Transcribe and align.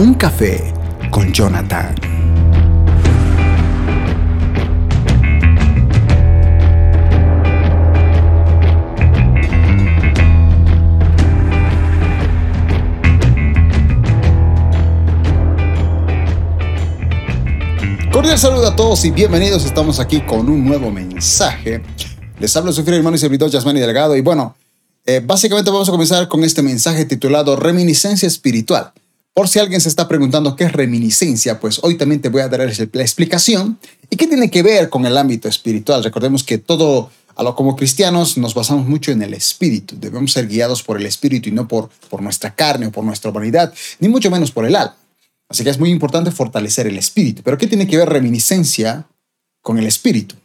un 0.00 0.14
café 0.14 0.72
con 1.10 1.30
Jonathan. 1.30 1.94
Cordial 18.10 18.38
saludo 18.38 18.68
a 18.68 18.74
todos 18.74 19.04
y 19.04 19.10
bienvenidos. 19.10 19.66
Estamos 19.66 20.00
aquí 20.00 20.22
con 20.22 20.48
un 20.48 20.64
nuevo 20.64 20.90
mensaje. 20.90 21.82
Les 22.38 22.56
hablo 22.56 22.72
su 22.72 22.84
fiel 22.84 22.96
hermano 22.96 23.16
y 23.16 23.18
servidor 23.18 23.50
Yasmani 23.50 23.80
Delgado. 23.80 24.16
Y 24.16 24.22
bueno, 24.22 24.56
eh, 25.04 25.20
básicamente 25.22 25.70
vamos 25.70 25.90
a 25.90 25.92
comenzar 25.92 26.26
con 26.26 26.42
este 26.42 26.62
mensaje 26.62 27.04
titulado 27.04 27.54
Reminiscencia 27.56 28.26
Espiritual. 28.26 28.94
Por 29.32 29.48
si 29.48 29.58
alguien 29.58 29.80
se 29.80 29.88
está 29.88 30.08
preguntando 30.08 30.56
qué 30.56 30.64
es 30.64 30.72
reminiscencia, 30.72 31.60
pues 31.60 31.80
hoy 31.82 31.96
también 31.96 32.20
te 32.20 32.28
voy 32.28 32.42
a 32.42 32.48
dar 32.48 32.60
la 32.60 33.02
explicación 33.02 33.78
y 34.10 34.16
qué 34.16 34.26
tiene 34.26 34.50
que 34.50 34.62
ver 34.62 34.90
con 34.90 35.06
el 35.06 35.16
ámbito 35.16 35.48
espiritual. 35.48 36.02
Recordemos 36.02 36.42
que 36.42 36.58
todo, 36.58 37.10
a 37.36 37.42
lo 37.42 37.54
como 37.54 37.76
cristianos, 37.76 38.36
nos 38.36 38.54
basamos 38.54 38.86
mucho 38.86 39.12
en 39.12 39.22
el 39.22 39.32
espíritu. 39.32 39.94
Debemos 39.98 40.32
ser 40.32 40.48
guiados 40.48 40.82
por 40.82 40.98
el 40.98 41.06
espíritu 41.06 41.48
y 41.48 41.52
no 41.52 41.68
por, 41.68 41.90
por 42.08 42.22
nuestra 42.22 42.54
carne 42.54 42.86
o 42.86 42.92
por 42.92 43.04
nuestra 43.04 43.30
humanidad, 43.30 43.72
ni 44.00 44.08
mucho 44.08 44.30
menos 44.30 44.50
por 44.50 44.66
el 44.66 44.74
alma. 44.74 44.96
Así 45.48 45.64
que 45.64 45.70
es 45.70 45.78
muy 45.78 45.90
importante 45.90 46.30
fortalecer 46.32 46.86
el 46.86 46.98
espíritu. 46.98 47.42
Pero 47.44 47.56
¿qué 47.56 47.66
tiene 47.66 47.86
que 47.86 47.96
ver 47.96 48.08
reminiscencia 48.08 49.06
con 49.62 49.78
el 49.78 49.86
espíritu? 49.86 50.36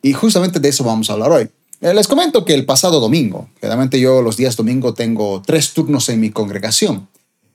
Y 0.00 0.12
justamente 0.12 0.60
de 0.60 0.68
eso 0.68 0.84
vamos 0.84 1.10
a 1.10 1.14
hablar 1.14 1.30
hoy. 1.30 1.48
Eh, 1.80 1.92
les 1.94 2.06
comento 2.06 2.44
que 2.44 2.54
el 2.54 2.64
pasado 2.64 3.00
domingo, 3.00 3.48
generalmente 3.60 3.98
yo 3.98 4.22
los 4.22 4.36
días 4.36 4.56
domingo 4.56 4.94
tengo 4.94 5.42
tres 5.44 5.72
turnos 5.72 6.08
en 6.08 6.20
mi 6.20 6.30
congregación. 6.30 7.08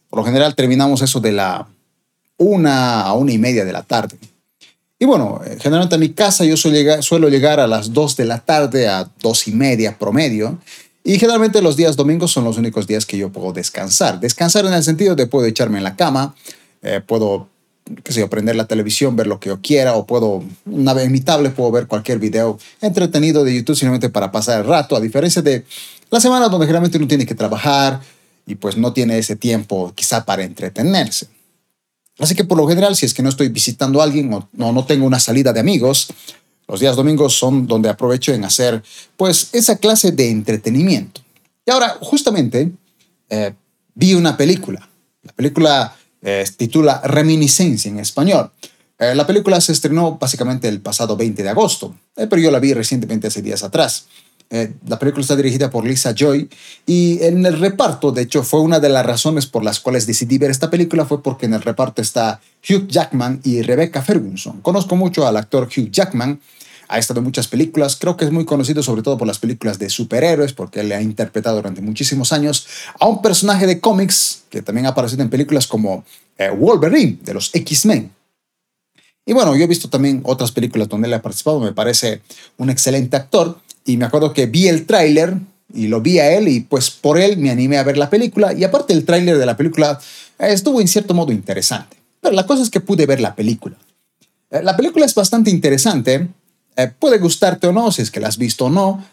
Por 0.09 0.19
lo 0.19 0.25
general 0.25 0.55
terminamos 0.55 1.01
eso 1.01 1.19
de 1.19 1.31
la 1.31 1.67
una 2.37 3.01
a 3.01 3.13
una 3.13 3.31
y 3.31 3.37
media 3.37 3.65
de 3.65 3.73
la 3.73 3.83
tarde. 3.83 4.17
Y 4.99 5.05
bueno, 5.05 5.41
eh, 5.45 5.57
generalmente 5.59 5.95
a 5.95 5.99
mi 5.99 6.09
casa 6.09 6.43
yo 6.43 6.57
suelo 6.57 6.77
llegar, 6.77 7.03
suelo 7.03 7.29
llegar 7.29 7.59
a 7.59 7.67
las 7.67 7.93
dos 7.93 8.15
de 8.15 8.25
la 8.25 8.39
tarde 8.39 8.87
a 8.87 9.09
dos 9.21 9.47
y 9.47 9.51
media 9.51 9.97
promedio. 9.97 10.57
Y 11.03 11.19
generalmente 11.19 11.61
los 11.61 11.77
días 11.77 11.95
domingos 11.95 12.31
son 12.31 12.43
los 12.43 12.57
únicos 12.57 12.87
días 12.87 13.05
que 13.05 13.17
yo 13.17 13.29
puedo 13.29 13.53
descansar. 13.53 14.19
Descansar 14.19 14.65
en 14.65 14.73
el 14.73 14.83
sentido 14.83 15.15
de 15.15 15.27
puedo 15.27 15.45
echarme 15.45 15.77
en 15.77 15.83
la 15.83 15.95
cama, 15.95 16.35
eh, 16.81 16.99
puedo, 17.05 17.47
qué 18.03 18.11
sé 18.11 18.19
yo, 18.19 18.29
prender 18.29 18.55
la 18.55 18.65
televisión, 18.65 19.15
ver 19.15 19.27
lo 19.27 19.39
que 19.39 19.49
yo 19.49 19.61
quiera, 19.61 19.93
o 19.95 20.05
puedo, 20.05 20.43
una 20.65 20.93
vez 20.93 21.05
en 21.05 21.11
mi 21.13 21.21
tablet 21.21 21.53
puedo 21.53 21.71
ver 21.71 21.87
cualquier 21.87 22.19
video 22.19 22.59
entretenido 22.81 23.45
de 23.45 23.55
YouTube 23.55 23.77
simplemente 23.77 24.09
para 24.09 24.31
pasar 24.31 24.59
el 24.59 24.67
rato, 24.67 24.95
a 24.97 24.99
diferencia 24.99 25.41
de 25.41 25.63
la 26.09 26.19
semana 26.19 26.49
donde 26.49 26.65
generalmente 26.65 26.97
uno 26.97 27.07
tiene 27.07 27.25
que 27.25 27.35
trabajar, 27.35 28.01
y 28.47 28.55
pues 28.55 28.77
no 28.77 28.93
tiene 28.93 29.19
ese 29.19 29.35
tiempo 29.35 29.93
quizá 29.93 30.25
para 30.25 30.43
entretenerse. 30.43 31.27
Así 32.17 32.33
que 32.33 32.45
por 32.45 32.57
lo 32.57 32.67
general, 32.67 32.95
si 32.95 33.05
es 33.05 33.13
que 33.13 33.21
no 33.21 33.29
estoy 33.29 33.49
visitando 33.49 34.01
a 34.01 34.05
alguien 34.05 34.33
o 34.33 34.49
no, 34.53 34.71
no 34.71 34.85
tengo 34.85 35.05
una 35.05 35.19
salida 35.19 35.53
de 35.53 35.59
amigos, 35.59 36.07
los 36.67 36.79
días 36.79 36.95
domingos 36.95 37.33
son 37.33 37.67
donde 37.67 37.89
aprovecho 37.89 38.33
en 38.33 38.43
hacer 38.43 38.81
pues 39.15 39.49
esa 39.53 39.77
clase 39.77 40.11
de 40.11 40.31
entretenimiento. 40.31 41.21
Y 41.65 41.71
ahora, 41.71 41.97
justamente, 42.01 42.71
eh, 43.29 43.53
vi 43.93 44.13
una 44.13 44.35
película. 44.35 44.89
La 45.21 45.33
película 45.33 45.95
eh, 46.21 46.45
titula 46.55 47.01
Reminiscencia 47.03 47.89
en 47.89 47.99
español. 47.99 48.51
Eh, 48.97 49.13
la 49.13 49.27
película 49.27 49.61
se 49.61 49.73
estrenó 49.73 50.17
básicamente 50.17 50.67
el 50.67 50.81
pasado 50.81 51.15
20 51.15 51.43
de 51.43 51.49
agosto, 51.49 51.95
pero 52.15 52.37
yo 52.37 52.49
la 52.49 52.59
vi 52.59 52.73
recientemente 52.73 53.27
hace 53.27 53.41
días 53.41 53.63
atrás. 53.63 54.07
Eh, 54.49 54.73
la 54.87 54.97
película 54.97 55.21
está 55.21 55.35
dirigida 55.35 55.69
por 55.69 55.85
Lisa 55.85 56.13
Joy 56.15 56.49
y 56.85 57.21
en 57.21 57.45
el 57.45 57.59
reparto, 57.59 58.13
de 58.13 58.21
hecho, 58.21 58.43
fue 58.43 58.61
una 58.61 58.79
de 58.79 58.87
las 58.87 59.05
razones 59.05 59.45
por 59.45 59.63
las 59.63 59.81
cuales 59.81 60.07
decidí 60.07 60.37
ver 60.37 60.51
esta 60.51 60.69
película 60.69 61.05
fue 61.05 61.21
porque 61.21 61.47
en 61.47 61.53
el 61.53 61.61
reparto 61.61 62.01
está 62.01 62.39
Hugh 62.67 62.87
Jackman 62.87 63.41
y 63.43 63.61
Rebecca 63.61 64.01
Ferguson. 64.01 64.61
Conozco 64.61 64.95
mucho 64.95 65.27
al 65.27 65.35
actor 65.35 65.65
Hugh 65.65 65.91
Jackman, 65.91 66.39
ha 66.87 66.97
estado 66.97 67.19
en 67.19 67.25
muchas 67.25 67.47
películas, 67.49 67.97
creo 67.97 68.15
que 68.15 68.23
es 68.23 68.31
muy 68.31 68.45
conocido 68.45 68.81
sobre 68.81 69.01
todo 69.01 69.17
por 69.17 69.27
las 69.27 69.39
películas 69.39 69.79
de 69.79 69.89
superhéroes, 69.89 70.53
porque 70.53 70.79
él 70.79 70.91
ha 70.93 71.01
interpretado 71.01 71.57
durante 71.57 71.81
muchísimos 71.81 72.31
años 72.31 72.67
a 72.99 73.07
un 73.07 73.21
personaje 73.21 73.67
de 73.67 73.81
cómics 73.81 74.43
que 74.49 74.61
también 74.61 74.85
ha 74.85 74.89
aparecido 74.89 75.23
en 75.23 75.29
películas 75.29 75.67
como 75.67 76.05
eh, 76.37 76.49
Wolverine 76.49 77.19
de 77.21 77.33
los 77.33 77.53
X-Men. 77.53 78.11
Y 79.25 79.33
bueno, 79.33 79.57
yo 79.57 79.65
he 79.65 79.67
visto 79.67 79.89
también 79.89 80.21
otras 80.23 80.53
películas 80.53 80.87
donde 80.87 81.09
él 81.09 81.13
ha 81.13 81.21
participado, 81.21 81.59
me 81.59 81.73
parece 81.73 82.21
un 82.55 82.69
excelente 82.69 83.17
actor. 83.17 83.59
Y 83.87 83.95
me 83.95 84.05
acuerdo 84.05 84.33
que 84.33 84.45
vi 84.45 84.67
el 84.67 84.85
tráiler 84.85 85.37
y 85.73 85.87
lo 85.87 86.01
vi 86.01 86.19
a 86.19 86.33
él 86.33 86.49
y 86.49 86.59
pues 86.59 86.91
por 86.91 87.17
él 87.17 87.37
me 87.37 87.49
animé 87.49 87.77
a 87.77 87.83
ver 87.83 87.97
la 87.97 88.09
película. 88.09 88.53
Y 88.53 88.65
aparte 88.65 88.91
el 88.91 89.05
tráiler 89.05 89.37
de 89.37 89.45
la 89.45 89.55
película 89.55 89.97
eh, 90.39 90.49
estuvo 90.51 90.81
en 90.81 90.89
cierto 90.89 91.13
modo 91.13 91.31
interesante. 91.31 91.95
Pero 92.19 92.35
la 92.35 92.45
cosa 92.45 92.63
es 92.63 92.69
que 92.69 92.81
pude 92.81 93.05
ver 93.05 93.21
la 93.21 93.33
película. 93.33 93.77
Eh, 94.51 94.61
la 94.61 94.75
película 94.75 95.05
es 95.05 95.15
bastante 95.15 95.49
interesante. 95.49 96.27
Eh, 96.75 96.91
puede 96.99 97.17
gustarte 97.17 97.67
o 97.67 97.71
no, 97.71 97.89
si 97.93 98.01
es 98.01 98.11
que 98.11 98.19
la 98.19 98.27
has 98.27 98.37
visto 98.37 98.65
o 98.65 98.69
no. 98.69 99.03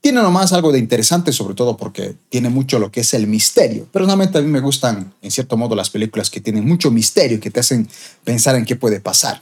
tiene 0.00 0.20
nomás 0.20 0.52
algo 0.52 0.72
de 0.72 0.78
interesante, 0.80 1.32
sobre 1.32 1.54
todo 1.54 1.76
porque 1.76 2.16
tiene 2.28 2.50
mucho 2.50 2.80
lo 2.80 2.90
que 2.90 3.00
es 3.00 3.14
el 3.14 3.28
misterio. 3.28 3.86
Personalmente 3.92 4.38
a 4.38 4.42
mí 4.42 4.48
me 4.48 4.60
gustan, 4.60 5.14
en 5.22 5.30
cierto 5.30 5.56
modo, 5.56 5.76
las 5.76 5.88
películas 5.88 6.30
que 6.30 6.40
tienen 6.40 6.66
mucho 6.66 6.90
misterio, 6.90 7.38
que 7.38 7.50
te 7.50 7.60
hacen 7.60 7.88
pensar 8.24 8.56
en 8.56 8.64
qué 8.64 8.74
puede 8.74 9.00
pasar. 9.00 9.40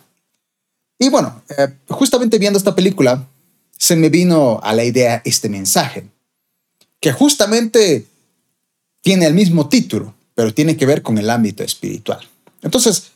Y 0.98 1.08
bueno, 1.08 1.42
justamente 1.88 2.38
viendo 2.38 2.58
esta 2.58 2.76
película, 2.76 3.26
se 3.82 3.96
me 3.96 4.10
vino 4.10 4.60
a 4.62 4.74
la 4.74 4.84
idea 4.84 5.22
este 5.24 5.48
mensaje, 5.48 6.04
que 7.00 7.10
justamente 7.10 8.06
tiene 9.00 9.26
el 9.26 9.34
mismo 9.34 9.68
título, 9.68 10.14
pero 10.36 10.54
tiene 10.54 10.76
que 10.76 10.86
ver 10.86 11.02
con 11.02 11.18
el 11.18 11.28
ámbito 11.28 11.64
espiritual. 11.64 12.20
Entonces, 12.62 13.10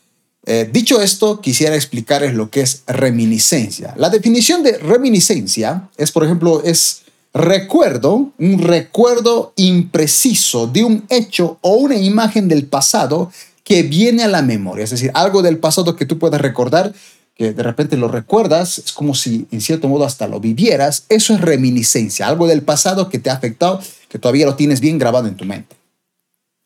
eh, 0.44 0.68
dicho 0.72 1.00
esto, 1.00 1.40
quisiera 1.40 1.76
explicarles 1.76 2.34
lo 2.34 2.50
que 2.50 2.62
es 2.62 2.82
reminiscencia. 2.88 3.94
La 3.96 4.10
definición 4.10 4.64
de 4.64 4.76
reminiscencia 4.78 5.88
es, 5.96 6.10
por 6.10 6.24
ejemplo, 6.24 6.60
es 6.64 7.02
recuerdo, 7.32 8.32
un 8.36 8.58
recuerdo 8.58 9.52
impreciso 9.54 10.66
de 10.66 10.82
un 10.82 11.04
hecho 11.10 11.58
o 11.60 11.76
una 11.76 11.94
imagen 11.94 12.48
del 12.48 12.66
pasado 12.66 13.30
que 13.62 13.84
viene 13.84 14.24
a 14.24 14.28
la 14.28 14.42
memoria, 14.42 14.82
es 14.82 14.90
decir, 14.90 15.12
algo 15.14 15.42
del 15.42 15.58
pasado 15.58 15.94
que 15.94 16.06
tú 16.06 16.18
puedas 16.18 16.40
recordar 16.40 16.92
que 17.36 17.52
de 17.52 17.62
repente 17.62 17.96
lo 17.96 18.08
recuerdas, 18.08 18.78
es 18.78 18.92
como 18.92 19.14
si 19.14 19.46
en 19.50 19.60
cierto 19.60 19.88
modo 19.88 20.04
hasta 20.04 20.26
lo 20.26 20.40
vivieras, 20.40 21.04
eso 21.10 21.34
es 21.34 21.40
reminiscencia, 21.40 22.26
algo 22.26 22.46
del 22.46 22.62
pasado 22.62 23.10
que 23.10 23.18
te 23.18 23.28
ha 23.28 23.34
afectado, 23.34 23.80
que 24.08 24.18
todavía 24.18 24.46
lo 24.46 24.56
tienes 24.56 24.80
bien 24.80 24.98
grabado 24.98 25.28
en 25.28 25.36
tu 25.36 25.44
mente. 25.44 25.76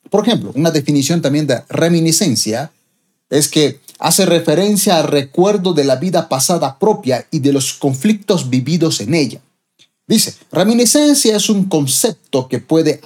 Por 0.08 0.26
ejemplo, 0.26 0.52
una 0.54 0.70
definición 0.70 1.20
también 1.20 1.46
de 1.46 1.62
reminiscencia 1.68 2.70
es 3.28 3.48
que 3.48 3.80
hace 3.98 4.26
referencia 4.26 4.98
al 4.98 5.08
recuerdo 5.08 5.72
de 5.72 5.84
la 5.84 5.96
vida 5.96 6.28
pasada 6.28 6.78
propia 6.78 7.26
y 7.30 7.40
de 7.40 7.52
los 7.52 7.74
conflictos 7.74 8.48
vividos 8.48 9.00
en 9.00 9.14
ella. 9.14 9.40
Dice, 10.06 10.34
reminiscencia 10.50 11.36
es 11.36 11.48
un 11.48 11.64
concepto 11.64 12.48
que 12.48 12.58
puede 12.58 13.00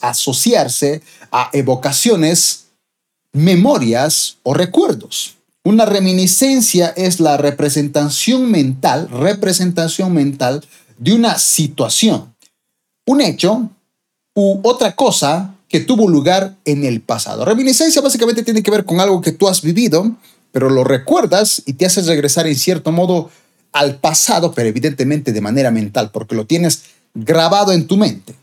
asociarse 0.00 1.02
a 1.30 1.50
evocaciones, 1.52 2.66
memorias 3.32 4.38
o 4.42 4.54
recuerdos. 4.54 5.35
Una 5.66 5.84
reminiscencia 5.84 6.92
es 6.96 7.18
la 7.18 7.36
representación 7.38 8.48
mental, 8.52 9.08
representación 9.10 10.14
mental 10.14 10.64
de 10.96 11.12
una 11.12 11.40
situación, 11.40 12.36
un 13.04 13.20
hecho 13.20 13.68
u 14.32 14.60
otra 14.62 14.94
cosa 14.94 15.56
que 15.68 15.80
tuvo 15.80 16.08
lugar 16.08 16.54
en 16.64 16.84
el 16.84 17.00
pasado. 17.00 17.44
Reminiscencia 17.44 18.00
básicamente 18.00 18.44
tiene 18.44 18.62
que 18.62 18.70
ver 18.70 18.84
con 18.84 19.00
algo 19.00 19.20
que 19.20 19.32
tú 19.32 19.48
has 19.48 19.60
vivido, 19.60 20.14
pero 20.52 20.70
lo 20.70 20.84
recuerdas 20.84 21.60
y 21.66 21.72
te 21.72 21.84
haces 21.84 22.06
regresar 22.06 22.46
en 22.46 22.54
cierto 22.54 22.92
modo 22.92 23.28
al 23.72 23.96
pasado, 23.96 24.52
pero 24.52 24.68
evidentemente 24.68 25.32
de 25.32 25.40
manera 25.40 25.72
mental, 25.72 26.12
porque 26.12 26.36
lo 26.36 26.46
tienes 26.46 26.84
grabado 27.12 27.72
en 27.72 27.88
tu 27.88 27.96
mente. 27.96 28.36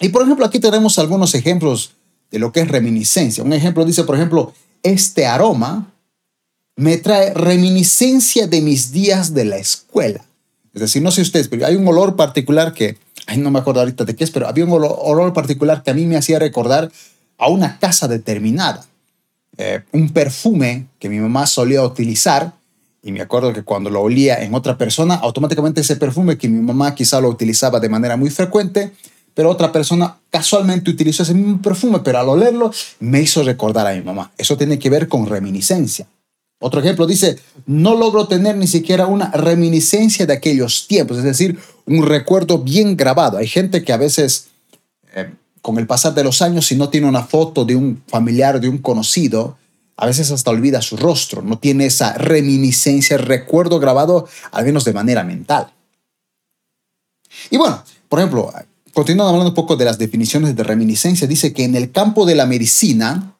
Y 0.00 0.08
por 0.08 0.22
ejemplo, 0.22 0.44
aquí 0.44 0.58
tenemos 0.58 0.98
algunos 0.98 1.36
ejemplos 1.36 1.92
de 2.32 2.40
lo 2.40 2.50
que 2.50 2.62
es 2.62 2.66
reminiscencia. 2.66 3.44
Un 3.44 3.52
ejemplo 3.52 3.84
dice, 3.84 4.02
por 4.02 4.16
ejemplo, 4.16 4.52
este 4.82 5.24
aroma 5.24 5.92
me 6.78 6.96
trae 6.96 7.34
reminiscencia 7.34 8.46
de 8.46 8.60
mis 8.62 8.92
días 8.92 9.34
de 9.34 9.44
la 9.44 9.56
escuela. 9.56 10.24
Es 10.72 10.80
decir, 10.80 11.02
no 11.02 11.10
sé 11.10 11.22
ustedes, 11.22 11.48
pero 11.48 11.66
hay 11.66 11.74
un 11.74 11.88
olor 11.88 12.14
particular 12.14 12.72
que, 12.72 12.96
ay, 13.26 13.38
no 13.38 13.50
me 13.50 13.58
acuerdo 13.58 13.80
ahorita 13.80 14.04
de 14.04 14.14
qué 14.14 14.22
es, 14.22 14.30
pero 14.30 14.46
había 14.46 14.64
un 14.64 14.70
olor, 14.70 15.32
particular 15.32 15.82
que 15.82 15.90
a 15.90 15.94
mí 15.94 16.06
me 16.06 16.16
hacía 16.16 16.38
recordar 16.38 16.92
a 17.36 17.48
una 17.48 17.80
casa 17.80 18.06
determinada. 18.06 18.86
Eh, 19.56 19.82
un 19.90 20.10
perfume 20.10 20.86
que 21.00 21.08
mi 21.08 21.18
mamá 21.18 21.48
solía 21.48 21.82
utilizar 21.82 22.52
y 23.02 23.10
me 23.10 23.22
acuerdo 23.22 23.52
que 23.52 23.64
cuando 23.64 23.90
lo 23.90 24.00
olía 24.00 24.40
en 24.44 24.54
otra 24.54 24.78
persona, 24.78 25.16
automáticamente 25.16 25.80
ese 25.80 25.96
perfume 25.96 26.38
que 26.38 26.48
mi 26.48 26.60
mamá 26.60 26.94
quizá 26.94 27.20
lo 27.20 27.28
utilizaba 27.28 27.80
de 27.80 27.88
manera 27.88 28.16
muy 28.16 28.30
frecuente, 28.30 28.92
pero 29.34 29.50
otra 29.50 29.72
persona 29.72 30.16
casualmente 30.30 30.92
utilizó 30.92 31.24
ese 31.24 31.34
mismo 31.34 31.60
perfume, 31.60 31.98
pero 32.04 32.20
al 32.20 32.28
olerlo 32.28 32.70
me 33.00 33.20
hizo 33.20 33.42
recordar 33.42 33.88
a 33.88 33.94
mi 33.94 34.02
mamá. 34.02 34.30
Eso 34.38 34.56
tiene 34.56 34.78
que 34.78 34.90
ver 34.90 35.08
con 35.08 35.26
reminiscencia. 35.26 36.06
Otro 36.60 36.80
ejemplo 36.80 37.06
dice, 37.06 37.38
no 37.66 37.94
logro 37.94 38.26
tener 38.26 38.56
ni 38.56 38.66
siquiera 38.66 39.06
una 39.06 39.30
reminiscencia 39.30 40.26
de 40.26 40.32
aquellos 40.32 40.88
tiempos, 40.88 41.18
es 41.18 41.24
decir, 41.24 41.58
un 41.86 42.04
recuerdo 42.04 42.58
bien 42.58 42.96
grabado. 42.96 43.38
Hay 43.38 43.46
gente 43.46 43.84
que 43.84 43.92
a 43.92 43.96
veces, 43.96 44.48
eh, 45.14 45.32
con 45.62 45.78
el 45.78 45.86
pasar 45.86 46.14
de 46.14 46.24
los 46.24 46.42
años, 46.42 46.66
si 46.66 46.74
no 46.74 46.88
tiene 46.88 47.06
una 47.06 47.22
foto 47.22 47.64
de 47.64 47.76
un 47.76 48.02
familiar, 48.08 48.60
de 48.60 48.68
un 48.68 48.78
conocido, 48.78 49.56
a 49.96 50.06
veces 50.06 50.30
hasta 50.32 50.50
olvida 50.50 50.82
su 50.82 50.96
rostro, 50.96 51.42
no 51.42 51.58
tiene 51.58 51.86
esa 51.86 52.14
reminiscencia, 52.14 53.18
recuerdo 53.18 53.78
grabado, 53.78 54.28
al 54.50 54.64
menos 54.64 54.84
de 54.84 54.92
manera 54.92 55.22
mental. 55.22 55.72
Y 57.50 57.56
bueno, 57.56 57.84
por 58.08 58.18
ejemplo, 58.18 58.52
continuando 58.92 59.30
hablando 59.30 59.50
un 59.50 59.54
poco 59.54 59.76
de 59.76 59.84
las 59.84 59.98
definiciones 59.98 60.56
de 60.56 60.64
reminiscencia, 60.64 61.28
dice 61.28 61.52
que 61.52 61.64
en 61.64 61.76
el 61.76 61.92
campo 61.92 62.26
de 62.26 62.34
la 62.34 62.46
medicina 62.46 63.36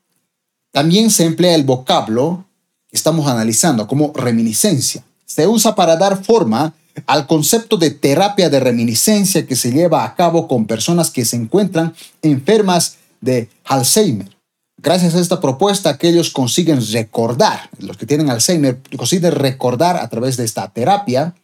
también 0.72 1.10
se 1.10 1.24
emplea 1.24 1.54
el 1.54 1.64
vocablo 1.64 2.47
estamos 2.90 3.26
analizando 3.26 3.86
como 3.86 4.12
reminiscencia. 4.14 5.02
Se 5.26 5.46
usa 5.46 5.74
para 5.74 5.96
dar 5.96 6.22
forma 6.22 6.74
al 7.06 7.26
concepto 7.26 7.76
de 7.76 7.90
terapia 7.90 8.50
de 8.50 8.60
reminiscencia 8.60 9.46
que 9.46 9.56
se 9.56 9.70
lleva 9.72 10.04
a 10.04 10.14
cabo 10.14 10.48
con 10.48 10.66
personas 10.66 11.10
que 11.10 11.24
se 11.24 11.36
encuentran 11.36 11.94
enfermas 12.22 12.96
de 13.20 13.48
Alzheimer. 13.64 14.36
Gracias 14.80 15.14
a 15.14 15.20
esta 15.20 15.40
propuesta, 15.40 15.90
aquellos 15.90 16.30
consiguen 16.30 16.80
recordar, 16.92 17.68
los 17.78 17.96
que 17.96 18.06
tienen 18.06 18.30
Alzheimer, 18.30 18.80
consiguen 18.96 19.32
recordar 19.32 19.96
a 19.96 20.08
través 20.08 20.36
de 20.36 20.44
esta 20.44 20.68
terapia 20.68 21.34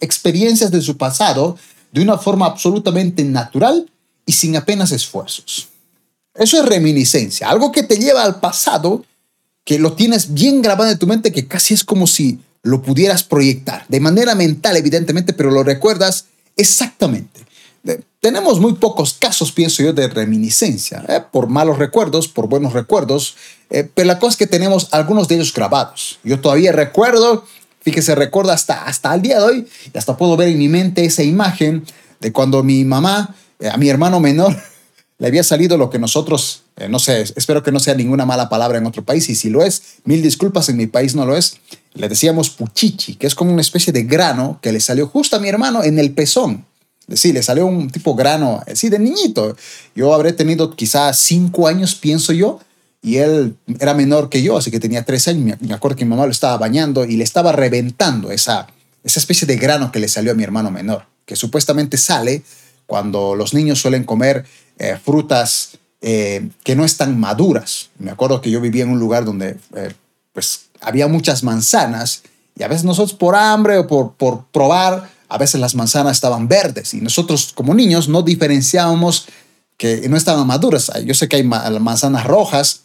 experiencias 0.00 0.70
de 0.70 0.82
su 0.82 0.96
pasado 0.96 1.56
de 1.92 2.02
una 2.02 2.18
forma 2.18 2.46
absolutamente 2.46 3.24
natural 3.24 3.90
y 4.24 4.32
sin 4.32 4.56
apenas 4.56 4.92
esfuerzos. 4.92 5.68
Eso 6.34 6.60
es 6.60 6.66
reminiscencia, 6.66 7.48
algo 7.48 7.72
que 7.72 7.82
te 7.82 7.96
lleva 7.96 8.22
al 8.22 8.40
pasado, 8.40 9.04
que 9.66 9.78
lo 9.78 9.92
tienes 9.92 10.32
bien 10.32 10.62
grabado 10.62 10.90
en 10.90 10.98
tu 10.98 11.06
mente, 11.06 11.30
que 11.30 11.46
casi 11.46 11.74
es 11.74 11.84
como 11.84 12.06
si 12.06 12.38
lo 12.62 12.80
pudieras 12.80 13.22
proyectar, 13.22 13.84
de 13.88 14.00
manera 14.00 14.34
mental 14.34 14.78
evidentemente, 14.78 15.34
pero 15.34 15.50
lo 15.50 15.62
recuerdas 15.62 16.24
exactamente 16.56 17.46
tenemos 18.26 18.58
muy 18.58 18.74
pocos 18.74 19.14
casos, 19.14 19.52
pienso 19.52 19.84
yo, 19.84 19.92
de 19.92 20.08
reminiscencia, 20.08 21.04
¿eh? 21.08 21.20
por 21.30 21.46
malos 21.46 21.78
recuerdos, 21.78 22.26
por 22.26 22.48
buenos 22.48 22.72
recuerdos, 22.72 23.36
eh, 23.70 23.88
pero 23.94 24.08
la 24.08 24.18
cosa 24.18 24.30
es 24.30 24.36
que 24.36 24.48
tenemos 24.48 24.88
algunos 24.90 25.28
de 25.28 25.36
ellos 25.36 25.54
grabados. 25.54 26.18
Yo 26.24 26.40
todavía 26.40 26.72
recuerdo, 26.72 27.44
fíjese, 27.82 28.16
recuerdo 28.16 28.50
hasta, 28.50 28.84
hasta 28.84 29.14
el 29.14 29.22
día 29.22 29.38
de 29.38 29.44
hoy, 29.44 29.68
y 29.94 29.96
hasta 29.96 30.16
puedo 30.16 30.36
ver 30.36 30.48
en 30.48 30.58
mi 30.58 30.68
mente 30.68 31.04
esa 31.04 31.22
imagen 31.22 31.84
de 32.20 32.32
cuando 32.32 32.64
mi 32.64 32.84
mamá, 32.84 33.34
eh, 33.60 33.68
a 33.68 33.76
mi 33.76 33.88
hermano 33.88 34.18
menor, 34.18 34.56
le 35.18 35.26
había 35.26 35.42
salido 35.42 35.78
lo 35.78 35.88
que 35.88 35.98
nosotros, 35.98 36.62
no 36.88 36.98
sé, 36.98 37.22
espero 37.22 37.62
que 37.62 37.72
no 37.72 37.80
sea 37.80 37.94
ninguna 37.94 38.26
mala 38.26 38.48
palabra 38.48 38.78
en 38.78 38.86
otro 38.86 39.04
país, 39.04 39.28
y 39.30 39.34
si 39.34 39.48
lo 39.48 39.64
es, 39.64 39.82
mil 40.04 40.22
disculpas, 40.22 40.68
en 40.68 40.76
mi 40.76 40.86
país 40.86 41.14
no 41.14 41.24
lo 41.24 41.36
es, 41.36 41.58
le 41.94 42.08
decíamos 42.08 42.50
puchichi, 42.50 43.14
que 43.14 43.26
es 43.26 43.34
como 43.34 43.52
una 43.52 43.62
especie 43.62 43.92
de 43.92 44.02
grano 44.02 44.58
que 44.60 44.72
le 44.72 44.80
salió 44.80 45.06
justo 45.06 45.36
a 45.36 45.40
mi 45.40 45.48
hermano 45.48 45.82
en 45.82 45.98
el 45.98 46.12
pezón. 46.12 46.66
Sí, 47.14 47.32
le 47.32 47.42
salió 47.42 47.66
un 47.66 47.88
tipo 47.88 48.16
grano, 48.16 48.62
sí, 48.74 48.88
de 48.88 48.98
niñito. 48.98 49.56
Yo 49.94 50.12
habré 50.12 50.32
tenido 50.32 50.74
quizás 50.74 51.18
cinco 51.18 51.68
años, 51.68 51.94
pienso 51.94 52.32
yo, 52.32 52.58
y 53.00 53.18
él 53.18 53.56
era 53.78 53.94
menor 53.94 54.28
que 54.28 54.42
yo, 54.42 54.56
así 54.56 54.72
que 54.72 54.80
tenía 54.80 55.04
tres 55.04 55.28
años. 55.28 55.56
Me 55.60 55.72
acuerdo 55.72 55.96
que 55.96 56.04
mi 56.04 56.10
mamá 56.10 56.26
lo 56.26 56.32
estaba 56.32 56.58
bañando 56.58 57.04
y 57.04 57.16
le 57.16 57.22
estaba 57.22 57.52
reventando 57.52 58.32
esa, 58.32 58.66
esa 59.04 59.20
especie 59.20 59.46
de 59.46 59.56
grano 59.56 59.92
que 59.92 60.00
le 60.00 60.08
salió 60.08 60.32
a 60.32 60.34
mi 60.34 60.42
hermano 60.42 60.72
menor, 60.72 61.06
que 61.24 61.36
supuestamente 61.36 61.96
sale 61.96 62.42
cuando 62.86 63.34
los 63.34 63.52
niños 63.52 63.80
suelen 63.80 64.04
comer 64.04 64.44
eh, 64.78 64.98
frutas 65.02 65.78
eh, 66.00 66.48
que 66.62 66.76
no 66.76 66.84
están 66.84 67.18
maduras. 67.18 67.90
Me 67.98 68.10
acuerdo 68.10 68.40
que 68.40 68.50
yo 68.50 68.60
vivía 68.60 68.84
en 68.84 68.90
un 68.90 68.98
lugar 68.98 69.24
donde 69.24 69.56
eh, 69.74 69.92
pues 70.32 70.66
había 70.80 71.08
muchas 71.08 71.42
manzanas 71.42 72.22
y 72.56 72.62
a 72.62 72.68
veces 72.68 72.84
nosotros 72.84 73.18
por 73.18 73.34
hambre 73.34 73.78
o 73.78 73.86
por, 73.86 74.12
por 74.14 74.44
probar 74.46 75.10
a 75.28 75.38
veces 75.38 75.60
las 75.60 75.74
manzanas 75.74 76.12
estaban 76.12 76.46
verdes 76.46 76.94
y 76.94 77.00
nosotros 77.00 77.52
como 77.54 77.74
niños 77.74 78.08
no 78.08 78.22
diferenciábamos 78.22 79.26
que 79.76 80.08
no 80.08 80.16
estaban 80.16 80.46
maduras. 80.46 80.92
Yo 81.04 81.14
sé 81.14 81.28
que 81.28 81.36
hay 81.36 81.42
manzanas 81.42 82.24
rojas, 82.24 82.82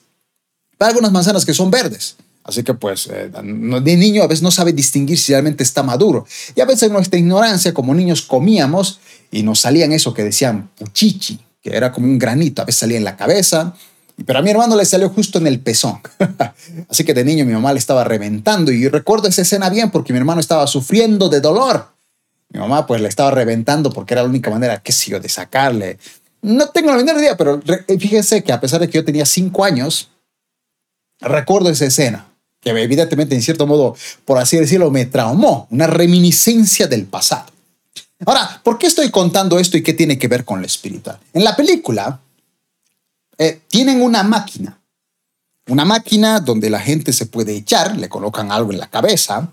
pero 0.78 0.88
hay 0.88 0.92
algunas 0.92 1.12
manzanas 1.12 1.46
que 1.46 1.54
son 1.54 1.70
verdes. 1.70 2.16
Así 2.44 2.64
que 2.64 2.74
pues 2.74 3.08
de 3.08 3.96
niño 3.98 4.24
a 4.24 4.28
veces 4.28 4.42
no 4.42 4.50
sabe 4.50 4.74
distinguir 4.74 5.20
si 5.20 5.32
realmente 5.32 5.64
está 5.64 5.84
maduro. 5.84 6.26
Y 6.56 6.62
a 6.62 6.66
veces 6.66 6.84
en 6.84 6.94
nuestra 6.94 7.20
ignorancia 7.20 7.74
como 7.74 7.94
niños 7.94 8.24
comíamos 8.24 9.00
y 9.32 9.44
nos 9.44 9.62
salían 9.62 9.92
eso 9.94 10.14
que 10.14 10.24
decían 10.24 10.70
puchichi, 10.78 11.40
que 11.62 11.76
era 11.76 11.92
como 11.92 12.08
un 12.08 12.20
granito, 12.20 12.62
a 12.62 12.66
veces 12.66 12.80
salía 12.80 12.98
en 12.98 13.06
la 13.06 13.16
cabeza, 13.16 13.74
pero 14.26 14.40
a 14.40 14.42
mi 14.42 14.52
hermano 14.52 14.76
le 14.76 14.86
salió 14.86 15.10
justo 15.10 15.40
en 15.40 15.48
el 15.48 15.60
pezón. 15.60 16.00
Así 16.90 17.04
que 17.04 17.14
de 17.14 17.24
niño 17.24 17.46
mi 17.46 17.54
mamá 17.54 17.74
le 17.74 17.80
estaba 17.80 18.04
reventando 18.04 18.72
y 18.72 18.88
recuerdo 18.88 19.28
esa 19.28 19.42
escena 19.42 19.70
bien 19.70 19.90
porque 19.90 20.14
mi 20.14 20.20
hermano 20.20 20.42
estaba 20.42 20.68
sufriendo 20.68 21.30
de 21.30 21.40
dolor. 21.40 21.88
Mi 22.50 22.60
mamá 22.60 22.86
pues 22.86 23.02
le 23.02 23.08
estaba 23.08 23.32
reventando 23.32 23.92
porque 23.92 24.14
era 24.14 24.24
la 24.24 24.30
única 24.30 24.52
manera, 24.52 24.82
qué 24.82 24.92
sé 24.92 25.12
yo, 25.12 25.20
de 25.20 25.30
sacarle. 25.30 25.98
No 26.42 26.70
tengo 26.70 26.92
la 26.92 26.98
menor 26.98 27.18
idea, 27.18 27.38
pero 27.38 27.62
eh, 27.66 27.98
fíjense 27.98 28.44
que 28.44 28.52
a 28.52 28.60
pesar 28.60 28.82
de 28.82 28.90
que 28.90 28.98
yo 28.98 29.06
tenía 29.06 29.26
cinco 29.26 29.64
años, 29.64 30.10
recuerdo 31.20 31.70
esa 31.70 31.86
escena, 31.86 32.28
que 32.60 32.72
evidentemente 32.72 33.36
en 33.36 33.42
cierto 33.42 33.68
modo, 33.68 33.96
por 34.26 34.38
así 34.38 34.58
decirlo, 34.58 34.92
me 34.92 35.06
traumó, 35.06 35.68
una 35.72 35.88
reminiscencia 35.88 36.88
del 36.88 37.06
pasado. 37.06 37.51
Ahora, 38.26 38.62
¿por 38.64 38.78
qué 38.78 38.88
estoy 38.88 39.10
contando 39.10 39.58
esto 39.58 39.78
y 39.78 39.84
qué 39.84 39.94
tiene 39.94 40.18
que 40.18 40.28
ver 40.28 40.46
con 40.46 40.60
lo 40.60 40.66
espiritual? 40.66 41.20
En 41.34 41.44
la 41.44 41.56
película 41.56 42.20
eh, 43.38 43.62
tienen 43.68 44.02
una 44.02 44.24
máquina, 44.24 44.80
una 45.68 45.86
máquina 45.86 46.40
donde 46.40 46.70
la 46.70 46.80
gente 46.80 47.14
se 47.14 47.26
puede 47.26 47.56
echar, 47.56 47.98
le 47.98 48.10
colocan 48.10 48.52
algo 48.52 48.72
en 48.72 48.80
la 48.80 48.90
cabeza, 48.90 49.50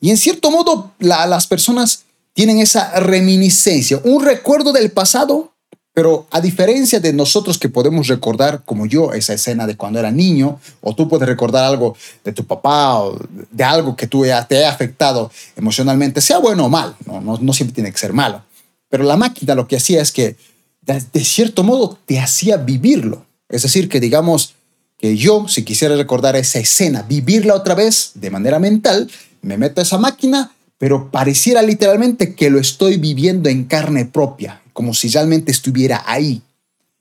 y 0.00 0.10
en 0.10 0.16
cierto 0.16 0.50
modo 0.50 0.92
las 0.98 1.46
personas 1.46 2.04
tienen 2.32 2.60
esa 2.60 3.00
reminiscencia, 3.00 4.00
un 4.04 4.24
recuerdo 4.24 4.72
del 4.72 4.90
pasado, 4.90 5.52
pero 5.98 6.28
a 6.30 6.40
diferencia 6.40 7.00
de 7.00 7.12
nosotros 7.12 7.58
que 7.58 7.68
podemos 7.68 8.06
recordar, 8.06 8.62
como 8.64 8.86
yo, 8.86 9.12
esa 9.14 9.34
escena 9.34 9.66
de 9.66 9.76
cuando 9.76 9.98
era 9.98 10.12
niño, 10.12 10.60
o 10.80 10.94
tú 10.94 11.08
puedes 11.08 11.26
recordar 11.26 11.64
algo 11.64 11.96
de 12.22 12.32
tu 12.32 12.44
papá 12.44 13.00
o 13.00 13.18
de 13.50 13.64
algo 13.64 13.96
que 13.96 14.06
tú 14.06 14.22
te 14.48 14.58
haya 14.58 14.70
afectado 14.70 15.28
emocionalmente, 15.56 16.20
sea 16.20 16.38
bueno 16.38 16.66
o 16.66 16.68
mal, 16.68 16.94
no, 17.04 17.20
no, 17.20 17.52
siempre 17.52 17.74
tiene 17.74 17.90
que 17.90 17.98
ser 17.98 18.12
malo. 18.12 18.44
Pero 18.88 19.02
la 19.02 19.16
máquina 19.16 19.56
lo 19.56 19.66
que 19.66 19.74
hacía 19.74 20.00
es 20.00 20.12
que, 20.12 20.36
de 20.82 21.24
cierto 21.24 21.64
modo, 21.64 21.98
te 22.06 22.20
hacía 22.20 22.58
vivirlo. 22.58 23.26
Es 23.48 23.62
decir, 23.62 23.88
que 23.88 23.98
digamos 23.98 24.54
que 24.98 25.16
yo, 25.16 25.48
si 25.48 25.64
quisiera 25.64 25.96
recordar 25.96 26.36
esa 26.36 26.60
escena, 26.60 27.02
vivirla 27.02 27.56
otra 27.56 27.74
vez 27.74 28.12
de 28.14 28.30
manera 28.30 28.60
mental, 28.60 29.10
me 29.42 29.58
meto 29.58 29.80
a 29.80 29.82
esa 29.82 29.98
máquina, 29.98 30.52
pero 30.78 31.10
pareciera 31.10 31.60
literalmente 31.60 32.36
que 32.36 32.50
lo 32.50 32.60
estoy 32.60 32.98
viviendo 32.98 33.48
en 33.48 33.64
carne 33.64 34.04
propia, 34.04 34.62
como 34.78 34.94
si 34.94 35.08
realmente 35.08 35.50
estuviera 35.50 36.04
ahí. 36.06 36.40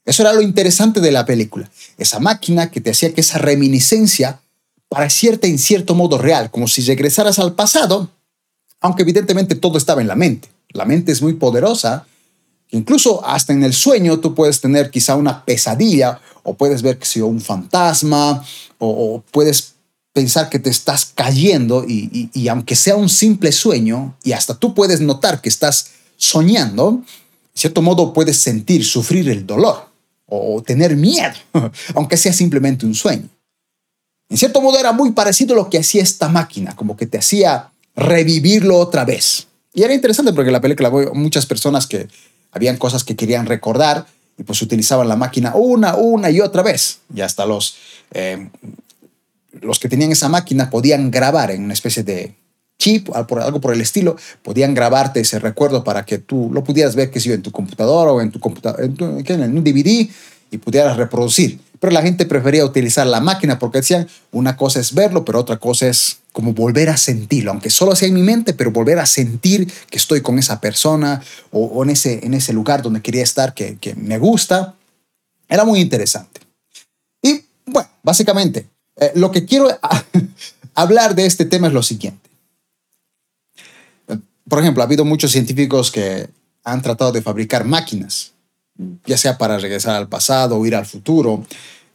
Eso 0.03 0.23
era 0.23 0.33
lo 0.33 0.41
interesante 0.41 0.99
de 0.99 1.11
la 1.11 1.27
película, 1.27 1.69
esa 1.99 2.19
máquina 2.19 2.71
que 2.71 2.81
te 2.81 2.89
hacía 2.89 3.13
que 3.13 3.21
esa 3.21 3.37
reminiscencia 3.37 4.39
pareciera 4.89 5.37
en 5.43 5.59
cierto 5.59 5.93
modo 5.93 6.17
real, 6.17 6.49
como 6.49 6.67
si 6.67 6.81
regresaras 6.81 7.37
al 7.37 7.53
pasado, 7.53 8.09
aunque 8.81 9.03
evidentemente 9.03 9.53
todo 9.53 9.77
estaba 9.77 10.01
en 10.01 10.07
la 10.07 10.15
mente. 10.15 10.49
La 10.69 10.85
mente 10.85 11.11
es 11.11 11.21
muy 11.21 11.33
poderosa, 11.33 12.07
incluso 12.71 13.23
hasta 13.23 13.53
en 13.53 13.63
el 13.63 13.75
sueño 13.75 14.19
tú 14.21 14.33
puedes 14.33 14.59
tener 14.59 14.89
quizá 14.89 15.15
una 15.15 15.45
pesadilla 15.45 16.19
o 16.41 16.55
puedes 16.55 16.81
ver 16.81 16.97
que 16.97 17.05
sea 17.05 17.25
un 17.25 17.41
fantasma 17.41 18.43
o, 18.79 19.21
puedes 19.29 19.75
pensar 20.13 20.49
que 20.49 20.57
te 20.57 20.71
estás 20.71 21.11
cayendo 21.13 21.85
y, 21.87 22.47
aunque 22.47 22.75
sea 22.75 22.95
un 22.95 23.09
simple 23.09 23.51
sueño 23.51 24.17
y 24.23 24.31
hasta 24.31 24.55
tú 24.55 24.73
puedes 24.73 24.99
notar 24.99 25.41
que 25.41 25.49
estás 25.49 25.91
soñando, 26.17 27.03
cierto 27.57 27.81
modo 27.81 28.13
puedes 28.13 28.37
sentir, 28.37 28.85
sufrir 28.85 29.29
el 29.29 29.45
dolor 29.45 29.87
o 30.25 30.61
tener 30.61 30.95
miedo, 30.95 31.33
aunque 31.95 32.17
sea 32.17 32.33
simplemente 32.33 32.85
un 32.85 32.95
sueño. 32.95 33.27
En 34.29 34.37
cierto 34.37 34.61
modo 34.61 34.79
era 34.79 34.91
muy 34.91 35.11
parecido 35.11 35.53
a 35.53 35.57
lo 35.57 35.69
que 35.69 35.79
hacía 35.79 36.03
esta 36.03 36.27
máquina, 36.27 36.75
como 36.75 36.97
que 36.97 37.07
te 37.07 37.17
hacía 37.17 37.69
revivirlo 37.95 38.77
otra 38.77 39.05
vez. 39.05 39.47
Y 39.73 39.83
era 39.83 39.93
interesante 39.93 40.33
porque 40.33 40.49
en 40.49 40.53
la 40.53 40.61
película 40.61 40.91
muchas 41.13 41.45
personas 41.45 41.87
que 41.87 42.07
habían 42.51 42.77
cosas 42.77 43.03
que 43.03 43.15
querían 43.15 43.45
recordar 43.45 44.05
y 44.37 44.43
pues 44.43 44.61
utilizaban 44.61 45.07
la 45.07 45.15
máquina 45.15 45.53
una, 45.55 45.95
una 45.95 46.29
y 46.29 46.41
otra 46.41 46.61
vez. 46.61 46.99
Y 47.13 47.21
hasta 47.21 47.45
los 47.45 47.77
eh, 48.11 48.49
los 49.61 49.79
que 49.79 49.89
tenían 49.89 50.11
esa 50.11 50.29
máquina 50.29 50.69
podían 50.69 51.11
grabar 51.11 51.51
en 51.51 51.63
una 51.63 51.73
especie 51.73 52.03
de 52.03 52.33
chip, 52.77 53.09
algo 53.13 53.59
por 53.59 53.73
el 53.73 53.81
estilo, 53.81 54.15
podían 54.43 54.73
grabarte 54.73 55.19
ese 55.19 55.39
recuerdo 55.39 55.83
para 55.83 56.05
que 56.05 56.19
tú 56.19 56.49
lo 56.53 56.63
pudieras 56.63 56.95
ver, 56.95 57.09
que 57.09 57.19
si 57.19 57.31
en 57.31 57.41
tu 57.41 57.51
computadora 57.51 58.11
o 58.11 58.21
en 58.21 58.31
tu 58.31 58.39
computadora, 58.39 58.83
en, 58.83 59.57
un 59.57 59.63
DVD 59.63 60.09
y 60.51 60.57
pudieras 60.57 60.97
reproducir. 60.97 61.59
Pero 61.79 61.93
la 61.93 62.01
gente 62.01 62.25
prefería 62.25 62.65
utilizar 62.65 63.05
la 63.05 63.19
máquina 63.19 63.59
porque 63.59 63.79
decían, 63.79 64.07
una 64.31 64.57
cosa 64.57 64.79
es 64.79 64.93
verlo, 64.93 65.25
pero 65.25 65.39
otra 65.39 65.57
cosa 65.57 65.87
es 65.87 66.19
como 66.31 66.53
volver 66.53 66.89
a 66.89 66.97
sentirlo, 66.97 67.51
aunque 67.51 67.69
solo 67.69 67.95
sea 67.95 68.07
en 68.07 68.13
mi 68.13 68.23
mente, 68.23 68.53
pero 68.53 68.71
volver 68.71 68.99
a 68.99 69.05
sentir 69.05 69.71
que 69.89 69.97
estoy 69.97 70.21
con 70.21 70.39
esa 70.39 70.59
persona 70.59 71.21
o, 71.51 71.83
en, 71.83 71.91
ese, 71.91 72.25
en 72.25 72.33
ese 72.33 72.53
lugar 72.53 72.81
donde 72.81 73.01
quería 73.01 73.23
estar, 73.23 73.53
que, 73.53 73.77
que 73.77 73.95
me 73.95 74.17
gusta. 74.17 74.75
Era 75.49 75.65
muy 75.65 75.79
interesante. 75.79 76.41
Y 77.21 77.41
bueno, 77.65 77.89
básicamente, 78.03 78.67
eh, 78.97 79.11
lo 79.15 79.31
que 79.31 79.45
quiero 79.45 79.67
hablar 80.75 81.15
de 81.15 81.25
este 81.25 81.45
tema 81.45 81.67
es 81.67 81.73
lo 81.73 81.83
siguiente. 81.83 82.26
Por 84.49 84.59
ejemplo, 84.59 84.81
ha 84.81 84.85
habido 84.85 85.05
muchos 85.05 85.31
científicos 85.31 85.91
que 85.91 86.29
han 86.63 86.81
tratado 86.81 87.11
de 87.11 87.21
fabricar 87.21 87.65
máquinas 87.65 88.33
ya 89.05 89.17
sea 89.17 89.37
para 89.37 89.57
regresar 89.57 89.95
al 89.95 90.07
pasado 90.07 90.57
o 90.57 90.65
ir 90.65 90.75
al 90.75 90.85
futuro. 90.85 91.45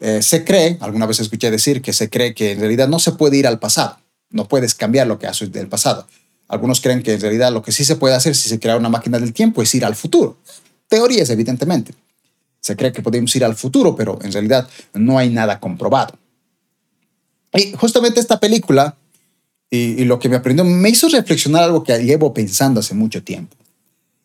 Eh, 0.01 0.23
se 0.23 0.45
cree, 0.45 0.79
alguna 0.81 1.07
vez 1.07 1.21
escuché 1.21 1.51
decir 1.51 1.81
que 1.81 1.93
se 1.93 2.11
cree 2.11 2.35
que 2.35 2.53
en 2.53 2.61
realidad 2.61 2.89
no 2.89 2.99
se 2.99 3.13
puede 3.13 3.37
ir 3.37 3.47
al 3.47 3.59
pasado, 3.59 3.99
no 4.31 4.49
puedes 4.49 4.75
cambiar 4.75 5.07
lo 5.07 5.19
que 5.19 5.27
has 5.27 5.39
del 5.51 5.69
pasado. 5.69 6.07
Algunos 6.49 6.81
creen 6.81 7.03
que 7.03 7.15
en 7.15 7.21
realidad 7.21 7.53
lo 7.53 7.63
que 7.63 7.73
sí 7.73 7.85
se 7.85 7.97
puede 7.97 8.15
hacer 8.15 8.35
si 8.35 8.49
se 8.49 8.59
crea 8.59 8.77
una 8.77 8.89
máquina 8.89 9.19
del 9.19 9.33
tiempo 9.33 9.63
es 9.63 9.75
ir 9.75 9.85
al 9.85 9.95
futuro. 9.95 10.37
Teorías, 10.89 11.31
evidentemente. 11.31 11.95
Se 12.61 12.77
cree 12.77 12.93
que 12.93 13.03
podemos 13.03 13.35
ir 13.35 13.45
al 13.45 13.57
futuro, 13.57 13.97
pero 13.97 14.19
en 14.23 14.33
realidad 14.33 14.69
no 14.93 15.19
hay 15.19 15.31
nada 15.31 15.59
comprobado. 15.61 16.19
Y 17.55 17.73
justamente 17.73 18.21
esta 18.21 18.39
película 18.39 18.97
y, 19.75 20.05
lo 20.05 20.19
que 20.19 20.29
me 20.29 20.37
aprendió 20.37 20.67
me 20.67 20.91
hizo 20.91 21.09
reflexionar 21.09 21.63
algo 21.63 21.83
que 21.83 21.97
llevo 22.05 22.35
pensando 22.35 22.81
hace 22.81 22.95
mucho 22.95 23.23
tiempo. 23.23 23.57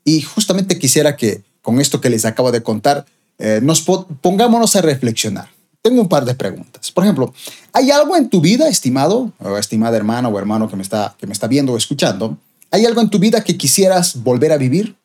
Y 0.03 0.21
justamente 0.21 0.77
quisiera 0.77 1.15
que 1.15 1.41
con 1.61 1.79
esto 1.79 2.01
que 2.01 2.09
les 2.09 2.25
acabo 2.25 2.51
de 2.51 2.61
contar, 2.61 3.05
eh, 3.39 3.61
nos 3.63 3.81
pongámonos 3.81 4.75
a 4.75 4.81
reflexionar. 4.81 5.47
Tengo 5.81 6.01
un 6.01 6.09
par 6.09 6.25
de 6.25 6.35
preguntas. 6.35 6.91
Por 6.91 7.05
ejemplo, 7.05 7.33
¿hay 7.71 7.91
algo 7.91 8.17
en 8.17 8.29
tu 8.29 8.41
vida, 8.41 8.67
estimado 8.67 9.31
o 9.39 9.57
estimada 9.57 9.95
hermana 9.95 10.27
o 10.27 10.37
hermano 10.37 10.67
que 10.69 10.75
me 10.75 10.83
está, 10.83 11.15
que 11.17 11.27
me 11.27 11.33
está 11.33 11.47
viendo 11.47 11.71
o 11.71 11.77
escuchando? 11.77 12.37
¿Hay 12.69 12.85
algo 12.85 12.99
en 12.99 13.09
tu 13.09 13.17
vida 13.17 13.41
que 13.41 13.57
quisieras 13.57 14.21
volver 14.21 14.51
a 14.51 14.57
vivir? 14.57 14.97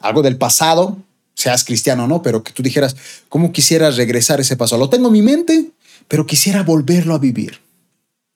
¿Algo 0.00 0.20
del 0.20 0.36
pasado? 0.36 0.98
Seas 1.34 1.64
cristiano 1.64 2.04
o 2.04 2.06
no, 2.06 2.20
pero 2.20 2.42
que 2.42 2.52
tú 2.52 2.62
dijeras, 2.62 2.94
¿cómo 3.30 3.52
quisieras 3.52 3.96
regresar 3.96 4.38
ese 4.38 4.58
pasado? 4.58 4.80
Lo 4.80 4.90
tengo 4.90 5.06
en 5.06 5.14
mi 5.14 5.22
mente, 5.22 5.70
pero 6.08 6.26
quisiera 6.26 6.62
volverlo 6.62 7.14
a 7.14 7.18
vivir. 7.18 7.58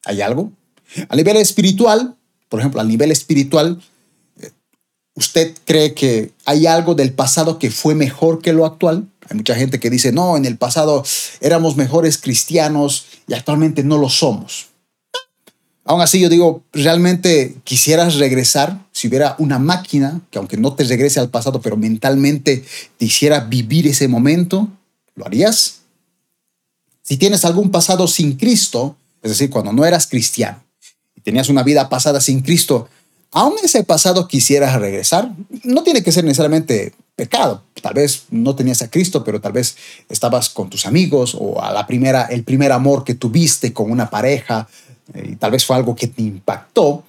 ¿Hay 0.07 0.23
algo? 0.23 0.51
A 1.09 1.17
nivel 1.17 1.37
espiritual, 1.37 2.17
por 2.49 2.61
ejemplo, 2.61 2.81
a 2.81 2.85
nivel 2.85 3.11
espiritual, 3.11 3.83
eh, 4.41 4.51
¿usted 5.15 5.55
cree 5.65 5.95
que 5.95 6.33
hay 6.45 6.67
algo 6.67 6.95
del 6.95 7.13
pasado 7.13 7.59
que 7.59 7.71
fue 7.71 7.95
mejor 7.95 8.41
que 8.41 8.53
lo 8.53 8.65
actual? 8.65 9.09
Hay 9.29 9.37
mucha 9.37 9.55
gente 9.55 9.81
que 9.81 9.91
dice, 9.91 10.13
no, 10.13 10.37
en 10.37 10.45
el 10.45 10.57
pasado 10.57 11.05
éramos 11.41 11.77
mejores 11.77 12.19
cristianos 12.19 13.07
y 13.27 13.35
actualmente 13.35 13.83
no 13.83 13.99
lo 13.99 14.09
somos. 14.09 14.67
Aún 15.87 16.01
así, 16.01 16.19
yo 16.19 16.31
digo, 16.31 16.63
¿realmente 16.73 17.57
quisieras 17.65 18.15
regresar 18.15 18.87
si 18.93 19.09
hubiera 19.09 19.37
una 19.39 19.59
máquina 19.59 20.23
que 20.31 20.39
aunque 20.39 20.57
no 20.57 20.75
te 20.75 20.85
regrese 20.85 21.21
al 21.21 21.29
pasado, 21.29 21.61
pero 21.61 21.77
mentalmente 21.77 22.65
te 22.97 23.05
hiciera 23.05 23.41
vivir 23.41 23.87
ese 23.87 24.09
momento? 24.09 24.69
¿Lo 25.15 25.27
harías? 25.27 25.81
Si 27.03 27.19
tienes 27.19 27.45
algún 27.45 27.71
pasado 27.71 28.09
sin 28.09 28.37
Cristo, 28.37 28.97
es 29.23 29.33
decir, 29.33 29.51
cuando 29.51 29.75
no 29.75 29.85
eras 29.85 30.07
cristiano, 30.07 30.64
tenías 31.25 31.49
una 31.49 31.63
vida 31.63 31.89
pasada 31.89 32.21
sin 32.21 32.41
Cristo, 32.43 32.89
aún 33.33 33.55
ese 33.63 33.83
pasado 33.83 34.29
quisieras 34.29 34.79
regresar, 34.79 35.33
no 35.65 35.83
tiene 35.83 36.03
que 36.03 36.13
ser 36.13 36.25
necesariamente 36.25 36.93
pecado. 37.17 37.65
Tal 37.83 37.95
vez 37.95 38.25
no 38.31 38.55
tenías 38.55 38.83
a 38.83 38.91
Cristo, 38.91 39.25
pero 39.25 39.41
tal 39.41 39.53
vez 39.53 39.77
estabas 40.09 40.49
con 40.49 40.71
tus 40.71 40.87
amigos 40.87 41.37
o 41.39 41.63
a 41.63 41.73
la 41.73 41.87
primera, 41.87 42.25
el 42.25 42.45
primer 42.45 42.73
amor 42.73 43.05
que 43.05 43.15
tuviste 43.15 43.73
con 43.73 43.91
una 43.91 44.11
pareja, 44.11 44.69
eh, 45.15 45.31
y 45.33 45.37
tal 45.37 45.51
vez 45.51 45.65
fue 45.65 45.77
algo 45.77 45.97
que 45.97 46.07
te 46.07 46.23
impactó 46.23 47.05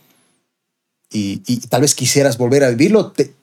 y, 1.12 1.38
tal 1.69 1.81
vez 1.81 1.95
quisieras 1.95 2.38
volver 2.38 2.63
a 2.63 2.69
vivirlo. 2.69 3.12
Te, 3.12 3.34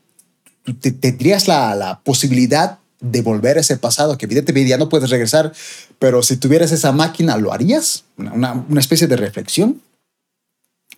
tendrías 0.81 1.49
la, 1.49 2.01
posibilidad 2.05 2.79
de 3.01 3.23
volver 3.23 3.57
a 3.57 3.61
ese 3.61 3.77
pasado 3.79 4.17
que 4.17 4.27
evidentemente 4.27 4.69
ya 4.69 4.79
no 4.79 4.89
puedes 4.89 5.11
regresar, 5.11 5.53
pero 5.99 6.23
si 6.23 6.37
tuvieras 6.37 6.71
esa 6.71 6.93
máquina, 6.93 7.37
¿lo 7.37 7.53
harías? 7.53 8.05
Una 8.17 8.81
especie 8.81 9.09
de 9.09 9.17
reflexión 9.17 9.81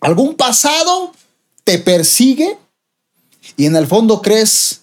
algún 0.01 0.35
pasado 0.35 1.13
te 1.63 1.79
persigue 1.79 2.57
y 3.57 3.65
en 3.65 3.75
el 3.75 3.87
fondo 3.87 4.21
crees 4.21 4.81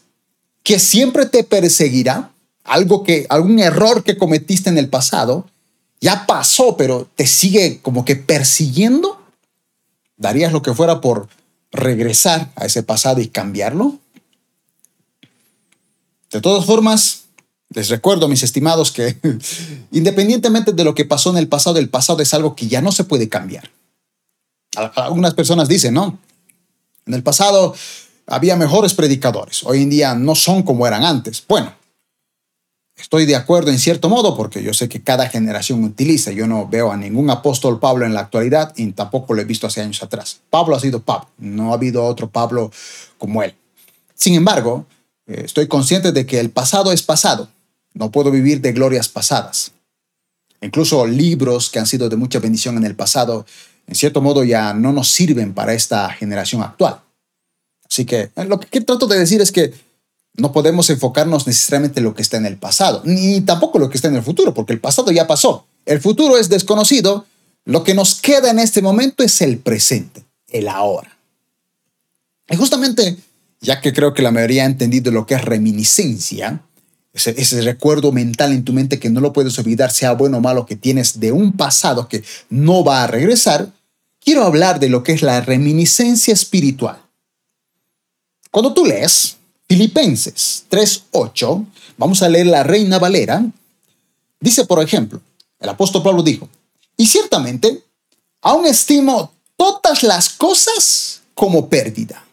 que 0.62 0.78
siempre 0.78 1.26
te 1.26 1.44
perseguirá, 1.44 2.30
algo 2.64 3.02
que 3.02 3.26
algún 3.28 3.58
error 3.58 4.04
que 4.04 4.16
cometiste 4.16 4.70
en 4.70 4.78
el 4.78 4.88
pasado 4.88 5.46
ya 6.00 6.26
pasó, 6.26 6.76
pero 6.76 7.08
te 7.14 7.26
sigue 7.26 7.80
como 7.82 8.04
que 8.04 8.16
persiguiendo, 8.16 9.20
darías 10.16 10.52
lo 10.52 10.62
que 10.62 10.74
fuera 10.74 11.00
por 11.00 11.28
regresar 11.70 12.50
a 12.56 12.66
ese 12.66 12.82
pasado 12.82 13.20
y 13.20 13.28
cambiarlo. 13.28 13.98
De 16.30 16.40
todas 16.40 16.64
formas, 16.64 17.24
les 17.70 17.88
recuerdo, 17.88 18.28
mis 18.28 18.42
estimados, 18.42 18.90
que 18.90 19.16
independientemente 19.92 20.72
de 20.72 20.84
lo 20.84 20.94
que 20.94 21.04
pasó 21.04 21.30
en 21.30 21.38
el 21.38 21.48
pasado, 21.48 21.78
el 21.78 21.88
pasado 21.88 22.20
es 22.20 22.34
algo 22.34 22.54
que 22.56 22.68
ya 22.68 22.80
no 22.80 22.92
se 22.92 23.04
puede 23.04 23.28
cambiar. 23.28 23.70
Algunas 24.76 25.34
personas 25.34 25.68
dicen, 25.68 25.94
¿no? 25.94 26.18
En 27.06 27.14
el 27.14 27.22
pasado 27.22 27.74
había 28.26 28.56
mejores 28.56 28.94
predicadores, 28.94 29.64
hoy 29.64 29.82
en 29.82 29.90
día 29.90 30.14
no 30.14 30.34
son 30.34 30.62
como 30.62 30.86
eran 30.86 31.04
antes. 31.04 31.44
Bueno, 31.46 31.74
estoy 32.96 33.26
de 33.26 33.36
acuerdo 33.36 33.70
en 33.70 33.78
cierto 33.78 34.08
modo 34.08 34.36
porque 34.36 34.62
yo 34.62 34.72
sé 34.72 34.88
que 34.88 35.02
cada 35.02 35.28
generación 35.28 35.84
utiliza. 35.84 36.30
Yo 36.30 36.46
no 36.46 36.68
veo 36.68 36.92
a 36.92 36.96
ningún 36.96 37.28
apóstol 37.30 37.80
Pablo 37.80 38.06
en 38.06 38.14
la 38.14 38.20
actualidad 38.20 38.72
y 38.76 38.90
tampoco 38.92 39.34
lo 39.34 39.42
he 39.42 39.44
visto 39.44 39.66
hace 39.66 39.82
años 39.82 40.02
atrás. 40.02 40.40
Pablo 40.48 40.76
ha 40.76 40.80
sido 40.80 41.02
Pablo, 41.02 41.28
no 41.38 41.72
ha 41.72 41.74
habido 41.74 42.04
otro 42.04 42.30
Pablo 42.30 42.70
como 43.18 43.42
él. 43.42 43.54
Sin 44.14 44.34
embargo, 44.34 44.86
eh, 45.26 45.42
estoy 45.44 45.66
consciente 45.66 46.12
de 46.12 46.24
que 46.26 46.40
el 46.40 46.50
pasado 46.50 46.92
es 46.92 47.02
pasado. 47.02 47.48
No 47.94 48.10
puedo 48.10 48.30
vivir 48.30 48.60
de 48.60 48.72
glorias 48.72 49.08
pasadas. 49.08 49.72
Incluso 50.60 51.06
libros 51.06 51.68
que 51.70 51.80
han 51.80 51.86
sido 51.86 52.08
de 52.08 52.16
mucha 52.16 52.38
bendición 52.38 52.76
en 52.76 52.84
el 52.84 52.94
pasado 52.94 53.44
en 53.86 53.94
cierto 53.94 54.20
modo 54.20 54.44
ya 54.44 54.74
no 54.74 54.92
nos 54.92 55.08
sirven 55.08 55.54
para 55.54 55.74
esta 55.74 56.10
generación 56.10 56.62
actual. 56.62 57.00
Así 57.88 58.04
que 58.04 58.30
eh, 58.34 58.44
lo 58.46 58.58
que 58.58 58.80
trato 58.80 59.06
de 59.06 59.18
decir 59.18 59.40
es 59.40 59.52
que 59.52 59.74
no 60.34 60.52
podemos 60.52 60.88
enfocarnos 60.88 61.46
necesariamente 61.46 62.00
en 62.00 62.04
lo 62.04 62.14
que 62.14 62.22
está 62.22 62.38
en 62.38 62.46
el 62.46 62.56
pasado, 62.56 63.02
ni 63.04 63.42
tampoco 63.42 63.78
lo 63.78 63.90
que 63.90 63.98
está 63.98 64.08
en 64.08 64.16
el 64.16 64.22
futuro, 64.22 64.54
porque 64.54 64.72
el 64.72 64.80
pasado 64.80 65.12
ya 65.12 65.26
pasó. 65.26 65.66
El 65.84 66.00
futuro 66.00 66.38
es 66.38 66.48
desconocido. 66.48 67.26
Lo 67.64 67.84
que 67.84 67.94
nos 67.94 68.20
queda 68.20 68.50
en 68.50 68.58
este 68.58 68.82
momento 68.82 69.22
es 69.22 69.40
el 69.40 69.58
presente, 69.58 70.24
el 70.48 70.68
ahora. 70.68 71.16
Y 72.48 72.56
justamente, 72.56 73.18
ya 73.60 73.80
que 73.80 73.92
creo 73.92 74.14
que 74.14 74.22
la 74.22 74.32
mayoría 74.32 74.64
ha 74.64 74.66
entendido 74.66 75.12
lo 75.12 75.26
que 75.26 75.34
es 75.34 75.44
reminiscencia, 75.44 76.62
ese, 77.12 77.60
recuerdo 77.60 78.10
mental 78.10 78.52
en 78.52 78.64
tu 78.64 78.72
mente 78.72 78.98
que 78.98 79.10
no 79.10 79.20
lo 79.20 79.32
puedes 79.32 79.58
olvidar, 79.58 79.90
sea 79.90 80.12
bueno 80.12 80.38
o 80.38 80.40
malo, 80.40 80.66
que 80.66 80.76
tienes 80.76 81.20
de 81.20 81.32
un 81.32 81.52
pasado 81.52 82.08
que 82.08 82.24
no 82.48 82.84
va 82.84 83.02
a 83.02 83.06
regresar, 83.06 83.70
quiero 84.20 84.44
hablar 84.44 84.80
de 84.80 84.88
lo 84.88 85.02
que 85.02 85.12
es 85.12 85.22
la 85.22 85.40
reminiscencia 85.40 86.32
espiritual. 86.32 86.98
Cuando 88.50 88.72
tú 88.72 88.84
lees 88.84 89.36
Filipenses 89.68 90.64
3.8, 90.70 91.66
vamos 91.98 92.22
a 92.22 92.28
leer 92.28 92.46
la 92.46 92.62
Reina 92.62 92.98
Valera, 92.98 93.44
dice, 94.40 94.64
por 94.64 94.82
ejemplo, 94.82 95.20
el 95.60 95.68
apóstol 95.68 96.02
Pablo 96.02 96.22
dijo, 96.22 96.48
y 96.96 97.06
ciertamente, 97.06 97.82
aún 98.40 98.66
estimo 98.66 99.32
todas 99.56 100.02
las 100.02 100.30
cosas 100.30 101.22
como 101.34 101.68
pérdida 101.68 102.24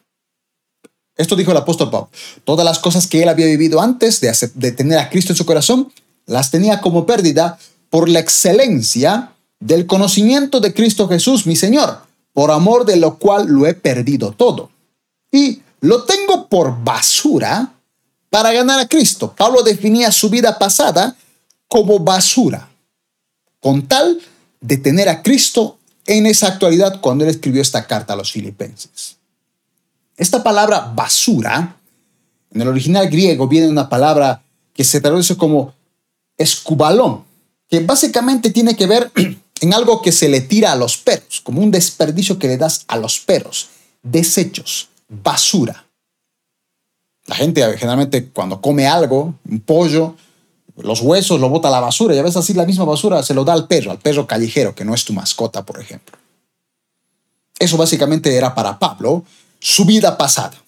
esto 1.19 1.35
dijo 1.35 1.51
el 1.51 1.57
apóstol 1.57 1.91
Pablo. 1.91 2.09
Todas 2.45 2.65
las 2.65 2.79
cosas 2.79 3.05
que 3.05 3.21
él 3.21 3.27
había 3.27 3.45
vivido 3.45 3.81
antes 3.81 4.21
de, 4.21 4.71
tener 4.71 4.99
a 4.99 5.09
Cristo 5.09 5.33
en 5.33 5.37
su 5.37 5.45
corazón, 5.45 5.91
las 6.25 6.49
tenía 6.49 6.79
como 6.79 7.05
pérdida 7.05 7.59
por 7.89 8.07
la 8.07 8.19
excelencia 8.19 9.33
del 9.59 9.85
conocimiento 9.85 10.61
de 10.61 10.73
Cristo 10.73 11.09
Jesús, 11.09 11.45
mi 11.45 11.57
Señor, 11.57 12.03
por 12.31 12.51
amor 12.51 12.85
de 12.85 12.95
lo 12.95 13.17
cual 13.17 13.47
lo 13.47 13.67
he 13.67 13.73
perdido 13.73 14.31
todo. 14.31 14.71
Y 15.29 15.61
lo 15.81 16.05
tengo 16.05 16.47
por 16.47 16.81
basura 16.85 17.73
para 18.29 18.53
ganar 18.53 18.79
a 18.79 18.87
Cristo. 18.87 19.33
Pablo 19.37 19.61
definía 19.61 20.13
su 20.13 20.29
vida 20.29 20.57
pasada 20.57 21.17
como 21.67 21.99
basura, 21.99 22.69
con 23.59 23.85
tal 23.85 24.21
de 24.61 24.77
tener 24.77 25.09
a 25.09 25.21
Cristo 25.21 25.79
en 26.05 26.27
esa 26.27 26.47
actualidad 26.47 27.01
cuando 27.01 27.25
él 27.25 27.29
escribió 27.29 27.61
esta 27.61 27.85
carta 27.85 28.13
a 28.13 28.15
los 28.15 28.31
filipenses. 28.31 29.18
Esta 30.19 30.43
palabra 30.43 30.91
basura, 30.93 31.77
en 32.51 32.61
el 32.61 32.67
original 32.67 33.09
griego, 33.09 33.47
viene 33.47 33.67
de 33.67 33.71
una 33.71 33.87
palabra 33.87 34.43
que 34.73 34.83
se 34.83 34.99
traduce 34.99 35.37
como 35.37 35.73
escubalón, 36.37 37.23
que 37.69 37.79
básicamente 37.79 38.49
tiene 38.49 38.75
que 38.75 38.85
ver 38.85 39.11
en 39.61 39.73
algo 39.73 40.01
que 40.01 40.11
se 40.11 40.27
le 40.27 40.41
tira 40.41 40.73
a 40.73 40.75
los 40.75 40.97
perros, 40.97 41.39
como 41.41 41.61
un 41.61 41.71
desperdicio 41.71 42.37
que 42.37 42.49
le 42.49 42.57
das 42.57 42.83
a 42.89 42.97
los 42.97 43.21
perros, 43.21 43.69
desechos, 44.03 44.89
basura. 45.07 45.85
La 47.25 47.35
gente 47.35 47.61
generalmente 47.77 48.27
cuando 48.27 48.59
come 48.59 48.87
algo, 48.87 49.35
un 49.49 49.61
pollo, 49.61 50.15
los 50.75 50.99
huesos 50.99 51.39
lo 51.39 51.47
bota 51.47 51.69
a 51.69 51.71
la 51.71 51.79
basura 51.79 52.13
y 52.13 52.17
a 52.17 52.23
veces 52.23 52.37
así 52.37 52.53
la 52.53 52.65
misma 52.65 52.83
basura 52.83 53.23
se 53.23 53.33
lo 53.33 53.45
da 53.45 53.53
al 53.53 53.67
perro, 53.67 53.91
al 53.91 53.99
perro 53.99 54.27
callejero, 54.27 54.75
que 54.75 54.83
no 54.83 54.93
es 54.93 55.05
tu 55.05 55.13
mascota, 55.13 55.65
por 55.65 55.79
ejemplo. 55.79 56.17
Eso 57.57 57.77
básicamente 57.77 58.35
era 58.35 58.53
para 58.53 58.79
Pablo 58.79 59.23
su 59.59 59.85
vida 59.85 60.17
pasada. 60.17 60.63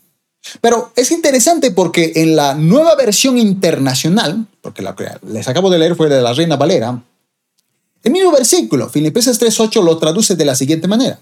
Pero 0.59 0.91
es 0.95 1.11
interesante 1.11 1.71
porque 1.71 2.13
en 2.15 2.35
la 2.35 2.55
nueva 2.55 2.95
versión 2.95 3.37
internacional, 3.37 4.47
porque 4.61 4.81
la 4.81 4.95
que 4.95 5.07
les 5.27 5.47
acabo 5.47 5.69
de 5.69 5.77
leer 5.77 5.95
fue 5.95 6.09
de 6.09 6.21
la 6.21 6.33
Reina 6.33 6.55
Valera, 6.55 7.03
el 8.03 8.11
mismo 8.11 8.31
versículo, 8.31 8.89
Filipenses 8.89 9.39
3.8, 9.39 9.83
lo 9.83 9.97
traduce 9.97 10.35
de 10.35 10.45
la 10.45 10.55
siguiente 10.55 10.87
manera. 10.87 11.19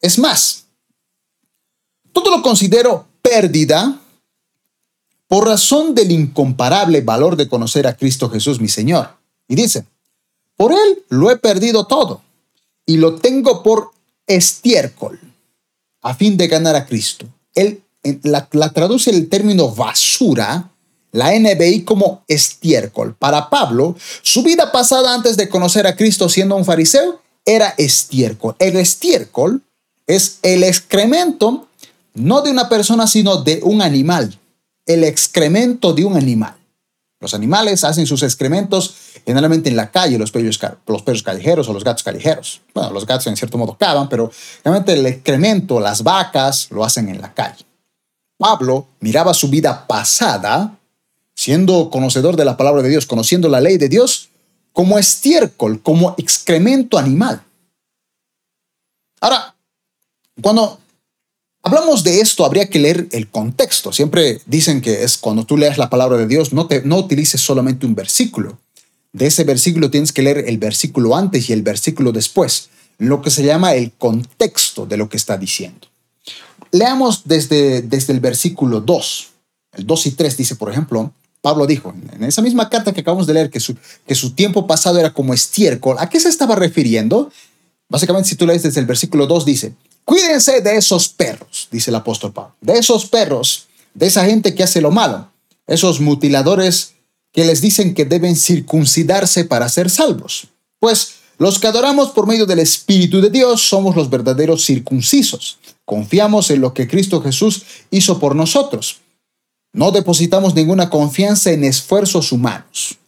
Es 0.00 0.18
más, 0.18 0.66
todo 2.12 2.30
lo 2.30 2.42
considero 2.42 3.06
pérdida 3.20 3.98
por 5.26 5.46
razón 5.46 5.94
del 5.94 6.12
incomparable 6.12 7.00
valor 7.00 7.36
de 7.36 7.48
conocer 7.48 7.86
a 7.86 7.96
Cristo 7.96 8.30
Jesús 8.30 8.60
mi 8.60 8.68
Señor. 8.68 9.10
Y 9.48 9.56
dice, 9.56 9.84
por 10.56 10.72
Él 10.72 11.04
lo 11.08 11.30
he 11.30 11.36
perdido 11.36 11.86
todo 11.86 12.22
y 12.86 12.96
lo 12.96 13.16
tengo 13.16 13.62
por 13.62 13.90
estiércol 14.26 15.29
a 16.02 16.14
fin 16.14 16.36
de 16.36 16.48
ganar 16.48 16.76
a 16.76 16.86
Cristo. 16.86 17.26
Él 17.54 17.82
la, 18.22 18.48
traduce 18.72 19.10
el 19.10 19.28
término 19.28 19.70
basura, 19.70 20.70
la 21.12 21.38
NBI 21.38 21.82
como 21.82 22.24
estiércol. 22.28 23.14
Para 23.14 23.50
Pablo, 23.50 23.96
su 24.22 24.42
vida 24.42 24.72
pasada 24.72 25.14
antes 25.14 25.36
de 25.36 25.48
conocer 25.48 25.86
a 25.86 25.96
Cristo 25.96 26.28
siendo 26.28 26.56
un 26.56 26.64
fariseo 26.64 27.20
era 27.44 27.74
estiércol. 27.78 28.54
El 28.58 28.76
estiércol 28.76 29.62
es 30.06 30.38
el 30.42 30.62
excremento 30.64 31.66
no 32.14 32.42
de 32.42 32.50
una 32.50 32.68
persona, 32.68 33.06
sino 33.06 33.36
de 33.42 33.60
un 33.62 33.82
animal. 33.82 34.38
El 34.86 35.04
excremento 35.04 35.92
de 35.92 36.04
un 36.04 36.16
animal. 36.16 36.56
Los 37.20 37.34
animales 37.34 37.84
hacen 37.84 38.06
sus 38.06 38.22
excrementos 38.22 38.94
generalmente 39.26 39.68
en 39.68 39.76
la 39.76 39.90
calle, 39.90 40.18
los 40.18 40.32
perros, 40.32 40.58
los 40.86 41.02
perros 41.02 41.22
callejeros 41.22 41.68
o 41.68 41.74
los 41.74 41.84
gatos 41.84 42.02
callejeros. 42.02 42.62
Bueno, 42.74 42.90
los 42.90 43.04
gatos 43.06 43.26
en 43.26 43.36
cierto 43.36 43.58
modo 43.58 43.76
cavan, 43.76 44.08
pero 44.08 44.32
realmente 44.64 44.94
el 44.94 45.04
excremento, 45.04 45.78
las 45.80 46.02
vacas, 46.02 46.68
lo 46.70 46.82
hacen 46.82 47.10
en 47.10 47.20
la 47.20 47.34
calle. 47.34 47.66
Pablo 48.38 48.88
miraba 49.00 49.34
su 49.34 49.50
vida 49.50 49.86
pasada, 49.86 50.78
siendo 51.34 51.90
conocedor 51.90 52.36
de 52.36 52.46
la 52.46 52.56
palabra 52.56 52.80
de 52.80 52.88
Dios, 52.88 53.04
conociendo 53.04 53.50
la 53.50 53.60
ley 53.60 53.76
de 53.76 53.90
Dios, 53.90 54.30
como 54.72 54.98
estiércol, 54.98 55.82
como 55.82 56.14
excremento 56.16 56.96
animal. 56.96 57.42
Ahora, 59.20 59.54
cuando 60.40 60.79
hablamos 61.62 62.04
de 62.04 62.20
esto, 62.20 62.44
habría 62.44 62.68
que 62.68 62.78
leer 62.78 63.08
el 63.12 63.28
contexto. 63.28 63.92
Siempre 63.92 64.40
dicen 64.46 64.80
que 64.80 65.04
es 65.04 65.18
cuando 65.18 65.44
tú 65.44 65.56
leas 65.56 65.78
la 65.78 65.90
palabra 65.90 66.16
de 66.16 66.26
Dios, 66.26 66.52
no, 66.52 66.66
te, 66.66 66.82
no 66.82 66.98
utilices 66.98 67.40
solamente 67.40 67.86
un 67.86 67.94
versículo. 67.94 68.58
De 69.12 69.26
ese 69.26 69.44
versículo 69.44 69.90
tienes 69.90 70.12
que 70.12 70.22
leer 70.22 70.44
el 70.46 70.58
versículo 70.58 71.16
antes 71.16 71.50
y 71.50 71.52
el 71.52 71.62
versículo 71.62 72.12
después, 72.12 72.70
lo 72.98 73.22
que 73.22 73.30
se 73.30 73.44
llama 73.44 73.74
el 73.74 73.92
contexto 73.92 74.86
de 74.86 74.96
lo 74.96 75.08
que 75.08 75.16
está 75.16 75.36
diciendo. 75.36 75.88
Leamos 76.70 77.22
desde, 77.24 77.82
desde 77.82 78.12
el 78.12 78.20
versículo 78.20 78.80
2. 78.80 79.28
El 79.72 79.86
2 79.86 80.06
y 80.06 80.10
3 80.12 80.36
dice, 80.36 80.56
por 80.56 80.70
ejemplo, 80.70 81.12
Pablo 81.40 81.66
dijo 81.66 81.94
en 82.12 82.24
esa 82.24 82.42
misma 82.42 82.68
carta 82.68 82.92
que 82.92 83.00
acabamos 83.00 83.26
de 83.26 83.34
leer 83.34 83.50
que 83.50 83.60
su, 83.60 83.74
que 84.06 84.14
su 84.14 84.32
tiempo 84.32 84.66
pasado 84.66 84.98
era 84.98 85.12
como 85.12 85.34
estiércol. 85.34 85.96
¿A 85.98 86.08
qué 86.08 86.20
se 86.20 86.28
estaba 86.28 86.54
refiriendo? 86.54 87.32
Básicamente, 87.88 88.28
si 88.28 88.36
tú 88.36 88.46
lees 88.46 88.62
desde 88.62 88.80
el 88.80 88.86
versículo 88.86 89.26
2, 89.26 89.44
dice, 89.44 89.74
cuídense 90.10 90.60
de 90.60 90.76
esos 90.76 91.08
perros, 91.08 91.68
dice 91.70 91.92
el 91.92 91.94
apóstol 91.94 92.32
Pablo, 92.32 92.56
de 92.60 92.72
esos 92.72 93.06
perros, 93.06 93.68
de 93.94 94.08
esa 94.08 94.24
gente 94.24 94.56
que 94.56 94.64
hace 94.64 94.80
lo 94.80 94.90
malo, 94.90 95.30
esos 95.68 96.00
mutiladores 96.00 96.94
que 97.32 97.44
les 97.44 97.60
dicen 97.60 97.94
que 97.94 98.04
deben 98.04 98.34
circuncidarse 98.34 99.44
para 99.44 99.68
ser 99.68 99.88
salvos. 99.88 100.48
Pues 100.80 101.12
los 101.38 101.60
que 101.60 101.68
adoramos 101.68 102.10
por 102.10 102.26
medio 102.26 102.44
del 102.44 102.58
Espíritu 102.58 103.20
de 103.20 103.30
Dios 103.30 103.62
somos 103.62 103.94
los 103.94 104.10
verdaderos 104.10 104.64
circuncisos. 104.64 105.60
Confiamos 105.84 106.50
en 106.50 106.60
lo 106.60 106.74
que 106.74 106.88
Cristo 106.88 107.22
Jesús 107.22 107.62
hizo 107.92 108.18
por 108.18 108.34
nosotros. 108.34 108.98
No 109.72 109.92
depositamos 109.92 110.56
ninguna 110.56 110.90
confianza 110.90 111.52
en 111.52 111.62
esfuerzos 111.62 112.32
humanos. 112.32 112.98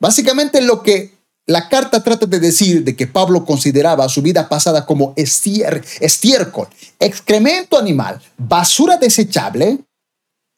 Básicamente 0.00 0.62
lo 0.62 0.82
que 0.82 1.15
la 1.46 1.68
carta 1.68 2.02
trata 2.02 2.26
de 2.26 2.40
decir 2.40 2.82
de 2.82 2.96
que 2.96 3.06
Pablo 3.06 3.44
consideraba 3.44 4.08
su 4.08 4.20
vida 4.20 4.48
pasada 4.48 4.84
como 4.84 5.14
estiércol, 5.16 6.68
excremento 6.98 7.78
animal, 7.78 8.20
basura 8.36 8.96
desechable, 8.96 9.78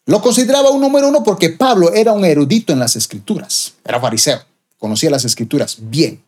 lo 0.07 0.23
consideraba 0.23 0.71
un 0.71 0.81
número 0.81 1.09
uno 1.09 1.23
porque 1.23 1.51
Pablo 1.51 1.93
era 1.93 2.15
un 2.15 2.25
erudito 2.25 2.73
en 2.73 2.79
las 2.79 2.97
escrituras, 2.97 3.75
era 3.85 4.01
fariseo, 4.01 4.41
conocía 4.79 5.11
las 5.11 5.27
escrituras 5.27 5.77
bien. 5.79 6.25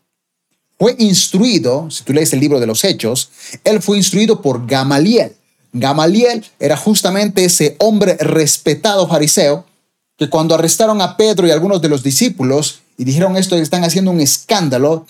Fue 0.77 0.95
instruido, 0.99 1.89
si 1.89 2.03
tú 2.03 2.13
lees 2.13 2.31
el 2.33 2.39
libro 2.39 2.59
de 2.59 2.67
los 2.67 2.83
Hechos, 2.83 3.29
él 3.63 3.81
fue 3.81 3.97
instruido 3.97 4.43
por 4.43 4.67
Gamaliel. 4.67 5.35
Gamaliel 5.73 6.45
era 6.59 6.77
justamente 6.77 7.45
ese 7.45 7.75
hombre 7.79 8.15
respetado 8.19 9.07
fariseo 9.07 9.65
que 10.17 10.29
cuando 10.29 10.53
arrestaron 10.53 11.01
a 11.01 11.17
Pedro 11.17 11.47
y 11.47 11.51
algunos 11.51 11.81
de 11.81 11.89
los 11.89 12.03
discípulos 12.03 12.80
y 13.01 13.03
dijeron 13.03 13.35
esto, 13.35 13.55
están 13.55 13.83
haciendo 13.83 14.11
un 14.11 14.21
escándalo, 14.21 15.07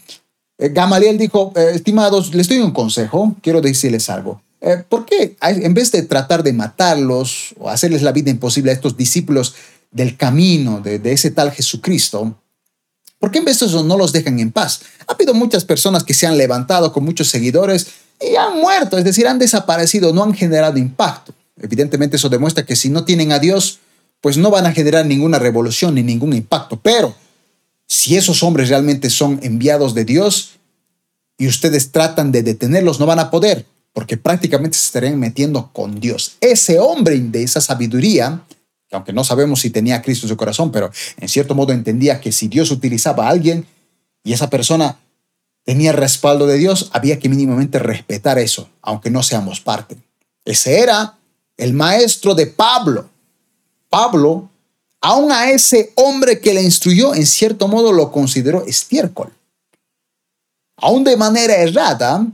eh, 0.57 0.69
Gamaliel 0.69 1.17
dijo, 1.17 1.51
eh, 1.57 1.71
estimados, 1.73 2.33
les 2.33 2.47
doy 2.47 2.59
un 2.59 2.71
consejo, 2.71 3.35
quiero 3.41 3.59
decirles 3.59 4.09
algo. 4.09 4.41
Eh, 4.61 4.81
¿Por 4.87 5.05
qué 5.05 5.35
en 5.41 5.73
vez 5.73 5.91
de 5.91 6.03
tratar 6.03 6.41
de 6.41 6.53
matarlos 6.53 7.53
o 7.59 7.67
hacerles 7.69 8.01
la 8.01 8.13
vida 8.13 8.29
imposible 8.29 8.71
a 8.71 8.75
estos 8.75 8.95
discípulos 8.95 9.55
del 9.91 10.15
camino 10.15 10.79
de, 10.79 10.99
de 10.99 11.11
ese 11.11 11.31
tal 11.31 11.51
Jesucristo, 11.51 12.37
¿Por 13.19 13.29
qué 13.29 13.37
en 13.37 13.45
vez 13.45 13.59
de 13.59 13.67
eso 13.67 13.83
no 13.83 13.97
los 13.97 14.13
dejan 14.13 14.39
en 14.39 14.51
paz? 14.51 14.81
Ha 15.05 15.13
habido 15.13 15.35
muchas 15.35 15.63
personas 15.63 16.03
que 16.03 16.15
se 16.15 16.25
han 16.25 16.39
levantado 16.39 16.91
con 16.91 17.03
muchos 17.03 17.27
seguidores 17.27 17.85
y 18.19 18.35
han 18.35 18.59
muerto, 18.59 18.97
es 18.97 19.03
decir, 19.03 19.27
han 19.27 19.37
desaparecido, 19.37 20.11
no 20.11 20.23
han 20.23 20.33
generado 20.33 20.79
impacto. 20.79 21.31
Evidentemente 21.61 22.15
eso 22.15 22.29
demuestra 22.29 22.65
que 22.65 22.75
si 22.75 22.89
no 22.89 23.05
tienen 23.05 23.31
a 23.31 23.37
Dios, 23.37 23.77
pues 24.21 24.37
no 24.37 24.49
van 24.49 24.65
a 24.65 24.71
generar 24.71 25.05
ninguna 25.05 25.37
revolución 25.37 25.93
ni 25.93 26.01
ningún 26.01 26.33
impacto. 26.33 26.79
Pero 26.81 27.13
si 27.91 28.15
esos 28.15 28.41
hombres 28.41 28.69
realmente 28.69 29.09
son 29.09 29.37
enviados 29.43 29.93
de 29.93 30.05
Dios 30.05 30.51
y 31.37 31.47
ustedes 31.47 31.91
tratan 31.91 32.31
de 32.31 32.41
detenerlos, 32.41 33.01
no 33.01 33.05
van 33.05 33.19
a 33.19 33.29
poder, 33.29 33.65
porque 33.91 34.15
prácticamente 34.15 34.77
se 34.77 34.85
estarían 34.85 35.19
metiendo 35.19 35.73
con 35.73 35.99
Dios. 35.99 36.37
Ese 36.39 36.79
hombre 36.79 37.19
de 37.19 37.43
esa 37.43 37.59
sabiduría 37.59 38.45
aunque 38.93 39.13
no 39.13 39.23
sabemos 39.23 39.61
si 39.61 39.69
tenía 39.69 40.01
Cristo 40.01 40.25
en 40.25 40.29
su 40.29 40.37
corazón, 40.37 40.71
pero 40.71 40.91
en 41.17 41.29
cierto 41.29 41.55
modo 41.55 41.71
entendía 41.71 42.19
que 42.19 42.31
si 42.31 42.47
Dios 42.47 42.71
utilizaba 42.71 43.27
a 43.27 43.29
alguien 43.29 43.65
y 44.23 44.33
esa 44.33 44.49
persona 44.49 44.99
tenía 45.63 45.91
respaldo 45.93 46.45
de 46.45 46.57
Dios, 46.57 46.89
había 46.93 47.17
que 47.17 47.29
mínimamente 47.29 47.79
respetar 47.79 48.37
eso, 48.37 48.69
aunque 48.81 49.09
no 49.09 49.23
seamos 49.23 49.61
parte. 49.61 49.97
Ese 50.43 50.79
era 50.79 51.17
el 51.55 51.73
maestro 51.73 52.35
de 52.35 52.47
Pablo. 52.47 53.09
Pablo, 53.89 54.50
aún 55.01 55.31
a 55.31 55.49
ese 55.49 55.91
hombre 55.95 56.39
que 56.39 56.53
le 56.53 56.61
instruyó, 56.61 57.13
en 57.13 57.25
cierto 57.25 57.67
modo 57.67 57.91
lo 57.91 58.11
consideró 58.11 58.65
estiércol. 58.65 59.33
Aún 60.77 61.03
de 61.03 61.17
manera 61.17 61.55
errada, 61.55 62.25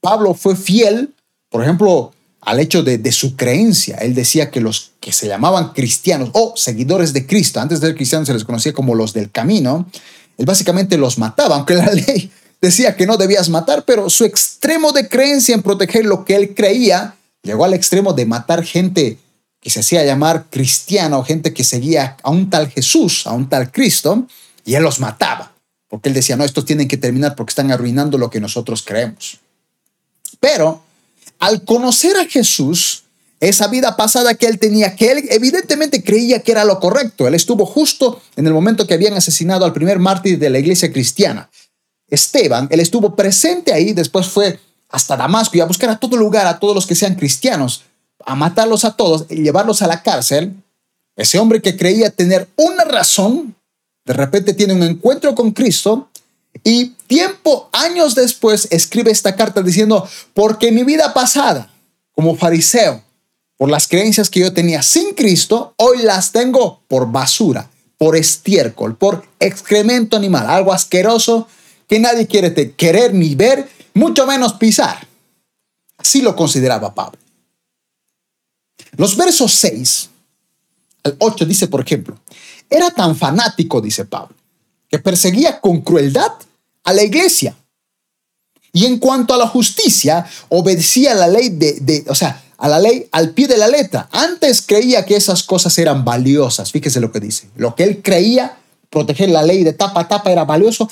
Pablo 0.00 0.34
fue 0.34 0.56
fiel, 0.56 1.14
por 1.50 1.62
ejemplo, 1.62 2.12
al 2.40 2.60
hecho 2.60 2.82
de, 2.82 3.12
su 3.12 3.36
creencia. 3.36 3.96
Él 3.98 4.14
decía 4.14 4.50
que 4.50 4.60
los 4.60 4.92
que 5.00 5.12
se 5.12 5.26
llamaban 5.26 5.72
cristianos 5.72 6.30
o 6.32 6.54
seguidores 6.56 7.12
de 7.12 7.26
Cristo, 7.26 7.60
antes 7.60 7.80
de 7.80 7.88
ser 7.88 7.96
cristianos 7.96 8.28
se 8.28 8.34
les 8.34 8.44
conocía 8.44 8.72
como 8.72 8.94
los 8.94 9.12
del 9.12 9.30
camino, 9.30 9.86
él 10.36 10.46
básicamente 10.46 10.98
los 10.98 11.18
mataba, 11.18 11.56
aunque 11.56 11.74
la 11.74 11.86
ley 11.92 12.30
decía 12.60 12.96
que 12.96 13.06
no 13.06 13.16
debías 13.16 13.48
matar, 13.48 13.84
pero 13.86 14.10
su 14.10 14.24
extremo 14.24 14.92
de 14.92 15.08
creencia 15.08 15.54
en 15.54 15.62
proteger 15.62 16.04
lo 16.04 16.24
que 16.24 16.36
él 16.36 16.54
creía 16.54 17.16
llegó 17.42 17.64
al 17.64 17.74
extremo 17.74 18.12
de 18.12 18.26
matar 18.26 18.64
gente 18.64 19.18
que 19.64 19.70
se 19.70 19.80
hacía 19.80 20.04
llamar 20.04 20.44
cristiano, 20.50 21.24
gente 21.24 21.54
que 21.54 21.64
seguía 21.64 22.18
a 22.22 22.30
un 22.30 22.50
tal 22.50 22.68
Jesús, 22.68 23.26
a 23.26 23.32
un 23.32 23.48
tal 23.48 23.72
Cristo, 23.72 24.28
y 24.62 24.74
él 24.74 24.82
los 24.82 25.00
mataba, 25.00 25.54
porque 25.88 26.10
él 26.10 26.14
decía, 26.14 26.36
no, 26.36 26.44
estos 26.44 26.66
tienen 26.66 26.86
que 26.86 26.98
terminar 26.98 27.34
porque 27.34 27.52
están 27.52 27.72
arruinando 27.72 28.18
lo 28.18 28.28
que 28.28 28.40
nosotros 28.40 28.82
creemos. 28.82 29.38
Pero 30.38 30.84
al 31.38 31.64
conocer 31.64 32.14
a 32.18 32.26
Jesús, 32.26 33.04
esa 33.40 33.66
vida 33.68 33.96
pasada 33.96 34.34
que 34.34 34.46
él 34.46 34.58
tenía, 34.58 34.94
que 34.96 35.10
él 35.10 35.24
evidentemente 35.30 36.04
creía 36.04 36.40
que 36.40 36.52
era 36.52 36.66
lo 36.66 36.78
correcto. 36.78 37.26
Él 37.26 37.34
estuvo 37.34 37.64
justo 37.64 38.20
en 38.36 38.46
el 38.46 38.52
momento 38.52 38.86
que 38.86 38.94
habían 38.94 39.14
asesinado 39.14 39.64
al 39.64 39.72
primer 39.72 39.98
mártir 39.98 40.38
de 40.38 40.50
la 40.50 40.58
iglesia 40.58 40.92
cristiana. 40.92 41.48
Esteban, 42.08 42.68
él 42.70 42.80
estuvo 42.80 43.16
presente 43.16 43.72
ahí, 43.72 43.94
después 43.94 44.26
fue 44.26 44.60
hasta 44.90 45.16
Damasco 45.16 45.56
y 45.56 45.60
a 45.60 45.64
buscar 45.64 45.88
a 45.88 45.98
todo 45.98 46.16
lugar, 46.18 46.46
a 46.46 46.58
todos 46.58 46.74
los 46.74 46.86
que 46.86 46.94
sean 46.94 47.14
cristianos, 47.14 47.82
a 48.26 48.34
matarlos 48.34 48.84
a 48.84 48.96
todos 48.96 49.26
y 49.30 49.36
llevarlos 49.36 49.82
a 49.82 49.86
la 49.86 50.02
cárcel. 50.02 50.54
Ese 51.16 51.38
hombre 51.38 51.62
que 51.62 51.76
creía 51.76 52.10
tener 52.10 52.48
una 52.56 52.84
razón, 52.84 53.54
de 54.04 54.12
repente 54.12 54.52
tiene 54.52 54.74
un 54.74 54.82
encuentro 54.82 55.34
con 55.34 55.52
Cristo 55.52 56.08
y 56.62 56.90
tiempo, 57.06 57.68
años 57.72 58.14
después, 58.14 58.68
escribe 58.70 59.10
esta 59.10 59.34
carta 59.34 59.62
diciendo, 59.62 60.08
porque 60.32 60.70
mi 60.72 60.84
vida 60.84 61.12
pasada 61.12 61.70
como 62.12 62.36
fariseo, 62.36 63.02
por 63.56 63.70
las 63.70 63.88
creencias 63.88 64.30
que 64.30 64.40
yo 64.40 64.52
tenía 64.52 64.82
sin 64.82 65.14
Cristo, 65.14 65.74
hoy 65.76 66.02
las 66.02 66.32
tengo 66.32 66.80
por 66.88 67.10
basura, 67.10 67.70
por 67.98 68.16
estiércol, 68.16 68.96
por 68.96 69.24
excremento 69.40 70.16
animal, 70.16 70.48
algo 70.48 70.72
asqueroso 70.72 71.48
que 71.88 71.98
nadie 71.98 72.26
quiere 72.26 72.72
querer 72.72 73.14
ni 73.14 73.34
ver, 73.34 73.68
mucho 73.94 74.26
menos 74.26 74.54
pisar. 74.54 75.06
Así 75.96 76.22
lo 76.22 76.34
consideraba 76.34 76.94
Pablo. 76.94 77.18
Los 78.96 79.16
versos 79.16 79.52
6 79.52 80.10
al 81.04 81.16
8 81.18 81.44
dice, 81.44 81.68
por 81.68 81.80
ejemplo, 81.80 82.18
era 82.70 82.90
tan 82.90 83.16
fanático, 83.16 83.80
dice 83.80 84.04
Pablo, 84.04 84.34
que 84.88 84.98
perseguía 84.98 85.60
con 85.60 85.82
crueldad 85.82 86.32
a 86.84 86.92
la 86.92 87.02
iglesia. 87.02 87.56
Y 88.72 88.86
en 88.86 88.98
cuanto 88.98 89.34
a 89.34 89.36
la 89.36 89.46
justicia, 89.46 90.26
obedecía 90.48 91.12
a 91.12 91.14
la 91.14 91.28
ley 91.28 91.50
de, 91.50 92.04
o 92.08 92.14
sea, 92.14 92.42
a 92.58 92.68
la 92.68 92.78
ley 92.78 93.08
al 93.12 93.30
pie 93.30 93.46
de 93.46 93.56
la 93.56 93.68
letra. 93.68 94.08
Antes 94.10 94.62
creía 94.62 95.04
que 95.04 95.16
esas 95.16 95.42
cosas 95.42 95.76
eran 95.78 96.04
valiosas. 96.04 96.72
Fíjese 96.72 97.00
lo 97.00 97.12
que 97.12 97.20
dice. 97.20 97.48
Lo 97.56 97.74
que 97.74 97.84
él 97.84 98.02
creía, 98.02 98.58
proteger 98.90 99.28
la 99.28 99.42
ley 99.42 99.62
de 99.62 99.74
tapa 99.74 100.00
a 100.00 100.08
tapa 100.08 100.32
era 100.32 100.44
valioso. 100.44 100.88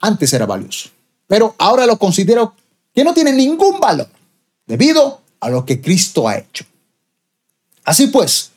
Antes 0.00 0.32
era 0.32 0.44
valioso. 0.44 0.90
Pero 1.26 1.54
ahora 1.58 1.86
lo 1.86 1.98
considero 1.98 2.54
que 2.94 3.04
no 3.04 3.14
tiene 3.14 3.32
ningún 3.32 3.80
valor 3.80 4.08
debido 4.66 5.20
a 5.40 5.48
lo 5.48 5.64
que 5.64 5.80
Cristo 5.80 6.28
ha 6.28 6.36
hecho. 6.36 6.64
Así 7.84 8.06
pues, 8.08 8.52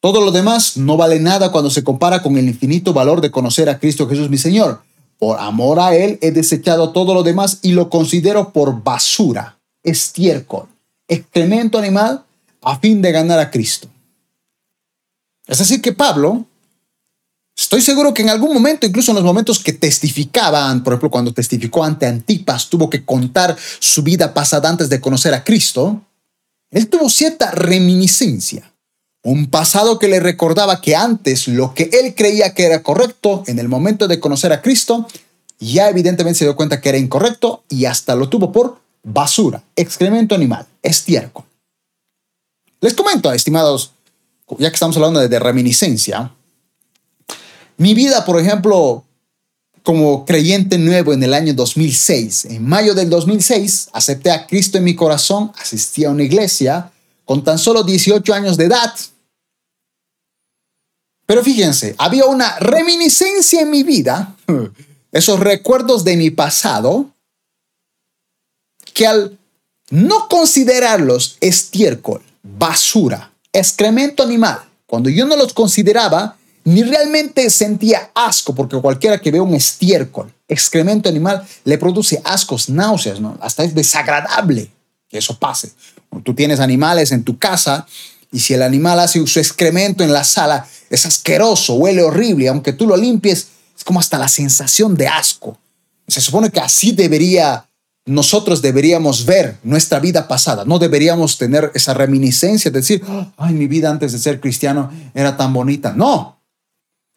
todo 0.00 0.20
lo 0.20 0.30
demás 0.30 0.76
no 0.76 0.96
vale 0.96 1.18
nada 1.18 1.50
cuando 1.50 1.70
se 1.70 1.82
compara 1.82 2.22
con 2.22 2.36
el 2.36 2.48
infinito 2.48 2.92
valor 2.92 3.20
de 3.20 3.30
conocer 3.30 3.68
a 3.68 3.78
Cristo 3.78 4.08
Jesús 4.08 4.30
mi 4.30 4.38
Señor. 4.38 4.82
Por 5.18 5.38
amor 5.40 5.80
a 5.80 5.96
Él 5.96 6.18
he 6.22 6.30
desechado 6.30 6.92
todo 6.92 7.14
lo 7.14 7.24
demás 7.24 7.58
y 7.62 7.72
lo 7.72 7.90
considero 7.90 8.52
por 8.52 8.84
basura, 8.84 9.58
estiércol, 9.82 10.68
excremento 11.08 11.78
animal 11.78 12.24
a 12.62 12.78
fin 12.78 13.02
de 13.02 13.10
ganar 13.10 13.40
a 13.40 13.50
Cristo. 13.50 13.88
Es 15.48 15.58
decir, 15.58 15.82
que 15.82 15.92
Pablo, 15.92 16.44
estoy 17.56 17.80
seguro 17.80 18.14
que 18.14 18.22
en 18.22 18.30
algún 18.30 18.52
momento, 18.52 18.86
incluso 18.86 19.10
en 19.10 19.16
los 19.16 19.24
momentos 19.24 19.58
que 19.58 19.72
testificaban, 19.72 20.84
por 20.84 20.92
ejemplo, 20.92 21.10
cuando 21.10 21.32
testificó 21.32 21.82
ante 21.82 22.06
Antipas, 22.06 22.68
tuvo 22.68 22.88
que 22.88 23.04
contar 23.04 23.56
su 23.80 24.02
vida 24.02 24.32
pasada 24.32 24.68
antes 24.68 24.88
de 24.88 25.00
conocer 25.00 25.34
a 25.34 25.42
Cristo, 25.42 26.02
él 26.70 26.88
tuvo 26.88 27.08
cierta 27.08 27.50
reminiscencia 27.50 28.72
un 29.22 29.50
pasado 29.50 29.98
que 29.98 30.08
le 30.08 30.20
recordaba 30.20 30.80
que 30.80 30.96
antes 30.96 31.48
lo 31.48 31.74
que 31.74 31.90
él 31.92 32.14
creía 32.14 32.54
que 32.54 32.64
era 32.64 32.82
correcto 32.82 33.42
en 33.46 33.58
el 33.58 33.68
momento 33.68 34.08
de 34.08 34.20
conocer 34.20 34.52
a 34.52 34.62
Cristo, 34.62 35.06
ya 35.58 35.88
evidentemente 35.88 36.38
se 36.38 36.44
dio 36.44 36.56
cuenta 36.56 36.80
que 36.80 36.88
era 36.88 36.98
incorrecto 36.98 37.64
y 37.68 37.84
hasta 37.84 38.14
lo 38.14 38.28
tuvo 38.28 38.52
por 38.52 38.80
basura, 39.02 39.62
excremento 39.76 40.34
animal, 40.34 40.66
estiércol. 40.82 41.44
Les 42.80 42.94
comento, 42.94 43.32
estimados, 43.32 43.92
ya 44.58 44.70
que 44.70 44.74
estamos 44.74 44.96
hablando 44.96 45.26
de, 45.26 45.38
reminiscencia, 45.38 46.32
mi 47.76 47.94
vida, 47.94 48.24
por 48.24 48.40
ejemplo, 48.40 49.04
como 49.82 50.24
creyente 50.24 50.78
nuevo 50.78 51.12
en 51.12 51.22
el 51.22 51.34
año 51.34 51.54
2006, 51.54 52.46
en 52.46 52.66
mayo 52.66 52.94
del 52.94 53.08
2006, 53.10 53.88
acepté 53.92 54.30
a 54.30 54.46
Cristo 54.46 54.78
en 54.78 54.84
mi 54.84 54.94
corazón, 54.94 55.52
asistí 55.60 56.04
a 56.04 56.10
una 56.10 56.24
iglesia 56.24 56.90
con 57.24 57.44
tan 57.44 57.58
solo 57.58 57.82
18 57.82 58.32
años 58.32 58.56
de 58.56 58.64
edad, 58.64 58.92
pero 61.28 61.44
fíjense, 61.44 61.94
había 61.98 62.24
una 62.24 62.58
reminiscencia 62.58 63.60
en 63.60 63.68
mi 63.68 63.82
vida, 63.82 64.34
esos 65.12 65.38
recuerdos 65.38 66.02
de 66.02 66.16
mi 66.16 66.30
pasado, 66.30 67.10
que 68.94 69.06
al 69.06 69.38
no 69.90 70.26
considerarlos 70.28 71.36
estiércol, 71.42 72.22
basura, 72.42 73.30
excremento 73.52 74.22
animal, 74.22 74.60
cuando 74.86 75.10
yo 75.10 75.26
no 75.26 75.36
los 75.36 75.52
consideraba, 75.52 76.37
ni 76.68 76.82
realmente 76.82 77.48
sentía 77.48 78.10
asco, 78.14 78.54
porque 78.54 78.78
cualquiera 78.78 79.18
que 79.18 79.30
ve 79.30 79.40
un 79.40 79.54
estiércol, 79.54 80.30
excremento 80.46 81.08
animal, 81.08 81.42
le 81.64 81.78
produce 81.78 82.20
ascos, 82.24 82.68
náuseas, 82.68 83.20
¿no? 83.20 83.38
Hasta 83.40 83.64
es 83.64 83.74
desagradable 83.74 84.70
que 85.08 85.16
eso 85.16 85.38
pase. 85.38 85.72
Tú 86.22 86.34
tienes 86.34 86.60
animales 86.60 87.10
en 87.10 87.24
tu 87.24 87.38
casa 87.38 87.86
y 88.30 88.40
si 88.40 88.52
el 88.52 88.60
animal 88.60 89.00
hace 89.00 89.26
su 89.26 89.38
excremento 89.38 90.04
en 90.04 90.12
la 90.12 90.24
sala, 90.24 90.68
es 90.90 91.06
asqueroso, 91.06 91.76
huele 91.76 92.02
horrible, 92.02 92.48
aunque 92.48 92.74
tú 92.74 92.86
lo 92.86 92.98
limpies, 92.98 93.48
es 93.74 93.82
como 93.82 93.98
hasta 93.98 94.18
la 94.18 94.28
sensación 94.28 94.94
de 94.94 95.08
asco. 95.08 95.56
Se 96.06 96.20
supone 96.20 96.50
que 96.50 96.60
así 96.60 96.92
debería, 96.92 97.64
nosotros 98.04 98.60
deberíamos 98.60 99.24
ver 99.24 99.56
nuestra 99.62 100.00
vida 100.00 100.28
pasada, 100.28 100.66
no 100.66 100.78
deberíamos 100.78 101.38
tener 101.38 101.72
esa 101.74 101.94
reminiscencia 101.94 102.70
de 102.70 102.80
decir, 102.80 103.02
ay, 103.38 103.54
mi 103.54 103.66
vida 103.68 103.88
antes 103.88 104.12
de 104.12 104.18
ser 104.18 104.38
cristiano 104.38 104.92
era 105.14 105.34
tan 105.34 105.54
bonita. 105.54 105.94
No. 105.94 106.37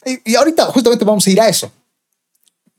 Y, 0.06 0.32
y 0.32 0.36
ahorita 0.36 0.66
justamente 0.66 1.06
vamos 1.06 1.26
a 1.28 1.30
ir 1.30 1.42
a 1.42 1.48
eso, 1.48 1.72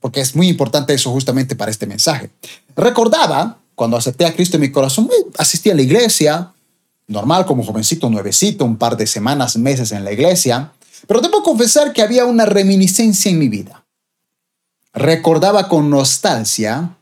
porque 0.00 0.20
es 0.20 0.34
muy 0.34 0.48
importante 0.48 0.92
eso 0.94 1.10
justamente 1.10 1.54
para 1.54 1.70
este 1.70 1.86
mensaje. 1.86 2.30
Recordaba, 2.76 3.58
cuando 3.74 3.96
acepté 3.96 4.26
a 4.26 4.34
Cristo 4.34 4.56
en 4.56 4.62
mi 4.62 4.72
corazón, 4.72 5.08
eh, 5.12 5.30
asistí 5.38 5.70
a 5.70 5.74
la 5.74 5.82
iglesia, 5.82 6.52
normal 7.06 7.46
como 7.46 7.64
jovencito, 7.64 8.10
nuevecito, 8.10 8.64
un 8.64 8.76
par 8.76 8.96
de 8.96 9.06
semanas, 9.06 9.56
meses 9.56 9.92
en 9.92 10.04
la 10.04 10.12
iglesia, 10.12 10.72
pero 11.06 11.20
debo 11.20 11.42
confesar 11.42 11.92
que 11.92 12.02
había 12.02 12.24
una 12.24 12.46
reminiscencia 12.46 13.30
en 13.30 13.38
mi 13.38 13.48
vida. 13.48 13.84
Recordaba 14.92 15.68
con 15.68 15.90
nostalgia 15.90 16.96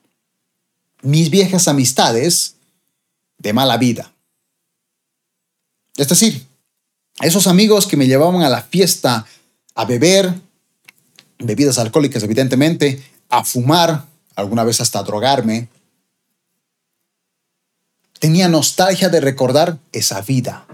mis 1.03 1.31
viejas 1.31 1.69
amistades 1.69 2.57
de 3.39 3.53
mala 3.53 3.77
vida. 3.77 4.13
Es 5.97 6.09
decir, 6.09 6.47
esos 7.21 7.47
amigos 7.47 7.87
que 7.87 7.97
me 7.97 8.07
llevaban 8.07 8.43
a 8.43 8.49
la 8.49 8.63
fiesta 8.63 9.27
a 9.81 9.87
beber, 9.87 10.35
bebidas 11.39 11.79
alcohólicas 11.79 12.23
evidentemente, 12.23 13.03
a 13.31 13.45
fumar, 13.45 14.05
alguna 14.37 14.63
vez 14.63 14.79
hasta 14.83 15.03
drogarme, 15.03 15.69
tenía 18.19 18.47
nostalgia 18.49 19.09
de 19.09 19.23
recordar 19.23 19.79
esa 19.93 20.21
vida. 20.21 20.67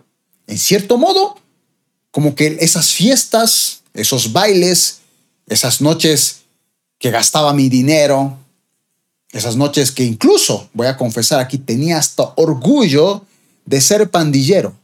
En 0.48 0.58
cierto 0.58 0.98
modo, 0.98 1.38
como 2.10 2.34
que 2.34 2.56
esas 2.58 2.88
fiestas, 2.94 3.82
esos 3.94 4.32
bailes, 4.32 5.02
esas 5.46 5.80
noches 5.80 6.40
que 6.98 7.12
gastaba 7.12 7.54
mi 7.54 7.68
dinero, 7.68 8.36
esas 9.30 9.54
noches 9.54 9.92
que 9.92 10.02
incluso, 10.02 10.68
voy 10.72 10.88
a 10.88 10.96
confesar 10.96 11.38
aquí, 11.38 11.58
tenía 11.58 11.98
hasta 11.98 12.32
orgullo 12.34 13.24
de 13.66 13.80
ser 13.80 14.10
pandillero. 14.10 14.74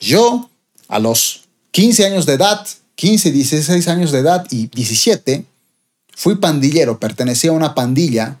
Yo, 0.00 0.50
a 0.88 0.98
los 0.98 1.44
15 1.70 2.06
años 2.06 2.26
de 2.26 2.32
edad, 2.32 2.66
15, 2.96 3.32
16 3.32 3.88
años 3.88 4.12
de 4.12 4.20
edad 4.20 4.46
y 4.50 4.68
17, 4.68 5.44
fui 6.14 6.36
pandillero, 6.36 7.00
pertenecía 7.00 7.50
a 7.50 7.54
una 7.54 7.74
pandilla 7.74 8.38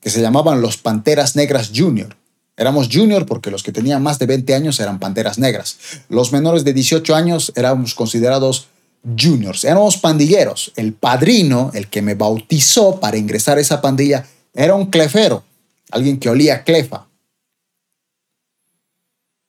que 0.00 0.10
se 0.10 0.20
llamaban 0.20 0.60
los 0.60 0.76
Panteras 0.76 1.36
Negras 1.36 1.70
Junior. 1.74 2.16
Éramos 2.56 2.88
junior 2.92 3.24
porque 3.24 3.50
los 3.50 3.62
que 3.62 3.72
tenían 3.72 4.02
más 4.02 4.18
de 4.18 4.26
20 4.26 4.54
años 4.54 4.80
eran 4.80 4.98
panteras 4.98 5.38
negras. 5.38 5.78
Los 6.10 6.30
menores 6.30 6.62
de 6.62 6.74
18 6.74 7.14
años 7.14 7.52
éramos 7.56 7.94
considerados 7.94 8.68
juniors. 9.18 9.64
Éramos 9.64 9.96
pandilleros. 9.96 10.72
El 10.76 10.92
padrino, 10.92 11.70
el 11.72 11.88
que 11.88 12.02
me 12.02 12.14
bautizó 12.14 13.00
para 13.00 13.16
ingresar 13.16 13.56
a 13.56 13.62
esa 13.62 13.80
pandilla, 13.80 14.26
era 14.52 14.74
un 14.74 14.86
clefero, 14.86 15.42
alguien 15.90 16.18
que 16.18 16.28
olía 16.28 16.62
clefa. 16.62 17.06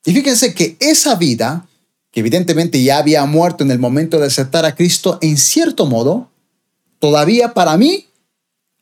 Y 0.05 0.13
fíjense 0.13 0.53
que 0.53 0.77
esa 0.79 1.15
vida, 1.15 1.67
que 2.11 2.19
evidentemente 2.19 2.83
ya 2.83 2.97
había 2.97 3.25
muerto 3.25 3.63
en 3.63 3.71
el 3.71 3.79
momento 3.79 4.19
de 4.19 4.27
aceptar 4.27 4.65
a 4.65 4.75
Cristo, 4.75 5.17
en 5.21 5.37
cierto 5.37 5.85
modo, 5.85 6.29
todavía 6.99 7.53
para 7.53 7.77
mí 7.77 8.07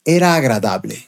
era 0.04 0.36
agradable. 0.36 1.08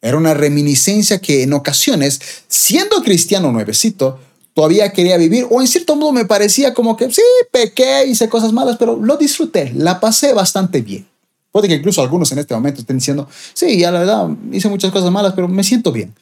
Era 0.00 0.16
una 0.16 0.34
reminiscencia 0.34 1.20
que 1.20 1.42
en 1.42 1.52
ocasiones, 1.52 2.20
siendo 2.48 3.02
cristiano 3.02 3.50
nuevecito, 3.52 4.20
todavía 4.52 4.92
quería 4.92 5.16
vivir, 5.16 5.46
o 5.50 5.60
en 5.60 5.68
cierto 5.68 5.94
modo 5.94 6.12
me 6.12 6.24
parecía 6.24 6.74
como 6.74 6.96
que 6.96 7.10
sí, 7.12 7.22
pequé, 7.52 8.06
hice 8.06 8.28
cosas 8.28 8.52
malas, 8.52 8.76
pero 8.76 8.96
lo 8.96 9.16
disfruté, 9.16 9.72
la 9.74 10.00
pasé 10.00 10.32
bastante 10.32 10.82
bien. 10.82 11.06
Puede 11.52 11.68
que 11.68 11.74
incluso 11.74 12.02
algunos 12.02 12.30
en 12.32 12.40
este 12.40 12.54
momento 12.54 12.80
estén 12.80 12.98
diciendo, 12.98 13.28
sí, 13.54 13.78
ya 13.78 13.90
la 13.90 14.00
verdad, 14.00 14.28
hice 14.52 14.68
muchas 14.68 14.92
cosas 14.92 15.10
malas, 15.10 15.32
pero 15.34 15.48
me 15.48 15.62
siento 15.62 15.92
bien. 15.92 16.14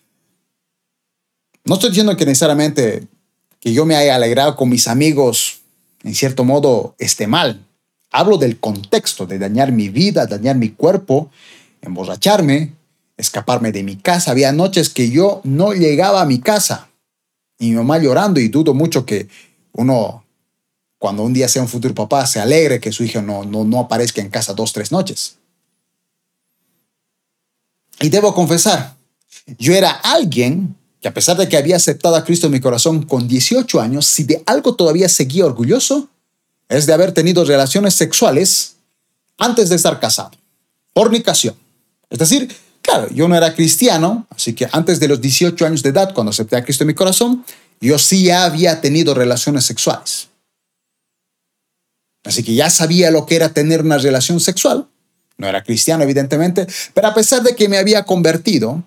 No 1.65 1.75
estoy 1.75 1.91
diciendo 1.91 2.17
que 2.17 2.27
necesariamente 2.27 3.09
que 3.67 3.73
yo 3.73 3.85
me 3.85 3.97
haya 3.97 4.15
alegrado 4.15 4.55
con 4.55 4.69
mis 4.69 4.87
amigos, 4.87 5.63
en 6.05 6.15
cierto 6.15 6.45
modo, 6.45 6.95
esté 7.01 7.27
mal. 7.27 7.67
Hablo 8.13 8.39
del 8.39 8.61
contexto 8.61 9.27
de 9.27 9.41
dañar 9.41 9.73
mi 9.73 9.89
vida, 9.89 10.25
dañar 10.27 10.55
mi 10.55 10.69
cuerpo, 10.69 11.33
emborracharme, 11.83 12.75
escaparme 13.17 13.73
de 13.73 13.83
mi 13.83 13.97
casa. 13.97 14.31
Había 14.31 14.53
noches 14.53 14.89
que 14.89 15.11
yo 15.11 15.41
no 15.43 15.73
llegaba 15.73 16.23
a 16.23 16.27
mi 16.27 16.39
casa 16.39 16.91
y 17.59 17.71
mi 17.71 17.75
mamá 17.75 17.99
llorando 17.99 18.39
y 18.39 18.47
dudo 18.47 18.73
mucho 18.73 19.05
que 19.05 19.27
uno, 19.73 20.25
cuando 20.99 21.25
un 21.25 21.33
día 21.33 21.49
sea 21.49 21.63
un 21.63 21.69
futuro 21.69 21.93
papá, 21.93 22.25
se 22.29 22.39
alegre 22.39 22.79
que 22.79 22.93
su 22.93 23.03
hijo 23.03 23.21
no, 23.21 23.43
no, 23.43 23.65
no 23.65 23.81
aparezca 23.81 24.21
en 24.21 24.31
casa 24.31 24.55
dos, 24.55 24.73
tres 24.73 24.93
noches. 24.93 25.39
Y 27.99 28.11
debo 28.11 28.33
confesar, 28.33 28.95
yo 29.59 29.75
era 29.75 29.91
alguien 29.91 30.77
que 31.01 31.09
a 31.09 31.15
pesar 31.15 31.37
de 31.37 31.49
que 31.49 31.57
había 31.57 31.77
aceptado 31.77 32.17
a 32.17 32.25
Cristo 32.25 32.47
en 32.47 32.53
mi 32.53 32.61
corazón 32.61 33.03
con 33.03 33.29
18 33.29 33.81
años, 33.81 34.07
si 34.07 34.25
de 34.25 34.43
algo 34.47 34.75
todavía 34.75 35.09
seguía 35.09 35.47
orgulloso, 35.47 36.09
es 36.69 36.87
de 36.87 36.93
haber 36.93 37.13
tenido 37.13 37.45
relaciones 37.45 37.95
sexuales 37.95 38.77
antes 39.39 39.69
de 39.69 39.77
estar 39.77 40.01
casado. 40.01 40.33
Fornicación. 40.95 41.55
Es 42.09 42.19
decir, 42.19 42.49
Claro, 42.87 43.09
yo 43.13 43.27
no 43.27 43.37
era 43.37 43.53
cristiano, 43.53 44.29
así 44.31 44.53
que 44.53 44.69
antes 44.71 45.01
de 45.01 45.09
los 45.09 45.21
18 45.21 45.67
años 45.67 45.83
de 45.83 45.91
edad, 45.91 46.15
cuando 46.15 46.31
acepté 46.31 46.55
a 46.55 46.63
Cristo 46.63 46.85
en 46.85 46.89
mi 46.89 46.95
corazón, 46.95 47.45
yo 47.81 47.99
sí 47.99 48.31
había 48.31 48.81
tenido 48.81 49.13
relaciones 49.13 49.65
sexuales. 49.65 50.29
Así 52.23 52.45
que 52.45 52.55
ya 52.55 52.71
sabía 52.71 53.11
lo 53.11 53.27
que 53.27 53.35
era 53.35 53.49
tener 53.49 53.83
una 53.83 53.99
relación 53.99 54.39
sexual. 54.39 54.87
No 55.37 55.49
era 55.49 55.65
cristiano, 55.65 56.05
evidentemente, 56.05 56.69
pero 56.95 57.09
a 57.09 57.15
pesar 57.15 57.43
de 57.43 57.57
que 57.57 57.69
me 57.69 57.77
había 57.77 58.05
convertido, 58.05 58.85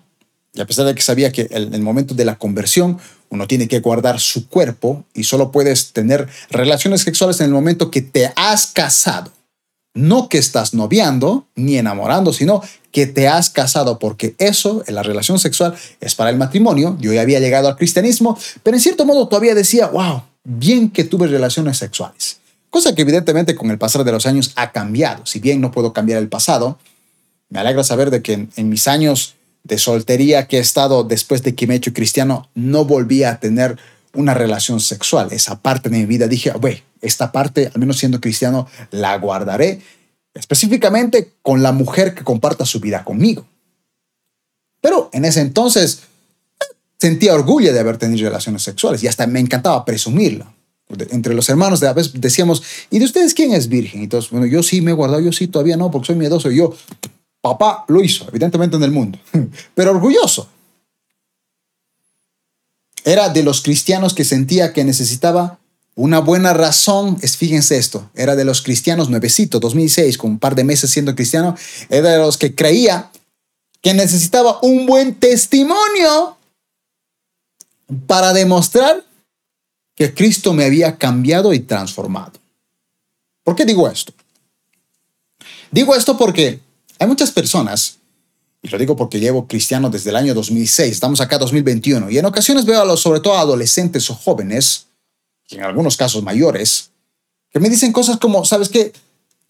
y 0.52 0.60
a 0.60 0.66
pesar 0.66 0.86
de 0.86 0.94
que 0.94 1.02
sabía 1.02 1.30
que 1.32 1.48
en 1.50 1.74
el 1.74 1.82
momento 1.82 2.14
de 2.14 2.24
la 2.24 2.36
conversión 2.36 2.98
uno 3.28 3.46
tiene 3.46 3.68
que 3.68 3.80
guardar 3.80 4.18
su 4.18 4.48
cuerpo 4.48 5.04
y 5.14 5.24
solo 5.24 5.52
puedes 5.52 5.92
tener 5.92 6.28
relaciones 6.50 7.02
sexuales 7.02 7.40
en 7.40 7.46
el 7.46 7.52
momento 7.52 7.90
que 7.90 8.02
te 8.02 8.32
has 8.34 8.66
casado. 8.66 9.32
No 9.94 10.28
que 10.28 10.38
estás 10.38 10.74
noviando 10.74 11.46
ni 11.54 11.76
enamorando, 11.76 12.32
sino 12.32 12.62
que 12.92 13.06
te 13.06 13.28
has 13.28 13.50
casado, 13.50 13.98
porque 13.98 14.34
eso, 14.38 14.82
en 14.86 14.94
la 14.94 15.02
relación 15.02 15.38
sexual, 15.38 15.74
es 16.00 16.14
para 16.14 16.30
el 16.30 16.36
matrimonio. 16.36 16.96
Yo 17.00 17.12
ya 17.12 17.22
había 17.22 17.40
llegado 17.40 17.68
al 17.68 17.76
cristianismo, 17.76 18.38
pero 18.62 18.76
en 18.76 18.80
cierto 18.80 19.04
modo 19.04 19.28
todavía 19.28 19.54
decía, 19.54 19.86
wow, 19.88 20.22
bien 20.44 20.90
que 20.90 21.04
tuve 21.04 21.26
relaciones 21.26 21.78
sexuales. 21.78 22.38
Cosa 22.70 22.94
que 22.94 23.02
evidentemente 23.02 23.56
con 23.56 23.70
el 23.70 23.78
pasar 23.78 24.04
de 24.04 24.12
los 24.12 24.26
años 24.26 24.52
ha 24.54 24.70
cambiado. 24.70 25.26
Si 25.26 25.40
bien 25.40 25.60
no 25.60 25.72
puedo 25.72 25.92
cambiar 25.92 26.20
el 26.20 26.28
pasado, 26.28 26.78
me 27.48 27.58
alegra 27.58 27.82
saber 27.82 28.10
de 28.10 28.22
que 28.22 28.46
en, 28.54 28.68
mis 28.68 28.86
años 28.86 29.34
de 29.64 29.78
soltería 29.78 30.46
que 30.46 30.58
he 30.58 30.60
estado 30.60 31.04
después 31.04 31.42
de 31.42 31.54
que 31.54 31.66
me 31.66 31.74
he 31.74 31.76
hecho 31.76 31.92
cristiano, 31.92 32.48
no 32.54 32.84
volví 32.84 33.24
a 33.24 33.38
tener 33.40 33.76
una 34.14 34.34
relación 34.34 34.80
sexual. 34.80 35.28
Esa 35.32 35.60
parte 35.60 35.88
de 35.88 35.98
mi 35.98 36.06
vida 36.06 36.26
dije, 36.26 36.50
güey, 36.50 36.82
esta 37.00 37.32
parte, 37.32 37.70
al 37.72 37.80
menos 37.80 37.98
siendo 37.98 38.20
cristiano, 38.20 38.66
la 38.90 39.16
guardaré 39.18 39.80
específicamente 40.34 41.32
con 41.42 41.62
la 41.62 41.72
mujer 41.72 42.14
que 42.14 42.24
comparta 42.24 42.64
su 42.64 42.80
vida 42.80 43.04
conmigo. 43.04 43.46
Pero 44.80 45.10
en 45.12 45.24
ese 45.24 45.40
entonces 45.40 46.02
sentía 46.98 47.34
orgullo 47.34 47.72
de 47.72 47.80
haber 47.80 47.98
tenido 47.98 48.28
relaciones 48.28 48.62
sexuales 48.62 49.02
y 49.02 49.08
hasta 49.08 49.26
me 49.26 49.40
encantaba 49.40 49.84
presumirla. 49.84 50.52
Entre 51.10 51.34
los 51.34 51.48
hermanos 51.48 51.78
de 51.78 51.86
a 51.86 51.92
veces 51.92 52.12
decíamos, 52.20 52.62
¿y 52.90 52.98
de 52.98 53.04
ustedes 53.04 53.32
quién 53.32 53.52
es 53.52 53.68
virgen? 53.68 54.02
Y 54.02 54.08
todos, 54.08 54.30
bueno, 54.30 54.46
yo 54.46 54.62
sí 54.62 54.80
me 54.80 54.90
he 54.90 54.94
guardado, 54.94 55.22
yo 55.22 55.32
sí 55.32 55.46
todavía 55.46 55.76
no, 55.76 55.90
porque 55.90 56.08
soy 56.08 56.16
miedoso. 56.16 56.50
Yo, 56.50 56.74
papá 57.40 57.84
lo 57.88 58.02
hizo, 58.02 58.26
evidentemente 58.28 58.76
en 58.76 58.82
el 58.82 58.90
mundo, 58.90 59.18
pero 59.74 59.90
orgulloso. 59.90 60.48
Era 63.04 63.30
de 63.30 63.42
los 63.42 63.62
cristianos 63.62 64.12
que 64.12 64.24
sentía 64.24 64.72
que 64.72 64.84
necesitaba 64.84 65.58
una 65.94 66.20
buena 66.20 66.52
razón, 66.52 67.18
es, 67.22 67.36
fíjense 67.36 67.76
esto, 67.76 68.10
era 68.14 68.36
de 68.36 68.44
los 68.44 68.62
cristianos 68.62 69.10
nuevecito, 69.10 69.58
2006, 69.60 70.18
con 70.18 70.32
un 70.32 70.38
par 70.38 70.54
de 70.54 70.64
meses 70.64 70.90
siendo 70.90 71.14
cristiano, 71.14 71.56
era 71.88 72.10
de 72.10 72.18
los 72.18 72.38
que 72.38 72.54
creía 72.54 73.10
que 73.82 73.94
necesitaba 73.94 74.58
un 74.62 74.86
buen 74.86 75.14
testimonio 75.14 76.36
para 78.06 78.32
demostrar 78.32 79.04
que 79.94 80.14
Cristo 80.14 80.52
me 80.52 80.64
había 80.64 80.96
cambiado 80.96 81.52
y 81.52 81.60
transformado. 81.60 82.32
¿Por 83.42 83.56
qué 83.56 83.64
digo 83.64 83.88
esto? 83.88 84.12
Digo 85.70 85.94
esto 85.94 86.16
porque 86.16 86.60
hay 87.00 87.06
muchas 87.08 87.30
personas, 87.30 87.98
y 88.62 88.68
lo 88.68 88.76
digo 88.76 88.94
porque 88.94 89.18
llevo 89.18 89.48
cristiano 89.48 89.88
desde 89.88 90.10
el 90.10 90.16
año 90.16 90.34
2006, 90.34 90.92
estamos 90.92 91.20
acá 91.22 91.38
2021, 91.38 92.10
y 92.10 92.18
en 92.18 92.26
ocasiones 92.26 92.66
veo 92.66 92.82
a 92.82 92.84
los, 92.84 93.00
sobre 93.00 93.20
todo 93.20 93.38
adolescentes 93.38 94.08
o 94.10 94.14
jóvenes, 94.14 94.86
y 95.48 95.56
en 95.56 95.64
algunos 95.64 95.96
casos 95.96 96.22
mayores, 96.22 96.90
que 97.50 97.58
me 97.58 97.70
dicen 97.70 97.90
cosas 97.90 98.18
como, 98.18 98.44
¿sabes 98.44 98.68
qué? 98.68 98.92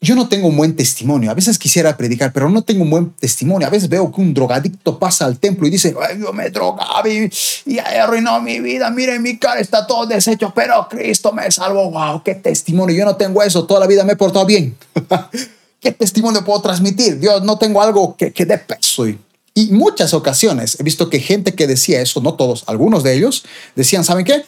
Yo 0.00 0.14
no 0.14 0.28
tengo 0.28 0.48
un 0.48 0.56
buen 0.56 0.74
testimonio. 0.76 1.30
A 1.30 1.34
veces 1.34 1.58
quisiera 1.58 1.94
predicar, 1.94 2.32
pero 2.32 2.48
no 2.48 2.62
tengo 2.62 2.84
un 2.84 2.88
buen 2.88 3.10
testimonio. 3.10 3.66
A 3.66 3.70
veces 3.70 3.86
veo 3.86 4.10
que 4.10 4.22
un 4.22 4.32
drogadicto 4.32 4.98
pasa 4.98 5.26
al 5.26 5.38
templo 5.38 5.66
y 5.66 5.70
dice, 5.70 5.94
Ay, 6.00 6.18
yo 6.18 6.32
me 6.32 6.48
drogaba 6.48 7.06
y, 7.06 7.30
y 7.66 7.78
arruinó 7.78 8.40
mi 8.40 8.60
vida. 8.60 8.90
Miren, 8.90 9.20
mi 9.20 9.36
cara 9.36 9.60
está 9.60 9.86
todo 9.86 10.06
deshecho, 10.06 10.54
pero 10.54 10.88
Cristo 10.88 11.32
me 11.32 11.50
salvó. 11.50 11.90
¡Wow! 11.90 12.22
¡Qué 12.24 12.34
testimonio! 12.34 12.96
Yo 12.96 13.04
no 13.04 13.16
tengo 13.16 13.42
eso. 13.42 13.66
Toda 13.66 13.80
la 13.80 13.86
vida 13.86 14.02
me 14.02 14.14
he 14.14 14.16
portado 14.16 14.46
bien. 14.46 14.74
¿Qué 15.80 15.92
testimonio 15.92 16.44
puedo 16.44 16.60
transmitir? 16.60 17.18
Dios, 17.18 17.42
no 17.42 17.58
tengo 17.58 17.80
algo 17.82 18.16
que, 18.16 18.32
que 18.32 18.44
dé 18.44 18.58
peso. 18.58 19.08
Y, 19.08 19.18
y 19.54 19.68
muchas 19.72 20.14
ocasiones 20.14 20.78
he 20.78 20.82
visto 20.82 21.08
que 21.08 21.20
gente 21.20 21.54
que 21.54 21.66
decía 21.66 22.00
eso, 22.00 22.20
no 22.20 22.34
todos, 22.34 22.64
algunos 22.66 23.02
de 23.02 23.14
ellos, 23.14 23.44
decían, 23.74 24.04
¿saben 24.04 24.24
qué? 24.24 24.44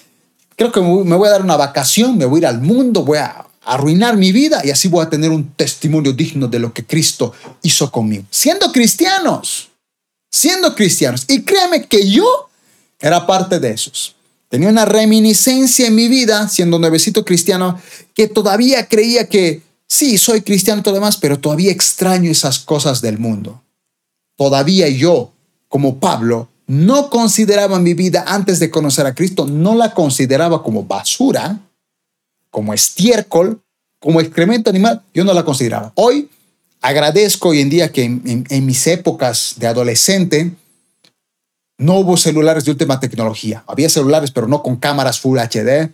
Creo 0.56 0.70
que 0.70 0.80
me 0.80 1.16
voy 1.16 1.28
a 1.28 1.32
dar 1.32 1.42
una 1.42 1.56
vacación, 1.56 2.18
me 2.18 2.26
voy 2.26 2.38
a 2.38 2.40
ir 2.40 2.46
al 2.46 2.60
mundo, 2.60 3.04
voy 3.04 3.18
a 3.18 3.46
arruinar 3.64 4.16
mi 4.16 4.32
vida 4.32 4.60
y 4.64 4.70
así 4.70 4.88
voy 4.88 5.04
a 5.04 5.10
tener 5.10 5.30
un 5.30 5.52
testimonio 5.54 6.12
digno 6.12 6.48
de 6.48 6.58
lo 6.58 6.72
que 6.72 6.84
Cristo 6.84 7.32
hizo 7.62 7.90
conmigo. 7.90 8.24
Siendo 8.30 8.70
cristianos, 8.72 9.70
siendo 10.30 10.74
cristianos. 10.74 11.24
Y 11.28 11.42
créame 11.42 11.86
que 11.86 12.08
yo 12.08 12.48
era 13.00 13.26
parte 13.26 13.58
de 13.58 13.70
esos. 13.70 14.16
Tenía 14.48 14.68
una 14.68 14.84
reminiscencia 14.84 15.86
en 15.86 15.94
mi 15.94 16.08
vida, 16.08 16.48
siendo 16.48 16.78
nuevecito 16.78 17.24
cristiano, 17.24 17.80
que 18.14 18.28
todavía 18.28 18.86
creía 18.86 19.28
que 19.28 19.62
sí, 19.92 20.16
soy 20.16 20.40
cristiano 20.40 20.80
y 20.80 20.82
todo 20.82 20.94
demás, 20.94 21.18
pero 21.18 21.38
todavía 21.38 21.70
extraño 21.70 22.30
esas 22.30 22.60
cosas 22.60 23.02
del 23.02 23.18
mundo. 23.18 23.62
Todavía 24.36 24.88
yo, 24.88 25.32
como 25.68 25.98
Pablo, 25.98 26.48
no 26.66 27.10
consideraba 27.10 27.78
mi 27.78 27.92
vida 27.92 28.24
antes 28.26 28.58
de 28.58 28.70
conocer 28.70 29.04
a 29.04 29.14
Cristo, 29.14 29.46
no 29.46 29.74
la 29.74 29.92
consideraba 29.92 30.62
como 30.62 30.84
basura, 30.84 31.60
como 32.50 32.72
estiércol, 32.72 33.60
como 34.00 34.20
excremento 34.20 34.70
animal, 34.70 35.02
yo 35.12 35.24
no 35.24 35.34
la 35.34 35.44
consideraba. 35.44 35.92
Hoy 35.94 36.30
agradezco 36.80 37.50
hoy 37.50 37.60
en 37.60 37.68
día 37.68 37.92
que 37.92 38.04
en, 38.04 38.66
mis 38.66 38.86
épocas 38.86 39.54
de 39.58 39.66
adolescente 39.66 40.52
no 41.76 41.98
hubo 41.98 42.16
celulares 42.16 42.64
de 42.64 42.70
última 42.70 42.98
tecnología. 42.98 43.62
Había 43.66 43.90
celulares, 43.90 44.30
pero 44.30 44.48
no 44.48 44.62
con 44.62 44.76
cámaras 44.76 45.20
Full 45.20 45.38
HD, 45.38 45.90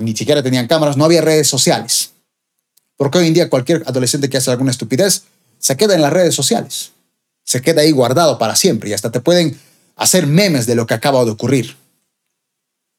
ni 0.00 0.16
siquiera 0.16 0.42
tenían 0.42 0.66
cámaras, 0.66 0.96
no 0.96 1.04
había 1.04 1.20
redes 1.20 1.46
sociales. 1.46 2.12
Porque 2.98 3.16
hoy 3.16 3.28
en 3.28 3.34
día 3.34 3.48
cualquier 3.48 3.82
adolescente 3.86 4.28
que 4.28 4.36
hace 4.36 4.50
alguna 4.50 4.72
estupidez 4.72 5.22
se 5.58 5.76
queda 5.78 5.94
en 5.94 6.02
las 6.02 6.12
redes 6.12 6.34
sociales. 6.34 6.90
Se 7.44 7.62
queda 7.62 7.80
ahí 7.80 7.92
guardado 7.92 8.36
para 8.36 8.54
siempre 8.54 8.90
y 8.90 8.92
hasta 8.92 9.10
te 9.10 9.20
pueden 9.20 9.58
hacer 9.96 10.26
memes 10.26 10.66
de 10.66 10.74
lo 10.74 10.86
que 10.86 10.92
acaba 10.92 11.24
de 11.24 11.30
ocurrir. 11.30 11.76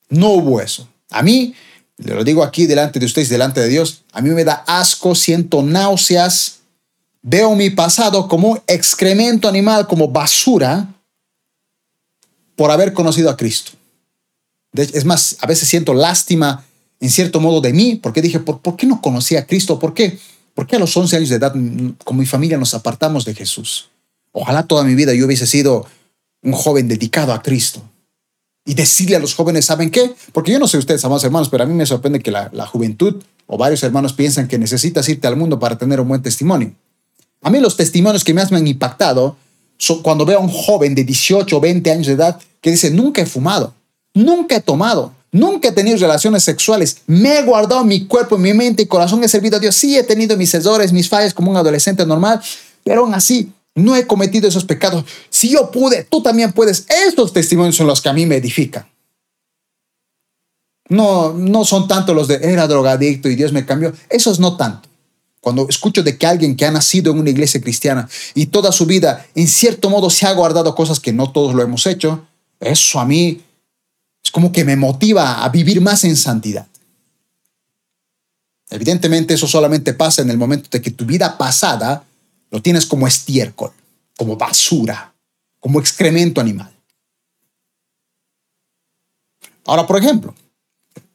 No 0.09 0.29
hubo 0.29 0.59
eso. 0.59 0.89
A 1.11 1.21
mí 1.21 1.53
lo 1.97 2.23
digo 2.23 2.43
aquí 2.43 2.65
delante 2.65 2.99
de 2.99 3.05
ustedes, 3.05 3.29
delante 3.29 3.59
de 3.59 3.67
Dios, 3.67 4.03
a 4.11 4.21
mí 4.21 4.29
me 4.29 4.45
da 4.45 4.63
asco, 4.67 5.15
siento 5.15 5.61
náuseas, 5.61 6.59
veo 7.21 7.55
mi 7.55 7.69
pasado 7.69 8.27
como 8.27 8.63
excremento 8.67 9.47
animal, 9.47 9.85
como 9.85 10.07
basura, 10.07 10.87
por 12.55 12.71
haber 12.71 12.93
conocido 12.93 13.29
a 13.29 13.37
Cristo. 13.37 13.71
Es 14.73 15.03
más, 15.03 15.37
a 15.41 15.47
veces 15.47 15.67
siento 15.67 15.93
lástima 15.93 16.65
en 16.99 17.09
cierto 17.09 17.39
modo 17.39 17.61
de 17.61 17.73
mí, 17.73 17.95
porque 17.95 18.21
dije, 18.21 18.39
¿por, 18.39 18.59
¿por 18.59 18.75
qué 18.75 18.85
no 18.85 19.01
conocí 19.01 19.35
a 19.35 19.45
Cristo? 19.45 19.79
¿Por 19.79 19.93
qué? 19.93 20.19
¿Por 20.53 20.67
qué 20.67 20.75
a 20.75 20.79
los 20.79 20.95
11 20.95 21.15
años 21.15 21.29
de 21.29 21.35
edad, 21.35 21.53
con 22.03 22.17
mi 22.17 22.25
familia, 22.25 22.57
nos 22.57 22.73
apartamos 22.73 23.23
de 23.23 23.33
Jesús? 23.33 23.89
Ojalá 24.31 24.63
toda 24.63 24.83
mi 24.83 24.95
vida 24.95 25.13
yo 25.13 25.25
hubiese 25.25 25.47
sido 25.47 25.85
un 26.41 26.51
joven 26.53 26.87
dedicado 26.87 27.33
a 27.33 27.41
Cristo 27.41 27.81
y 28.65 28.73
decirle 28.73 29.15
a 29.15 29.19
los 29.19 29.33
jóvenes, 29.33 29.65
¿saben 29.65 29.89
qué? 29.89 30.13
Porque 30.31 30.51
yo 30.51 30.59
no 30.59 30.67
sé 30.67 30.77
ustedes, 30.77 31.03
amados 31.05 31.23
hermanos, 31.23 31.49
pero 31.49 31.63
a 31.63 31.65
mí 31.65 31.73
me 31.73 31.85
sorprende 31.85 32.19
que 32.19 32.29
la, 32.31 32.65
juventud 32.67 33.23
o 33.47 33.57
varios 33.57 33.81
hermanos 33.83 34.13
piensan 34.13 34.47
que 34.47 34.59
necesitas 34.59 35.07
irte 35.09 35.27
al 35.27 35.35
mundo 35.35 35.59
para 35.59 35.77
tener 35.77 35.99
un 35.99 36.07
buen 36.07 36.21
testimonio. 36.21 36.73
A 37.41 37.49
mí 37.49 37.59
los 37.59 37.77
testimonios 37.77 38.23
que 38.23 38.33
más 38.33 38.51
me 38.51 38.57
han 38.57 38.67
impactado 38.67 39.37
son 39.77 40.01
cuando 40.01 40.25
veo 40.25 40.39
a 40.39 40.41
un 40.41 40.49
joven 40.49 40.93
de 40.93 41.03
18 41.03 41.57
o 41.57 41.59
20 41.59 41.89
años 41.89 42.07
de 42.07 42.13
edad 42.13 42.39
que 42.61 42.71
dice, 42.71 42.91
nunca 42.91 43.21
he 43.21 43.25
fumado, 43.25 43.73
nunca 44.13 44.57
he 44.57 44.61
tomado, 44.61 45.13
nunca 45.31 45.69
he 45.69 45.71
tenido 45.71 45.97
relaciones 45.97 46.43
sexuales, 46.43 46.97
me 47.07 47.39
he 47.39 47.43
guardado 47.43 47.83
mi 47.83 48.05
cuerpo, 48.05 48.37
mi 48.37 48.53
mente 48.53 48.83
y 48.83 48.85
corazón, 48.87 49.23
he 49.23 49.27
servido 49.27 49.57
a 49.57 49.59
Dios, 49.59 49.75
sí 49.75 49.97
he 49.97 50.03
tenido 50.03 50.37
mis 50.37 50.53
errores, 50.53 50.93
mis 50.93 51.09
fallas 51.09 51.33
como 51.33 51.51
un 51.51 51.57
adolescente 51.57 52.05
normal, 52.05 52.41
pero 52.83 53.01
aún 53.01 53.13
así 53.13 53.51
no 53.75 53.95
he 53.95 54.05
cometido 54.05 54.47
esos 54.47 54.65
pecados. 54.65 55.05
Si 55.29 55.49
yo 55.49 55.71
pude, 55.71 56.03
tú 56.03 56.21
también 56.21 56.51
puedes. 56.51 56.85
Estos 57.07 57.33
testimonios 57.33 57.75
son 57.75 57.87
los 57.87 58.01
que 58.01 58.09
a 58.09 58.13
mí 58.13 58.25
me 58.25 58.35
edifican. 58.35 58.85
No, 60.89 61.33
no 61.33 61.65
son 61.65 61.87
tanto 61.87 62.13
los 62.13 62.27
de 62.27 62.39
era 62.41 62.67
drogadicto 62.67 63.29
y 63.29 63.35
Dios 63.35 63.53
me 63.53 63.65
cambió. 63.65 63.93
Esos 64.09 64.39
no 64.39 64.57
tanto. 64.57 64.89
Cuando 65.39 65.69
escucho 65.69 66.03
de 66.03 66.17
que 66.17 66.27
alguien 66.27 66.55
que 66.55 66.65
ha 66.65 66.71
nacido 66.71 67.11
en 67.11 67.19
una 67.19 67.29
iglesia 67.29 67.61
cristiana 67.61 68.09
y 68.33 68.47
toda 68.47 68.71
su 68.71 68.85
vida 68.85 69.25
en 69.35 69.47
cierto 69.47 69.89
modo 69.89 70.09
se 70.09 70.25
ha 70.25 70.33
guardado 70.33 70.75
cosas 70.75 70.99
que 70.99 71.13
no 71.13 71.31
todos 71.31 71.53
lo 71.53 71.63
hemos 71.63 71.85
hecho, 71.85 72.25
eso 72.59 72.99
a 72.99 73.05
mí 73.05 73.41
es 74.29 74.31
como 74.31 74.51
que 74.51 74.63
me 74.63 74.75
motiva 74.75 75.43
a 75.43 75.49
vivir 75.49 75.81
más 75.81 76.03
en 76.03 76.15
santidad. 76.15 76.67
Evidentemente 78.69 79.33
eso 79.33 79.47
solamente 79.47 79.95
pasa 79.95 80.21
en 80.21 80.29
el 80.29 80.37
momento 80.37 80.69
de 80.71 80.83
que 80.83 80.91
tu 80.91 81.03
vida 81.03 81.35
pasada 81.35 82.03
lo 82.51 82.61
tienes 82.61 82.85
como 82.85 83.07
estiércol, 83.07 83.71
como 84.15 84.37
basura, 84.37 85.15
como 85.59 85.79
excremento 85.79 86.39
animal. 86.39 86.71
Ahora, 89.65 89.87
por 89.87 89.97
ejemplo, 89.97 90.35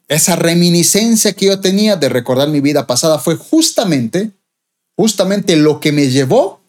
esa 0.09 0.35
reminiscencia 0.35 1.35
que 1.35 1.47
yo 1.47 1.61
tenía 1.61 1.95
de 1.95 2.09
recordar 2.09 2.49
mi 2.49 2.61
vida 2.61 2.85
pasada 2.85 3.21
fue 3.21 3.37
justamente, 3.37 4.33
justamente 4.97 5.55
lo 5.55 5.79
que 5.79 5.93
me 5.93 6.09
llevó 6.09 6.64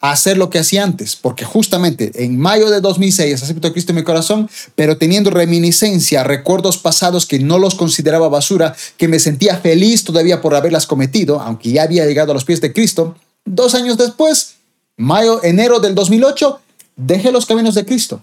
hacer 0.00 0.36
lo 0.38 0.48
que 0.48 0.58
hacía 0.58 0.84
antes, 0.84 1.16
porque 1.16 1.44
justamente 1.44 2.12
en 2.24 2.38
mayo 2.38 2.70
de 2.70 2.80
2006 2.80 3.42
acepto 3.42 3.68
a 3.68 3.72
Cristo 3.72 3.92
en 3.92 3.96
mi 3.96 4.04
corazón, 4.04 4.48
pero 4.74 4.96
teniendo 4.96 5.30
reminiscencia, 5.30 6.22
recuerdos 6.22 6.78
pasados 6.78 7.26
que 7.26 7.40
no 7.40 7.58
los 7.58 7.74
consideraba 7.74 8.28
basura, 8.28 8.76
que 8.96 9.08
me 9.08 9.18
sentía 9.18 9.56
feliz 9.58 10.04
todavía 10.04 10.40
por 10.40 10.54
haberlas 10.54 10.86
cometido, 10.86 11.40
aunque 11.40 11.72
ya 11.72 11.82
había 11.82 12.06
llegado 12.06 12.30
a 12.30 12.34
los 12.34 12.44
pies 12.44 12.60
de 12.60 12.72
Cristo, 12.72 13.16
Dos 13.48 13.74
años 13.74 13.96
después, 13.96 14.56
mayo, 14.98 15.42
enero 15.42 15.80
del 15.80 15.94
2008, 15.94 16.60
dejé 16.96 17.32
los 17.32 17.46
caminos 17.46 17.74
de 17.74 17.86
Cristo. 17.86 18.22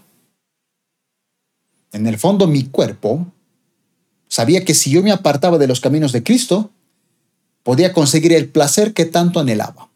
en 1.92 2.08
el 2.08 2.20
fondo 2.20 2.46
mi 2.46 2.66
cuerpo 2.66 3.26
sabía 4.28 4.66
que 4.66 4.74
si 4.74 4.92
yo 4.92 5.02
me 5.02 5.12
apartaba 5.12 5.58
de 5.58 5.68
los 5.68 5.80
caminos 5.80 6.12
de 6.12 6.24
Cristo, 6.24 6.70
podía 7.64 7.94
conseguir 7.94 8.34
el 8.34 8.50
placer 8.50 8.94
que 8.94 9.06
tanto 9.06 9.40
anhelaba. 9.40 9.90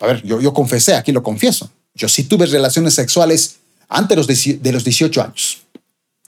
A 0.00 0.06
ver, 0.06 0.22
yo, 0.22 0.40
yo 0.40 0.52
confesé, 0.52 0.94
aquí 0.94 1.12
lo 1.12 1.22
confieso. 1.22 1.70
Yo 1.94 2.08
sí 2.08 2.24
tuve 2.24 2.46
relaciones 2.46 2.94
sexuales 2.94 3.56
antes 3.88 4.26
de 4.62 4.72
los 4.72 4.84
18 4.84 5.22
años. 5.22 5.62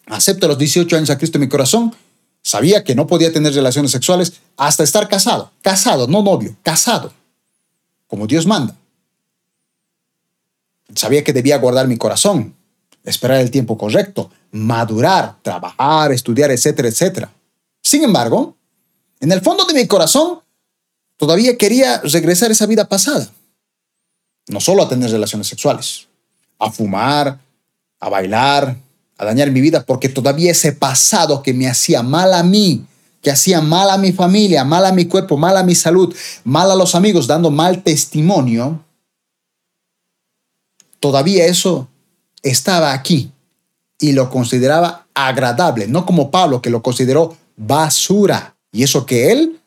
Acepto 0.06 0.46
a 0.46 0.50
los 0.50 0.58
18 0.58 0.96
años 0.96 1.10
a 1.10 1.18
Cristo 1.18 1.38
en 1.38 1.42
mi 1.42 1.48
corazón. 1.48 1.94
Sabía 2.42 2.84
que 2.84 2.94
no 2.94 3.08
podía 3.08 3.32
tener 3.32 3.52
relaciones 3.52 3.90
sexuales 3.90 4.34
hasta 4.56 4.84
estar 4.84 5.08
casado. 5.08 5.50
Casado, 5.62 6.06
no 6.06 6.22
novio, 6.22 6.56
casado. 6.62 7.12
Como 8.06 8.26
Dios 8.28 8.46
manda. 8.46 8.76
Sabía 10.94 11.24
que 11.24 11.32
debía 11.32 11.58
guardar 11.58 11.88
mi 11.88 11.96
corazón, 11.96 12.54
esperar 13.02 13.40
el 13.40 13.50
tiempo 13.50 13.76
correcto, 13.76 14.30
madurar, 14.52 15.36
trabajar, 15.42 16.12
estudiar, 16.12 16.52
etcétera, 16.52 16.88
etcétera. 16.88 17.32
Sin 17.82 18.04
embargo, 18.04 18.56
en 19.18 19.32
el 19.32 19.40
fondo 19.40 19.64
de 19.64 19.74
mi 19.74 19.86
corazón, 19.88 20.40
todavía 21.16 21.56
quería 21.56 22.00
regresar 22.02 22.50
a 22.50 22.52
esa 22.52 22.66
vida 22.66 22.88
pasada. 22.88 23.28
No 24.48 24.60
solo 24.60 24.82
a 24.82 24.88
tener 24.88 25.10
relaciones 25.10 25.48
sexuales, 25.48 26.06
a 26.58 26.70
fumar, 26.70 27.38
a 28.00 28.08
bailar, 28.08 28.76
a 29.18 29.24
dañar 29.24 29.50
mi 29.50 29.60
vida, 29.60 29.84
porque 29.84 30.08
todavía 30.08 30.50
ese 30.50 30.72
pasado 30.72 31.42
que 31.42 31.54
me 31.54 31.68
hacía 31.68 32.02
mal 32.02 32.32
a 32.34 32.42
mí, 32.42 32.84
que 33.22 33.30
hacía 33.30 33.60
mal 33.60 33.90
a 33.90 33.98
mi 33.98 34.12
familia, 34.12 34.64
mal 34.64 34.84
a 34.86 34.92
mi 34.92 35.06
cuerpo, 35.06 35.36
mal 35.36 35.56
a 35.56 35.62
mi 35.62 35.74
salud, 35.74 36.14
mal 36.44 36.70
a 36.70 36.76
los 36.76 36.94
amigos, 36.94 37.26
dando 37.26 37.50
mal 37.50 37.82
testimonio, 37.82 38.84
todavía 41.00 41.46
eso 41.46 41.88
estaba 42.42 42.92
aquí 42.92 43.32
y 43.98 44.12
lo 44.12 44.30
consideraba 44.30 45.06
agradable, 45.14 45.88
no 45.88 46.04
como 46.04 46.30
Pablo 46.30 46.60
que 46.60 46.70
lo 46.70 46.82
consideró 46.82 47.36
basura. 47.56 48.54
Y 48.70 48.82
eso 48.82 49.06
que 49.06 49.32
él 49.32 49.60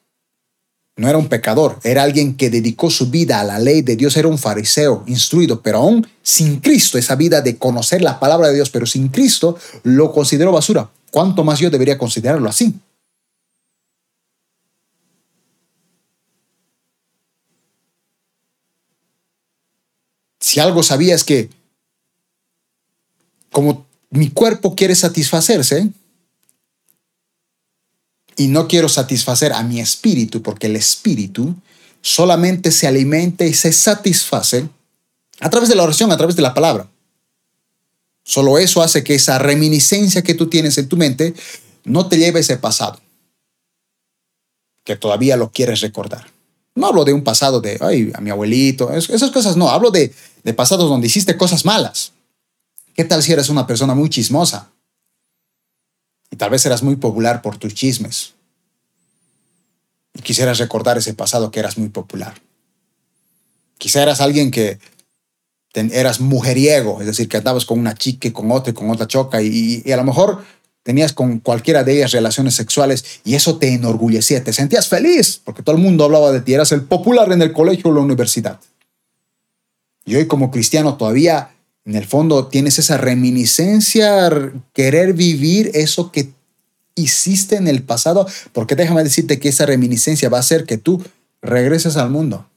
no 0.99 1.07
era 1.07 1.17
un 1.17 1.29
pecador, 1.29 1.79
era 1.83 2.03
alguien 2.03 2.35
que 2.35 2.49
dedicó 2.49 2.89
su 2.89 3.09
vida 3.09 3.39
a 3.39 3.43
la 3.45 3.57
ley 3.57 3.81
de 3.81 3.95
Dios, 3.95 4.17
era 4.17 4.27
un 4.27 4.37
fariseo 4.37 5.03
instruido, 5.07 5.61
pero 5.61 5.77
aún 5.77 6.05
sin 6.21 6.59
Cristo, 6.59 6.97
esa 6.97 7.15
vida 7.15 7.41
de 7.41 7.57
conocer 7.57 8.01
la 8.01 8.19
palabra 8.19 8.49
de 8.49 8.55
Dios, 8.55 8.69
pero 8.69 8.85
sin 8.85 9.07
Cristo, 9.07 9.57
lo 9.83 10.11
consideró 10.11 10.51
basura. 10.51 10.89
¿Cuánto 11.09 11.45
más 11.45 11.59
yo 11.59 11.69
debería 11.69 11.97
considerarlo 11.97 12.49
así? 12.49 12.75
Si 20.41 20.59
algo 20.59 20.83
sabía 20.83 21.15
es 21.15 21.23
que 21.23 21.49
como 23.51 23.85
mi 24.09 24.29
cuerpo 24.31 24.75
quiere 24.75 24.95
satisfacerse, 24.95 25.89
y 28.39 28.47
no 28.47 28.69
quiero 28.69 28.87
satisfacer 28.87 29.51
a 29.51 29.63
mi 29.63 29.81
espíritu, 29.81 30.41
porque 30.41 30.67
el 30.67 30.77
espíritu 30.77 31.55
solamente 32.01 32.71
se 32.71 32.87
alimenta 32.87 33.45
y 33.45 33.53
se 33.53 33.73
satisface 33.73 34.69
a 35.41 35.49
través 35.49 35.67
de 35.67 35.75
la 35.75 35.83
oración, 35.83 36.09
a 36.09 36.15
través 36.15 36.37
de 36.37 36.41
la 36.41 36.53
palabra. 36.53 36.89
Solo 38.23 38.57
eso 38.57 38.81
hace 38.81 39.03
que 39.03 39.13
esa 39.13 39.39
reminiscencia 39.39 40.21
que 40.21 40.35
tú 40.35 40.47
tienes 40.47 40.77
en 40.77 40.87
tu 40.87 40.95
mente 40.95 41.33
no 41.83 42.07
te 42.07 42.17
lleve 42.17 42.39
a 42.39 42.41
ese 42.41 42.55
pasado, 42.55 43.01
que 44.85 44.95
todavía 44.95 45.35
lo 45.35 45.51
quieres 45.51 45.81
recordar. 45.81 46.31
No 46.75 46.87
hablo 46.87 47.03
de 47.03 47.11
un 47.11 47.25
pasado 47.25 47.59
de, 47.59 47.77
ay, 47.81 48.09
a 48.13 48.21
mi 48.21 48.29
abuelito, 48.29 48.89
esas 48.93 49.31
cosas 49.31 49.57
no, 49.57 49.69
hablo 49.69 49.91
de, 49.91 50.13
de 50.45 50.53
pasados 50.53 50.89
donde 50.89 51.07
hiciste 51.07 51.35
cosas 51.35 51.65
malas. 51.65 52.13
¿Qué 52.95 53.03
tal 53.03 53.21
si 53.21 53.33
eres 53.33 53.49
una 53.49 53.67
persona 53.67 53.95
muy 53.95 54.09
chismosa? 54.09 54.71
Y 56.39 56.39
tal 56.39 56.51
vez 56.51 56.65
eras 56.65 56.83
muy 56.83 56.95
popular 56.95 57.41
por 57.41 57.57
tus 57.57 57.73
chismes. 57.73 58.33
Y 60.13 60.21
quisieras 60.21 60.57
recordar 60.57 60.97
ese 60.97 61.13
pasado 61.13 61.51
que 61.51 61.59
eras 61.59 61.77
muy 61.77 61.89
popular. 61.89 62.41
Quizá 63.77 64.03
eras 64.03 64.21
alguien 64.21 64.49
que 64.49 64.79
eras 65.73 66.21
mujeriego, 66.21 67.01
es 67.01 67.07
decir, 67.07 67.27
que 67.27 67.35
andabas 67.35 67.65
con 67.65 67.77
una 67.77 67.93
chica, 67.93 68.31
con 68.31 68.51
otra, 68.51 68.73
con 68.73 68.89
otra 68.89 69.05
choca, 69.05 69.41
y, 69.41 69.81
y 69.83 69.91
a 69.91 69.97
lo 69.97 70.05
mejor 70.05 70.45
tenías 70.83 71.11
con 71.11 71.39
cualquiera 71.39 71.83
de 71.83 71.97
ellas 71.97 72.13
relaciones 72.13 72.55
sexuales 72.55 73.19
y 73.25 73.35
eso 73.35 73.57
te 73.57 73.73
enorgullecía, 73.73 74.41
te 74.41 74.53
sentías 74.53 74.87
feliz 74.87 75.41
porque 75.43 75.61
todo 75.61 75.75
el 75.75 75.81
mundo 75.81 76.05
hablaba 76.05 76.31
de 76.31 76.39
ti, 76.39 76.53
eras 76.53 76.71
el 76.71 76.83
popular 76.83 77.29
en 77.33 77.41
el 77.41 77.51
colegio 77.51 77.91
o 77.91 77.93
la 77.93 77.99
universidad. 77.99 78.61
Y 80.05 80.15
hoy 80.15 80.25
como 80.25 80.51
cristiano 80.51 80.95
todavía 80.95 81.51
en 81.85 81.95
el 81.95 82.05
fondo 82.05 82.47
tienes 82.47 82.79
esa 82.79 82.97
reminiscencia, 82.97 84.29
querer 84.73 85.13
vivir 85.13 85.71
eso 85.73 86.11
que 86.11 86.31
hiciste 86.95 87.55
en 87.55 87.67
el 87.67 87.83
pasado, 87.83 88.27
porque 88.53 88.75
déjame 88.75 89.03
decirte 89.03 89.39
que 89.39 89.49
esa 89.49 89.65
reminiscencia 89.65 90.29
va 90.29 90.37
a 90.37 90.41
hacer 90.41 90.65
que 90.65 90.77
tú 90.77 91.03
regreses 91.41 91.97
al 91.97 92.09
mundo. 92.09 92.47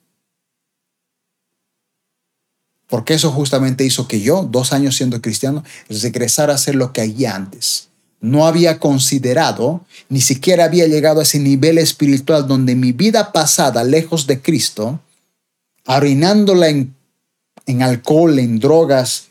Porque 2.88 3.14
eso 3.14 3.30
justamente 3.30 3.84
hizo 3.84 4.06
que 4.06 4.20
yo, 4.20 4.42
dos 4.42 4.74
años 4.74 4.96
siendo 4.96 5.22
cristiano, 5.22 5.64
regresara 5.88 6.52
a 6.52 6.56
hacer 6.56 6.74
lo 6.74 6.92
que 6.92 7.00
había 7.00 7.34
antes. 7.34 7.88
No 8.20 8.46
había 8.46 8.78
considerado, 8.78 9.84
ni 10.10 10.20
siquiera 10.20 10.66
había 10.66 10.86
llegado 10.86 11.20
a 11.20 11.22
ese 11.22 11.38
nivel 11.38 11.78
espiritual 11.78 12.46
donde 12.46 12.74
mi 12.74 12.92
vida 12.92 13.32
pasada, 13.32 13.82
lejos 13.82 14.26
de 14.26 14.42
Cristo, 14.42 15.00
arruinándola 15.86 16.68
en 16.68 16.94
en 17.66 17.82
alcohol, 17.82 18.38
en 18.38 18.58
drogas, 18.58 19.28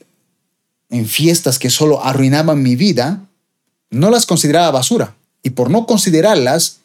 en 0.89 1.05
fiestas 1.05 1.59
que 1.59 1.69
solo 1.69 2.03
arruinaban 2.03 2.61
mi 2.61 2.75
vida, 2.75 3.25
no 3.89 4.09
las 4.09 4.25
consideraba 4.25 4.71
basura. 4.71 5.15
Y 5.43 5.51
por 5.51 5.69
no 5.69 5.85
considerarlas, 5.85 6.79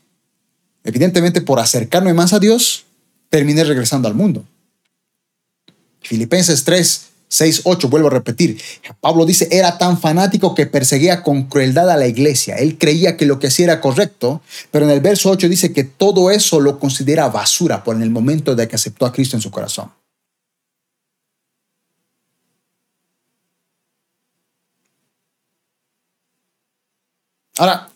evidentemente 0.85 1.41
por 1.41 1.61
acercarme 1.61 2.15
más 2.15 2.33
a 2.33 2.39
Dios, 2.39 2.85
terminé 3.29 3.65
regresando 3.65 4.09
al 4.09 4.15
mundo. 4.15 4.45
Filipenses 6.01 6.65
3, 6.65 7.07
6, 7.29 7.63
8, 7.65 7.89
vuelvo 7.89 8.07
a 8.09 8.13
repetir. 8.13 8.61
Pablo 9.01 9.27
dice, 9.27 9.49
era 9.51 9.79
tan 9.79 9.99
fanático 10.01 10.55
que 10.55 10.67
perseguía 10.67 11.23
con 11.23 11.45
crueldad 11.45 11.91
a 11.91 11.97
la 11.97 12.07
iglesia. 12.07 12.57
Él 12.57 12.79
creía 12.79 13.17
que 13.17 13.27
lo 13.27 13.41
que 13.41 13.49
hacía 13.49 13.65
era 13.67 13.81
correcto, 13.81 14.41
pero 14.71 14.85
en 14.85 14.93
el 14.93 15.01
verso 15.01 15.31
8 15.31 15.49
dice 15.49 15.73
que 15.73 15.85
todo 15.85 16.31
eso 16.31 16.61
lo 16.61 16.79
considera 16.79 17.29
basura 17.29 17.83
por 17.83 18.01
el 18.01 18.11
momento 18.11 18.55
de 18.55 18.69
que 18.69 18.77
aceptó 18.77 19.07
a 19.07 19.13
Cristo 19.13 19.37
en 19.37 19.43
su 19.43 19.51
corazón. 19.51 19.91
Ahora, 27.59 27.89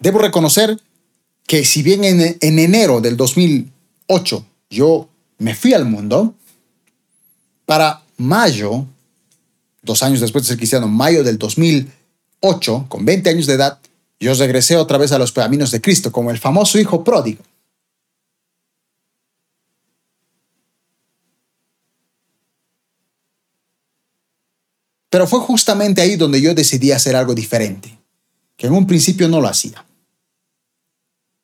debo 0.00 0.18
reconocer 0.18 0.78
que 1.46 1.64
si 1.64 1.82
bien 1.82 2.04
en, 2.04 2.38
enero 2.40 3.00
del 3.00 3.16
2008 3.16 4.46
yo 4.70 5.08
me 5.38 5.54
fui 5.54 5.74
al 5.74 5.84
mundo, 5.84 6.34
para 7.66 8.02
mayo, 8.16 8.86
dos 9.82 10.02
años 10.02 10.20
después 10.20 10.44
de 10.44 10.48
ser 10.48 10.56
cristiano, 10.56 10.88
mayo 10.88 11.22
del 11.24 11.38
2008, 11.38 12.86
con 12.88 13.04
20 13.04 13.30
años 13.30 13.46
de 13.46 13.54
edad, 13.54 13.78
yo 14.18 14.32
regresé 14.34 14.76
otra 14.76 14.98
vez 14.98 15.12
a 15.12 15.18
los 15.18 15.32
caminos 15.32 15.70
de 15.70 15.80
Cristo 15.80 16.12
como 16.12 16.30
el 16.30 16.38
famoso 16.38 16.78
hijo 16.78 17.02
pródigo. 17.04 17.42
Pero 25.12 25.26
fue 25.26 25.40
justamente 25.40 26.00
ahí 26.00 26.16
donde 26.16 26.40
yo 26.40 26.54
decidí 26.54 26.90
hacer 26.90 27.16
algo 27.16 27.34
diferente, 27.34 27.98
que 28.56 28.66
en 28.66 28.72
un 28.72 28.86
principio 28.86 29.28
no 29.28 29.42
lo 29.42 29.48
hacía. 29.48 29.84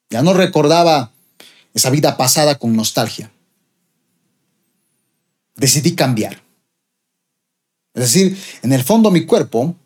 Ya 0.09 0.22
no 0.22 0.33
recordaba 0.33 1.12
esa 1.74 1.90
vida 1.90 2.16
pasada 2.16 2.55
con 2.55 2.74
nostalgia. 2.74 3.30
Decidí 5.55 5.95
cambiar. 5.95 6.43
Es 7.93 8.05
decir, 8.05 8.38
en 8.62 8.72
el 8.72 8.82
fondo 8.82 9.11
mi 9.11 9.26
cuerpo 9.26 9.76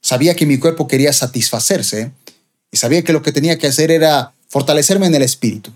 sabía 0.00 0.34
que 0.34 0.46
mi 0.46 0.56
cuerpo 0.56 0.88
quería 0.88 1.12
satisfacerse 1.12 2.12
y 2.70 2.78
sabía 2.78 3.04
que 3.04 3.12
lo 3.12 3.20
que 3.20 3.32
tenía 3.32 3.58
que 3.58 3.66
hacer 3.66 3.90
era 3.90 4.32
fortalecerme 4.48 5.04
en 5.04 5.16
el 5.16 5.22
espíritu. 5.22 5.70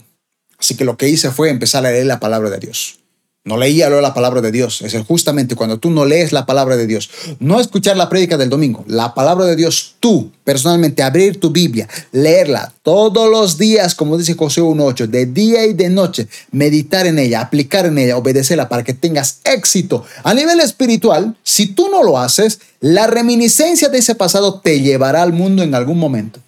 Así 0.59 0.75
que 0.75 0.87
lo 0.87 0.97
que 0.97 1.11
hice 1.11 1.31
fue 1.31 1.51
empezar 1.51 1.85
a 1.85 1.91
leer 1.91 2.07
la 2.07 2.19
palabra 2.19 2.49
de 2.49 2.61
Dios. 2.61 3.04
No 3.47 3.59
leía 3.59 3.91
la 3.91 4.15
palabra 4.15 4.41
de 4.41 4.51
Dios. 4.51 4.81
Es 4.81 4.97
justamente 5.07 5.55
cuando 5.55 5.79
tú 5.79 5.91
no 5.91 6.07
lees 6.07 6.33
la 6.33 6.47
palabra 6.47 6.79
de 6.79 6.87
Dios. 6.87 7.11
No 7.41 7.61
escuchar 7.61 7.95
la 7.95 8.09
prédica 8.09 8.39
del 8.39 8.49
domingo. 8.49 8.85
La 8.87 9.13
palabra 9.13 9.45
de 9.45 9.55
Dios, 9.55 9.97
tú 10.01 10.33
personalmente 10.45 11.03
abrir 11.03 11.39
tu 11.39 11.51
Biblia, 11.51 11.87
leerla 12.11 12.73
todos 12.83 13.31
los 13.31 13.59
días, 13.59 13.95
como 13.95 14.17
dice 14.17 14.33
José 14.33 14.63
1.8, 14.63 15.09
de 15.09 15.27
día 15.27 15.67
y 15.67 15.75
de 15.75 15.91
noche, 15.91 16.27
meditar 16.53 17.07
en 17.07 17.19
ella, 17.19 17.43
aplicar 17.43 17.85
en 17.85 17.99
ella, 17.99 18.17
obedecerla 18.17 18.71
para 18.71 18.83
que 18.83 18.95
tengas 18.95 19.41
éxito 19.45 20.07
a 20.23 20.33
nivel 20.33 20.61
espiritual. 20.61 21.37
Si 21.43 21.67
tú 21.67 21.91
no 21.91 22.03
lo 22.03 22.19
haces, 22.19 22.61
la 22.81 23.09
reminiscencia 23.09 23.91
de 23.91 23.99
ese 23.99 24.15
pasado 24.15 24.61
te 24.61 24.81
llevará 24.81 25.23
al 25.23 25.35
mundo 25.35 25.63
en 25.63 25.75
algún 25.75 25.99
momento. 25.99 26.41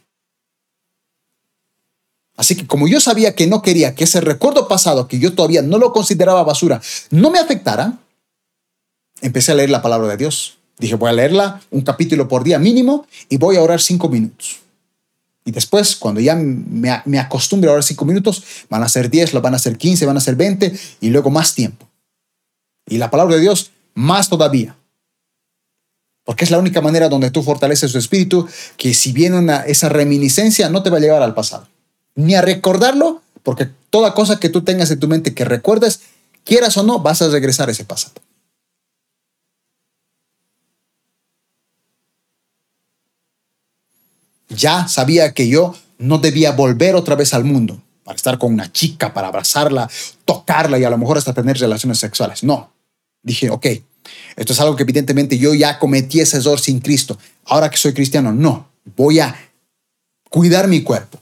Así 2.37 2.55
que 2.55 2.67
como 2.67 2.87
yo 2.87 3.01
sabía 3.01 3.35
que 3.35 3.47
no 3.47 3.63
quería 3.63 3.95
que 3.95 4.05
ese 4.05 4.21
recuerdo 4.21 4.69
pasado, 4.69 5.09
que 5.09 5.19
yo 5.19 5.33
todavía 5.33 5.63
no 5.63 5.79
lo 5.79 5.93
consideraba 5.93 6.43
basura, 6.43 6.81
no 7.11 7.31
me 7.31 7.39
afectara, 7.39 7.99
empecé 9.23 9.53
a 9.53 9.55
leer 9.55 9.71
la 9.71 9.83
palabra 9.83 10.09
de 10.09 10.17
Dios. 10.17 10.59
Dije, 10.79 10.95
voy 10.95 11.09
a 11.09 11.15
leerla 11.15 11.63
un 11.71 11.81
capítulo 11.81 12.29
por 12.29 12.45
día 12.45 12.59
mínimo 12.59 13.07
y 13.31 13.39
voy 13.39 13.57
a 13.57 13.63
orar 13.63 13.81
cinco 13.81 14.09
minutos. 14.11 14.59
Y 15.47 15.53
después, 15.53 15.97
cuando 15.97 16.21
ya 16.21 16.35
me, 16.35 17.19
acostumbre 17.19 17.71
a 17.71 17.73
orar 17.73 17.85
cinco 17.85 18.05
minutos, 18.05 18.43
van 18.69 18.83
a 18.83 18.89
ser 18.89 19.09
diez, 19.09 19.33
van 19.33 19.55
a 19.55 19.59
ser 19.59 19.79
quince, 19.79 20.05
van 20.05 20.17
a 20.17 20.21
ser 20.21 20.35
veinte 20.35 20.77
y 21.01 21.09
luego 21.09 21.31
más 21.31 21.55
tiempo. 21.55 21.89
Y 22.87 22.99
la 22.99 23.11
palabra 23.11 23.37
de 23.37 23.41
Dios, 23.41 23.71
más 23.95 24.29
todavía. 24.29 24.77
Porque 26.25 26.45
es 26.45 26.51
la 26.51 26.59
única 26.59 26.81
manera 26.81 27.09
donde 27.09 27.31
tú 27.31 27.43
fortaleces 27.43 27.93
tu 27.93 27.99
espíritu, 27.99 28.47
que 28.77 28.93
si 28.93 29.13
viene 29.13 29.39
una, 29.39 29.61
esa 29.61 29.89
reminiscencia, 29.89 30.69
no 30.69 30.83
te 30.83 30.91
va 30.91 30.99
a 30.99 31.01
llevar 31.01 31.23
al 31.23 31.35
pasado. 31.35 31.69
Ni 32.17 32.35
a 32.35 32.43
recordarlo, 32.43 33.23
porque 33.43 33.69
toda 33.91 34.15
cosa 34.15 34.41
que 34.41 34.49
tú 34.49 34.65
tengas 34.65 34.91
en 34.91 34.99
tu 34.99 35.07
mente 35.07 35.35
que 35.35 35.45
recuerdes, 35.45 36.01
quieras 36.45 36.77
o 36.77 36.83
no, 36.83 36.99
vas 36.99 37.23
a 37.23 37.29
regresar 37.29 37.69
a 37.69 37.73
ese 37.73 37.85
pasado. 37.85 38.15
Ya 44.49 44.89
sabía 44.89 45.33
que 45.33 45.49
yo 45.49 45.75
no 45.99 46.19
debía 46.19 46.53
volver 46.53 46.95
otra 46.95 47.15
vez 47.15 47.35
al 47.35 47.45
mundo 47.45 47.83
para 48.05 48.17
estar 48.17 48.39
con 48.39 48.53
una 48.53 48.73
chica, 48.73 49.13
para 49.13 49.29
abrazarla, 49.29 49.91
tocarla 50.25 50.79
y 50.79 50.85
a 50.85 50.91
lo 50.91 50.99
mejor 50.99 51.19
hasta 51.19 51.35
tener 51.35 51.59
relaciones 51.59 51.99
sexuales. 51.99 52.45
No. 52.45 52.73
Dije, 53.23 53.51
ok, 53.51 53.67
esto 54.37 54.53
es 54.53 54.61
algo 54.61 54.77
que 54.77 54.85
evidentemente 54.85 55.37
yo 55.37 55.53
ya 55.53 55.79
cometí 55.79 56.21
ese 56.21 56.39
error 56.39 56.61
sin 56.61 56.81
Cristo. 56.81 57.19
Ahora 57.45 57.69
que 57.69 57.77
soy 57.77 57.93
cristiano, 57.93 58.33
no. 58.33 58.69
Voy 58.97 59.19
a 59.19 59.37
cuidar 60.31 60.69
mi 60.69 60.83
cuerpo 60.83 61.19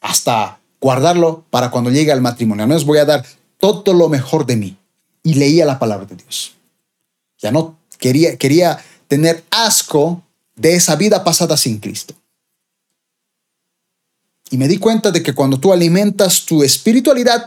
hasta 0.00 0.60
guardarlo 0.80 1.44
para 1.50 1.70
cuando 1.70 1.90
llegue 1.90 2.12
al 2.12 2.20
matrimonio. 2.20 2.62
Al 2.62 2.68
menos 2.68 2.84
voy 2.84 2.98
a 2.98 3.04
dar 3.04 3.24
todo 3.58 3.92
lo 3.92 4.08
mejor 4.08 4.46
de 4.46 4.56
mí. 4.56 4.76
Y 5.22 5.34
leía 5.34 5.66
la 5.66 5.78
palabra 5.78 6.06
de 6.06 6.16
Dios. 6.16 6.54
Ya 7.38 7.50
no 7.50 7.76
quería, 7.98 8.36
quería 8.36 8.78
tener 9.08 9.44
asco 9.50 10.22
de 10.56 10.74
esa 10.74 10.96
vida 10.96 11.24
pasada 11.24 11.56
sin 11.56 11.78
Cristo. 11.78 12.14
Y 14.50 14.56
me 14.56 14.68
di 14.68 14.78
cuenta 14.78 15.10
de 15.10 15.22
que 15.22 15.34
cuando 15.34 15.58
tú 15.58 15.72
alimentas 15.72 16.46
tu 16.46 16.62
espiritualidad, 16.62 17.46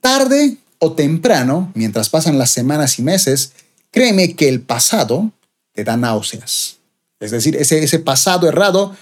tarde 0.00 0.56
o 0.78 0.92
temprano, 0.92 1.70
mientras 1.74 2.08
pasan 2.08 2.38
las 2.38 2.50
semanas 2.50 2.98
y 2.98 3.02
meses, 3.02 3.52
créeme 3.90 4.34
que 4.34 4.48
el 4.48 4.60
pasado 4.60 5.30
te 5.72 5.84
da 5.84 5.96
náuseas. 5.96 6.78
Es 7.20 7.30
decir, 7.30 7.56
ese, 7.56 7.82
ese 7.82 7.98
pasado 7.98 8.48
errado 8.48 8.96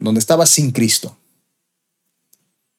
donde 0.00 0.18
estabas 0.18 0.50
sin 0.50 0.72
Cristo. 0.72 1.16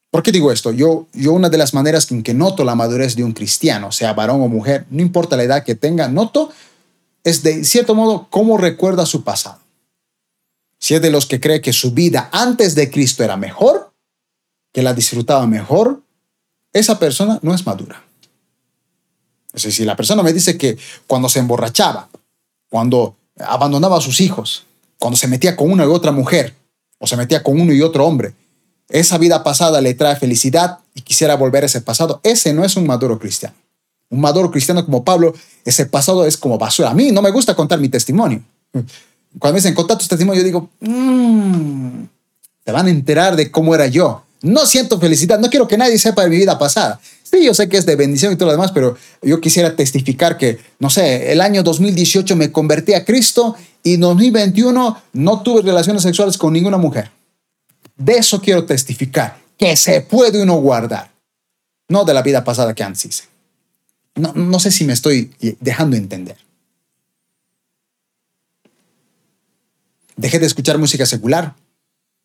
¿Por 0.09 0.23
qué 0.23 0.33
digo 0.33 0.51
esto? 0.51 0.71
Yo, 0.71 1.07
yo 1.13 1.31
una 1.31 1.49
de 1.49 1.57
las 1.57 1.73
maneras 1.73 2.11
en 2.11 2.21
que 2.21 2.33
noto 2.33 2.65
la 2.65 2.75
madurez 2.75 3.15
de 3.15 3.23
un 3.23 3.31
cristiano, 3.31 3.93
sea 3.93 4.13
varón 4.13 4.41
o 4.41 4.49
mujer, 4.49 4.85
no 4.89 5.01
importa 5.01 5.37
la 5.37 5.43
edad 5.43 5.63
que 5.63 5.75
tenga, 5.75 6.09
noto 6.09 6.51
es 7.23 7.43
de 7.43 7.63
cierto 7.63 7.95
modo 7.95 8.27
cómo 8.29 8.57
recuerda 8.57 9.05
su 9.05 9.23
pasado. 9.23 9.59
Si 10.79 10.95
es 10.95 11.01
de 11.01 11.11
los 11.11 11.27
que 11.27 11.39
cree 11.39 11.61
que 11.61 11.71
su 11.71 11.91
vida 11.91 12.29
antes 12.33 12.75
de 12.75 12.89
Cristo 12.89 13.23
era 13.23 13.37
mejor, 13.37 13.93
que 14.73 14.81
la 14.81 14.93
disfrutaba 14.93 15.47
mejor, 15.47 16.01
esa 16.73 16.99
persona 16.99 17.39
no 17.41 17.53
es 17.53 17.65
madura. 17.65 18.03
Es 19.53 19.63
decir, 19.63 19.73
si 19.73 19.85
la 19.85 19.95
persona 19.95 20.23
me 20.23 20.33
dice 20.33 20.57
que 20.57 20.77
cuando 21.07 21.29
se 21.29 21.39
emborrachaba, 21.39 22.09
cuando 22.69 23.15
abandonaba 23.37 23.97
a 23.97 24.01
sus 24.01 24.19
hijos, 24.19 24.65
cuando 24.97 25.17
se 25.17 25.27
metía 25.27 25.55
con 25.55 25.71
una 25.71 25.83
y 25.83 25.87
otra 25.87 26.11
mujer, 26.11 26.55
o 27.01 27.07
se 27.07 27.17
metía 27.17 27.43
con 27.43 27.59
uno 27.59 27.73
y 27.73 27.81
otro 27.81 28.05
hombre, 28.05 28.33
esa 28.87 29.17
vida 29.17 29.43
pasada 29.43 29.81
le 29.81 29.93
trae 29.95 30.15
felicidad 30.15 30.79
y 30.93 31.01
quisiera 31.01 31.35
volver 31.35 31.63
a 31.63 31.65
ese 31.65 31.81
pasado, 31.81 32.21
ese 32.23 32.53
no 32.53 32.63
es 32.63 32.77
un 32.77 32.85
maduro 32.85 33.17
cristiano. 33.17 33.55
Un 34.09 34.21
maduro 34.21 34.51
cristiano 34.51 34.85
como 34.85 35.03
Pablo, 35.03 35.33
ese 35.65 35.85
pasado 35.85 36.25
es 36.25 36.37
como 36.37 36.57
basura. 36.57 36.91
A 36.91 36.93
mí 36.93 37.11
no 37.11 37.21
me 37.21 37.31
gusta 37.31 37.55
contar 37.55 37.79
mi 37.79 37.89
testimonio. 37.89 38.41
Cuando 39.39 39.53
me 39.53 39.59
dicen 39.59 39.73
contar 39.73 39.97
tu 39.97 40.05
testimonio, 40.05 40.41
yo 40.41 40.45
digo, 40.45 40.69
mmm, 40.81 42.03
te 42.63 42.71
van 42.71 42.85
a 42.85 42.89
enterar 42.89 43.35
de 43.35 43.49
cómo 43.49 43.73
era 43.73 43.87
yo. 43.87 44.23
No 44.41 44.65
siento 44.65 44.99
felicidad, 44.99 45.39
no 45.39 45.49
quiero 45.49 45.67
que 45.67 45.77
nadie 45.77 45.99
sepa 45.99 46.23
de 46.23 46.29
mi 46.29 46.37
vida 46.37 46.57
pasada. 46.57 46.99
Sí, 47.23 47.45
yo 47.45 47.53
sé 47.53 47.69
que 47.69 47.77
es 47.77 47.85
de 47.85 47.95
bendición 47.95 48.33
y 48.33 48.35
todo 48.35 48.47
lo 48.47 48.53
demás, 48.53 48.71
pero 48.71 48.97
yo 49.21 49.39
quisiera 49.39 49.75
testificar 49.75 50.37
que, 50.37 50.59
no 50.79 50.89
sé, 50.89 51.31
el 51.31 51.41
año 51.41 51.63
2018 51.63 52.35
me 52.35 52.51
convertí 52.51 52.93
a 52.93 53.05
Cristo 53.05 53.55
y 53.83 53.93
en 53.93 54.01
2021 54.01 55.01
no 55.13 55.41
tuve 55.41 55.61
relaciones 55.61 56.03
sexuales 56.03 56.37
con 56.37 56.53
ninguna 56.53 56.77
mujer. 56.77 57.11
De 57.95 58.13
eso 58.13 58.41
quiero 58.41 58.65
testificar, 58.65 59.37
que 59.57 59.77
se 59.77 60.01
puede 60.01 60.41
uno 60.41 60.55
guardar, 60.55 61.11
no 61.87 62.03
de 62.03 62.13
la 62.13 62.23
vida 62.23 62.43
pasada 62.43 62.73
que 62.73 62.83
antes 62.83 63.05
hice. 63.05 63.23
No, 64.15 64.33
no 64.33 64.59
sé 64.59 64.71
si 64.71 64.83
me 64.83 64.93
estoy 64.93 65.31
dejando 65.59 65.95
entender. 65.95 66.37
Dejé 70.17 70.39
de 70.39 70.47
escuchar 70.47 70.77
música 70.77 71.05
secular, 71.05 71.55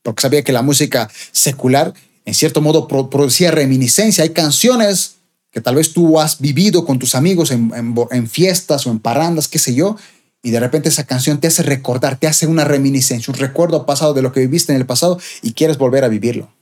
porque 0.03 0.23
sabía 0.23 0.43
que 0.43 0.53
la 0.53 0.63
música 0.63 1.11
secular 1.31 1.95
en 2.27 2.35
cierto 2.35 2.61
modo 2.61 2.89
producía 2.89 3.53
reminiscencia. 3.53 4.25
Hay 4.25 4.31
canciones 4.31 5.15
que 5.53 5.61
tal 5.63 5.77
vez 5.77 5.93
tú 5.93 6.21
has 6.21 6.41
vivido 6.41 6.85
con 6.85 6.99
tus 6.99 7.15
amigos 7.15 7.51
en, 7.51 8.29
fiestas 8.29 8.87
o 8.87 8.91
en 8.91 8.99
parrandas, 8.99 9.49
qué 9.49 9.59
sé 9.59 9.75
yo, 9.75 9.97
y 10.43 10.51
de 10.51 10.61
repente 10.61 10.91
esa 10.91 11.07
canción 11.07 11.41
te 11.41 11.47
hace 11.47 11.63
recordar, 11.63 12.19
te 12.19 12.27
hace 12.27 12.47
una 12.47 12.65
reminiscencia, 12.65 13.33
un 13.33 13.39
recuerdo 13.39 13.87
pasado 13.87 14.13
de 14.13 14.23
lo 14.23 14.33
que 14.33 14.41
viviste 14.41 14.73
en 14.73 14.79
el 14.79 14.87
pasado 14.87 15.19
y 15.41 15.53
quieres 15.55 15.79
volver 15.79 16.05
a 16.05 16.09
vivirlo. 16.09 16.53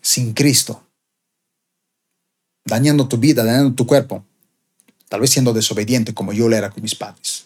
Sin 0.00 0.32
Cristo. 0.32 0.82
Dañando 2.64 3.08
tu 3.08 3.18
vida, 3.18 3.44
dañando 3.44 3.74
tu 3.74 3.86
cuerpo. 3.86 4.24
Tal 5.08 5.20
vez 5.20 5.30
siendo 5.30 5.52
desobediente 5.52 6.14
como 6.14 6.32
yo 6.32 6.48
lo 6.48 6.56
era 6.56 6.70
con 6.70 6.82
mis 6.82 6.94
padres. 6.94 7.44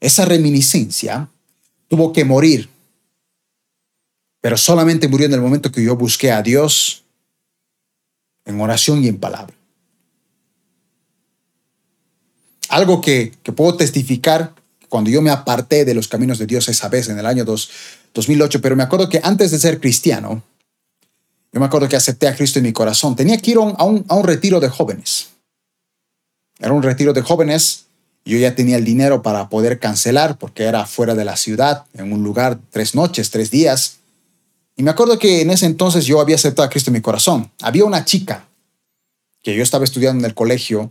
Esa 0.00 0.24
reminiscencia 0.24 1.28
tuvo 1.88 2.12
que 2.12 2.24
morir 2.24 2.69
pero 4.40 4.56
solamente 4.56 5.08
murió 5.08 5.26
en 5.26 5.34
el 5.34 5.40
momento 5.40 5.70
que 5.70 5.82
yo 5.82 5.96
busqué 5.96 6.32
a 6.32 6.42
Dios 6.42 7.04
en 8.44 8.60
oración 8.60 9.04
y 9.04 9.08
en 9.08 9.18
palabra. 9.18 9.54
Algo 12.68 13.00
que, 13.00 13.32
puedo 13.54 13.76
testificar 13.76 14.54
cuando 14.88 15.10
yo 15.10 15.22
me 15.22 15.30
aparté 15.30 15.84
de 15.84 15.94
los 15.94 16.08
caminos 16.08 16.38
de 16.38 16.46
Dios 16.46 16.68
esa 16.68 16.88
vez 16.88 17.08
en 17.08 17.18
el 17.18 17.26
año 17.26 17.44
2008, 17.44 18.60
pero 18.60 18.76
me 18.76 18.82
acuerdo 18.82 19.08
que 19.08 19.20
antes 19.22 19.50
de 19.50 19.58
ser 19.58 19.80
cristiano, 19.80 20.42
yo 21.52 21.58
me 21.58 21.66
acuerdo 21.66 21.88
que 21.88 21.96
acepté 21.96 22.28
a 22.28 22.36
Cristo 22.36 22.60
en 22.60 22.64
mi 22.64 22.72
corazón. 22.72 23.16
Tenía 23.16 23.36
que 23.38 23.50
ir 23.50 23.56
a 23.56 23.60
un, 23.60 24.04
a 24.08 24.14
un 24.14 24.24
retiro 24.24 24.60
de 24.60 24.68
jóvenes. 24.68 25.30
Era 26.60 26.72
un 26.72 26.82
retiro 26.82 27.12
de 27.12 27.22
jóvenes. 27.22 27.86
Yo 28.24 28.38
ya 28.38 28.54
tenía 28.54 28.76
el 28.76 28.84
dinero 28.84 29.22
para 29.22 29.48
poder 29.48 29.80
cancelar 29.80 30.38
porque 30.38 30.64
era 30.64 30.86
fuera 30.86 31.16
de 31.16 31.24
la 31.24 31.36
ciudad, 31.36 31.86
en 31.94 32.12
un 32.12 32.22
lugar, 32.22 32.60
tres 32.70 32.94
noches, 32.94 33.30
tres 33.30 33.50
días. 33.50 33.99
Y 34.76 34.82
me 34.82 34.90
acuerdo 34.90 35.18
que 35.18 35.42
en 35.42 35.50
ese 35.50 35.66
entonces 35.66 36.06
yo 36.06 36.20
había 36.20 36.36
aceptado 36.36 36.66
a 36.66 36.70
Cristo 36.70 36.90
en 36.90 36.94
mi 36.94 37.00
corazón. 37.00 37.50
Había 37.60 37.84
una 37.84 38.04
chica 38.04 38.48
que 39.42 39.54
yo 39.54 39.62
estaba 39.62 39.84
estudiando 39.84 40.24
en 40.24 40.30
el 40.30 40.34
colegio 40.34 40.90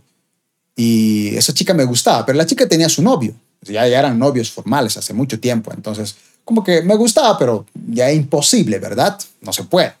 y 0.76 1.34
esa 1.36 1.52
chica 1.52 1.74
me 1.74 1.84
gustaba, 1.84 2.24
pero 2.24 2.38
la 2.38 2.46
chica 2.46 2.68
tenía 2.68 2.88
su 2.88 3.02
novio. 3.02 3.34
Ya, 3.62 3.86
eran 3.86 4.18
novios 4.18 4.50
formales 4.50 4.96
hace 4.96 5.12
mucho 5.12 5.38
tiempo. 5.38 5.72
Entonces, 5.74 6.16
como 6.44 6.64
que 6.64 6.82
me 6.82 6.96
gustaba, 6.96 7.38
pero 7.38 7.66
ya 7.88 8.08
es 8.08 8.16
imposible, 8.16 8.78
¿verdad? 8.78 9.18
No 9.42 9.52
se 9.52 9.64
puede. 9.64 9.92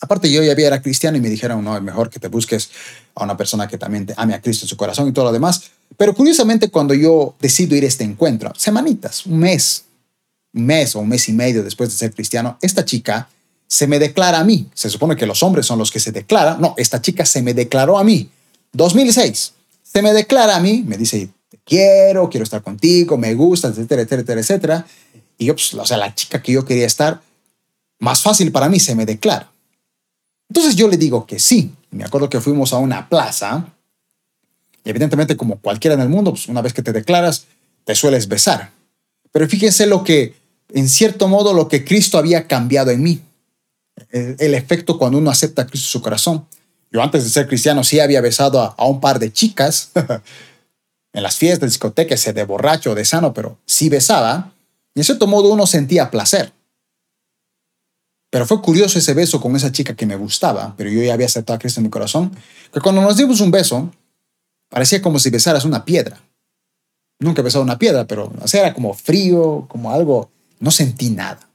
Aparte, 0.00 0.30
yo 0.30 0.42
ya 0.42 0.52
había 0.52 0.66
era 0.68 0.82
cristiano 0.82 1.16
y 1.16 1.20
me 1.20 1.28
dijeron, 1.28 1.64
no, 1.64 1.76
es 1.76 1.82
mejor 1.82 2.10
que 2.10 2.20
te 2.20 2.28
busques 2.28 2.70
a 3.14 3.24
una 3.24 3.36
persona 3.36 3.66
que 3.66 3.78
también 3.78 4.06
te 4.06 4.14
ame 4.16 4.34
a 4.34 4.40
Cristo 4.40 4.64
en 4.64 4.68
su 4.68 4.76
corazón 4.76 5.08
y 5.08 5.12
todo 5.12 5.24
lo 5.24 5.32
demás. 5.32 5.62
Pero 5.96 6.14
curiosamente, 6.14 6.68
cuando 6.68 6.94
yo 6.94 7.34
decido 7.40 7.74
ir 7.74 7.84
a 7.84 7.86
este 7.88 8.04
encuentro, 8.04 8.52
semanitas, 8.56 9.26
un 9.26 9.38
mes, 9.38 9.85
mes 10.64 10.96
o 10.96 11.00
un 11.00 11.08
mes 11.08 11.28
y 11.28 11.32
medio 11.32 11.62
después 11.62 11.90
de 11.90 11.96
ser 11.96 12.12
cristiano, 12.12 12.58
esta 12.60 12.84
chica 12.84 13.28
se 13.66 13.86
me 13.86 13.98
declara 13.98 14.38
a 14.38 14.44
mí. 14.44 14.68
Se 14.74 14.90
supone 14.90 15.16
que 15.16 15.26
los 15.26 15.42
hombres 15.42 15.66
son 15.66 15.78
los 15.78 15.90
que 15.90 16.00
se 16.00 16.12
declaran. 16.12 16.60
No, 16.60 16.74
esta 16.76 17.00
chica 17.00 17.26
se 17.26 17.42
me 17.42 17.54
declaró 17.54 17.98
a 17.98 18.04
mí. 18.04 18.28
2006. 18.72 19.52
Se 19.82 20.02
me 20.02 20.12
declara 20.12 20.56
a 20.56 20.60
mí, 20.60 20.84
me 20.86 20.96
dice, 20.96 21.28
te 21.48 21.58
quiero, 21.64 22.28
quiero 22.28 22.44
estar 22.44 22.62
contigo, 22.62 23.16
me 23.16 23.34
gusta, 23.34 23.68
etcétera, 23.68 24.02
etcétera, 24.02 24.40
etcétera. 24.40 24.86
Y 25.38 25.46
yo, 25.46 25.54
pues, 25.54 25.74
o 25.74 25.86
sea, 25.86 25.96
la 25.96 26.14
chica 26.14 26.42
que 26.42 26.52
yo 26.52 26.64
quería 26.64 26.86
estar, 26.86 27.20
más 27.98 28.22
fácil 28.22 28.52
para 28.52 28.68
mí, 28.68 28.78
se 28.80 28.94
me 28.94 29.06
declara. 29.06 29.50
Entonces 30.48 30.76
yo 30.76 30.88
le 30.88 30.96
digo 30.96 31.26
que 31.26 31.38
sí. 31.38 31.72
Me 31.90 32.04
acuerdo 32.04 32.28
que 32.28 32.40
fuimos 32.40 32.72
a 32.72 32.78
una 32.78 33.08
plaza. 33.08 33.66
Y 34.84 34.90
evidentemente, 34.90 35.36
como 35.36 35.58
cualquiera 35.58 35.94
en 35.94 36.02
el 36.02 36.08
mundo, 36.08 36.32
pues 36.32 36.48
una 36.48 36.62
vez 36.62 36.72
que 36.72 36.82
te 36.82 36.92
declaras, 36.92 37.46
te 37.84 37.94
sueles 37.94 38.28
besar. 38.28 38.70
Pero 39.32 39.48
fíjense 39.48 39.86
lo 39.86 40.04
que 40.04 40.34
en 40.72 40.88
cierto 40.88 41.28
modo 41.28 41.52
lo 41.52 41.68
que 41.68 41.84
Cristo 41.84 42.18
había 42.18 42.46
cambiado 42.46 42.90
en 42.90 43.02
mí. 43.02 43.22
El, 44.10 44.54
efecto 44.54 44.98
cuando 44.98 45.18
uno 45.18 45.30
acepta 45.30 45.62
a 45.62 45.66
Cristo 45.66 45.86
en 45.86 45.92
su 45.92 46.02
corazón. 46.02 46.46
Yo 46.90 47.02
antes 47.02 47.24
de 47.24 47.30
ser 47.30 47.48
cristiano 47.48 47.82
sí 47.82 47.98
había 47.98 48.20
besado 48.20 48.60
a, 48.60 48.86
un 48.86 49.00
par 49.00 49.18
de 49.18 49.32
chicas 49.32 49.90
en 51.12 51.22
las 51.22 51.36
fiestas, 51.36 51.70
discotecas, 51.70 52.22
de 52.24 52.44
borracho 52.44 52.92
o 52.92 52.94
de 52.94 53.04
sano, 53.04 53.32
pero 53.32 53.58
sí 53.64 53.88
besaba. 53.88 54.52
Y 54.94 55.00
en 55.00 55.04
cierto 55.04 55.26
modo 55.26 55.48
uno 55.48 55.66
sentía 55.66 56.10
placer. 56.10 56.52
Pero 58.30 58.46
fue 58.46 58.60
curioso 58.60 58.98
ese 58.98 59.14
beso 59.14 59.40
con 59.40 59.56
esa 59.56 59.72
chica 59.72 59.94
que 59.94 60.04
me 60.04 60.16
gustaba, 60.16 60.74
pero 60.76 60.90
yo 60.90 61.02
ya 61.02 61.14
había 61.14 61.26
aceptado 61.26 61.56
a 61.56 61.58
Cristo 61.58 61.80
en 61.80 61.84
mi 61.84 61.90
corazón, 61.90 62.36
que 62.72 62.80
cuando 62.80 63.00
nos 63.00 63.16
dimos 63.16 63.40
un 63.40 63.50
beso, 63.50 63.90
parecía 64.68 65.00
como 65.00 65.18
si 65.18 65.30
besaras 65.30 65.64
una 65.64 65.84
piedra. 65.84 66.20
Nunca 67.18 67.40
he 67.40 67.44
besado 67.44 67.64
una 67.64 67.78
piedra, 67.78 68.06
pero 68.06 68.30
era 68.52 68.74
como 68.74 68.92
frío, 68.92 69.64
como 69.68 69.90
algo, 69.90 70.30
no 70.58 70.70
sentí 70.70 71.10
nada. 71.10 71.50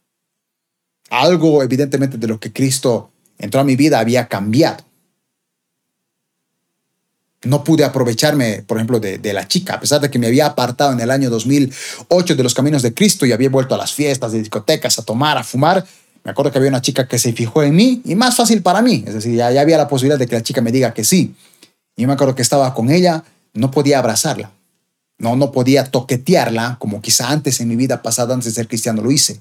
Algo 1.09 1.61
evidentemente 1.63 2.17
de 2.17 2.27
lo 2.27 2.39
que 2.39 2.53
Cristo 2.53 3.11
entró 3.37 3.59
a 3.59 3.63
mi 3.63 3.75
vida 3.75 3.99
había 3.99 4.27
cambiado. 4.27 4.85
No 7.43 7.63
pude 7.63 7.83
aprovecharme, 7.83 8.63
por 8.67 8.77
ejemplo, 8.77 8.99
de, 8.99 9.33
la 9.33 9.47
chica, 9.47 9.73
a 9.73 9.79
pesar 9.79 9.99
de 9.99 10.11
que 10.11 10.19
me 10.19 10.27
había 10.27 10.45
apartado 10.45 10.93
en 10.93 10.99
el 10.99 11.09
año 11.09 11.29
2008 11.31 12.35
de 12.35 12.43
los 12.43 12.53
caminos 12.53 12.83
de 12.83 12.93
Cristo 12.93 13.25
y 13.25 13.31
había 13.31 13.49
vuelto 13.49 13.73
a 13.73 13.79
las 13.79 13.93
fiestas, 13.93 14.31
de 14.31 14.39
discotecas, 14.39 14.99
a 14.99 15.03
tomar, 15.03 15.37
a 15.39 15.43
fumar. 15.43 15.83
Me 16.23 16.31
acuerdo 16.31 16.51
que 16.51 16.59
había 16.59 16.69
una 16.69 16.81
chica 16.81 17.07
que 17.07 17.17
se 17.17 17.33
fijó 17.33 17.63
en 17.63 17.75
mí 17.75 18.01
y 18.05 18.13
más 18.13 18.35
fácil 18.35 18.61
para 18.61 18.83
mí. 18.83 19.03
Es 19.07 19.15
decir, 19.15 19.35
ya 19.35 19.47
había 19.47 19.77
la 19.77 19.87
posibilidad 19.87 20.19
de 20.19 20.27
que 20.27 20.35
la 20.35 20.43
chica 20.43 20.61
me 20.61 20.71
diga 20.71 20.93
que 20.93 21.03
sí. 21.03 21.33
Y 21.95 22.05
me 22.05 22.13
acuerdo 22.13 22.35
que 22.35 22.43
estaba 22.43 22.75
con 22.75 22.91
ella, 22.91 23.23
no 23.53 23.71
podía 23.71 23.97
abrazarla. 23.97 24.51
No, 25.21 25.35
no 25.35 25.51
podía 25.51 25.85
toquetearla 25.85 26.77
como 26.79 26.99
quizá 26.99 27.29
antes 27.29 27.59
en 27.59 27.67
mi 27.67 27.75
vida 27.75 28.01
pasada, 28.01 28.33
antes 28.33 28.53
de 28.53 28.55
ser 28.55 28.67
cristiano, 28.67 29.03
lo 29.03 29.11
hice. 29.11 29.39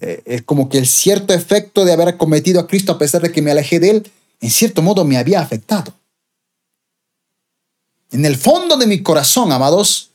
Eh, 0.00 0.22
es 0.24 0.42
como 0.42 0.68
que 0.68 0.78
el 0.78 0.88
cierto 0.88 1.32
efecto 1.32 1.84
de 1.84 1.92
haber 1.92 2.16
cometido 2.16 2.58
a 2.58 2.66
Cristo, 2.66 2.90
a 2.90 2.98
pesar 2.98 3.22
de 3.22 3.30
que 3.30 3.40
me 3.40 3.52
alejé 3.52 3.78
de 3.78 3.90
él, 3.90 4.10
en 4.40 4.50
cierto 4.50 4.82
modo 4.82 5.04
me 5.04 5.18
había 5.18 5.40
afectado. 5.40 5.94
En 8.10 8.24
el 8.24 8.34
fondo 8.34 8.76
de 8.76 8.88
mi 8.88 9.04
corazón, 9.04 9.52
amados, 9.52 10.10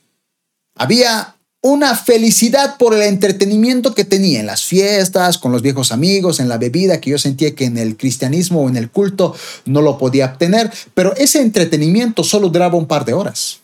había 0.74 1.36
una 1.62 1.96
felicidad 1.96 2.76
por 2.76 2.92
el 2.92 3.00
entretenimiento 3.00 3.94
que 3.94 4.04
tenía 4.04 4.40
en 4.40 4.46
las 4.46 4.64
fiestas, 4.64 5.38
con 5.38 5.50
los 5.50 5.62
viejos 5.62 5.92
amigos, 5.92 6.40
en 6.40 6.50
la 6.50 6.58
bebida, 6.58 7.00
que 7.00 7.08
yo 7.08 7.18
sentía 7.18 7.54
que 7.54 7.64
en 7.64 7.78
el 7.78 7.96
cristianismo 7.96 8.60
o 8.60 8.68
en 8.68 8.76
el 8.76 8.90
culto 8.90 9.34
no 9.64 9.80
lo 9.80 9.96
podía 9.96 10.26
obtener, 10.26 10.70
pero 10.92 11.16
ese 11.16 11.40
entretenimiento 11.40 12.22
solo 12.22 12.50
duraba 12.50 12.76
un 12.76 12.86
par 12.86 13.06
de 13.06 13.14
horas. 13.14 13.60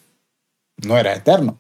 No 0.86 0.98
era 0.98 1.14
eterno. 1.14 1.58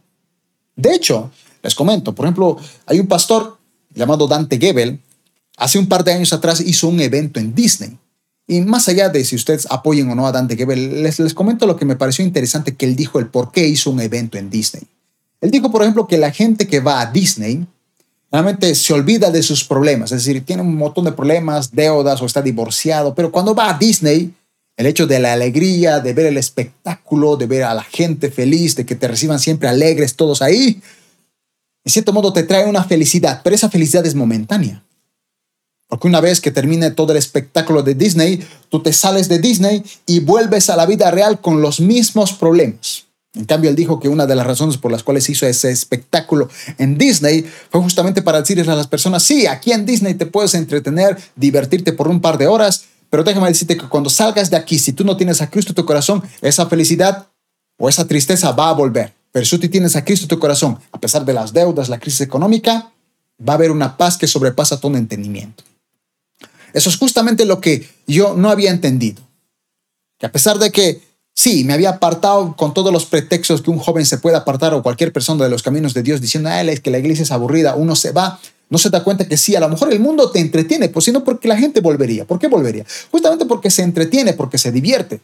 De 0.76 0.94
hecho, 0.94 1.30
les 1.62 1.74
comento, 1.74 2.14
por 2.14 2.26
ejemplo, 2.26 2.56
hay 2.86 3.00
un 3.00 3.06
pastor 3.06 3.58
llamado 3.94 4.26
Dante 4.26 4.58
Gebel, 4.58 5.00
hace 5.56 5.78
un 5.78 5.86
par 5.86 6.04
de 6.04 6.12
años 6.12 6.32
atrás 6.32 6.60
hizo 6.60 6.88
un 6.88 7.00
evento 7.00 7.38
en 7.38 7.54
Disney. 7.54 7.98
Y 8.46 8.60
más 8.60 8.88
allá 8.88 9.08
de 9.08 9.24
si 9.24 9.36
ustedes 9.36 9.66
apoyen 9.70 10.10
o 10.10 10.14
no 10.14 10.26
a 10.26 10.32
Dante 10.32 10.56
Gebel, 10.56 11.02
les, 11.02 11.18
les 11.20 11.34
comento 11.34 11.66
lo 11.66 11.76
que 11.76 11.84
me 11.84 11.96
pareció 11.96 12.24
interesante 12.24 12.74
que 12.74 12.86
él 12.86 12.96
dijo 12.96 13.18
el 13.18 13.28
por 13.28 13.52
qué 13.52 13.66
hizo 13.66 13.90
un 13.90 14.00
evento 14.00 14.38
en 14.38 14.50
Disney. 14.50 14.82
Él 15.40 15.50
dijo, 15.50 15.70
por 15.70 15.82
ejemplo, 15.82 16.06
que 16.06 16.18
la 16.18 16.30
gente 16.30 16.66
que 16.66 16.80
va 16.80 17.00
a 17.00 17.06
Disney 17.06 17.66
realmente 18.30 18.74
se 18.74 18.92
olvida 18.94 19.30
de 19.30 19.42
sus 19.42 19.62
problemas, 19.64 20.10
es 20.10 20.24
decir, 20.24 20.44
tiene 20.44 20.62
un 20.62 20.74
montón 20.74 21.04
de 21.04 21.12
problemas, 21.12 21.70
deudas 21.70 22.22
o 22.22 22.26
está 22.26 22.40
divorciado, 22.40 23.14
pero 23.14 23.30
cuando 23.30 23.54
va 23.54 23.68
a 23.68 23.78
Disney, 23.78 24.32
el 24.76 24.86
hecho 24.86 25.06
de 25.06 25.18
la 25.18 25.32
alegría, 25.32 26.00
de 26.00 26.14
ver 26.14 26.26
el 26.26 26.38
espectáculo, 26.38 27.36
de 27.36 27.46
ver 27.46 27.64
a 27.64 27.74
la 27.74 27.84
gente 27.84 28.30
feliz, 28.30 28.74
de 28.76 28.86
que 28.86 28.94
te 28.94 29.08
reciban 29.08 29.38
siempre 29.38 29.68
alegres 29.68 30.16
todos 30.16 30.42
ahí, 30.42 30.80
en 31.84 31.92
cierto 31.92 32.12
modo 32.12 32.32
te 32.32 32.44
trae 32.44 32.66
una 32.66 32.84
felicidad, 32.84 33.40
pero 33.42 33.56
esa 33.56 33.68
felicidad 33.68 34.06
es 34.06 34.14
momentánea. 34.14 34.84
Porque 35.88 36.08
una 36.08 36.20
vez 36.20 36.40
que 36.40 36.50
termine 36.50 36.90
todo 36.90 37.12
el 37.12 37.18
espectáculo 37.18 37.82
de 37.82 37.94
Disney, 37.94 38.42
tú 38.70 38.80
te 38.80 38.92
sales 38.92 39.28
de 39.28 39.38
Disney 39.38 39.84
y 40.06 40.20
vuelves 40.20 40.70
a 40.70 40.76
la 40.76 40.86
vida 40.86 41.10
real 41.10 41.40
con 41.40 41.60
los 41.60 41.80
mismos 41.80 42.32
problemas. 42.32 43.04
En 43.34 43.46
cambio, 43.46 43.70
él 43.70 43.76
dijo 43.76 43.98
que 43.98 44.08
una 44.08 44.26
de 44.26 44.34
las 44.34 44.46
razones 44.46 44.76
por 44.76 44.92
las 44.92 45.02
cuales 45.02 45.28
hizo 45.28 45.46
ese 45.46 45.70
espectáculo 45.70 46.48
en 46.78 46.98
Disney 46.98 47.46
fue 47.70 47.80
justamente 47.80 48.22
para 48.22 48.40
decirles 48.40 48.68
a 48.68 48.76
las 48.76 48.86
personas, 48.86 49.22
sí, 49.22 49.46
aquí 49.46 49.72
en 49.72 49.86
Disney 49.86 50.14
te 50.14 50.26
puedes 50.26 50.54
entretener, 50.54 51.18
divertirte 51.34 51.92
por 51.92 52.08
un 52.08 52.20
par 52.20 52.38
de 52.38 52.46
horas, 52.46 52.84
pero 53.12 53.24
déjame 53.24 53.48
decirte 53.48 53.76
que 53.76 53.90
cuando 53.90 54.08
salgas 54.08 54.48
de 54.48 54.56
aquí, 54.56 54.78
si 54.78 54.94
tú 54.94 55.04
no 55.04 55.18
tienes 55.18 55.42
a 55.42 55.50
Cristo 55.50 55.72
en 55.72 55.74
tu 55.74 55.84
corazón, 55.84 56.22
esa 56.40 56.64
felicidad 56.64 57.28
o 57.76 57.90
esa 57.90 58.08
tristeza 58.08 58.52
va 58.52 58.70
a 58.70 58.72
volver. 58.72 59.12
Pero 59.30 59.44
si 59.44 59.58
tú 59.58 59.68
tienes 59.68 59.94
a 59.96 60.02
Cristo 60.02 60.24
en 60.24 60.28
tu 60.30 60.38
corazón, 60.38 60.78
a 60.90 60.98
pesar 60.98 61.22
de 61.26 61.34
las 61.34 61.52
deudas, 61.52 61.90
la 61.90 62.00
crisis 62.00 62.22
económica, 62.22 62.90
va 63.46 63.52
a 63.52 63.56
haber 63.56 63.70
una 63.70 63.98
paz 63.98 64.16
que 64.16 64.26
sobrepasa 64.26 64.80
todo 64.80 64.96
entendimiento. 64.96 65.62
Eso 66.72 66.88
es 66.88 66.96
justamente 66.96 67.44
lo 67.44 67.60
que 67.60 67.86
yo 68.06 68.34
no 68.34 68.48
había 68.48 68.70
entendido. 68.70 69.20
Que 70.18 70.24
a 70.24 70.32
pesar 70.32 70.58
de 70.58 70.72
que 70.72 71.02
Sí, 71.34 71.64
me 71.64 71.72
había 71.72 71.90
apartado 71.90 72.54
con 72.56 72.74
todos 72.74 72.92
los 72.92 73.06
pretextos 73.06 73.62
que 73.62 73.70
un 73.70 73.78
joven 73.78 74.04
se 74.04 74.18
puede 74.18 74.36
apartar 74.36 74.74
o 74.74 74.82
cualquier 74.82 75.12
persona 75.12 75.44
de 75.44 75.50
los 75.50 75.62
caminos 75.62 75.94
de 75.94 76.02
Dios 76.02 76.20
diciendo, 76.20 76.50
ah, 76.50 76.62
es 76.62 76.80
que 76.80 76.90
la 76.90 76.98
iglesia 76.98 77.22
es 77.22 77.32
aburrida, 77.32 77.74
uno 77.74 77.96
se 77.96 78.12
va, 78.12 78.38
no 78.68 78.78
se 78.78 78.90
da 78.90 79.02
cuenta 79.02 79.26
que 79.26 79.36
sí, 79.36 79.56
a 79.56 79.60
lo 79.60 79.68
mejor 79.68 79.92
el 79.92 80.00
mundo 80.00 80.30
te 80.30 80.40
entretiene, 80.40 80.88
pues 80.88 81.06
sino 81.06 81.24
porque 81.24 81.48
la 81.48 81.56
gente 81.56 81.80
volvería. 81.80 82.26
¿Por 82.26 82.38
qué 82.38 82.48
volvería? 82.48 82.84
Justamente 83.10 83.46
porque 83.46 83.70
se 83.70 83.82
entretiene, 83.82 84.34
porque 84.34 84.58
se 84.58 84.72
divierte. 84.72 85.20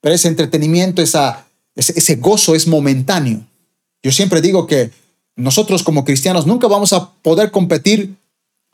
Pero 0.00 0.14
ese 0.14 0.28
entretenimiento, 0.28 1.00
esa, 1.00 1.46
ese, 1.74 1.94
ese 1.96 2.16
gozo 2.16 2.54
es 2.54 2.66
momentáneo. 2.66 3.46
Yo 4.02 4.12
siempre 4.12 4.42
digo 4.42 4.66
que 4.66 4.90
nosotros 5.36 5.82
como 5.82 6.04
cristianos 6.04 6.46
nunca 6.46 6.68
vamos 6.68 6.92
a 6.92 7.12
poder 7.22 7.50
competir 7.50 8.14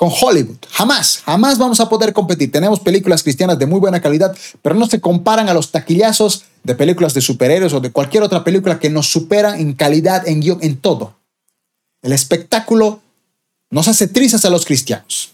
con 0.01 0.11
Hollywood. 0.19 0.57
Jamás, 0.71 1.21
jamás 1.27 1.59
vamos 1.59 1.79
a 1.79 1.91
poder 1.91 2.15
competir. 2.15 2.51
Tenemos 2.51 2.81
películas 2.81 3.23
cristianas 3.23 3.59
de 3.59 3.67
muy 3.67 3.79
buena 3.79 4.01
calidad, 4.01 4.35
pero 4.63 4.75
no 4.75 4.87
se 4.87 4.99
comparan 4.99 5.51
a 5.51 5.53
los 5.53 5.73
taquillazos 5.73 6.45
de 6.65 6.75
películas 6.75 7.13
de 7.13 7.21
superhéroes 7.21 7.75
o 7.75 7.81
de 7.81 7.93
cualquier 7.93 8.23
otra 8.23 8.43
película 8.43 8.79
que 8.79 8.89
nos 8.89 9.13
superan 9.13 9.61
en 9.61 9.75
calidad, 9.75 10.27
en 10.27 10.41
guion, 10.41 10.59
en 10.63 10.79
todo. 10.79 11.17
El 12.01 12.13
espectáculo 12.13 13.03
nos 13.69 13.89
hace 13.89 14.09
trizas 14.09 14.47
a 14.47 14.49
los 14.49 14.65
cristianos. 14.65 15.33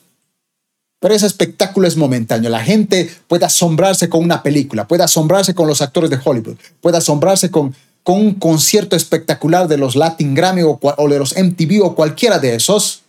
Pero 0.98 1.14
ese 1.14 1.26
espectáculo 1.26 1.86
es 1.86 1.96
momentáneo. 1.96 2.50
La 2.50 2.64
gente 2.64 3.08
puede 3.28 3.44
asombrarse 3.44 4.08
con 4.08 4.24
una 4.24 4.42
película, 4.42 4.88
puede 4.88 5.04
asombrarse 5.04 5.54
con 5.54 5.68
los 5.68 5.80
actores 5.80 6.10
de 6.10 6.18
Hollywood, 6.24 6.56
puede 6.80 6.96
asombrarse 6.96 7.52
con, 7.52 7.72
con 8.02 8.20
un 8.20 8.34
concierto 8.34 8.96
espectacular 8.96 9.68
de 9.68 9.78
los 9.78 9.94
Latin 9.94 10.34
Grammy 10.34 10.62
o, 10.62 10.80
o 10.80 11.08
de 11.08 11.20
los 11.20 11.36
MTV 11.36 11.84
o 11.84 11.94
cualquiera 11.94 12.40
de 12.40 12.56
esos 12.56 13.04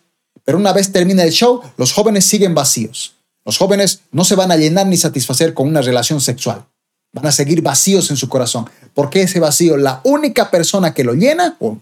pero 0.47 0.57
una 0.57 0.71
vez 0.71 0.93
termina 0.93 1.23
el 1.23 1.31
show, 1.31 1.61
los 1.75 1.91
jóvenes 1.91 2.23
siguen 2.23 2.55
vacíos. 2.55 3.15
Los 3.43 3.57
jóvenes 3.57 3.99
no 4.13 4.23
se 4.23 4.35
van 4.35 4.49
a 4.49 4.55
llenar 4.55 4.87
ni 4.87 4.95
satisfacer 4.95 5.53
con 5.53 5.67
una 5.67 5.81
relación 5.81 6.21
sexual. 6.21 6.65
Van 7.11 7.25
a 7.25 7.33
seguir 7.33 7.61
vacíos 7.61 8.09
en 8.11 8.15
su 8.15 8.29
corazón. 8.29 8.69
porque 8.93 9.23
ese 9.23 9.41
vacío? 9.41 9.75
La 9.75 9.99
única 10.05 10.49
persona 10.49 10.93
que 10.93 11.03
lo 11.03 11.15
llena, 11.15 11.57
o 11.59 11.79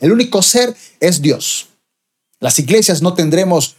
el 0.00 0.10
único 0.10 0.42
ser, 0.42 0.74
es 0.98 1.22
Dios. 1.22 1.68
Las 2.40 2.58
iglesias 2.58 3.00
no 3.00 3.14
tendremos 3.14 3.76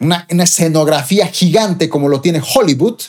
una, 0.00 0.26
una 0.28 0.42
escenografía 0.42 1.28
gigante 1.28 1.88
como 1.88 2.08
lo 2.08 2.20
tiene 2.20 2.42
Hollywood, 2.42 3.00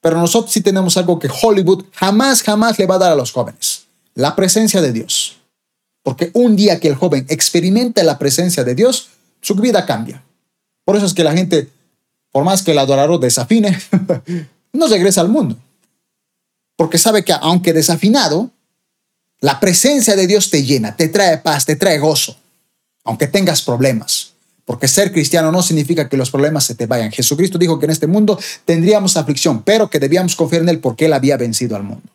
pero 0.00 0.18
nosotros 0.18 0.52
sí 0.52 0.60
tenemos 0.60 0.96
algo 0.96 1.20
que 1.20 1.30
Hollywood 1.30 1.84
jamás, 1.92 2.42
jamás 2.42 2.80
le 2.80 2.86
va 2.86 2.96
a 2.96 2.98
dar 2.98 3.12
a 3.12 3.16
los 3.16 3.30
jóvenes. 3.30 3.84
La 4.14 4.34
presencia 4.34 4.80
de 4.80 4.92
Dios. 4.92 5.36
Porque 6.02 6.32
un 6.34 6.56
día 6.56 6.80
que 6.80 6.88
el 6.88 6.96
joven 6.96 7.26
experimente 7.28 8.02
la 8.02 8.18
presencia 8.18 8.64
de 8.64 8.74
Dios, 8.74 9.10
su 9.40 9.54
vida 9.54 9.86
cambia. 9.86 10.22
Por 10.84 10.96
eso 10.96 11.06
es 11.06 11.14
que 11.14 11.24
la 11.24 11.32
gente, 11.32 11.68
por 12.32 12.44
más 12.44 12.62
que 12.62 12.72
el 12.72 12.78
adorador 12.78 13.20
desafine, 13.20 13.78
no 14.72 14.86
regresa 14.86 15.20
al 15.20 15.28
mundo. 15.28 15.56
Porque 16.76 16.98
sabe 16.98 17.24
que 17.24 17.32
aunque 17.32 17.72
desafinado, 17.72 18.50
la 19.40 19.60
presencia 19.60 20.16
de 20.16 20.26
Dios 20.26 20.50
te 20.50 20.64
llena, 20.64 20.96
te 20.96 21.08
trae 21.08 21.38
paz, 21.38 21.64
te 21.64 21.76
trae 21.76 21.98
gozo, 21.98 22.36
aunque 23.04 23.26
tengas 23.26 23.62
problemas. 23.62 24.32
Porque 24.64 24.86
ser 24.86 25.12
cristiano 25.12 25.50
no 25.50 25.62
significa 25.62 26.08
que 26.08 26.16
los 26.16 26.30
problemas 26.30 26.64
se 26.64 26.74
te 26.74 26.86
vayan. 26.86 27.10
Jesucristo 27.10 27.56
dijo 27.56 27.78
que 27.78 27.86
en 27.86 27.90
este 27.90 28.06
mundo 28.06 28.38
tendríamos 28.64 29.16
aflicción, 29.16 29.62
pero 29.62 29.88
que 29.88 29.98
debíamos 29.98 30.36
confiar 30.36 30.62
en 30.62 30.68
Él 30.68 30.78
porque 30.80 31.06
Él 31.06 31.14
había 31.14 31.36
vencido 31.36 31.74
al 31.74 31.84
mundo. 31.84 32.08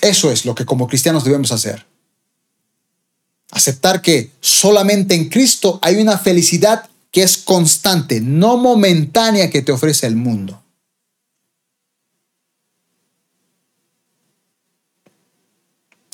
Eso 0.00 0.30
es 0.30 0.44
lo 0.44 0.54
que 0.54 0.64
como 0.64 0.86
cristianos 0.86 1.24
debemos 1.24 1.52
hacer. 1.52 1.84
Aceptar 3.50 4.00
que 4.00 4.30
solamente 4.40 5.14
en 5.14 5.28
Cristo 5.28 5.78
hay 5.82 5.96
una 5.96 6.18
felicidad 6.18 6.88
que 7.10 7.22
es 7.22 7.38
constante, 7.38 8.20
no 8.20 8.56
momentánea 8.56 9.50
que 9.50 9.62
te 9.62 9.72
ofrece 9.72 10.06
el 10.06 10.16
mundo. 10.16 10.62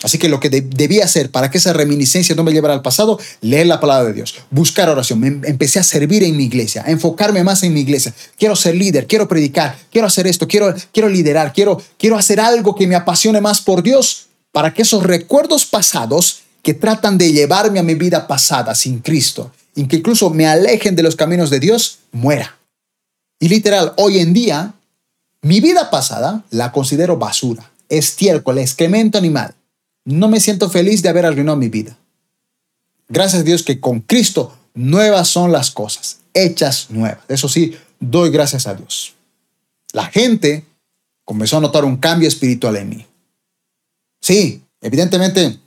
Así 0.03 0.19
que 0.19 0.29
lo 0.29 0.41
que 0.41 0.51
debía 0.51 1.05
hacer 1.05 1.31
para 1.31 1.51
que 1.51 1.59
esa 1.59 1.73
reminiscencia 1.73 2.35
no 2.35 2.45
me 2.45 2.53
llevara 2.53 2.75
al 2.75 2.83
pasado, 2.83 3.19
leer 3.41 3.67
la 3.67 3.81
palabra 3.81 4.09
de 4.09 4.13
Dios, 4.13 4.35
buscar 4.51 4.89
oración. 4.91 5.19
Me 5.19 5.49
empecé 5.49 5.79
a 5.79 5.83
servir 5.83 6.23
en 6.23 6.37
mi 6.37 6.45
iglesia, 6.45 6.85
a 6.87 6.91
enfocarme 6.91 7.43
más 7.43 7.63
en 7.63 7.73
mi 7.73 7.81
iglesia. 7.81 8.15
Quiero 8.39 8.55
ser 8.57 8.75
líder, 8.75 9.07
quiero 9.07 9.27
predicar, 9.27 9.77
quiero 9.91 10.07
hacer 10.07 10.27
esto, 10.27 10.47
quiero, 10.47 10.75
quiero 10.93 11.09
liderar, 11.09 11.53
quiero, 11.53 11.83
quiero 11.99 12.17
hacer 12.17 12.41
algo 12.41 12.75
que 12.75 12.87
me 12.87 12.95
apasione 12.95 13.41
más 13.41 13.63
por 13.63 13.83
Dios 13.83 14.27
para 14.53 14.75
que 14.75 14.83
esos 14.83 15.03
recuerdos 15.03 15.65
pasados 15.65 16.43
que 16.67 16.75
tratan 16.75 17.17
de 17.17 17.33
llevarme 17.33 17.79
a 17.79 17.85
mi 17.85 17.95
vida 17.95 18.27
pasada 18.27 18.75
sin 18.75 18.99
Cristo 18.99 19.53
y 19.77 19.87
que 19.87 19.99
incluso 19.99 20.31
me 20.31 20.49
alejen 20.49 20.97
de 20.97 21.05
los 21.05 21.15
caminos 21.15 21.49
de 21.49 21.61
Dios, 21.61 22.01
muera. 22.11 22.59
Y 23.39 23.49
literal, 23.49 23.93
hoy 23.99 24.19
en 24.19 24.33
día, 24.33 24.75
mi 25.43 25.61
vida 25.61 25.91
pasada 25.91 26.43
la 26.51 26.73
considero 26.73 27.19
basura, 27.19 27.71
estiércol, 27.89 28.59
excremento 28.59 29.17
animal. 29.17 29.55
No 30.05 30.27
me 30.27 30.41
siento 30.41 30.69
feliz 30.69 31.03
de 31.03 31.09
haber 31.09 31.27
arruinado 31.27 31.57
mi 31.57 31.69
vida. 31.69 31.97
Gracias 33.09 33.43
a 33.43 33.45
Dios 33.45 33.63
que 33.63 33.79
con 33.79 34.01
Cristo 34.01 34.53
nuevas 34.75 35.29
son 35.29 35.53
las 35.53 35.71
cosas, 35.71 36.19
hechas 36.35 36.91
nuevas. 36.91 37.21
Eso 37.29 37.49
sí, 37.49 37.77
doy 38.01 38.31
gracias 38.31 38.67
a 38.67 38.75
Dios. 38.75 39.15
La 39.93 40.07
gente 40.07 40.65
comenzó 41.25 41.59
a 41.59 41.61
notar 41.61 41.85
un 41.85 41.99
cambio 41.99 42.27
espiritual 42.27 42.75
en 42.75 42.89
mí. 42.89 43.07
Sí, 44.21 44.65
evidentemente, 44.81 45.61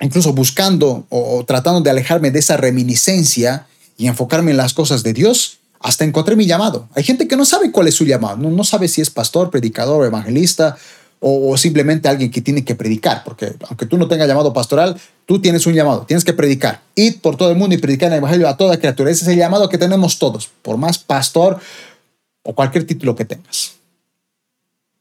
incluso 0.00 0.32
buscando 0.32 1.06
o, 1.08 1.44
tratando 1.46 1.80
de 1.80 1.90
alejarme 1.90 2.30
de 2.30 2.38
esa 2.38 2.56
reminiscencia 2.56 3.66
y 3.96 4.06
enfocarme 4.06 4.50
en 4.50 4.56
las 4.56 4.74
cosas 4.74 5.02
de 5.02 5.12
Dios, 5.12 5.58
hasta 5.80 6.04
encontré 6.04 6.36
mi 6.36 6.46
llamado. 6.46 6.88
Hay 6.94 7.04
gente 7.04 7.28
que 7.28 7.36
no 7.36 7.44
sabe 7.44 7.70
cuál 7.70 7.88
es 7.88 7.94
su 7.94 8.04
llamado, 8.04 8.36
no, 8.36 8.64
sabe 8.64 8.88
si 8.88 9.00
es 9.00 9.10
pastor, 9.10 9.50
predicador, 9.50 10.04
evangelista 10.04 10.76
o, 11.18 11.56
simplemente 11.56 12.08
alguien 12.08 12.30
que 12.30 12.42
tiene 12.42 12.64
que 12.64 12.74
predicar, 12.74 13.24
porque 13.24 13.54
aunque 13.68 13.86
tú 13.86 13.96
no 13.96 14.06
tengas 14.06 14.28
llamado 14.28 14.52
pastoral, 14.52 15.00
tú 15.24 15.40
tienes 15.40 15.66
un 15.66 15.74
llamado, 15.74 16.04
tienes 16.06 16.24
que 16.24 16.34
predicar. 16.34 16.82
Ir 16.94 17.20
por 17.20 17.36
todo 17.36 17.50
el 17.50 17.56
mundo 17.56 17.74
y 17.74 17.78
predicar 17.78 18.12
el 18.12 18.18
evangelio 18.18 18.48
a 18.48 18.56
toda 18.56 18.78
criatura. 18.78 19.10
Ese 19.10 19.24
es 19.24 19.28
el 19.28 19.38
llamado 19.38 19.68
que 19.68 19.78
tenemos 19.78 20.18
todos, 20.18 20.50
por 20.62 20.76
más 20.76 20.98
pastor 20.98 21.58
o 22.42 22.54
cualquier 22.54 22.86
título 22.86 23.16
que 23.16 23.24
tengas. 23.24 23.72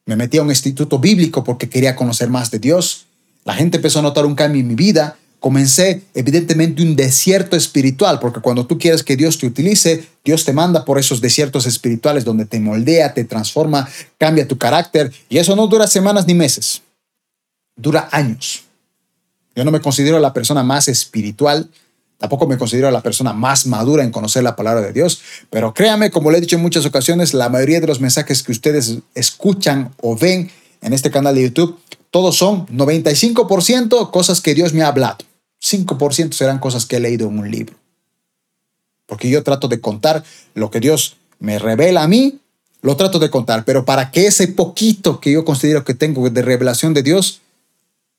Me 0.05 0.15
metí 0.15 0.37
a 0.37 0.43
un 0.43 0.49
instituto 0.49 0.99
bíblico 0.99 1.43
porque 1.43 1.67
quería 1.67 1.95
conocer 1.95 2.29
más 2.29 2.51
de 2.51 2.59
Dios. 2.59 3.05
La 3.45 3.53
gente 3.53 3.77
empezó 3.77 3.99
a 3.99 4.01
notar 4.01 4.25
un 4.25 4.35
cambio 4.35 4.59
en 4.59 4.67
mi 4.67 4.75
vida 4.75 5.15
comencé 5.45 6.01
evidentemente 6.15 6.81
un 6.81 6.95
desierto 6.95 7.55
espiritual, 7.55 8.17
porque 8.19 8.39
cuando 8.39 8.65
tú 8.65 8.79
quieres 8.79 9.03
que 9.03 9.15
Dios 9.15 9.37
te 9.37 9.45
utilice, 9.45 10.03
Dios 10.23 10.43
te 10.43 10.53
manda 10.53 10.83
por 10.83 10.97
esos 10.97 11.21
desiertos 11.21 11.67
espirituales 11.67 12.25
donde 12.25 12.45
te 12.45 12.59
moldea, 12.59 13.13
te 13.13 13.25
transforma, 13.25 13.87
cambia 14.17 14.47
tu 14.47 14.57
carácter, 14.57 15.13
y 15.29 15.37
eso 15.37 15.55
no 15.55 15.67
dura 15.67 15.85
semanas 15.85 16.25
ni 16.25 16.33
meses, 16.33 16.81
dura 17.75 18.09
años. 18.11 18.63
Yo 19.55 19.63
no 19.63 19.69
me 19.69 19.81
considero 19.81 20.17
la 20.17 20.33
persona 20.33 20.63
más 20.63 20.87
espiritual, 20.87 21.69
tampoco 22.17 22.47
me 22.47 22.57
considero 22.57 22.89
la 22.89 23.03
persona 23.03 23.31
más 23.31 23.67
madura 23.67 24.03
en 24.03 24.09
conocer 24.09 24.41
la 24.41 24.55
palabra 24.55 24.81
de 24.81 24.93
Dios, 24.93 25.21
pero 25.51 25.75
créame, 25.75 26.09
como 26.09 26.31
le 26.31 26.39
he 26.39 26.41
dicho 26.41 26.55
en 26.55 26.63
muchas 26.63 26.87
ocasiones, 26.87 27.35
la 27.35 27.49
mayoría 27.49 27.79
de 27.79 27.85
los 27.85 28.01
mensajes 28.01 28.41
que 28.41 28.51
ustedes 28.51 28.97
escuchan 29.13 29.93
o 30.01 30.17
ven 30.17 30.49
en 30.81 30.93
este 30.93 31.11
canal 31.11 31.35
de 31.35 31.43
YouTube, 31.43 31.79
todos 32.11 32.37
son 32.37 32.67
95% 32.67 34.11
cosas 34.11 34.41
que 34.41 34.53
Dios 34.53 34.73
me 34.73 34.81
ha 34.83 34.87
hablado. 34.87 35.17
5% 35.61 36.33
serán 36.33 36.59
cosas 36.59 36.85
que 36.85 36.97
he 36.97 36.99
leído 36.99 37.27
en 37.27 37.39
un 37.39 37.49
libro. 37.49 37.75
Porque 39.05 39.29
yo 39.29 39.43
trato 39.43 39.67
de 39.67 39.81
contar 39.81 40.23
lo 40.53 40.71
que 40.71 40.79
Dios 40.79 41.17
me 41.39 41.59
revela 41.59 42.03
a 42.03 42.07
mí, 42.07 42.39
lo 42.81 42.95
trato 42.97 43.19
de 43.19 43.29
contar, 43.29 43.65
pero 43.65 43.85
para 43.85 44.11
que 44.11 44.27
ese 44.27 44.47
poquito 44.47 45.19
que 45.19 45.31
yo 45.31 45.43
considero 45.43 45.83
que 45.83 45.93
tengo 45.93 46.29
de 46.29 46.41
revelación 46.41 46.93
de 46.93 47.03
Dios, 47.03 47.41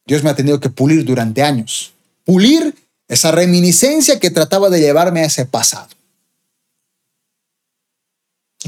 Dios 0.06 0.22
me 0.22 0.30
ha 0.30 0.36
tenido 0.36 0.60
que 0.60 0.70
pulir 0.70 1.04
durante 1.04 1.42
años. 1.42 1.92
Pulir 2.24 2.74
esa 3.08 3.30
reminiscencia 3.30 4.18
que 4.18 4.30
trataba 4.30 4.68
de 4.70 4.80
llevarme 4.80 5.20
a 5.20 5.26
ese 5.26 5.46
pasado. 5.46 5.88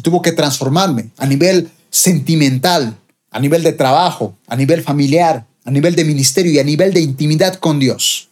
Tuvo 0.02 0.22
que 0.22 0.32
transformarme 0.32 1.10
a 1.16 1.26
nivel 1.26 1.70
sentimental, 1.90 2.96
a 3.30 3.40
nivel 3.40 3.62
de 3.62 3.72
trabajo, 3.72 4.36
a 4.46 4.56
nivel 4.56 4.82
familiar, 4.82 5.46
a 5.64 5.70
nivel 5.70 5.94
de 5.94 6.04
ministerio 6.04 6.52
y 6.52 6.58
a 6.58 6.64
nivel 6.64 6.92
de 6.92 7.00
intimidad 7.00 7.56
con 7.56 7.78
Dios. 7.78 8.28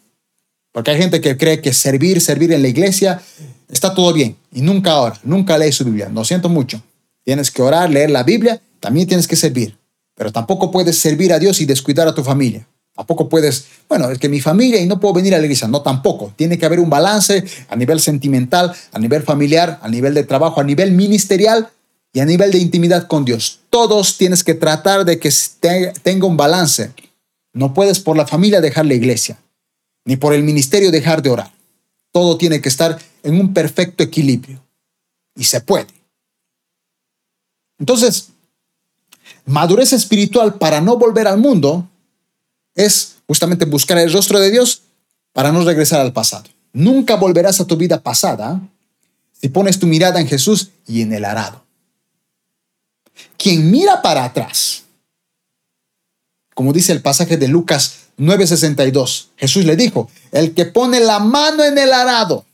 Porque 0.73 0.91
hay 0.91 0.99
gente 0.99 1.21
que 1.21 1.37
cree 1.37 1.61
que 1.61 1.73
servir, 1.73 2.21
servir 2.21 2.53
en 2.53 2.63
la 2.63 2.69
iglesia, 2.69 3.21
está 3.69 3.95
todo 3.95 4.13
bien. 4.13 4.37
Y 4.53 4.61
nunca 4.61 4.99
ora, 5.01 5.19
nunca 5.23 5.57
lee 5.59 5.73
su 5.73 5.85
Biblia. 5.85 6.09
Lo 6.09 6.25
siento 6.25 6.49
mucho. 6.49 6.83
Tienes 7.25 7.51
que 7.51 7.63
orar, 7.63 7.91
leer 7.91 8.11
la 8.11 8.23
Biblia, 8.23 8.61
también 8.81 9.07
tienes 9.07 9.27
que 9.27 9.37
servir. 9.37 9.77
Pero 10.15 10.33
tampoco 10.33 10.71
puedes 10.71 10.99
servir 10.99 11.33
a 11.33 11.39
Dios 11.39 11.61
y 11.61 11.67
descuidar 11.67 12.09
a 12.09 12.15
tu 12.15 12.23
familia. 12.23 12.67
Tampoco 12.95 13.29
puedes, 13.29 13.67
bueno, 13.89 14.11
es 14.11 14.19
que 14.19 14.29
mi 14.31 14.41
familia 14.41 14.81
y 14.81 14.87
no 14.87 14.99
puedo 14.99 15.13
venir 15.13 15.35
a 15.35 15.39
la 15.39 15.45
iglesia. 15.45 15.69
No, 15.69 15.83
tampoco. 15.83 16.33
Tiene 16.35 16.59
que 16.59 16.65
haber 16.65 16.81
un 16.81 16.89
balance 16.89 17.45
a 17.69 17.77
nivel 17.77 18.01
sentimental, 18.01 18.73
a 18.93 18.99
nivel 18.99 19.23
familiar, 19.23 19.79
a 19.83 19.89
nivel 19.89 20.15
de 20.15 20.23
trabajo, 20.23 20.63
a 20.63 20.65
nivel 20.65 20.93
ministerial 20.93 21.69
y 22.17 22.21
a 22.21 22.25
nivel 22.25 22.51
de 22.51 22.57
intimidad 22.57 23.09
con 23.09 23.27
Dios. 23.27 23.61
Todos 23.69 24.17
tienes 24.17 24.43
que 24.43 24.55
tratar 24.55 25.05
de 25.05 25.19
que 25.19 25.31
tenga 26.03 26.27
un 26.27 26.39
balance. 26.39 26.95
No 27.53 27.75
puedes 27.75 28.01
por 28.01 28.17
la 28.17 28.27
familia 28.27 28.63
dejar 28.63 28.87
la 28.87 28.95
iglesia 28.95 29.39
ni 30.07 30.17
por 30.17 30.33
el 30.33 30.43
ministerio 30.43 30.91
dejar 30.91 31.21
de 31.21 31.29
orar. 31.29 31.53
Todo 32.13 32.39
tiene 32.39 32.63
que 32.63 32.71
estar 32.71 32.99
en 33.23 33.39
un 33.39 33.53
perfecto 33.53 34.03
equilibrio. 34.03 34.65
Y 35.35 35.45
se 35.45 35.61
puede. 35.61 35.89
Entonces, 37.79 38.31
madurez 39.45 39.93
espiritual 39.93 40.55
para 40.55 40.81
no 40.81 40.97
volver 40.97 41.29
al 41.29 41.37
mundo 41.37 41.87
es 42.75 43.17
justamente 43.27 43.67
buscar 43.67 43.99
el 43.99 44.11
rostro 44.11 44.41
de 44.41 44.51
Dios 44.51 44.85
para 45.35 45.53
no 45.53 45.63
regresar 45.65 46.01
al 46.01 46.15
pasado. 46.15 46.49
Nunca 46.73 47.17
volverás 47.17 47.61
a 47.61 47.67
tu 47.67 47.77
vida 47.77 48.01
pasada 48.01 48.59
si 49.39 49.51
pones 49.51 49.79
tu 49.79 49.87
mirada 49.87 50.19
en 50.19 50.27
Jesús 50.27 50.71
y 50.87 51.03
en 51.03 51.13
el 51.13 51.27
arado. 51.27 51.66
Quien 53.37 53.71
mira 53.71 54.03
para 54.03 54.25
atrás, 54.25 54.85
como 56.55 56.73
dice 56.73 56.93
el 56.93 57.03
pasaje 57.03 57.37
de 57.37 57.49
Lucas 57.49 58.07
9:62. 58.19 59.29
Jesús 59.37 59.65
le 59.65 59.77
dijo, 59.77 60.11
el 60.33 60.55
que 60.55 60.65
pone 60.65 61.01
la 61.01 61.19
mano 61.19 61.65
en 61.65 61.79
el 61.79 61.93
arado 61.93 62.47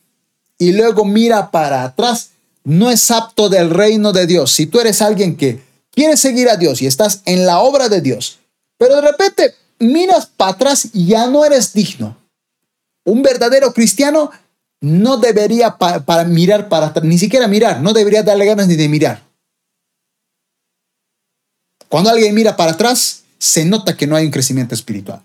y 0.58 0.72
luego 0.72 1.04
mira 1.04 1.50
para 1.50 1.84
atrás, 1.84 2.30
no 2.64 2.90
es 2.90 3.10
apto 3.10 3.48
del 3.48 3.70
reino 3.70 4.12
de 4.12 4.26
Dios. 4.26 4.52
Si 4.52 4.66
tú 4.66 4.80
eres 4.80 5.02
alguien 5.02 5.36
que 5.36 5.62
quiere 5.90 6.16
seguir 6.16 6.48
a 6.48 6.56
Dios 6.56 6.82
y 6.82 6.86
estás 6.86 7.22
en 7.24 7.46
la 7.46 7.60
obra 7.60 7.88
de 7.88 8.00
Dios, 8.00 8.38
pero 8.78 8.96
de 8.96 9.02
repente 9.02 9.54
miras 9.78 10.26
para 10.26 10.52
atrás 10.52 10.88
y 10.92 11.06
ya 11.06 11.26
no 11.26 11.44
eres 11.44 11.72
digno. 11.72 12.16
Un 13.04 13.22
verdadero 13.22 13.72
cristiano 13.72 14.30
no 14.80 15.16
debería 15.16 15.76
para 15.76 16.24
mirar 16.24 16.68
para 16.68 16.86
atrás, 16.86 17.04
ni 17.04 17.18
siquiera 17.18 17.48
mirar, 17.48 17.80
no 17.80 17.92
debería 17.92 18.22
darle 18.22 18.46
ganas 18.46 18.68
ni 18.68 18.76
de 18.76 18.88
mirar. 18.88 19.22
Cuando 21.92 22.08
alguien 22.08 22.34
mira 22.34 22.56
para 22.56 22.72
atrás, 22.72 23.24
se 23.38 23.66
nota 23.66 23.98
que 23.98 24.06
no 24.06 24.16
hay 24.16 24.24
un 24.24 24.30
crecimiento 24.30 24.74
espiritual. 24.74 25.20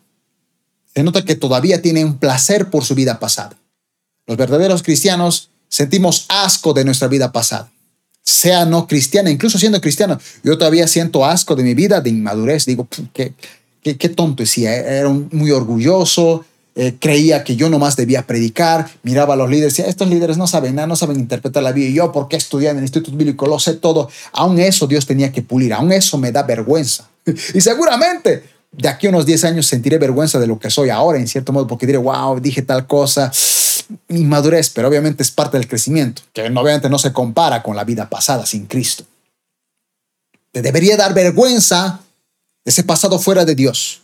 Se 0.93 1.01
nota 1.01 1.23
que 1.23 1.35
todavía 1.35 1.81
tiene 1.81 2.03
un 2.03 2.17
placer 2.17 2.69
por 2.69 2.83
su 2.83 2.93
vida 2.93 3.19
pasada. 3.19 3.57
Los 4.25 4.35
verdaderos 4.35 4.83
cristianos 4.83 5.49
sentimos 5.69 6.25
asco 6.27 6.73
de 6.73 6.83
nuestra 6.83 7.07
vida 7.07 7.31
pasada. 7.31 7.71
Sea 8.21 8.65
no 8.65 8.85
cristiana, 8.85 9.31
incluso 9.31 9.57
siendo 9.57 9.79
cristiano, 9.79 10.19
yo 10.43 10.57
todavía 10.57 10.89
siento 10.89 11.23
asco 11.23 11.55
de 11.55 11.63
mi 11.63 11.73
vida, 11.73 12.01
de 12.01 12.09
inmadurez. 12.09 12.65
Digo, 12.65 12.85
qué, 13.13 13.33
qué, 13.81 14.09
tonto 14.09 14.43
decía. 14.43 14.75
Era 14.75 15.07
muy 15.07 15.51
orgulloso, 15.51 16.43
eh, 16.79 16.95
creía 16.99 17.43
que 17.43 17.55
yo 17.55 17.71
nomás 17.71 17.95
debía 17.95 18.27
predicar, 18.27 18.87
miraba 19.01 19.33
a 19.33 19.37
los 19.37 19.49
líderes, 19.49 19.73
decía, 19.73 19.89
estos 19.89 20.07
líderes 20.07 20.37
no 20.37 20.45
saben 20.45 20.75
nada, 20.75 20.87
no 20.87 20.95
saben 20.95 21.19
interpretar 21.19 21.63
la 21.63 21.71
vida. 21.71 21.89
Y 21.89 21.93
yo, 21.93 22.11
¿por 22.11 22.27
qué 22.27 22.35
estudié 22.35 22.69
en 22.69 22.77
el 22.77 22.83
Instituto 22.83 23.17
Bíblico? 23.17 23.47
Lo 23.47 23.57
sé 23.57 23.73
todo. 23.73 24.07
Aún 24.31 24.59
eso 24.59 24.85
Dios 24.85 25.07
tenía 25.07 25.31
que 25.31 25.41
pulir, 25.41 25.73
aún 25.73 25.91
eso 25.91 26.19
me 26.19 26.31
da 26.31 26.43
vergüenza. 26.43 27.09
y 27.25 27.61
seguramente 27.61 28.43
de 28.71 28.87
aquí 28.87 29.07
a 29.07 29.09
unos 29.09 29.25
10 29.25 29.45
años 29.45 29.65
sentiré 29.65 29.97
vergüenza 29.97 30.37
de 30.37 30.45
lo 30.45 30.59
que 30.59 30.69
soy 30.69 30.91
ahora, 30.91 31.17
en 31.17 31.27
cierto 31.27 31.51
modo, 31.51 31.65
porque 31.65 31.87
diré, 31.87 31.97
wow, 31.97 32.39
dije 32.39 32.61
tal 32.61 32.85
cosa, 32.85 33.31
inmadurez, 34.09 34.69
pero 34.69 34.87
obviamente 34.87 35.23
es 35.23 35.31
parte 35.31 35.57
del 35.57 35.67
crecimiento, 35.67 36.21
que 36.31 36.43
obviamente 36.43 36.91
no 36.91 36.99
se 36.99 37.11
compara 37.11 37.63
con 37.63 37.75
la 37.75 37.85
vida 37.85 38.07
pasada 38.07 38.45
sin 38.45 38.67
Cristo. 38.67 39.03
Te 40.51 40.61
debería 40.61 40.95
dar 40.95 41.15
vergüenza 41.15 42.01
ese 42.63 42.83
pasado 42.83 43.17
fuera 43.17 43.45
de 43.45 43.55
Dios. 43.55 44.01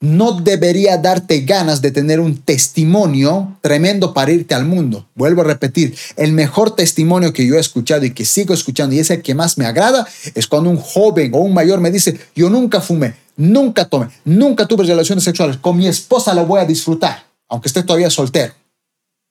No 0.00 0.32
debería 0.32 0.96
darte 0.96 1.40
ganas 1.40 1.82
de 1.82 1.90
tener 1.90 2.20
un 2.20 2.38
testimonio 2.38 3.58
tremendo 3.60 4.14
para 4.14 4.32
irte 4.32 4.54
al 4.54 4.64
mundo. 4.64 5.06
Vuelvo 5.14 5.42
a 5.42 5.44
repetir, 5.44 5.94
el 6.16 6.32
mejor 6.32 6.74
testimonio 6.74 7.34
que 7.34 7.46
yo 7.46 7.56
he 7.56 7.60
escuchado 7.60 8.04
y 8.06 8.12
que 8.12 8.24
sigo 8.24 8.54
escuchando 8.54 8.94
y 8.94 9.00
es 9.00 9.10
el 9.10 9.20
que 9.20 9.34
más 9.34 9.58
me 9.58 9.66
agrada 9.66 10.06
es 10.34 10.46
cuando 10.46 10.70
un 10.70 10.78
joven 10.78 11.32
o 11.34 11.38
un 11.38 11.52
mayor 11.52 11.80
me 11.80 11.90
dice, 11.90 12.18
yo 12.34 12.48
nunca 12.48 12.80
fumé, 12.80 13.14
Nunca 13.40 13.86
tome, 13.86 14.10
nunca 14.26 14.66
tuve 14.66 14.84
relaciones 14.84 15.24
sexuales. 15.24 15.56
Con 15.56 15.78
mi 15.78 15.86
esposa 15.86 16.34
lo 16.34 16.44
voy 16.44 16.60
a 16.60 16.66
disfrutar, 16.66 17.24
aunque 17.48 17.68
esté 17.68 17.82
todavía 17.82 18.10
soltero. 18.10 18.52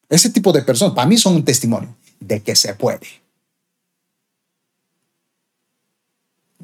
Ese 0.09 0.32
tipo 0.32 0.51
de 0.51 0.63
personas 0.63 0.95
para 0.95 1.07
mí 1.07 1.15
son 1.15 1.36
un 1.36 1.45
testimonio 1.45 1.95
de 2.20 2.41
que 2.41 2.55
se 2.55 2.74
puede. 2.74 3.18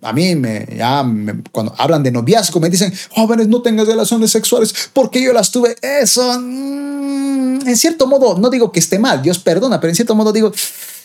A 0.01 0.11
mí, 0.13 0.35
me, 0.35 0.67
ya 0.75 1.05
cuando 1.51 1.73
hablan 1.77 2.03
de 2.03 2.11
noviazgo, 2.11 2.59
me 2.59 2.69
dicen, 2.69 2.93
jóvenes, 3.11 3.47
no 3.47 3.61
tengas 3.61 3.87
relaciones 3.87 4.31
sexuales 4.31 4.73
porque 4.93 5.21
yo 5.21 5.33
las 5.33 5.51
tuve. 5.51 5.75
Eso, 5.81 6.39
mm, 6.39 7.67
en 7.67 7.77
cierto 7.77 8.05
modo, 8.05 8.37
no 8.37 8.49
digo 8.49 8.71
que 8.71 8.79
esté 8.79 8.99
mal, 8.99 9.21
Dios 9.21 9.39
perdona, 9.39 9.79
pero 9.79 9.89
en 9.89 9.95
cierto 9.95 10.15
modo 10.15 10.31
digo, 10.31 10.51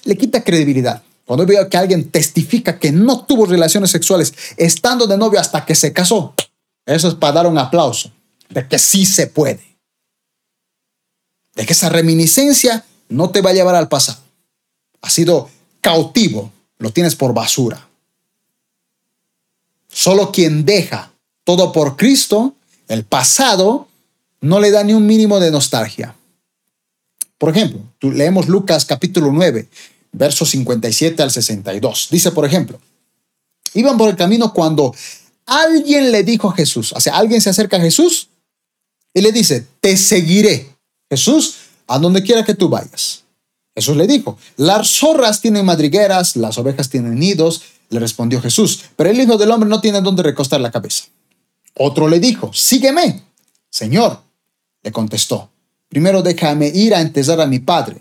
le 0.05 0.17
quita 0.17 0.43
credibilidad. 0.43 1.03
Cuando 1.25 1.47
veo 1.47 1.69
que 1.69 1.77
alguien 1.77 2.11
testifica 2.11 2.81
que 2.81 2.91
no 2.91 3.25
tuvo 3.25 3.47
relaciones 3.47 3.91
sexuales 3.91 4.35
estando 4.57 5.07
de 5.07 5.17
novio 5.17 5.39
hasta 5.39 5.65
que 5.65 5.77
se 5.77 5.93
casó, 5.93 6.35
eso 6.87 7.09
es 7.09 7.15
para 7.15 7.35
dar 7.35 7.47
un 7.47 7.59
aplauso 7.59 8.11
de 8.49 8.67
que 8.67 8.79
sí 8.79 9.07
se 9.07 9.29
puede. 9.29 9.79
De 11.55 11.65
que 11.65 11.73
esa 11.73 11.89
reminiscencia 11.89 12.85
no 13.09 13.31
te 13.31 13.43
va 13.43 13.51
a 13.51 13.53
llevar 13.53 13.77
al 13.77 13.89
pasado. 13.89 14.19
Has 15.03 15.13
sido 15.13 15.49
cautivo, 15.81 16.53
lo 16.79 16.93
tienes 16.93 17.15
por 17.15 17.33
basura. 17.33 17.90
Solo 19.93 20.33
quien 20.33 20.65
deja 20.65 21.13
todo 21.45 21.73
por 21.73 21.97
Cristo, 21.97 22.55
el 22.89 23.05
pasado, 23.05 23.89
no 24.41 24.61
le 24.61 24.71
da 24.71 24.85
ni 24.85 24.93
un 24.93 25.07
mínimo 25.07 25.41
de 25.41 25.51
nostalgia. 25.51 26.15
Por 27.39 27.51
ejemplo, 27.51 27.81
leemos 28.01 28.49
Lucas 28.49 28.85
capítulo 28.85 29.33
9, 29.33 29.69
versos 30.13 30.51
57 30.51 31.23
al 31.23 31.31
62. 31.31 32.09
Dice, 32.11 32.33
por 32.33 32.45
ejemplo, 32.45 32.79
iban 33.75 33.97
por 33.97 34.09
el 34.09 34.17
camino 34.17 34.53
cuando 34.53 34.95
alguien 35.47 36.13
le 36.13 36.23
dijo 36.23 36.49
a 36.49 36.55
Jesús, 36.55 36.93
o 36.93 37.01
sea, 37.01 37.17
alguien 37.17 37.41
se 37.41 37.51
acerca 37.51 37.79
a 37.79 37.81
Jesús 37.81 38.29
y 39.13 39.21
le 39.21 39.33
dice, 39.33 39.67
te 39.81 39.97
seguiré. 39.97 40.69
Jesús, 41.09 41.57
a 41.87 41.99
donde 41.99 42.23
quiera 42.23 42.45
que 42.45 42.55
tú 42.55 42.69
vayas. 42.69 43.25
Jesús 43.75 43.97
le 43.97 44.07
dijo, 44.07 44.39
las 44.57 44.89
zorras 44.89 45.41
tienen 45.41 45.65
madrigueras, 45.65 46.37
las 46.37 46.59
ovejas 46.59 46.89
tienen 46.89 47.19
nidos, 47.19 47.63
le 47.91 48.01
respondió 48.01 48.41
Jesús, 48.41 48.85
pero 48.97 49.11
el 49.11 49.21
Hijo 49.21 49.37
del 49.37 49.51
Hombre 49.51 49.69
no 49.69 49.81
tiene 49.81 50.01
dónde 50.01 50.23
recostar 50.23 50.61
la 50.61 50.71
cabeza. 50.71 51.05
Otro 51.77 52.09
le 52.09 52.19
dijo, 52.21 52.53
sígueme. 52.53 53.23
Señor, 53.69 54.21
le 54.83 54.93
contestó, 54.93 55.51
primero 55.89 56.23
déjame 56.23 56.69
ir 56.69 56.95
a 56.95 57.01
enterrar 57.01 57.41
a 57.41 57.47
mi 57.47 57.59
Padre. 57.59 58.01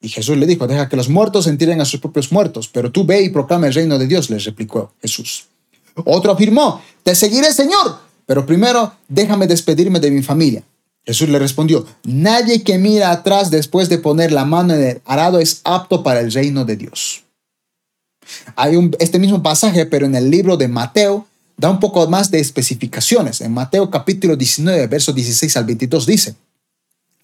Y 0.00 0.08
Jesús 0.08 0.36
le 0.36 0.46
dijo, 0.46 0.66
deja 0.66 0.88
que 0.88 0.96
los 0.96 1.08
muertos 1.08 1.46
entierren 1.46 1.80
a 1.80 1.84
sus 1.84 2.00
propios 2.00 2.30
muertos, 2.30 2.68
pero 2.68 2.90
tú 2.92 3.04
ve 3.04 3.22
y 3.22 3.30
proclama 3.30 3.66
el 3.66 3.74
reino 3.74 3.98
de 3.98 4.06
Dios, 4.06 4.30
le 4.30 4.38
replicó 4.38 4.92
Jesús. 5.00 5.46
Otro 6.04 6.32
afirmó, 6.32 6.82
te 7.02 7.14
seguiré, 7.14 7.52
Señor, 7.52 7.98
pero 8.26 8.44
primero 8.44 8.92
déjame 9.08 9.46
despedirme 9.46 10.00
de 10.00 10.10
mi 10.10 10.22
familia. 10.22 10.62
Jesús 11.06 11.28
le 11.28 11.38
respondió, 11.38 11.86
nadie 12.04 12.62
que 12.62 12.78
mira 12.78 13.10
atrás 13.10 13.50
después 13.50 13.88
de 13.88 13.98
poner 13.98 14.32
la 14.32 14.44
mano 14.44 14.74
en 14.74 14.82
el 14.82 15.02
arado 15.04 15.38
es 15.38 15.60
apto 15.64 16.02
para 16.02 16.20
el 16.20 16.32
reino 16.32 16.64
de 16.64 16.76
Dios. 16.76 17.23
Hay 18.56 18.76
un, 18.76 18.94
este 18.98 19.18
mismo 19.18 19.42
pasaje, 19.42 19.86
pero 19.86 20.06
en 20.06 20.14
el 20.14 20.30
libro 20.30 20.56
de 20.56 20.68
Mateo, 20.68 21.26
da 21.56 21.70
un 21.70 21.80
poco 21.80 22.08
más 22.08 22.30
de 22.30 22.40
especificaciones. 22.40 23.40
En 23.40 23.52
Mateo 23.52 23.90
capítulo 23.90 24.36
19, 24.36 24.86
verso 24.86 25.12
16 25.12 25.56
al 25.56 25.64
22 25.64 26.06
dice, 26.06 26.34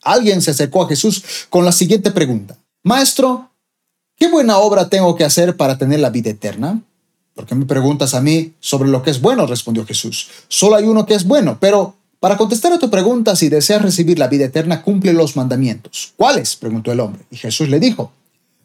alguien 0.03 0.41
se 0.43 0.53
acercó 0.53 0.83
a 0.83 0.89
Jesús 0.89 1.47
con 1.49 1.65
la 1.65 1.73
siguiente 1.73 2.11
pregunta, 2.11 2.57
Maestro, 2.83 3.51
¿qué 4.17 4.29
buena 4.31 4.59
obra 4.59 4.89
tengo 4.89 5.15
que 5.17 5.25
hacer 5.25 5.57
para 5.57 5.77
tener 5.77 6.01
la 6.01 6.11
vida 6.11 6.31
eterna? 6.31 6.81
¿Por 7.35 7.47
qué 7.47 7.55
me 7.55 7.67
preguntas 7.67 8.15
a 8.15 8.21
mí 8.21 8.53
sobre 8.61 8.89
lo 8.89 9.03
que 9.03 9.11
es 9.11 9.21
bueno? 9.21 9.47
respondió 9.47 9.85
Jesús. 9.87 10.29
Solo 10.49 10.77
hay 10.77 10.85
uno 10.85 11.07
que 11.07 11.15
es 11.15 11.25
bueno, 11.25 11.59
pero 11.61 11.97
para 12.19 12.37
contestar 12.37 12.73
a 12.73 12.79
tu 12.79 12.91
pregunta, 12.91 13.35
si 13.35 13.49
deseas 13.49 13.83
recibir 13.83 14.19
la 14.19 14.29
vida 14.29 14.45
eterna, 14.45 14.83
cumple 14.83 15.13
los 15.13 15.37
mandamientos. 15.37 16.13
¿Cuáles? 16.17 16.57
preguntó 16.57 16.93
el 16.93 17.01
hombre. 17.01 17.23
Y 17.31 17.37
Jesús 17.37 17.69
le 17.69 17.81
dijo, 17.81 18.13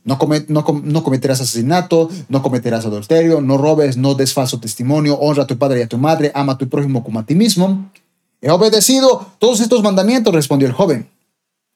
no, 0.06 0.20
no, 0.48 1.04
cometerás 1.04 1.42
asesinato, 1.42 2.10
no 2.30 2.42
cometerás 2.44 2.86
adulterio, 2.86 3.42
no 3.42 3.58
robes, 3.58 3.98
no 3.98 4.14
des 4.14 4.34
falso 4.34 4.60
testimonio, 4.60 5.16
honra 5.20 5.44
a 5.44 5.48
tu 5.48 5.58
padre 5.58 5.80
y 5.80 5.84
a 5.84 5.88
tu 5.88 5.98
madre, 5.98 6.32
ama 6.36 6.54
a 6.54 6.58
tu 6.58 6.70
prójimo 6.70 7.04
como 7.04 7.20
a 7.20 7.26
ti 7.26 7.34
mismo. 7.34 7.92
He 8.40 8.52
obedecido 8.52 9.32
todos 9.40 9.60
estos 9.60 9.82
mandamientos, 9.82 10.34
respondió 10.34 10.68
el 10.68 10.74
joven. 10.74 11.10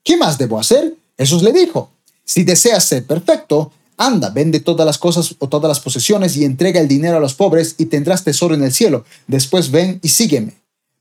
¿Qué 0.04 0.16
más 0.16 0.38
debo 0.38 0.60
hacer? 0.60 0.96
Jesús 1.18 1.42
le 1.42 1.52
dijo, 1.52 1.90
si 2.24 2.44
deseas 2.44 2.86
ser 2.86 3.06
perfecto, 3.06 3.72
anda, 3.98 4.30
vende 4.30 4.60
todas 4.60 4.86
las 4.86 5.00
cosas 5.00 5.36
o 5.40 5.50
todas 5.50 5.68
las 5.68 5.80
posesiones 5.80 6.38
y 6.38 6.46
entrega 6.46 6.80
el 6.80 6.88
dinero 6.88 7.18
a 7.18 7.20
los 7.20 7.34
pobres 7.34 7.76
y 7.80 7.88
tendrás 7.88 8.24
tesoro 8.24 8.54
en 8.54 8.64
el 8.64 8.72
cielo. 8.72 9.06
Después 9.26 9.72
ven 9.72 10.00
y 10.04 10.10
sígueme. 10.10 10.54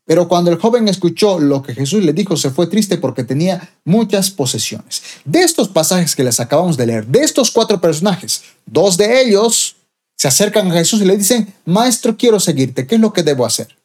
Pero 0.09 0.27
cuando 0.27 0.49
el 0.49 0.57
joven 0.57 0.87
escuchó 0.87 1.37
lo 1.37 1.61
que 1.61 1.75
Jesús 1.75 2.03
le 2.03 2.13
dijo, 2.13 2.35
se 2.35 2.49
fue 2.49 2.65
triste 2.65 2.97
porque 2.97 3.23
tenía 3.23 3.75
muchas 3.85 4.31
posesiones. 4.31 5.03
De 5.23 5.41
estos 5.41 5.67
pasajes 5.67 6.15
que 6.15 6.23
les 6.23 6.39
acabamos 6.39 6.77
de 6.77 6.87
leer, 6.87 7.05
de 7.05 7.19
estos 7.19 7.51
cuatro 7.51 7.79
personajes, 7.79 8.41
dos 8.65 8.97
de 8.97 9.21
ellos 9.21 9.75
se 10.17 10.27
acercan 10.27 10.71
a 10.71 10.73
Jesús 10.73 11.01
y 11.01 11.05
le 11.05 11.15
dicen, 11.15 11.53
Maestro, 11.63 12.17
quiero 12.17 12.39
seguirte, 12.39 12.87
¿qué 12.87 12.95
es 12.95 13.01
lo 13.01 13.13
que 13.13 13.21
debo 13.21 13.45
hacer? 13.45 13.77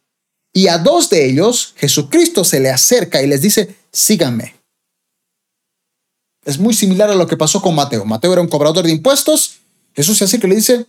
Y 0.50 0.68
a 0.68 0.78
dos 0.78 1.10
de 1.10 1.28
ellos, 1.28 1.74
Jesucristo 1.76 2.42
se 2.42 2.58
le 2.58 2.70
acerca 2.70 3.20
y 3.20 3.26
les 3.26 3.42
dice, 3.42 3.76
síganme. 3.92 4.54
Es 6.46 6.58
muy 6.58 6.72
similar 6.72 7.10
a 7.10 7.16
lo 7.16 7.26
que 7.26 7.36
pasó 7.36 7.60
con 7.60 7.74
Mateo. 7.74 8.06
Mateo 8.06 8.32
era 8.32 8.40
un 8.40 8.48
cobrador 8.48 8.86
de 8.86 8.92
impuestos. 8.92 9.56
Jesús 9.94 10.16
se 10.16 10.24
acerca 10.24 10.46
y 10.46 10.50
le 10.50 10.56
dice, 10.56 10.86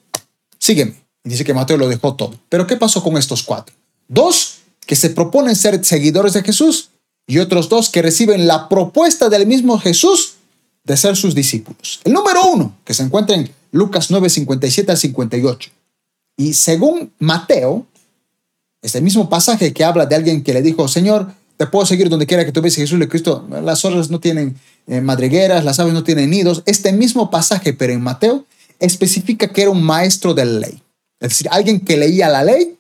sígueme. 0.60 0.96
Y 1.26 1.30
dice 1.32 1.44
que 1.44 1.54
Mateo 1.54 1.76
lo 1.76 1.90
dejó 1.90 2.16
todo. 2.16 2.40
Pero 2.48 2.66
¿qué 2.66 2.78
pasó 2.78 3.04
con 3.04 3.18
estos 3.18 3.44
cuatro? 3.44 3.76
Dos 4.08 4.55
que 4.86 4.96
se 4.96 5.10
proponen 5.10 5.56
ser 5.56 5.84
seguidores 5.84 6.34
de 6.34 6.44
Jesús 6.44 6.90
y 7.28 7.40
otros 7.40 7.70
dos 7.70 7.90
que 7.90 8.02
reciben 8.02 8.48
la 8.48 8.70
propuesta 8.70 9.30
del 9.30 9.48
mismo 9.48 9.80
Jesús 9.80 10.36
de 10.84 10.96
ser 10.96 11.16
sus 11.16 11.34
discípulos. 11.34 12.00
El 12.04 12.14
número 12.14 12.48
uno, 12.52 12.78
que 12.86 12.94
se 12.94 13.04
encuentra 13.04 13.36
en 13.36 13.52
Lucas 13.72 14.12
9, 14.12 14.30
57 14.30 14.92
a 14.92 14.96
58. 14.96 15.72
Y 16.38 16.54
según 16.54 17.12
Mateo, 17.20 17.88
este 18.82 19.02
mismo 19.02 19.30
pasaje 19.30 19.74
que 19.74 19.84
habla 19.84 20.06
de 20.06 20.16
alguien 20.16 20.44
que 20.44 20.54
le 20.54 20.62
dijo, 20.62 20.88
Señor, 20.88 21.34
te 21.58 21.66
puedo 21.66 21.86
seguir 21.86 22.10
donde 22.10 22.28
quiera 22.28 22.46
que 22.46 22.52
tú 22.52 22.62
veas 22.62 22.76
Jesús 22.76 23.00
le 23.00 23.08
Cristo, 23.08 23.48
las 23.50 23.80
zorras 23.80 24.10
no 24.10 24.20
tienen 24.20 24.60
eh, 24.88 25.02
madrigueras, 25.02 25.64
las 25.64 25.80
aves 25.80 25.94
no 25.94 26.04
tienen 26.04 26.30
nidos. 26.30 26.62
Este 26.66 26.92
mismo 26.92 27.32
pasaje, 27.32 27.74
pero 27.74 27.94
en 27.94 28.02
Mateo, 28.02 28.46
especifica 28.80 29.48
que 29.48 29.62
era 29.62 29.72
un 29.72 29.82
maestro 29.82 30.34
de 30.34 30.46
la 30.46 30.60
ley. 30.60 30.84
Es 31.20 31.30
decir, 31.30 31.48
alguien 31.50 31.80
que 31.80 31.98
leía 31.98 32.30
la 32.30 32.44
ley, 32.44 32.78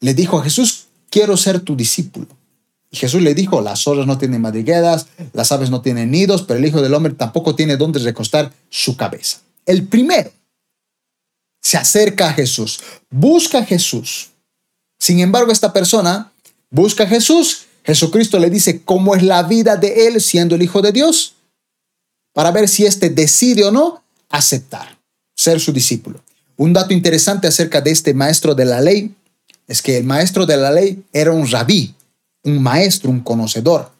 le 0.00 0.14
dijo 0.14 0.38
a 0.38 0.44
Jesús, 0.44 0.85
quiero 1.16 1.38
ser 1.38 1.60
tu 1.60 1.74
discípulo. 1.74 2.26
Y 2.90 2.98
Jesús 2.98 3.22
le 3.22 3.34
dijo, 3.34 3.62
las 3.62 3.80
zorras 3.80 4.06
no 4.06 4.18
tienen 4.18 4.42
madrigueras, 4.42 5.06
las 5.32 5.50
aves 5.50 5.70
no 5.70 5.80
tienen 5.80 6.10
nidos, 6.10 6.42
pero 6.42 6.58
el 6.58 6.66
Hijo 6.66 6.82
del 6.82 6.92
Hombre 6.92 7.14
tampoco 7.14 7.54
tiene 7.54 7.78
dónde 7.78 8.00
recostar 8.00 8.52
su 8.68 8.98
cabeza. 8.98 9.38
El 9.64 9.86
primero 9.86 10.30
se 11.62 11.78
acerca 11.78 12.28
a 12.28 12.34
Jesús, 12.34 12.80
busca 13.08 13.60
a 13.60 13.64
Jesús. 13.64 14.28
Sin 14.98 15.20
embargo, 15.20 15.52
esta 15.52 15.72
persona 15.72 16.32
busca 16.68 17.04
a 17.04 17.08
Jesús. 17.08 17.64
Jesucristo 17.82 18.38
le 18.38 18.50
dice 18.50 18.82
cómo 18.84 19.16
es 19.16 19.22
la 19.22 19.42
vida 19.42 19.78
de 19.78 20.08
él 20.08 20.20
siendo 20.20 20.54
el 20.54 20.62
Hijo 20.62 20.82
de 20.82 20.92
Dios, 20.92 21.36
para 22.34 22.50
ver 22.50 22.68
si 22.68 22.84
éste 22.84 23.08
decide 23.08 23.64
o 23.64 23.72
no 23.72 24.02
aceptar 24.28 24.98
ser 25.34 25.60
su 25.60 25.72
discípulo. 25.72 26.20
Un 26.58 26.74
dato 26.74 26.92
interesante 26.92 27.46
acerca 27.46 27.80
de 27.80 27.92
este 27.92 28.12
maestro 28.12 28.54
de 28.54 28.66
la 28.66 28.82
ley 28.82 29.14
es 29.66 29.82
que 29.82 29.96
el 29.96 30.04
maestro 30.04 30.46
de 30.46 30.56
la 30.56 30.70
ley 30.70 31.04
era 31.12 31.32
un 31.32 31.50
rabí, 31.50 31.94
un 32.44 32.62
maestro, 32.62 33.10
un 33.10 33.20
conocedor. 33.20 33.90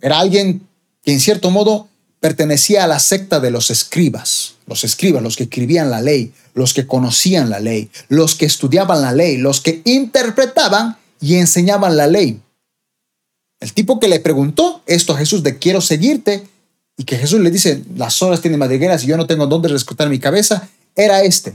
Era 0.00 0.18
alguien 0.18 0.66
que 1.02 1.12
en 1.12 1.20
cierto 1.20 1.50
modo 1.50 1.88
pertenecía 2.20 2.84
a 2.84 2.86
la 2.86 2.98
secta 2.98 3.38
de 3.38 3.50
los 3.50 3.70
escribas, 3.70 4.54
los 4.66 4.82
escribas, 4.82 5.22
los 5.22 5.36
que 5.36 5.44
escribían 5.44 5.90
la 5.90 6.00
ley, 6.00 6.32
los 6.54 6.72
que 6.72 6.86
conocían 6.86 7.50
la 7.50 7.60
ley, 7.60 7.90
los 8.08 8.34
que 8.34 8.46
estudiaban 8.46 9.02
la 9.02 9.12
ley, 9.12 9.36
los 9.36 9.60
que 9.60 9.82
interpretaban 9.84 10.96
y 11.20 11.36
enseñaban 11.36 11.96
la 11.96 12.06
ley. 12.06 12.40
El 13.60 13.72
tipo 13.72 14.00
que 14.00 14.08
le 14.08 14.20
preguntó 14.20 14.82
esto 14.86 15.14
a 15.14 15.18
Jesús 15.18 15.42
de 15.42 15.58
quiero 15.58 15.80
seguirte 15.80 16.46
y 16.96 17.04
que 17.04 17.18
Jesús 17.18 17.40
le 17.40 17.50
dice 17.50 17.82
las 17.96 18.22
horas 18.22 18.40
tienen 18.40 18.60
madrigueras 18.60 19.04
y 19.04 19.08
yo 19.08 19.16
no 19.16 19.26
tengo 19.26 19.46
dónde 19.46 19.68
rescatar 19.68 20.08
mi 20.08 20.18
cabeza, 20.18 20.68
era 20.96 21.22
este, 21.22 21.54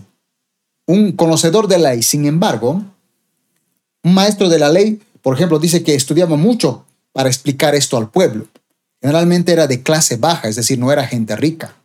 un 0.86 1.14
conocedor 1.14 1.68
de 1.68 1.78
la 1.78 1.92
ley. 1.92 2.04
Sin 2.04 2.26
embargo, 2.26 2.84
un 4.04 4.14
maestro 4.14 4.50
de 4.50 4.60
la 4.60 4.70
ley, 4.70 5.02
por 5.22 5.36
ejemplo, 5.36 5.60
dice 5.60 5.84
que 5.84 5.96
estudiaba 5.96 6.36
mucho 6.36 6.86
para 7.12 7.30
explicar 7.30 7.76
esto 7.76 7.98
al 7.98 8.10
pueblo. 8.10 8.48
Generalmente 9.02 9.52
era 9.52 9.68
de 9.68 9.82
clase 9.82 10.18
baja, 10.18 10.48
es 10.48 10.56
decir, 10.56 10.78
no 10.78 10.92
era 10.92 11.08
gente 11.08 11.36
rica. 11.36 11.76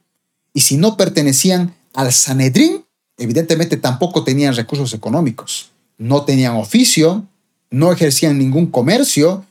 Y 0.53 0.61
si 0.61 0.77
no 0.77 0.97
pertenecían 0.97 1.75
al 1.93 2.13
Sanedrín, 2.13 2.85
evidentemente 3.19 3.77
tampoco 3.77 4.25
tenían 4.25 4.55
recursos 4.55 4.93
económicos. 4.93 5.71
No 5.99 6.25
tenían 6.25 6.57
oficio, 6.57 7.25
no 7.71 7.93
ejercían 7.93 8.39
ningún 8.39 8.67
comercio. 8.67 9.45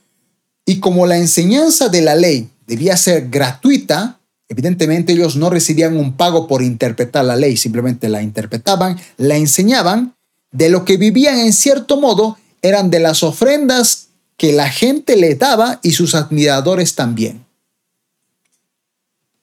Y 0.66 0.80
como 0.80 1.06
la 1.06 1.18
enseñanza 1.18 1.88
de 1.88 2.02
la 2.02 2.16
ley 2.16 2.48
debía 2.66 2.96
ser 2.96 3.28
gratuita, 3.28 4.18
evidentemente 4.48 5.12
ellos 5.12 5.36
no 5.36 5.50
recibían 5.50 5.96
un 5.96 6.14
pago 6.14 6.46
por 6.46 6.62
interpretar 6.62 7.24
la 7.24 7.36
ley, 7.36 7.56
simplemente 7.56 8.08
la 8.08 8.22
interpretaban, 8.22 8.98
la 9.16 9.36
enseñaban, 9.36 10.14
de 10.52 10.68
lo 10.68 10.84
que 10.84 10.96
vivían 10.96 11.38
en 11.38 11.52
cierto 11.52 12.00
modo 12.00 12.38
eran 12.64 12.90
de 12.90 12.98
las 12.98 13.22
ofrendas 13.22 14.08
que 14.38 14.54
la 14.54 14.70
gente 14.70 15.16
le 15.16 15.34
daba 15.34 15.80
y 15.82 15.90
sus 15.90 16.14
admiradores 16.14 16.94
también. 16.94 17.44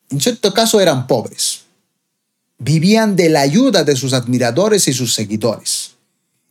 En 0.09 0.19
cierto 0.19 0.55
caso 0.55 0.81
eran 0.81 1.05
pobres. 1.05 1.61
Vivían 2.57 3.15
de 3.15 3.29
la 3.29 3.41
ayuda 3.41 3.83
de 3.83 3.95
sus 3.95 4.13
admiradores 4.13 4.87
y 4.87 4.93
sus 4.93 5.13
seguidores. 5.13 5.91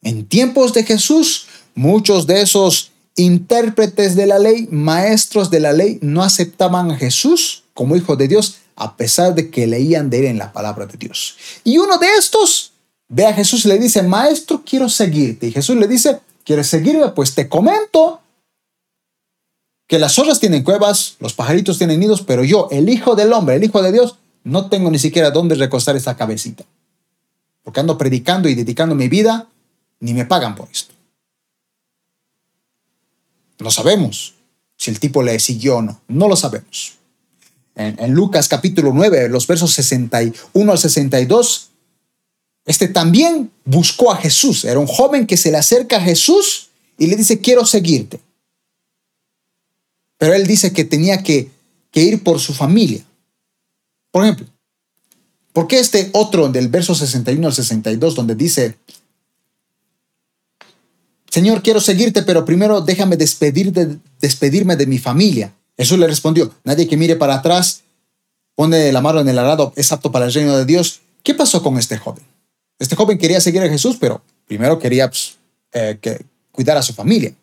En 0.03 0.27
tiempos 0.27 0.73
de 0.73 0.85
Jesús, 0.85 1.49
muchos 1.75 2.29
de 2.29 2.41
esos 2.41 2.93
intérpretes 3.16 4.14
de 4.14 4.27
la 4.27 4.39
ley, 4.39 4.68
maestros 4.71 5.51
de 5.51 5.59
la 5.59 5.73
ley, 5.73 5.99
no 6.03 6.23
aceptaban 6.23 6.93
a 6.93 6.97
Jesús 6.97 7.64
como 7.75 7.97
hijo 7.97 8.14
de 8.14 8.29
Dios 8.29 8.59
a 8.77 8.97
pesar 8.97 9.35
de 9.35 9.51
que 9.51 9.66
leían 9.66 10.09
de 10.09 10.21
él 10.21 10.25
en 10.27 10.39
la 10.39 10.53
palabra 10.53 10.87
de 10.87 10.97
Dios. 10.97 11.37
Y 11.64 11.79
uno 11.79 11.99
de 11.99 12.07
estos 12.16 12.73
ve 13.09 13.27
a 13.27 13.35
Jesús 13.35 13.64
y 13.64 13.68
le 13.68 13.79
dice, 13.79 14.05
maestro, 14.05 14.62
quiero 14.64 14.89
seguirte. 14.89 15.49
Y 15.49 15.53
Jesús 15.53 15.77
le 15.77 15.89
dice, 15.89 16.21
¿Quieres 16.51 16.67
seguirme? 16.67 17.11
Pues 17.11 17.37
te 17.37 17.49
comento 17.49 18.21
que 19.87 20.01
las 20.01 20.15
zorras 20.15 20.41
tienen 20.41 20.65
cuevas, 20.65 21.15
los 21.21 21.33
pajaritos 21.33 21.79
tienen 21.79 22.01
nidos, 22.01 22.23
pero 22.23 22.43
yo, 22.43 22.67
el 22.73 22.89
Hijo 22.89 23.15
del 23.15 23.33
Hombre, 23.33 23.55
el 23.55 23.63
Hijo 23.63 23.81
de 23.83 23.93
Dios, 23.93 24.17
no 24.43 24.69
tengo 24.69 24.91
ni 24.91 24.99
siquiera 24.99 25.31
dónde 25.31 25.55
recostar 25.55 25.95
esta 25.95 26.17
cabecita. 26.17 26.65
Porque 27.63 27.79
ando 27.79 27.97
predicando 27.97 28.49
y 28.49 28.57
dedicando 28.57 28.97
mi 28.97 29.07
vida, 29.07 29.47
ni 30.01 30.13
me 30.13 30.25
pagan 30.25 30.57
por 30.57 30.69
esto. 30.73 30.93
No 33.61 33.71
sabemos 33.71 34.35
si 34.77 34.91
el 34.91 34.99
tipo 34.99 35.23
le 35.23 35.39
siguió 35.39 35.77
o 35.77 35.83
no. 35.83 36.01
No 36.09 36.27
lo 36.27 36.35
sabemos. 36.35 36.95
En, 37.77 37.97
en 38.01 38.13
Lucas 38.13 38.49
capítulo 38.49 38.91
9, 38.93 39.29
los 39.29 39.47
versos 39.47 39.73
61 39.75 40.73
al 40.73 40.79
62, 40.79 41.70
este 42.65 42.89
también 42.89 43.51
buscó 43.65 44.13
a 44.13 44.17
Jesús. 44.17 44.65
Era 44.65 44.79
un 44.79 44.87
joven 44.87 45.27
que 45.27 45.37
se 45.37 45.51
le 45.51 45.59
acerca 45.59 45.97
a 45.97 46.01
Jesús 46.01 46.69
y 46.99 47.07
le 47.07 47.17
dice, 47.17 47.41
quiero 47.41 47.65
seguirte. 47.65 48.21
Pero 50.19 50.35
él 50.35 50.47
dice 50.47 50.73
que 50.73 50.85
tenía 50.85 51.23
que, 51.23 51.51
que 51.91 52.03
ir 52.03 52.23
por 52.23 52.41
su 52.41 52.53
familia. 52.53 53.05
Por 54.11 54.25
ejemplo, 54.25 54.47
¿por 55.53 55.67
qué 55.67 55.79
este 55.79 56.11
otro 56.13 56.49
del 56.49 56.69
verso 56.69 56.95
61 56.95 57.47
al 57.47 57.55
62 57.55 58.15
donde 58.15 58.35
dice, 58.35 58.77
Señor, 61.31 61.63
quiero 61.63 61.81
seguirte, 61.81 62.23
pero 62.23 62.45
primero 62.45 62.81
déjame 62.81 63.17
despedir 63.17 63.73
de, 63.73 63.99
despedirme 64.21 64.77
de 64.77 64.87
mi 64.87 64.99
familia? 64.99 65.55
Jesús 65.77 65.99
le 65.99 66.07
respondió, 66.07 66.53
nadie 66.65 66.87
que 66.87 66.97
mire 66.97 67.17
para 67.17 67.37
atrás, 67.37 67.83
pone 68.55 68.93
la 68.93 69.01
mano 69.01 69.21
en 69.21 69.29
el 69.29 69.39
arado, 69.39 69.73
es 69.77 69.91
apto 69.93 70.13
para 70.13 70.27
el 70.27 70.35
reino 70.35 70.57
de 70.59 70.67
Dios. 70.67 71.01
¿Qué 71.23 71.35
pasó 71.35 71.63
con 71.63 71.79
este 71.79 71.97
joven? 71.97 72.25
Este 72.81 72.97
joven 72.97 73.18
quería 73.18 73.41
seguir 73.41 73.62
a 73.62 73.68
Jesús, 73.68 73.99
pero 74.01 74.22
primero 74.47 74.78
quería 74.78 75.09
pues, 75.09 75.37
eh, 75.72 75.99
que, 76.01 76.24
cuidar 76.51 76.78
a 76.78 76.83
su 76.83 76.95
familia. 76.95 77.35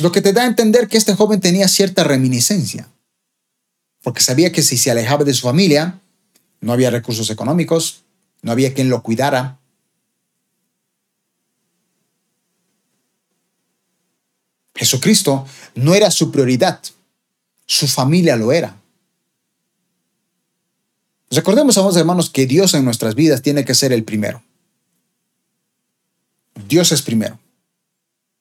Lo 0.00 0.12
que 0.12 0.20
te 0.20 0.32
da 0.32 0.42
a 0.42 0.46
entender 0.46 0.88
que 0.88 0.98
este 0.98 1.14
joven 1.14 1.40
tenía 1.40 1.68
cierta 1.68 2.02
reminiscencia, 2.04 2.88
porque 4.02 4.20
sabía 4.20 4.50
que 4.50 4.62
si 4.62 4.76
se 4.76 4.90
alejaba 4.90 5.24
de 5.24 5.32
su 5.32 5.42
familia, 5.42 6.00
no 6.60 6.72
había 6.72 6.90
recursos 6.90 7.30
económicos, 7.30 8.02
no 8.42 8.50
había 8.50 8.74
quien 8.74 8.90
lo 8.90 9.02
cuidara. 9.02 9.58
Jesucristo 14.74 15.46
no 15.76 15.94
era 15.94 16.10
su 16.10 16.32
prioridad, 16.32 16.80
su 17.64 17.86
familia 17.86 18.34
lo 18.36 18.52
era. 18.52 18.76
Recordemos, 21.30 21.76
amados 21.76 21.96
hermanos, 21.96 22.30
que 22.30 22.46
Dios 22.46 22.74
en 22.74 22.84
nuestras 22.84 23.14
vidas 23.14 23.42
tiene 23.42 23.64
que 23.64 23.74
ser 23.74 23.92
el 23.92 24.04
primero. 24.04 24.42
Dios 26.68 26.92
es 26.92 27.02
primero. 27.02 27.38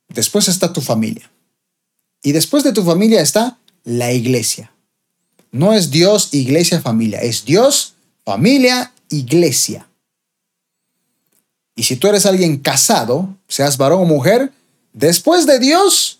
Después 0.10 0.48
está 0.48 0.72
tu 0.72 0.82
familia. 0.82 1.30
Y 2.22 2.32
después 2.32 2.64
de 2.64 2.74
tu 2.74 2.84
familia 2.84 3.22
está 3.22 3.58
la 3.84 4.12
iglesia. 4.12 4.72
No 5.52 5.74
es 5.74 5.92
Dios, 5.92 6.34
iglesia, 6.34 6.82
familia. 6.82 7.20
Es 7.22 7.46
Dios, 7.46 7.94
familia, 8.24 8.94
iglesia. 9.10 9.88
Y 11.76 11.84
si 11.84 11.96
tú 11.98 12.08
eres 12.08 12.26
alguien 12.26 12.58
casado, 12.58 13.36
seas 13.48 13.78
varón 13.78 14.02
o 14.02 14.06
mujer, 14.06 14.52
después 14.94 15.46
de 15.46 15.60
Dios, 15.60 16.20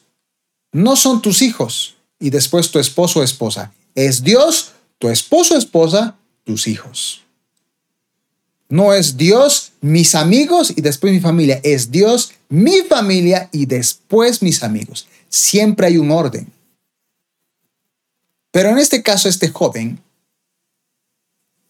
no 0.72 0.96
son 0.96 1.22
tus 1.22 1.42
hijos. 1.42 1.96
Y 2.20 2.30
después 2.30 2.72
tu 2.72 2.80
esposo 2.80 3.20
o 3.20 3.24
esposa. 3.24 3.74
Es 3.94 4.24
Dios, 4.24 4.72
tu 5.00 5.10
esposo 5.10 5.56
o 5.56 5.58
esposa, 5.58 6.16
tus 6.46 6.68
hijos. 6.68 7.26
No 8.70 8.94
es 8.94 9.18
Dios, 9.18 9.74
mis 9.82 10.16
amigos 10.16 10.74
y 10.76 10.82
después 10.82 11.14
mi 11.14 11.20
familia. 11.20 11.60
Es 11.64 11.92
Dios, 11.92 12.32
mi 12.50 12.82
familia 12.82 13.50
y 13.52 13.66
después 13.66 14.42
mis 14.42 14.64
amigos. 14.64 15.08
Siempre 15.30 15.88
hay 15.88 15.98
un 15.98 16.12
orden. 16.12 16.52
Pero 18.52 18.70
en 18.70 18.80
este 18.80 19.04
caso, 19.04 19.28
este 19.28 19.50
joven, 19.50 20.00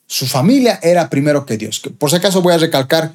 su 0.06 0.28
familia 0.28 0.80
era 0.84 1.10
primero 1.10 1.46
que 1.46 1.58
Dios. 1.58 1.82
Por 1.98 2.12
si 2.12 2.18
acaso 2.18 2.42
voy 2.42 2.54
a 2.54 2.60
recalcar, 2.60 3.14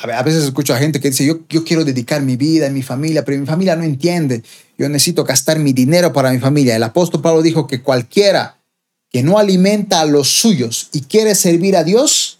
a 0.00 0.22
veces 0.22 0.44
escucho 0.44 0.72
a 0.72 0.78
gente 0.78 1.00
que 1.00 1.10
dice, 1.10 1.26
yo, 1.26 1.40
yo 1.48 1.64
quiero 1.64 1.84
dedicar 1.84 2.22
mi 2.22 2.36
vida 2.36 2.68
a 2.68 2.70
mi 2.70 2.82
familia, 2.82 3.24
pero 3.24 3.38
mi 3.38 3.46
familia 3.46 3.74
no 3.74 3.82
entiende. 3.82 4.44
Yo 4.78 4.88
necesito 4.88 5.24
gastar 5.24 5.58
mi 5.58 5.72
dinero 5.72 6.12
para 6.12 6.30
mi 6.30 6.38
familia. 6.38 6.76
El 6.76 6.84
apóstol 6.84 7.20
Pablo 7.20 7.42
dijo 7.42 7.66
que 7.66 7.82
cualquiera 7.82 8.57
que 9.10 9.22
no 9.22 9.38
alimenta 9.38 10.00
a 10.00 10.06
los 10.06 10.28
suyos 10.28 10.88
y 10.92 11.02
quiere 11.02 11.34
servir 11.34 11.76
a 11.76 11.84
Dios, 11.84 12.38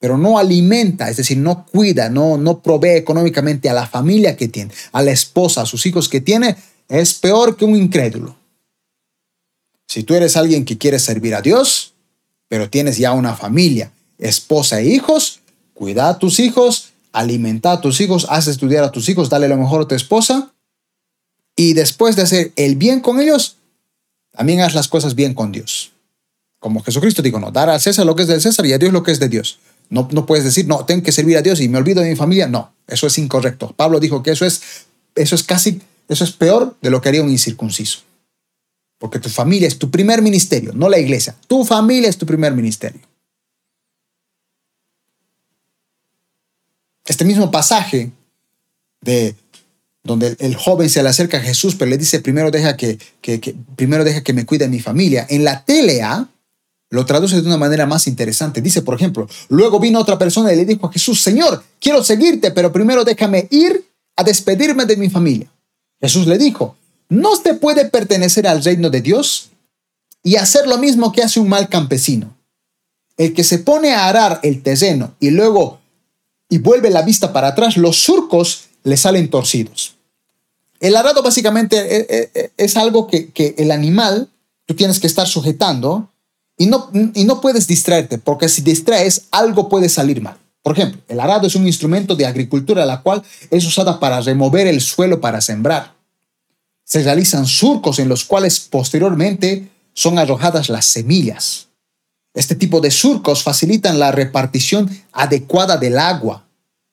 pero 0.00 0.16
no 0.16 0.38
alimenta, 0.38 1.10
es 1.10 1.16
decir, 1.16 1.38
no 1.38 1.66
cuida, 1.66 2.08
no, 2.08 2.38
no 2.38 2.60
provee 2.60 2.96
económicamente 2.96 3.68
a 3.68 3.74
la 3.74 3.86
familia 3.86 4.36
que 4.36 4.48
tiene, 4.48 4.72
a 4.92 5.02
la 5.02 5.10
esposa, 5.10 5.62
a 5.62 5.66
sus 5.66 5.86
hijos 5.86 6.08
que 6.08 6.20
tiene, 6.20 6.56
es 6.88 7.14
peor 7.14 7.56
que 7.56 7.64
un 7.64 7.76
incrédulo. 7.76 8.36
Si 9.86 10.02
tú 10.02 10.14
eres 10.14 10.36
alguien 10.36 10.64
que 10.64 10.78
quiere 10.78 10.98
servir 10.98 11.34
a 11.34 11.42
Dios, 11.42 11.94
pero 12.48 12.70
tienes 12.70 12.98
ya 12.98 13.12
una 13.12 13.34
familia, 13.34 13.92
esposa 14.18 14.80
e 14.80 14.86
hijos, 14.86 15.40
cuida 15.74 16.08
a 16.08 16.18
tus 16.18 16.40
hijos, 16.40 16.90
alimenta 17.12 17.72
a 17.72 17.80
tus 17.80 18.00
hijos, 18.00 18.26
haz 18.28 18.48
estudiar 18.48 18.84
a 18.84 18.92
tus 18.92 19.08
hijos, 19.08 19.30
dale 19.30 19.48
lo 19.48 19.56
mejor 19.56 19.82
a 19.82 19.88
tu 19.88 19.94
esposa, 19.94 20.52
y 21.56 21.72
después 21.72 22.16
de 22.16 22.22
hacer 22.22 22.52
el 22.56 22.76
bien 22.76 23.00
con 23.00 23.20
ellos, 23.20 23.56
también 24.30 24.60
haz 24.60 24.74
las 24.74 24.88
cosas 24.88 25.14
bien 25.14 25.34
con 25.34 25.50
Dios. 25.50 25.92
Como 26.58 26.82
Jesucristo 26.82 27.22
dijo, 27.22 27.38
no, 27.38 27.50
dar 27.50 27.70
a 27.70 27.78
César 27.78 28.04
lo 28.04 28.16
que 28.16 28.22
es 28.22 28.28
del 28.28 28.40
César 28.40 28.66
y 28.66 28.72
a 28.72 28.78
Dios 28.78 28.92
lo 28.92 29.02
que 29.02 29.12
es 29.12 29.20
de 29.20 29.28
Dios. 29.28 29.58
No, 29.90 30.06
puedes 30.26 30.44
decir, 30.44 30.66
no, 30.66 30.84
tengo 30.84 31.02
que 31.02 31.12
servir 31.12 31.36
a 31.38 31.42
Dios 31.42 31.60
y 31.60 31.68
me 31.68 31.78
olvido 31.78 32.02
de 32.02 32.10
mi 32.10 32.16
familia. 32.16 32.46
No, 32.46 32.72
eso 32.86 33.06
es 33.06 33.16
incorrecto. 33.18 33.72
Pablo 33.74 34.00
dijo 34.00 34.22
que 34.22 34.32
eso 34.32 34.44
es, 34.44 34.60
eso 35.14 35.34
es 35.34 35.42
casi, 35.42 35.80
eso 36.08 36.24
es 36.24 36.32
peor 36.32 36.76
de 36.82 36.90
lo 36.90 37.00
que 37.00 37.08
haría 37.08 37.22
un 37.22 37.30
incircunciso. 37.30 38.00
Porque 38.98 39.18
tu 39.18 39.30
familia 39.30 39.68
es 39.68 39.78
tu 39.78 39.90
primer 39.90 40.20
ministerio, 40.20 40.72
no 40.74 40.88
la 40.88 40.98
iglesia. 40.98 41.36
Tu 41.46 41.64
familia 41.64 42.10
es 42.10 42.18
tu 42.18 42.26
primer 42.26 42.52
ministerio. 42.52 43.00
Este 47.06 47.24
mismo 47.24 47.50
pasaje 47.50 48.10
de 49.00 49.34
donde 50.02 50.36
el 50.40 50.54
joven 50.56 50.90
se 50.90 51.02
le 51.02 51.08
acerca 51.08 51.38
a 51.38 51.40
Jesús, 51.40 51.76
pero 51.76 51.90
le 51.90 51.96
dice, 51.96 52.20
primero 52.20 52.50
deja 52.50 52.76
que, 52.76 52.98
que 53.22 53.54
primero 53.76 54.04
deja 54.04 54.22
que 54.22 54.32
me 54.32 54.44
cuide 54.44 54.68
mi 54.68 54.80
familia. 54.80 55.26
En 55.30 55.44
la 55.44 55.64
TLA, 55.64 56.28
lo 56.90 57.04
traduce 57.04 57.40
de 57.40 57.46
una 57.46 57.56
manera 57.56 57.86
más 57.86 58.06
interesante. 58.06 58.62
Dice, 58.62 58.82
por 58.82 58.94
ejemplo, 58.94 59.28
luego 59.48 59.78
vino 59.78 60.00
otra 60.00 60.18
persona 60.18 60.52
y 60.52 60.56
le 60.56 60.64
dijo 60.64 60.86
a 60.86 60.92
Jesús, 60.92 61.20
Señor, 61.20 61.62
quiero 61.80 62.02
seguirte, 62.02 62.50
pero 62.50 62.72
primero 62.72 63.04
déjame 63.04 63.46
ir 63.50 63.84
a 64.16 64.24
despedirme 64.24 64.86
de 64.86 64.96
mi 64.96 65.10
familia. 65.10 65.50
Jesús 66.00 66.26
le 66.26 66.38
dijo, 66.38 66.76
no 67.08 67.36
se 67.36 67.54
puede 67.54 67.86
pertenecer 67.86 68.46
al 68.46 68.62
reino 68.62 68.90
de 68.90 69.00
Dios 69.02 69.50
y 70.22 70.36
hacer 70.36 70.66
lo 70.66 70.78
mismo 70.78 71.12
que 71.12 71.22
hace 71.22 71.40
un 71.40 71.48
mal 71.48 71.68
campesino. 71.68 72.34
El 73.16 73.34
que 73.34 73.44
se 73.44 73.58
pone 73.58 73.92
a 73.92 74.06
arar 74.06 74.40
el 74.42 74.62
terreno 74.62 75.14
y 75.20 75.30
luego 75.30 75.80
y 76.48 76.58
vuelve 76.58 76.88
la 76.88 77.02
vista 77.02 77.32
para 77.32 77.48
atrás, 77.48 77.76
los 77.76 77.96
surcos 78.02 78.68
le 78.84 78.96
salen 78.96 79.28
torcidos. 79.28 79.96
El 80.80 80.96
arado 80.96 81.22
básicamente 81.22 81.76
eh, 81.76 82.06
eh, 82.08 82.30
eh, 82.34 82.50
es 82.56 82.76
algo 82.76 83.06
que 83.06 83.54
el 83.58 83.70
animal, 83.70 84.30
tú 84.64 84.74
tienes 84.74 84.98
que 85.00 85.06
estar 85.06 85.26
sujetando 85.26 86.08
y 86.58 86.66
no, 86.66 86.90
y 87.14 87.24
no 87.24 87.40
puedes 87.40 87.66
distraerte, 87.66 88.18
porque 88.18 88.48
si 88.48 88.62
distraes, 88.62 89.22
algo 89.30 89.68
puede 89.68 89.88
salir 89.88 90.20
mal. 90.20 90.36
Por 90.62 90.76
ejemplo, 90.76 91.00
el 91.08 91.20
arado 91.20 91.46
es 91.46 91.54
un 91.54 91.66
instrumento 91.66 92.16
de 92.16 92.26
agricultura 92.26 92.84
la 92.84 93.00
cual 93.00 93.22
es 93.50 93.64
usada 93.64 93.98
para 93.98 94.20
remover 94.20 94.66
el 94.66 94.80
suelo 94.80 95.20
para 95.20 95.40
sembrar. 95.40 95.94
Se 96.84 97.02
realizan 97.02 97.46
surcos 97.46 97.98
en 98.00 98.08
los 98.08 98.24
cuales 98.24 98.60
posteriormente 98.60 99.70
son 99.94 100.18
arrojadas 100.18 100.68
las 100.68 100.84
semillas. 100.84 101.68
Este 102.34 102.54
tipo 102.54 102.80
de 102.80 102.90
surcos 102.90 103.42
facilitan 103.42 103.98
la 103.98 104.12
repartición 104.12 104.90
adecuada 105.12 105.76
del 105.76 105.98
agua, 105.98 106.46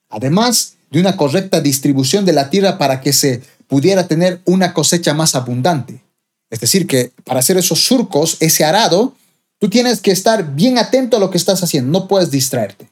además 0.10 0.76
de 0.92 1.00
una 1.00 1.18
correcta 1.18 1.60
distribución 1.60 2.24
de 2.24 2.34
la 2.34 2.50
tierra 2.50 2.78
para 2.78 3.02
que 3.02 3.14
se 3.14 3.42
pudiera 3.68 4.08
tener 4.08 4.42
una 4.46 4.74
cosecha 4.74 5.14
más 5.14 5.36
abundante. 5.36 6.02
Es 6.50 6.60
decir, 6.60 6.88
que 6.88 7.12
para 7.24 7.40
hacer 7.40 7.58
esos 7.58 7.84
surcos, 7.84 8.38
ese 8.40 8.64
arado 8.64 9.14
Tú 9.60 9.70
tienes 9.70 10.02
que 10.02 10.12
estar 10.12 10.56
bien 10.56 10.78
atento 10.78 11.18
a 11.18 11.20
lo 11.20 11.30
que 11.30 11.38
estás 11.38 11.64
haciendo, 11.64 11.98
no 11.98 12.08
puedes 12.08 12.32
distraerte. 12.32 12.90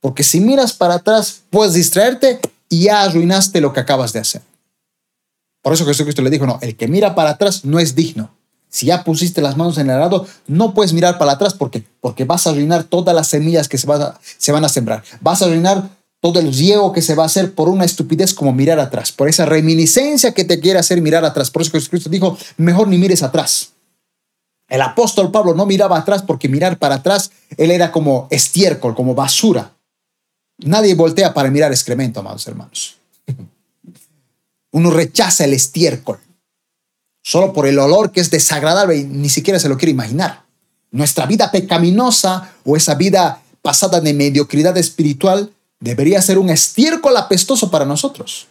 Porque 0.00 0.22
si 0.22 0.40
miras 0.40 0.74
para 0.74 0.96
atrás, 0.96 1.42
puedes 1.50 1.74
distraerte 1.74 2.38
y 2.68 2.84
ya 2.84 3.02
arruinaste 3.02 3.60
lo 3.60 3.72
que 3.72 3.80
acabas 3.80 4.12
de 4.12 4.20
hacer. 4.20 4.42
Por 5.62 5.72
eso 5.72 5.86
Jesucristo 5.86 6.20
le 6.20 6.28
dijo, 6.28 6.46
no, 6.46 6.58
el 6.60 6.76
que 6.76 6.88
mira 6.88 7.14
para 7.14 7.30
atrás 7.30 7.64
no 7.64 7.78
es 7.78 7.94
digno. 7.94 8.30
Si 8.68 8.86
ya 8.86 9.04
pusiste 9.04 9.40
las 9.40 9.56
manos 9.56 9.78
en 9.78 9.88
el 9.88 9.96
arado, 9.96 10.26
no 10.46 10.74
puedes 10.74 10.92
mirar 10.92 11.16
para 11.16 11.32
atrás 11.32 11.54
porque, 11.54 11.84
porque 12.00 12.24
vas 12.24 12.46
a 12.46 12.50
arruinar 12.50 12.84
todas 12.84 13.14
las 13.14 13.28
semillas 13.28 13.68
que 13.68 13.78
se, 13.78 13.86
van 13.86 14.64
a 14.64 14.68
sembrar. 14.68 15.04
Vas 15.20 15.40
a 15.40 15.46
arruinar 15.46 15.88
todo 16.20 16.40
el 16.40 16.52
riego 16.52 16.92
que 16.92 17.00
se 17.00 17.14
va 17.14 17.22
a 17.22 17.26
hacer 17.26 17.54
por 17.54 17.68
una 17.68 17.84
estupidez 17.84 18.34
como 18.34 18.52
mirar 18.52 18.80
atrás, 18.80 19.12
por 19.12 19.28
esa 19.28 19.46
reminiscencia 19.46 20.34
que 20.34 20.44
te 20.44 20.58
quiere 20.58 20.78
hacer 20.78 21.00
mirar 21.00 21.24
atrás. 21.24 21.50
Por 21.50 21.62
eso 21.62 21.70
Jesucristo 21.70 22.10
dijo, 22.10 22.36
mejor 22.56 22.88
ni 22.88 22.98
mires 22.98 23.22
atrás. 23.22 23.73
El 24.68 24.80
apóstol 24.82 25.30
Pablo 25.30 25.54
no 25.54 25.66
miraba 25.66 25.98
atrás 25.98 26.22
porque 26.22 26.48
mirar 26.48 26.78
para 26.78 26.96
atrás, 26.96 27.30
él 27.56 27.70
era 27.70 27.92
como 27.92 28.26
estiércol, 28.30 28.94
como 28.94 29.14
basura. 29.14 29.72
Nadie 30.58 30.94
voltea 30.94 31.34
para 31.34 31.50
mirar 31.50 31.72
excremento, 31.72 32.20
amados 32.20 32.46
hermanos. 32.46 32.96
Uno 34.70 34.90
rechaza 34.90 35.44
el 35.44 35.52
estiércol 35.52 36.18
solo 37.24 37.52
por 37.52 37.66
el 37.66 37.78
olor 37.78 38.12
que 38.12 38.20
es 38.20 38.30
desagradable 38.30 38.96
y 38.98 39.04
ni 39.04 39.30
siquiera 39.30 39.58
se 39.58 39.68
lo 39.68 39.78
quiere 39.78 39.92
imaginar. 39.92 40.44
Nuestra 40.90 41.26
vida 41.26 41.50
pecaminosa 41.50 42.52
o 42.64 42.76
esa 42.76 42.94
vida 42.94 43.42
pasada 43.62 44.00
de 44.00 44.12
mediocridad 44.12 44.76
espiritual 44.76 45.50
debería 45.80 46.22
ser 46.22 46.38
un 46.38 46.50
estiércol 46.50 47.16
apestoso 47.16 47.70
para 47.70 47.86
nosotros. 47.86 48.46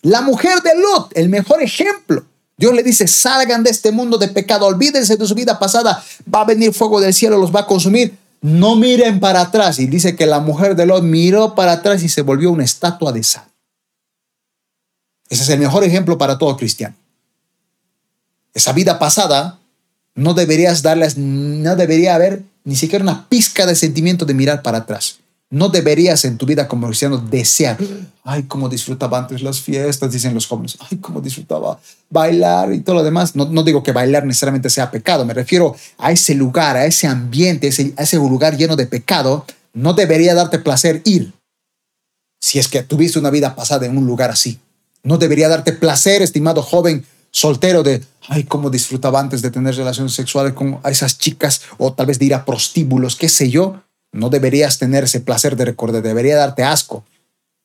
La 0.00 0.22
mujer 0.22 0.62
de 0.62 0.74
Lot, 0.74 1.12
el 1.16 1.28
mejor 1.28 1.62
ejemplo. 1.62 2.24
Dios 2.56 2.74
le 2.74 2.82
dice, 2.82 3.06
salgan 3.06 3.62
de 3.62 3.70
este 3.70 3.92
mundo 3.92 4.16
de 4.16 4.28
pecado, 4.28 4.66
olvídense 4.66 5.16
de 5.16 5.26
su 5.26 5.34
vida 5.34 5.58
pasada, 5.58 6.02
va 6.32 6.40
a 6.40 6.44
venir 6.44 6.72
fuego 6.72 7.00
del 7.00 7.12
cielo, 7.12 7.36
los 7.36 7.54
va 7.54 7.60
a 7.60 7.66
consumir. 7.66 8.16
no 8.40 8.76
miren 8.76 9.18
para 9.18 9.40
atrás. 9.40 9.78
Y 9.78 9.86
dice 9.86 10.14
que 10.14 10.26
la 10.26 10.40
mujer 10.40 10.76
de 10.76 10.86
Lot 10.86 11.02
miró 11.02 11.54
para 11.54 11.72
atrás 11.72 12.02
y 12.02 12.08
se 12.08 12.22
volvió 12.22 12.50
una 12.50 12.64
estatua 12.64 13.12
de 13.12 13.22
sal. 13.22 13.44
Ese 15.28 15.42
es 15.42 15.48
el 15.48 15.58
mejor 15.58 15.84
ejemplo 15.84 16.16
para 16.16 16.38
todo 16.38 16.56
cristiano. 16.56 16.94
Esa 18.54 18.72
vida 18.72 18.98
pasada 18.98 19.58
no 20.14 20.32
deberías 20.32 20.82
darles, 20.82 21.18
no 21.18 21.76
debería 21.76 22.14
haber 22.14 22.42
ni 22.64 22.76
siquiera 22.76 23.02
una 23.02 23.28
pizca 23.28 23.66
de 23.66 23.74
sentimiento 23.74 24.24
de 24.24 24.34
mirar 24.34 24.62
para 24.62 24.78
atrás. 24.78 25.18
No 25.50 25.68
deberías 25.68 26.24
en 26.24 26.38
tu 26.38 26.46
vida 26.46 26.66
como 26.66 26.88
cristiano 26.88 27.18
desear, 27.18 27.78
ay, 28.24 28.44
cómo 28.44 28.68
disfrutaba 28.68 29.18
antes 29.18 29.42
las 29.42 29.60
fiestas, 29.60 30.12
dicen 30.12 30.34
los 30.34 30.46
jóvenes, 30.46 30.76
ay, 30.80 30.98
cómo 30.98 31.20
disfrutaba 31.20 31.78
bailar 32.10 32.72
y 32.72 32.80
todo 32.80 32.96
lo 32.96 33.04
demás. 33.04 33.36
No, 33.36 33.44
no 33.44 33.62
digo 33.62 33.82
que 33.82 33.92
bailar 33.92 34.24
necesariamente 34.24 34.70
sea 34.70 34.90
pecado, 34.90 35.24
me 35.24 35.34
refiero 35.34 35.76
a 35.98 36.10
ese 36.10 36.34
lugar, 36.34 36.76
a 36.76 36.86
ese 36.86 37.06
ambiente, 37.06 37.68
ese, 37.68 37.94
a 37.96 38.02
ese 38.02 38.16
lugar 38.16 38.56
lleno 38.56 38.74
de 38.74 38.86
pecado. 38.86 39.46
No 39.72 39.92
debería 39.92 40.34
darte 40.34 40.58
placer 40.58 41.02
ir 41.04 41.32
si 42.40 42.58
es 42.58 42.68
que 42.68 42.82
tuviste 42.82 43.18
una 43.18 43.30
vida 43.30 43.54
pasada 43.54 43.86
en 43.86 43.96
un 43.96 44.06
lugar 44.06 44.30
así. 44.30 44.60
No 45.02 45.18
debería 45.18 45.48
darte 45.48 45.72
placer, 45.72 46.22
estimado 46.22 46.62
joven 46.62 47.04
soltero, 47.30 47.82
de, 47.82 48.02
ay, 48.28 48.44
cómo 48.44 48.70
disfrutaba 48.70 49.20
antes 49.20 49.42
de 49.42 49.50
tener 49.50 49.74
relaciones 49.74 50.14
sexuales 50.14 50.52
con 50.52 50.80
esas 50.84 51.18
chicas 51.18 51.62
o 51.78 51.92
tal 51.92 52.06
vez 52.06 52.18
de 52.18 52.26
ir 52.26 52.34
a 52.34 52.44
prostíbulos, 52.44 53.16
qué 53.16 53.28
sé 53.28 53.50
yo. 53.50 53.82
No 54.16 54.30
deberías 54.30 54.78
tener 54.78 55.04
ese 55.04 55.20
placer 55.20 55.56
de 55.56 55.66
recordar, 55.66 56.02
debería 56.02 56.36
darte 56.36 56.64
asco, 56.64 57.04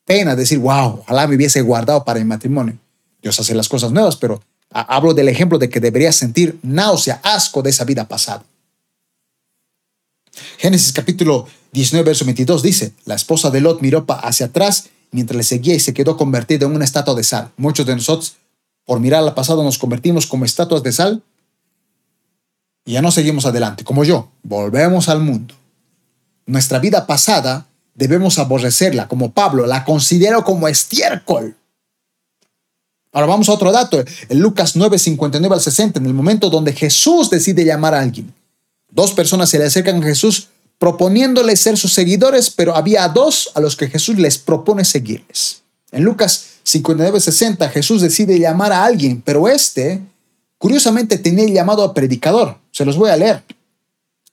pena, 0.05 0.35
decir, 0.35 0.59
wow, 0.59 0.99
ojalá 0.99 1.25
me 1.25 1.35
hubiese 1.37 1.61
guardado 1.61 2.03
para 2.03 2.19
el 2.19 2.25
matrimonio. 2.25 2.77
Dios 3.21 3.39
hace 3.39 3.55
las 3.55 3.69
cosas 3.69 3.91
nuevas, 3.91 4.17
pero 4.17 4.41
hablo 4.69 5.13
del 5.13 5.29
ejemplo 5.29 5.57
de 5.57 5.69
que 5.69 5.79
deberías 5.79 6.15
sentir 6.15 6.59
náusea, 6.61 7.21
asco 7.23 7.61
de 7.61 7.69
esa 7.69 7.85
vida 7.85 8.05
pasada. 8.05 8.43
Génesis 10.57 10.91
capítulo 10.91 11.47
19, 11.71 12.05
verso 12.05 12.25
22 12.25 12.61
dice, 12.61 12.91
la 13.05 13.15
esposa 13.15 13.49
de 13.49 13.61
Lot 13.61 13.81
miró 13.81 14.05
hacia 14.07 14.47
atrás 14.47 14.89
mientras 15.11 15.37
le 15.37 15.43
seguía 15.43 15.75
y 15.75 15.79
se 15.79 15.93
quedó 15.93 16.17
convertida 16.17 16.65
en 16.65 16.75
una 16.75 16.83
estatua 16.83 17.15
de 17.15 17.23
sal. 17.23 17.51
Muchos 17.55 17.85
de 17.85 17.95
nosotros, 17.95 18.35
por 18.85 18.99
mirar 18.99 19.23
al 19.23 19.33
pasado, 19.33 19.63
nos 19.63 19.77
convertimos 19.77 20.27
como 20.27 20.43
estatuas 20.43 20.83
de 20.83 20.91
sal 20.91 21.23
y 22.83 22.93
ya 22.93 23.01
no 23.01 23.11
seguimos 23.11 23.45
adelante, 23.45 23.85
como 23.85 24.03
yo, 24.03 24.29
volvemos 24.43 25.07
al 25.07 25.21
mundo 25.21 25.60
nuestra 26.45 26.79
vida 26.79 27.07
pasada 27.07 27.67
debemos 27.93 28.39
aborrecerla, 28.39 29.07
como 29.07 29.31
Pablo, 29.31 29.65
la 29.65 29.83
considero 29.85 30.43
como 30.43 30.67
estiércol. 30.67 31.55
Ahora 33.13 33.27
vamos 33.27 33.49
a 33.49 33.53
otro 33.53 33.71
dato, 33.71 34.03
en 34.29 34.39
Lucas 34.39 34.75
9, 34.75 34.97
59 34.97 35.55
al 35.55 35.61
60, 35.61 35.99
en 35.99 36.05
el 36.05 36.13
momento 36.13 36.49
donde 36.49 36.73
Jesús 36.73 37.29
decide 37.29 37.65
llamar 37.65 37.93
a 37.93 37.99
alguien. 37.99 38.33
Dos 38.89 39.11
personas 39.11 39.49
se 39.49 39.59
le 39.59 39.65
acercan 39.65 40.01
a 40.01 40.05
Jesús 40.05 40.47
proponiéndole 40.77 41.55
ser 41.57 41.77
sus 41.77 41.93
seguidores, 41.93 42.49
pero 42.49 42.75
había 42.75 43.07
dos 43.07 43.51
a 43.53 43.59
los 43.59 43.75
que 43.75 43.87
Jesús 43.87 44.17
les 44.17 44.37
propone 44.37 44.83
seguirles. 44.83 45.61
En 45.91 46.03
Lucas 46.03 46.45
59, 46.63 47.19
60, 47.19 47.69
Jesús 47.69 48.01
decide 48.01 48.39
llamar 48.39 48.71
a 48.71 48.83
alguien, 48.83 49.21
pero 49.21 49.47
este, 49.47 50.01
curiosamente, 50.57 51.17
tenía 51.17 51.45
el 51.45 51.53
llamado 51.53 51.83
a 51.83 51.93
predicador. 51.93 52.57
Se 52.71 52.85
los 52.85 52.97
voy 52.97 53.09
a 53.09 53.17
leer. 53.17 53.43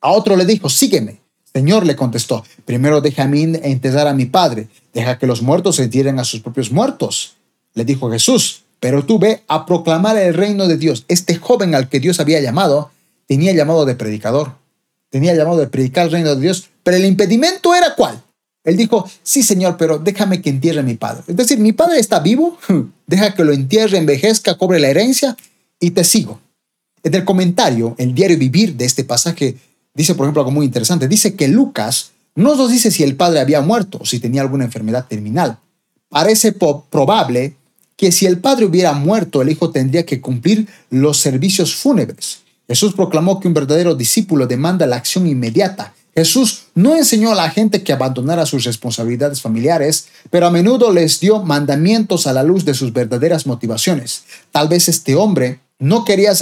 A 0.01 0.13
otro 0.13 0.37
le 0.37 0.45
dijo, 0.45 0.69
sígueme. 0.69 1.21
Señor 1.53 1.87
le 1.87 1.97
contestó, 1.97 2.45
primero 2.65 3.01
deja 3.01 3.25
a 3.25 3.27
mí 3.27 3.43
enterrar 3.63 4.07
a 4.07 4.15
mi 4.15 4.27
padre, 4.27 4.69
deja 4.93 5.19
que 5.19 5.27
los 5.27 5.43
muertos 5.43 5.77
se 5.77 5.85
entierren 5.85 6.19
a 6.19 6.25
sus 6.25 6.41
propios 6.41 6.71
muertos. 6.71 7.37
Le 7.75 7.85
dijo 7.85 8.11
Jesús, 8.11 8.65
pero 8.81 9.05
tú 9.05 9.19
ve 9.19 9.43
a 9.49 9.67
proclamar 9.67 10.17
el 10.19 10.35
reino 10.35 10.69
de 10.69 10.77
Dios. 10.77 11.05
Este 11.09 11.37
joven 11.37 11.75
al 11.75 11.89
que 11.89 12.01
Dios 12.01 12.21
había 12.21 12.41
llamado 12.41 12.91
tenía 13.27 13.53
llamado 13.53 13.85
de 13.85 13.95
predicador, 13.95 14.53
tenía 15.11 15.35
llamado 15.35 15.59
de 15.59 15.67
predicar 15.67 16.07
el 16.07 16.13
reino 16.13 16.35
de 16.35 16.41
Dios, 16.41 16.69
pero 16.83 16.97
el 16.97 17.05
impedimento 17.05 17.75
era 17.75 17.95
cuál. 17.95 18.23
Él 18.65 18.77
dijo, 18.77 19.09
sí 19.23 19.43
Señor, 19.43 19.77
pero 19.79 19.99
déjame 19.99 20.43
que 20.43 20.51
entierre 20.51 20.81
a 20.81 20.83
mi 20.83 20.95
padre. 20.95 21.23
Es 21.27 21.37
decir, 21.37 21.59
mi 21.59 21.73
padre 21.73 22.01
está 22.01 22.21
vivo, 22.21 22.59
deja 23.07 23.35
que 23.35 23.45
lo 23.45 23.53
entierre, 23.53 23.99
envejezca, 23.99 24.57
cobre 24.57 24.79
la 24.81 24.89
herencia 24.89 25.37
y 25.81 25.91
te 25.93 26.05
sigo. 26.05 26.41
En 27.03 27.15
el 27.15 27.25
comentario, 27.25 27.95
el 27.99 28.15
diario 28.15 28.37
vivir 28.37 28.75
de 28.75 28.85
este 28.85 29.05
pasaje, 29.05 29.57
dice, 29.99 30.15
por 30.15 30.25
ejemplo, 30.25 30.43
algo 30.43 30.53
muy 30.53 30.65
interesante. 30.65 31.09
Dice 31.09 31.35
que 31.35 31.49
Lucas 31.49 32.13
no 32.37 32.55
nos 32.55 32.71
dice 32.71 32.93
si 32.93 33.03
el 33.03 33.17
padre 33.17 33.41
había 33.41 33.61
muerto 33.61 33.99
o 34.01 34.07
si 34.07 34.21
tenía 34.21 34.41
alguna 34.41 34.65
enfermedad 34.65 35.07
terminal. 35.09 35.59
Parece 36.09 36.53
probable 36.53 37.57
que 37.97 38.13
si 38.13 38.25
el 38.25 38.39
padre 38.39 38.65
hubiera 38.65 38.93
muerto, 38.93 39.43
el 39.43 39.51
hijo 39.51 39.71
tendría 39.71 40.07
que 40.07 40.21
cumplir 40.21 40.69
los 40.89 41.19
servicios 41.19 41.75
fúnebres. 41.75 42.43
Jesús 42.69 42.95
proclamó 42.95 43.41
que 43.41 43.49
un 43.49 43.55
verdadero 43.55 43.97
discípulo 43.97 44.47
demanda 44.47 44.87
la 44.87 44.97
acción 44.97 45.27
inmediata. 45.27 45.95
Jesús 46.15 46.67
no 46.77 46.97
enseñó 46.97 47.33
a 47.33 47.35
la 47.35 47.51
gente 47.51 47.83
que 47.83 47.93
abandonara 47.93 48.47
sus 48.47 48.65
responsabilidades 48.65 49.41
familiares, 49.41 50.07
pero 50.31 50.47
a 50.47 50.51
menudo 50.51 50.93
les 50.93 51.19
dio 51.19 51.43
mandamientos 51.43 52.29
a 52.29 52.33
la 52.33 52.45
luz 52.45 52.65
de 52.65 52.75
sus 52.75 52.93
verdaderas 52.93 53.47
motivaciones. 53.47 54.23
Tal 54.53 54.69
vez 54.69 54.89
este 54.89 55.17
hombre 55.17 55.59
no 55.81 56.05
quería 56.05 56.33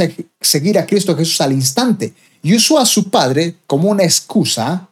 seguir 0.40 0.78
a 0.78 0.86
Cristo 0.86 1.16
Jesús 1.16 1.40
al 1.40 1.52
instante 1.52 2.12
y 2.46 2.54
usó 2.54 2.78
a 2.78 2.86
su 2.86 3.10
padre 3.10 3.56
como 3.66 3.90
una 3.90 4.04
excusa, 4.04 4.88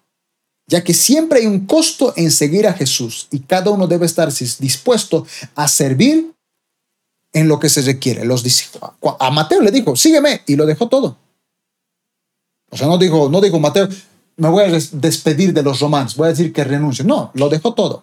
ya 0.67 0.83
que 0.83 0.93
siempre 0.93 1.39
hay 1.39 1.47
un 1.47 1.67
costo 1.67 2.13
en 2.17 2.33
seguir 2.33 2.67
a 2.67 2.73
Jesús 2.73 3.29
y 3.31 3.39
cada 3.39 3.71
uno 3.71 3.87
debe 3.87 4.07
estar 4.07 4.29
dispuesto 4.59 5.25
a 5.55 5.69
servir 5.69 6.35
en 7.33 7.47
lo 7.47 7.61
que 7.61 7.69
se 7.69 7.83
requiere. 7.83 8.25
Los 8.25 8.43
a 9.21 9.31
Mateo 9.31 9.61
le 9.61 9.71
dijo, 9.71 9.95
sígueme, 9.95 10.43
y 10.49 10.57
lo 10.57 10.67
dejó 10.67 10.89
todo. 10.89 11.17
O 12.71 12.77
sea, 12.77 12.89
no 12.89 12.99
dijo, 12.99 13.29
no 13.29 13.41
dijo 13.41 13.61
Mateo, 13.61 13.89
me 14.37 14.49
voy 14.49 14.65
a 14.65 14.79
despedir 14.91 15.53
de 15.53 15.63
los 15.63 15.79
romanos, 15.79 16.17
voy 16.17 16.27
a 16.27 16.31
decir 16.31 16.53
que 16.53 16.65
renuncio. 16.65 17.05
No, 17.05 17.31
lo 17.35 17.49
dejó 17.49 17.73
todo. 17.73 18.03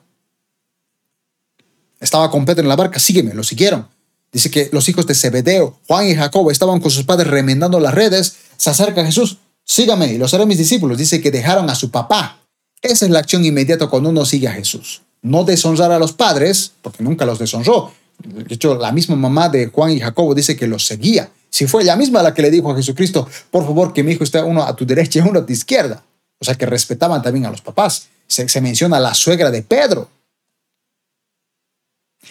Estaba 2.00 2.32
con 2.32 2.46
Pedro 2.46 2.62
en 2.62 2.70
la 2.70 2.78
barca, 2.78 3.02
sígueme, 3.02 3.34
lo 3.34 3.44
siguieron. 3.44 3.86
Dice 4.32 4.50
que 4.50 4.70
los 4.72 4.88
hijos 4.88 5.06
de 5.08 5.16
Zebedeo, 5.16 5.78
Juan 5.88 6.08
y 6.08 6.16
Jacobo, 6.16 6.52
estaban 6.52 6.80
con 6.80 6.90
sus 6.90 7.04
padres 7.04 7.28
remendando 7.28 7.80
las 7.80 7.94
redes. 7.94 8.36
Se 8.58 8.70
acerca 8.70 9.06
Jesús, 9.06 9.38
sígame 9.66 10.14
y 10.14 10.18
los 10.18 10.34
haré 10.34 10.46
mis 10.46 10.58
discípulos. 10.58 10.98
Dice 10.98 11.22
que 11.22 11.32
dejaron 11.32 11.70
a 11.70 11.76
su 11.76 11.92
papá. 11.92 12.40
Esa 12.82 13.06
es 13.06 13.12
la 13.12 13.20
acción 13.20 13.44
inmediata 13.44 13.88
cuando 13.88 14.10
uno 14.10 14.26
sigue 14.26 14.48
a 14.48 14.54
Jesús. 14.54 15.02
No 15.22 15.44
deshonrar 15.44 15.92
a 15.92 16.00
los 16.00 16.14
padres, 16.14 16.72
porque 16.82 17.04
nunca 17.04 17.26
los 17.26 17.40
deshonró. 17.40 17.92
De 18.24 18.56
hecho, 18.56 18.76
la 18.76 18.92
misma 18.92 19.16
mamá 19.16 19.50
de 19.50 19.68
Juan 19.68 19.92
y 19.92 20.00
Jacobo 20.00 20.34
dice 20.34 20.56
que 20.56 20.68
los 20.68 20.86
seguía. 20.86 21.30
Si 21.50 21.68
fue 21.68 21.84
ella 21.84 21.98
misma 21.98 22.24
la 22.24 22.34
que 22.34 22.42
le 22.42 22.50
dijo 22.50 22.72
a 22.72 22.76
Jesucristo, 22.76 23.28
por 23.52 23.66
favor, 23.66 23.94
que 23.94 24.04
mi 24.04 24.14
hijo 24.14 24.24
esté 24.24 24.42
uno 24.42 24.64
a 24.64 24.76
tu 24.76 24.86
derecha 24.86 25.20
y 25.20 25.22
uno 25.22 25.40
a 25.40 25.46
tu 25.46 25.52
izquierda. 25.52 26.04
O 26.40 26.46
sea, 26.46 26.56
que 26.56 26.66
respetaban 26.66 27.22
también 27.22 27.46
a 27.46 27.52
los 27.52 27.62
papás. 27.62 28.08
Se, 28.26 28.48
se 28.48 28.62
menciona 28.62 28.98
a 28.98 29.00
la 29.02 29.14
suegra 29.14 29.52
de 29.52 29.62
Pedro, 29.62 30.10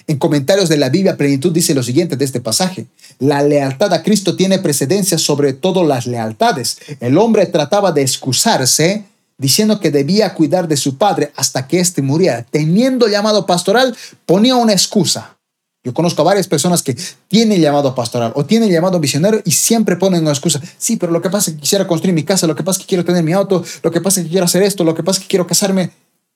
en 0.07 0.18
comentarios 0.18 0.68
de 0.68 0.76
la 0.76 0.88
Biblia 0.88 1.16
Plenitud 1.16 1.53
dice 1.53 1.74
lo 1.74 1.82
siguiente 1.82 2.16
de 2.16 2.24
este 2.24 2.40
pasaje. 2.40 2.86
La 3.18 3.42
lealtad 3.42 3.92
a 3.92 4.03
Cristo 4.03 4.36
tiene 4.36 4.59
precedencia 4.59 5.18
sobre 5.18 5.53
todas 5.53 5.86
las 5.86 6.07
lealtades. 6.07 6.78
El 7.01 7.18
hombre 7.18 7.46
trataba 7.46 7.92
de 7.92 8.03
excusarse 8.03 9.05
diciendo 9.38 9.80
que 9.80 9.90
debía 9.90 10.34
cuidar 10.34 10.68
de 10.68 10.76
su 10.76 10.98
padre 10.98 11.32
hasta 11.34 11.66
que 11.66 11.80
éste 11.80 12.03
muriera. 12.03 12.44
Teniendo 12.51 13.09
llamado 13.09 13.46
pastoral, 13.46 13.96
ponía 14.26 14.57
una 14.57 14.72
excusa. 14.72 15.36
Yo 15.82 15.94
conozco 15.94 16.20
a 16.20 16.26
varias 16.26 16.46
personas 16.46 16.82
que 16.82 16.94
tienen 17.26 17.59
llamado 17.59 17.94
pastoral 17.94 18.32
o 18.34 18.44
tienen 18.44 18.70
llamado 18.70 19.01
misionero 19.01 19.40
y 19.46 19.53
siempre 19.53 19.96
ponen 19.96 20.20
una 20.20 20.32
excusa. 20.32 20.61
Sí, 20.76 20.96
pero 20.96 21.11
lo 21.11 21.22
que 21.22 21.30
pasa 21.30 21.51
es 21.51 21.57
que 21.57 21.62
quisiera 21.62 21.86
construir 21.86 22.14
mi 22.14 22.22
casa, 22.22 22.46
lo 22.46 22.55
que 22.55 22.62
pasa 22.62 22.80
es 22.80 22.84
que 22.84 22.88
quiero 22.90 23.05
tener 23.05 23.24
mi 23.24 23.32
auto, 23.32 23.64
lo 23.82 23.90
que 23.90 24.03
pasa 24.03 24.20
es 24.20 24.26
que 24.26 24.30
quiero 24.30 24.44
hacer 24.44 24.62
esto, 24.62 24.84
lo 24.84 24.94
que 24.94 25.03
pasa 25.03 25.18
es 25.18 25.22
que 25.24 25.30
quiero 25.30 25.46
casarme 25.46 25.90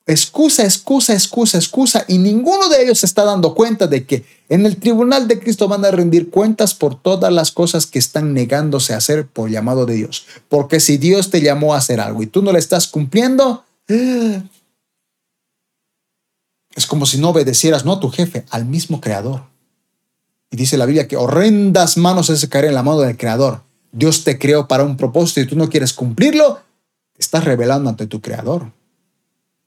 excusa, 0.06 0.64
excusa, 0.64 1.14
excusa, 1.14 1.56
excusa, 1.56 2.04
y 2.08 2.18
ninguno 2.18 2.68
de 2.68 2.82
ellos 2.82 2.98
se 2.98 3.06
está 3.06 3.24
dando 3.24 3.54
cuenta 3.54 3.86
de 3.86 4.04
que 4.04 4.24
en 4.48 4.66
el 4.66 4.76
tribunal 4.76 5.26
de 5.26 5.40
Cristo 5.40 5.66
van 5.66 5.82
a 5.84 5.90
rendir 5.90 6.30
cuentas 6.30 6.74
por 6.74 7.00
todas 7.00 7.32
las 7.32 7.52
cosas 7.52 7.86
que 7.86 7.98
están 7.98 8.34
negándose 8.34 8.92
a 8.92 8.98
hacer 8.98 9.26
por 9.26 9.50
llamado 9.50 9.86
de 9.86 9.94
Dios. 9.94 10.26
Porque 10.48 10.80
si 10.80 10.98
Dios 10.98 11.30
te 11.30 11.40
llamó 11.40 11.74
a 11.74 11.78
hacer 11.78 12.00
algo 12.00 12.22
y 12.22 12.26
tú 12.26 12.42
no 12.42 12.52
le 12.52 12.58
estás 12.58 12.86
cumpliendo, 12.86 13.64
es 13.88 14.42
como 16.86 17.06
si 17.06 17.16
no 17.18 17.30
obedecieras, 17.30 17.86
no 17.86 17.92
a 17.92 18.00
tu 18.00 18.10
jefe, 18.10 18.44
al 18.50 18.66
mismo 18.66 19.00
creador. 19.00 19.44
Y 20.50 20.56
dice 20.56 20.76
la 20.76 20.86
Biblia 20.86 21.08
que 21.08 21.16
horrendas 21.16 21.96
manos 21.96 22.26
se 22.26 22.48
caer 22.48 22.66
en 22.66 22.74
la 22.74 22.82
mano 22.82 23.00
del 23.00 23.16
creador. 23.16 23.62
Dios 23.90 24.24
te 24.24 24.38
creó 24.38 24.68
para 24.68 24.84
un 24.84 24.96
propósito 24.96 25.40
y 25.40 25.46
tú 25.46 25.56
no 25.56 25.70
quieres 25.70 25.94
cumplirlo, 25.94 26.60
estás 27.16 27.44
revelando 27.44 27.88
ante 27.88 28.06
tu 28.06 28.20
creador. 28.20 28.70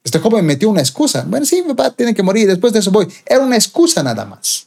Este 0.04 0.18
joven 0.18 0.46
metió 0.46 0.70
una 0.70 0.80
excusa. 0.80 1.24
Bueno, 1.28 1.44
sí, 1.44 1.62
mi 1.62 1.74
papá 1.74 1.90
tiene 1.90 2.14
que 2.14 2.22
morir, 2.22 2.46
después 2.46 2.72
de 2.72 2.78
eso 2.78 2.90
voy. 2.90 3.08
Era 3.26 3.40
una 3.40 3.56
excusa 3.56 4.02
nada 4.02 4.24
más. 4.24 4.66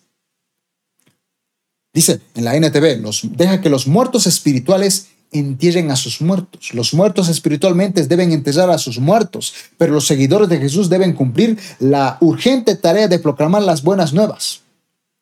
Dice 1.94 2.22
en 2.36 2.46
la 2.46 2.56
NTV, 2.56 3.02
los, 3.02 3.22
deja 3.24 3.60
que 3.60 3.70
los 3.70 3.88
muertos 3.88 4.28
espirituales 4.28 5.08
entierren 5.32 5.92
a 5.92 5.96
sus 5.96 6.22
muertos. 6.22 6.74
Los 6.74 6.94
muertos 6.94 7.30
espiritualmente 7.30 8.06
deben 8.06 8.32
enterrar 8.32 8.70
a 8.70 8.78
sus 8.78 9.00
muertos, 9.00 9.54
pero 9.78 9.94
los 9.94 10.06
seguidores 10.06 10.50
de 10.50 10.60
Jesús 10.60 10.90
deben 10.90 11.14
cumplir 11.14 11.58
la 11.80 12.18
urgente 12.22 12.76
tarea 12.76 13.08
de 13.08 13.20
proclamar 13.20 13.64
las 13.64 13.82
buenas 13.82 14.14
nuevas. 14.14 14.62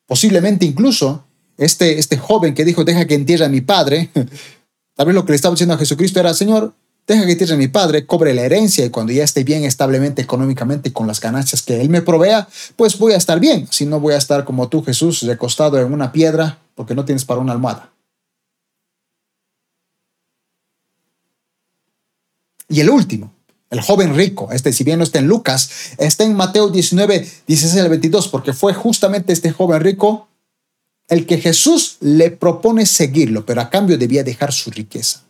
Posiblemente 0.08 0.66
incluso 0.66 1.24
este, 1.58 2.00
este 2.00 2.18
joven 2.18 2.54
que 2.54 2.66
dijo, 2.66 2.84
deja 2.84 3.06
que 3.06 3.16
entierre 3.16 3.46
a 3.46 3.50
mi 3.50 3.62
padre, 3.62 4.10
tal 4.96 5.06
vez 5.06 5.16
lo 5.16 5.26
que 5.26 5.34
le 5.34 5.36
estaba 5.36 5.54
diciendo 5.54 5.76
a 5.76 5.78
Jesucristo 5.78 6.20
era, 6.20 6.34
Señor, 6.34 6.74
deja 7.14 7.26
que 7.26 7.36
tierra 7.36 7.56
mi 7.56 7.68
padre, 7.68 8.06
cobre 8.06 8.34
la 8.34 8.44
herencia 8.44 8.86
y 8.86 8.90
cuando 8.90 9.12
ya 9.12 9.24
esté 9.24 9.44
bien 9.44 9.64
establemente 9.64 10.22
económicamente 10.22 10.94
con 10.94 11.08
las 11.08 11.20
ganancias 11.20 11.62
que 11.62 11.82
él 11.82 11.90
me 11.90 12.02
provea, 12.02 12.48
pues 12.76 12.98
voy 12.98 13.14
a 13.14 13.18
estar 13.18 13.40
bien. 13.40 13.68
Si 13.72 13.86
no 13.86 14.00
voy 14.00 14.14
a 14.14 14.18
estar 14.18 14.46
como 14.46 14.70
tú, 14.70 14.84
Jesús, 14.84 15.24
recostado 15.24 15.80
en 15.80 15.92
una 15.92 16.12
piedra 16.12 16.60
porque 16.76 16.96
no 16.96 17.06
tienes 17.06 17.26
para 17.26 17.40
una 17.42 17.54
almohada. 17.54 17.92
Y 22.68 22.82
el 22.82 22.90
último, 22.90 23.34
el 23.72 23.82
joven 23.82 24.16
rico, 24.16 24.50
este 24.52 24.72
si 24.72 24.84
bien 24.84 25.00
no 25.00 25.04
está 25.04 25.18
en 25.18 25.28
Lucas, 25.28 25.96
está 25.98 26.24
en 26.24 26.36
Mateo 26.36 26.70
19, 26.70 27.28
16 27.48 27.82
al 27.82 27.90
22, 27.90 28.28
porque 28.28 28.54
fue 28.54 28.74
justamente 28.74 29.34
este 29.34 29.52
joven 29.52 29.82
rico 29.82 30.28
el 31.08 31.26
que 31.26 31.40
Jesús 31.40 31.98
le 32.02 32.30
propone 32.30 32.86
seguirlo, 32.86 33.46
pero 33.46 33.62
a 33.62 33.70
cambio 33.72 33.98
debía 33.98 34.24
dejar 34.24 34.54
su 34.54 34.70
riqueza. 34.70 35.24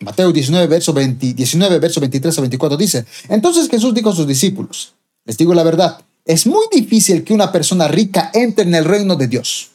Mateo 0.00 0.32
19 0.32 0.66
verso, 0.66 0.92
19, 0.92 1.78
verso 1.78 2.00
23 2.00 2.38
a 2.38 2.40
24 2.40 2.76
dice, 2.76 3.04
entonces 3.28 3.68
Jesús 3.68 3.94
dijo 3.94 4.10
a 4.10 4.14
sus 4.14 4.26
discípulos, 4.26 4.94
les 5.24 5.36
digo 5.36 5.54
la 5.54 5.62
verdad, 5.62 6.00
es 6.24 6.46
muy 6.46 6.66
difícil 6.72 7.22
que 7.22 7.34
una 7.34 7.52
persona 7.52 7.88
rica 7.88 8.30
entre 8.34 8.64
en 8.64 8.74
el 8.74 8.84
reino 8.84 9.16
de 9.16 9.28
Dios. 9.28 9.70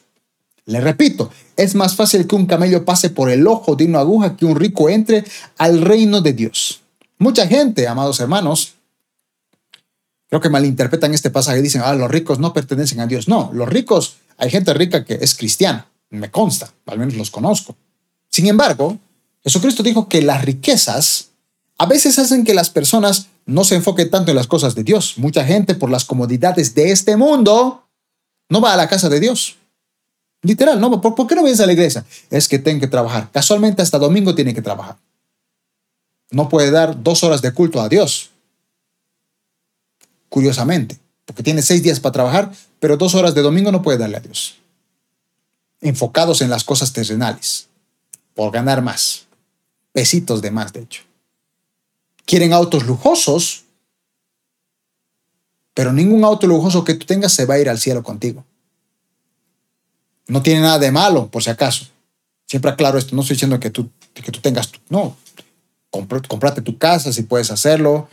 Le 0.66 0.80
repito, 0.80 1.30
es 1.56 1.74
más 1.74 1.96
fácil 1.96 2.26
que 2.26 2.36
un 2.36 2.46
camello 2.46 2.84
pase 2.84 3.10
por 3.10 3.30
el 3.30 3.46
ojo 3.46 3.76
de 3.76 3.84
una 3.86 4.00
aguja 4.00 4.36
que 4.36 4.44
un 4.44 4.56
rico 4.56 4.88
entre 4.88 5.24
al 5.58 5.80
reino 5.80 6.20
de 6.20 6.32
Dios. 6.32 6.82
Mucha 7.18 7.46
gente, 7.46 7.88
amados 7.88 8.20
hermanos, 8.20 8.74
creo 10.28 10.40
que 10.40 10.48
malinterpretan 10.48 11.12
este 11.12 11.30
pasaje 11.30 11.60
dicen, 11.60 11.82
ah, 11.84 11.94
los 11.94 12.10
ricos 12.10 12.38
no 12.38 12.52
pertenecen 12.52 13.00
a 13.00 13.06
Dios. 13.06 13.26
No, 13.26 13.50
los 13.52 13.68
ricos, 13.68 14.16
hay 14.36 14.50
gente 14.50 14.72
rica 14.74 15.04
que 15.04 15.18
es 15.20 15.34
cristiana, 15.34 15.86
me 16.10 16.30
consta, 16.30 16.72
al 16.86 16.98
menos 16.98 17.14
los 17.14 17.30
conozco. 17.30 17.76
Sin 18.28 18.46
embargo, 18.46 18.98
Jesucristo 19.42 19.82
dijo 19.82 20.08
que 20.08 20.22
las 20.22 20.44
riquezas 20.44 21.30
a 21.78 21.86
veces 21.86 22.18
hacen 22.18 22.44
que 22.44 22.54
las 22.54 22.68
personas 22.68 23.28
no 23.46 23.64
se 23.64 23.74
enfoquen 23.74 24.10
tanto 24.10 24.30
en 24.30 24.36
las 24.36 24.46
cosas 24.46 24.74
de 24.74 24.84
Dios. 24.84 25.14
Mucha 25.16 25.44
gente 25.44 25.74
por 25.74 25.90
las 25.90 26.04
comodidades 26.04 26.74
de 26.74 26.92
este 26.92 27.16
mundo 27.16 27.84
no 28.50 28.60
va 28.60 28.74
a 28.74 28.76
la 28.76 28.88
casa 28.88 29.08
de 29.08 29.18
Dios. 29.18 29.56
Literal, 30.42 30.80
no, 30.80 31.00
¿por, 31.00 31.26
qué 31.26 31.34
no 31.34 31.42
vienes 31.42 31.60
a 31.60 31.66
la 31.66 31.72
iglesia? 31.72 32.04
Es 32.30 32.48
que 32.48 32.58
tengo 32.58 32.80
que 32.80 32.86
trabajar. 32.86 33.30
Casualmente 33.30 33.82
hasta 33.82 33.98
domingo 33.98 34.34
tiene 34.34 34.54
que 34.54 34.62
trabajar. 34.62 34.98
No 36.30 36.48
puede 36.48 36.70
dar 36.70 37.02
dos 37.02 37.24
horas 37.24 37.42
de 37.42 37.52
culto 37.52 37.80
a 37.80 37.88
Dios. 37.88 38.30
Curiosamente, 40.28 40.98
porque 41.24 41.42
tiene 41.42 41.62
seis 41.62 41.82
días 41.82 41.98
para 41.98 42.12
trabajar, 42.12 42.52
pero 42.78 42.96
dos 42.96 43.14
horas 43.14 43.34
de 43.34 43.42
domingo 43.42 43.72
no 43.72 43.82
puede 43.82 43.98
darle 43.98 44.18
a 44.18 44.20
Dios. 44.20 44.56
Enfocados 45.80 46.40
en 46.40 46.50
las 46.50 46.62
cosas 46.62 46.92
terrenales, 46.92 47.68
por 48.34 48.52
ganar 48.52 48.82
más. 48.82 49.26
Pesitos 49.92 50.40
de 50.42 50.50
más, 50.50 50.72
de 50.72 50.82
hecho. 50.82 51.02
Quieren 52.24 52.52
autos 52.52 52.86
lujosos, 52.86 53.64
pero 55.74 55.92
ningún 55.92 56.24
auto 56.24 56.46
lujoso 56.46 56.84
que 56.84 56.94
tú 56.94 57.06
tengas 57.06 57.32
se 57.32 57.46
va 57.46 57.54
a 57.54 57.58
ir 57.58 57.68
al 57.68 57.78
cielo 57.78 58.02
contigo. 58.02 58.44
No 60.26 60.42
tiene 60.42 60.60
nada 60.60 60.78
de 60.78 60.92
malo, 60.92 61.28
por 61.28 61.42
si 61.42 61.50
acaso. 61.50 61.86
Siempre 62.46 62.70
aclaro 62.70 62.98
esto, 62.98 63.14
no 63.14 63.22
estoy 63.22 63.34
diciendo 63.34 63.58
que 63.58 63.70
tú, 63.70 63.90
que 64.12 64.30
tú 64.30 64.40
tengas, 64.40 64.70
no, 64.88 65.16
comprate 65.90 66.62
tu 66.62 66.78
casa 66.78 67.12
si 67.12 67.22
puedes 67.22 67.50
hacerlo, 67.50 68.08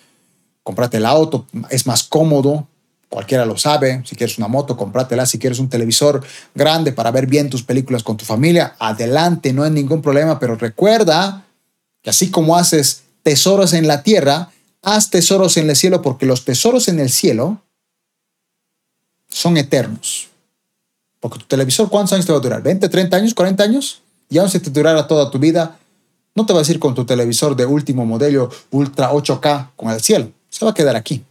comprate 0.64 0.98
el 0.98 1.06
auto, 1.06 1.48
es 1.70 1.88
más 1.88 2.04
cómodo, 2.04 2.68
cualquiera 3.10 3.46
lo 3.46 3.58
sabe, 3.58 4.04
si 4.06 4.16
quieres 4.16 4.38
una 4.38 4.48
moto, 4.48 4.76
cómpratela, 4.76 5.26
si 5.26 5.40
quieres 5.40 5.60
un 5.60 5.70
televisor 5.70 6.24
grande 6.54 6.92
para 6.92 7.12
ver 7.12 7.26
bien 7.26 7.50
tus 7.50 7.64
películas 7.64 8.04
con 8.04 8.18
tu 8.18 8.26
familia, 8.26 8.76
adelante, 8.80 9.54
no 9.54 9.64
hay 9.64 9.72
ningún 9.72 10.02
problema, 10.02 10.40
pero 10.40 10.56
recuerda 10.56 11.47
que 12.08 12.12
así 12.12 12.32
como 12.32 12.56
haces 12.56 13.04
tesoros 13.22 13.74
en 13.74 13.86
la 13.86 14.02
tierra, 14.02 14.50
haz 14.82 15.10
tesoros 15.10 15.58
en 15.58 15.70
el 15.70 15.76
cielo, 15.76 16.02
porque 16.02 16.26
los 16.26 16.46
tesoros 16.46 16.88
en 16.88 17.02
el 17.02 17.10
cielo 17.10 17.62
son 19.28 19.58
eternos. 19.58 20.30
Porque 21.20 21.40
tu 21.40 21.46
televisor, 21.48 21.90
¿cuántos 21.90 22.14
años 22.14 22.26
te 22.26 22.32
va 22.32 22.38
a 22.38 22.42
durar? 22.42 22.64
¿20, 22.64 22.90
30 22.90 23.18
años, 23.18 23.34
40 23.34 23.62
años? 23.62 24.02
Y 24.30 24.38
aún 24.38 24.50
si 24.50 24.58
te 24.62 24.70
durara 24.70 25.06
toda 25.06 25.30
tu 25.30 25.38
vida, 25.38 25.78
no 26.34 26.46
te 26.46 26.54
vas 26.54 26.70
a 26.70 26.72
ir 26.72 26.80
con 26.80 26.96
tu 26.96 27.06
televisor 27.06 27.58
de 27.58 27.66
último 27.66 28.06
modelo 28.06 28.50
Ultra 28.72 29.12
8K 29.12 29.72
con 29.76 29.92
el 29.92 30.00
cielo. 30.00 30.32
Se 30.48 30.64
va 30.64 30.72
a 30.72 30.74
quedar 30.74 30.96
aquí. 30.96 31.26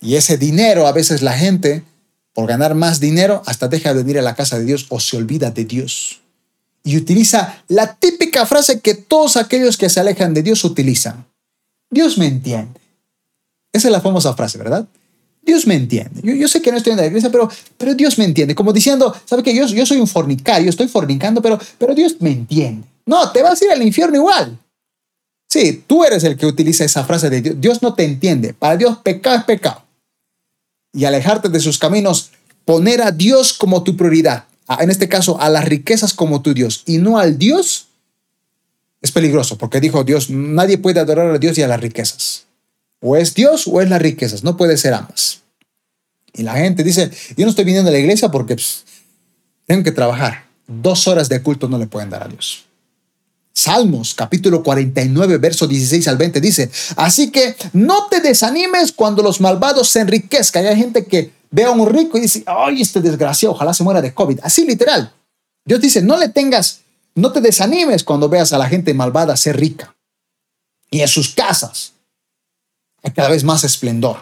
Y 0.00 0.16
ese 0.16 0.38
dinero, 0.38 0.88
a 0.88 0.92
veces 0.92 1.22
la 1.22 1.34
gente, 1.34 1.84
por 2.34 2.48
ganar 2.48 2.74
más 2.74 2.98
dinero, 2.98 3.44
hasta 3.46 3.68
deja 3.68 3.94
de 3.94 4.02
venir 4.02 4.18
a 4.18 4.22
la 4.22 4.34
casa 4.34 4.58
de 4.58 4.64
Dios 4.64 4.86
o 4.88 4.98
se 4.98 5.16
olvida 5.16 5.52
de 5.52 5.66
Dios. 5.66 6.21
Y 6.84 6.96
utiliza 6.96 7.62
la 7.68 7.94
típica 7.94 8.44
frase 8.46 8.80
que 8.80 8.94
todos 8.94 9.36
aquellos 9.36 9.76
que 9.76 9.88
se 9.88 10.00
alejan 10.00 10.34
de 10.34 10.42
Dios 10.42 10.64
utilizan. 10.64 11.24
Dios 11.90 12.18
me 12.18 12.26
entiende. 12.26 12.80
Esa 13.72 13.88
es 13.88 13.92
la 13.92 14.00
famosa 14.00 14.34
frase, 14.34 14.58
¿verdad? 14.58 14.86
Dios 15.42 15.66
me 15.66 15.74
entiende. 15.74 16.20
Yo, 16.22 16.48
sé 16.48 16.62
que 16.62 16.70
no 16.70 16.78
estoy 16.78 16.92
en 16.92 16.98
la 16.98 17.06
iglesia, 17.06 17.30
pero, 17.30 17.50
pero 17.76 17.94
Dios 17.94 18.16
me 18.18 18.24
entiende. 18.24 18.54
Como 18.54 18.72
diciendo, 18.72 19.14
¿sabe 19.24 19.42
que 19.42 19.54
yo, 19.54 19.66
soy 19.86 19.98
un 19.98 20.06
fornicario, 20.06 20.70
estoy 20.70 20.88
fornicando, 20.88 21.42
pero, 21.42 21.58
pero 21.78 21.94
Dios 21.94 22.16
me 22.20 22.30
entiende. 22.30 22.86
No, 23.06 23.30
te 23.32 23.42
vas 23.42 23.60
a 23.60 23.64
ir 23.64 23.70
al 23.72 23.82
infierno 23.82 24.16
igual. 24.16 24.58
Sí, 25.48 25.84
tú 25.86 26.04
eres 26.04 26.22
el 26.24 26.36
que 26.36 26.46
utiliza 26.46 26.84
esa 26.84 27.04
frase 27.04 27.28
de 27.28 27.42
Dios. 27.42 27.56
Dios 27.58 27.82
no 27.82 27.94
te 27.94 28.04
entiende. 28.04 28.54
Para 28.54 28.76
Dios, 28.76 28.98
pecado 28.98 29.36
es 29.36 29.44
pecado. 29.44 29.82
Y 30.94 31.04
alejarte 31.04 31.48
de 31.48 31.60
sus 31.60 31.78
caminos, 31.78 32.30
poner 32.64 33.02
a 33.02 33.10
Dios 33.10 33.52
como 33.52 33.82
tu 33.82 33.96
prioridad. 33.96 34.44
En 34.68 34.90
este 34.90 35.08
caso, 35.08 35.40
a 35.40 35.48
las 35.48 35.64
riquezas 35.64 36.14
como 36.14 36.42
tu 36.42 36.54
Dios 36.54 36.82
y 36.86 36.98
no 36.98 37.18
al 37.18 37.38
Dios, 37.38 37.88
es 39.00 39.10
peligroso, 39.10 39.58
porque 39.58 39.80
dijo 39.80 40.04
Dios, 40.04 40.30
nadie 40.30 40.78
puede 40.78 41.00
adorar 41.00 41.30
a 41.34 41.38
Dios 41.38 41.58
y 41.58 41.62
a 41.62 41.68
las 41.68 41.80
riquezas. 41.80 42.44
O 43.00 43.16
es 43.16 43.34
Dios 43.34 43.66
o 43.66 43.80
es 43.80 43.90
las 43.90 44.00
riquezas, 44.00 44.44
no 44.44 44.56
puede 44.56 44.76
ser 44.76 44.94
ambas. 44.94 45.40
Y 46.32 46.44
la 46.44 46.54
gente 46.54 46.84
dice, 46.84 47.10
yo 47.36 47.44
no 47.44 47.50
estoy 47.50 47.64
viniendo 47.64 47.90
a 47.90 47.92
la 47.92 47.98
iglesia 47.98 48.30
porque 48.30 48.54
pues, 48.54 48.84
tengo 49.66 49.82
que 49.82 49.92
trabajar. 49.92 50.46
Dos 50.66 51.08
horas 51.08 51.28
de 51.28 51.42
culto 51.42 51.68
no 51.68 51.78
le 51.78 51.86
pueden 51.86 52.10
dar 52.10 52.22
a 52.22 52.28
Dios. 52.28 52.64
Salmos 53.52 54.14
capítulo 54.14 54.62
49, 54.62 55.36
verso 55.36 55.66
16 55.66 56.08
al 56.08 56.16
20 56.16 56.40
dice, 56.40 56.70
así 56.96 57.30
que 57.30 57.54
no 57.74 58.06
te 58.06 58.20
desanimes 58.20 58.92
cuando 58.92 59.22
los 59.22 59.42
malvados 59.42 59.88
se 59.88 60.00
enriquezcan. 60.00 60.64
Hay 60.64 60.76
gente 60.76 61.04
que 61.04 61.32
ve 61.52 61.64
a 61.64 61.70
un 61.70 61.86
rico 61.88 62.18
y 62.18 62.22
dice, 62.22 62.42
ay, 62.46 62.82
este 62.82 63.00
desgraciado, 63.00 63.54
ojalá 63.54 63.72
se 63.72 63.84
muera 63.84 64.02
de 64.02 64.12
COVID. 64.12 64.40
Así 64.42 64.64
literal. 64.66 65.12
Dios 65.64 65.80
dice, 65.80 66.02
no 66.02 66.18
le 66.18 66.30
tengas, 66.30 66.80
no 67.14 67.30
te 67.30 67.40
desanimes 67.40 68.02
cuando 68.02 68.28
veas 68.28 68.52
a 68.52 68.58
la 68.58 68.68
gente 68.68 68.92
malvada 68.94 69.36
ser 69.36 69.58
rica. 69.58 69.94
Y 70.90 71.00
en 71.02 71.08
sus 71.08 71.34
casas, 71.34 71.92
hay 73.02 73.12
cada 73.12 73.28
vez 73.28 73.44
más 73.44 73.62
esplendor. 73.64 74.16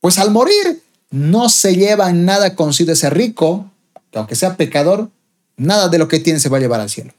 Pues 0.00 0.18
al 0.18 0.30
morir 0.30 0.82
no 1.10 1.48
se 1.48 1.74
lleva 1.74 2.12
nada 2.12 2.54
consigo 2.54 2.92
ese 2.92 3.10
rico, 3.10 3.70
que 4.10 4.18
aunque 4.18 4.36
sea 4.36 4.56
pecador, 4.56 5.10
nada 5.56 5.88
de 5.88 5.98
lo 5.98 6.08
que 6.08 6.20
tiene 6.20 6.40
se 6.40 6.48
va 6.48 6.58
a 6.58 6.60
llevar 6.60 6.80
al 6.80 6.90
cielo. 6.90 7.12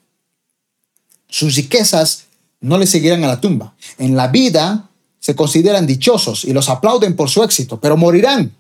Sus 1.27 1.55
riquezas 1.55 2.25
no 2.61 2.77
le 2.77 2.87
seguirán 2.87 3.23
a 3.23 3.27
la 3.27 3.41
tumba. 3.41 3.75
En 3.97 4.15
la 4.15 4.27
vida 4.27 4.89
se 5.19 5.35
consideran 5.35 5.87
dichosos 5.87 6.45
y 6.45 6.53
los 6.53 6.69
aplauden 6.69 7.15
por 7.15 7.29
su 7.29 7.43
éxito, 7.43 7.79
pero 7.81 7.97
morirán 7.97 8.53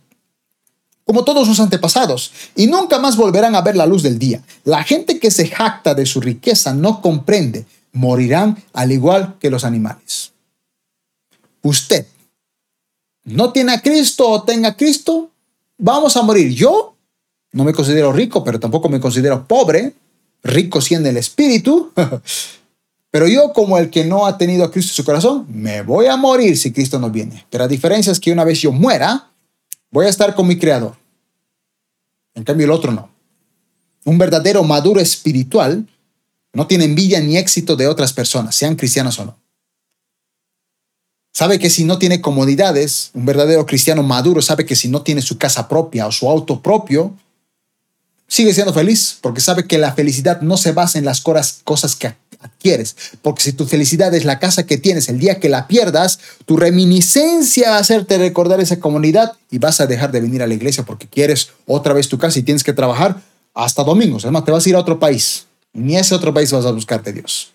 como 1.05 1.23
todos 1.23 1.47
sus 1.47 1.59
antepasados, 1.59 2.31
y 2.55 2.67
nunca 2.67 2.99
más 2.99 3.15
volverán 3.15 3.55
a 3.55 3.61
ver 3.61 3.75
la 3.75 3.85
luz 3.85 4.03
del 4.03 4.19
día. 4.19 4.41
La 4.63 4.83
gente 4.83 5.19
que 5.19 5.31
se 5.31 5.47
jacta 5.47 5.93
de 5.93 6.05
su 6.05 6.19
riqueza 6.19 6.73
no 6.73 7.01
comprende, 7.01 7.65
morirán 7.93 8.63
al 8.73 8.91
igual 8.91 9.35
que 9.39 9.51
los 9.51 9.63
animales. 9.63 10.33
Usted 11.61 12.07
no 13.23 13.51
tiene 13.51 13.73
a 13.73 13.81
Cristo 13.81 14.29
o 14.29 14.43
tenga 14.43 14.69
a 14.69 14.77
Cristo, 14.77 15.29
vamos 15.77 16.17
a 16.17 16.23
morir. 16.23 16.53
Yo 16.53 16.95
no 17.51 17.63
me 17.63 17.73
considero 17.73 18.11
rico, 18.11 18.43
pero 18.43 18.59
tampoco 18.59 18.89
me 18.89 18.99
considero 18.99 19.47
pobre, 19.47 19.93
rico 20.43 20.81
siendo 20.81 21.09
el 21.09 21.17
espíritu. 21.17 21.91
Pero 23.11 23.29
yo, 23.29 23.53
como 23.53 23.77
el 23.77 23.89
que 23.89 24.03
no 24.03 24.25
ha 24.25 24.37
tenido 24.37 24.65
a 24.65 24.71
Cristo 24.71 24.91
en 24.91 24.95
su 24.95 25.05
corazón, 25.05 25.45
me 25.47 25.81
voy 25.83 26.07
a 26.07 26.17
morir 26.17 26.57
si 26.57 26.73
Cristo 26.73 26.99
no 26.99 27.09
viene. 27.09 27.45
Pero 27.49 27.63
la 27.63 27.69
diferencia 27.69 28.11
es 28.11 28.19
que 28.19 28.29
una 28.29 28.43
vez 28.43 28.59
yo 28.59 28.73
muera, 28.73 29.29
voy 29.95 30.07
a 30.07 30.09
estar 30.09 30.35
con 30.35 30.45
mi 30.45 30.57
Creador. 30.59 30.97
En 32.33 32.43
cambio, 32.43 32.65
el 32.65 32.71
otro 32.71 32.91
no. 32.91 33.09
Un 34.03 34.17
verdadero 34.17 34.61
maduro 34.61 34.99
espiritual 34.99 35.87
no 36.51 36.67
tiene 36.67 36.83
envidia 36.83 37.21
ni 37.21 37.37
éxito 37.37 37.77
de 37.77 37.87
otras 37.87 38.11
personas, 38.11 38.55
sean 38.57 38.75
cristianos 38.75 39.17
o 39.19 39.25
no. 39.25 39.39
Sabe 41.33 41.59
que 41.59 41.69
si 41.69 41.85
no 41.85 41.97
tiene 41.97 42.19
comodidades, 42.19 43.11
un 43.13 43.25
verdadero 43.25 43.65
cristiano 43.65 44.03
maduro 44.03 44.41
sabe 44.41 44.65
que 44.65 44.75
si 44.75 44.89
no 44.89 45.01
tiene 45.01 45.21
su 45.21 45.37
casa 45.37 45.69
propia 45.69 46.07
o 46.07 46.11
su 46.11 46.29
auto 46.29 46.61
propio, 46.61 47.15
sigue 48.27 48.53
siendo 48.53 48.73
feliz, 48.73 49.17
porque 49.21 49.41
sabe 49.41 49.65
que 49.65 49.77
la 49.77 49.93
felicidad 49.93 50.41
no 50.41 50.57
se 50.57 50.71
basa 50.71 50.97
en 50.97 51.05
las 51.05 51.21
cosas 51.21 51.95
que 51.95 52.15
adquieres, 52.39 52.95
porque 53.21 53.41
si 53.41 53.53
tu 53.53 53.65
felicidad 53.65 54.13
es 54.13 54.25
la 54.25 54.39
casa 54.39 54.65
que 54.65 54.77
tienes, 54.77 55.09
el 55.09 55.19
día 55.19 55.39
que 55.39 55.49
la 55.49 55.67
pierdas, 55.67 56.19
tu 56.45 56.57
reminiscencia 56.57 57.71
va 57.71 57.77
a 57.77 57.79
hacerte 57.79 58.17
recordar 58.17 58.59
esa 58.59 58.79
comunidad 58.79 59.33
y 59.49 59.57
vas 59.57 59.81
a 59.81 59.87
dejar 59.87 60.11
de 60.11 60.21
venir 60.21 60.43
a 60.43 60.47
la 60.47 60.53
iglesia 60.53 60.83
porque 60.83 61.07
quieres 61.07 61.49
otra 61.65 61.93
vez 61.93 62.07
tu 62.07 62.17
casa 62.17 62.39
y 62.39 62.43
tienes 62.43 62.63
que 62.63 62.73
trabajar 62.73 63.21
hasta 63.53 63.83
domingos. 63.83 64.25
Además, 64.25 64.45
te 64.45 64.51
vas 64.51 64.65
a 64.65 64.69
ir 64.69 64.75
a 64.75 64.79
otro 64.79 64.99
país. 64.99 65.45
Ni 65.73 65.97
a 65.97 66.01
ese 66.01 66.13
otro 66.15 66.33
país 66.33 66.51
vas 66.51 66.65
a 66.65 66.71
buscarte 66.71 67.13
Dios. 67.13 67.53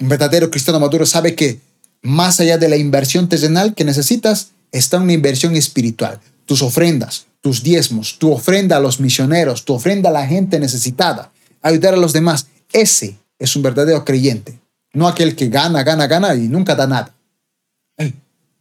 Un 0.00 0.08
verdadero 0.08 0.50
cristiano 0.50 0.80
maduro 0.80 1.06
sabe 1.06 1.34
que 1.34 1.60
más 2.02 2.40
allá 2.40 2.58
de 2.58 2.68
la 2.68 2.76
inversión 2.76 3.28
terrenal 3.28 3.74
que 3.74 3.84
necesitas, 3.84 4.50
está 4.72 4.98
una 4.98 5.12
inversión 5.12 5.56
espiritual. 5.56 6.20
Tus 6.46 6.62
ofrendas, 6.62 7.26
tus 7.40 7.62
diezmos, 7.62 8.18
tu 8.18 8.32
ofrenda 8.32 8.76
a 8.76 8.80
los 8.80 9.00
misioneros, 9.00 9.64
tu 9.64 9.74
ofrenda 9.74 10.10
a 10.10 10.12
la 10.12 10.26
gente 10.26 10.58
necesitada, 10.58 11.32
ayudar 11.62 11.94
a 11.94 11.98
los 11.98 12.12
demás. 12.12 12.48
Ese 12.72 13.18
es 13.38 13.56
un 13.56 13.62
verdadero 13.62 14.04
creyente, 14.04 14.58
no 14.92 15.08
aquel 15.08 15.36
que 15.36 15.48
gana, 15.48 15.82
gana, 15.82 16.06
gana 16.06 16.34
y 16.34 16.48
nunca 16.48 16.74
da 16.74 16.86
nada. 16.86 17.14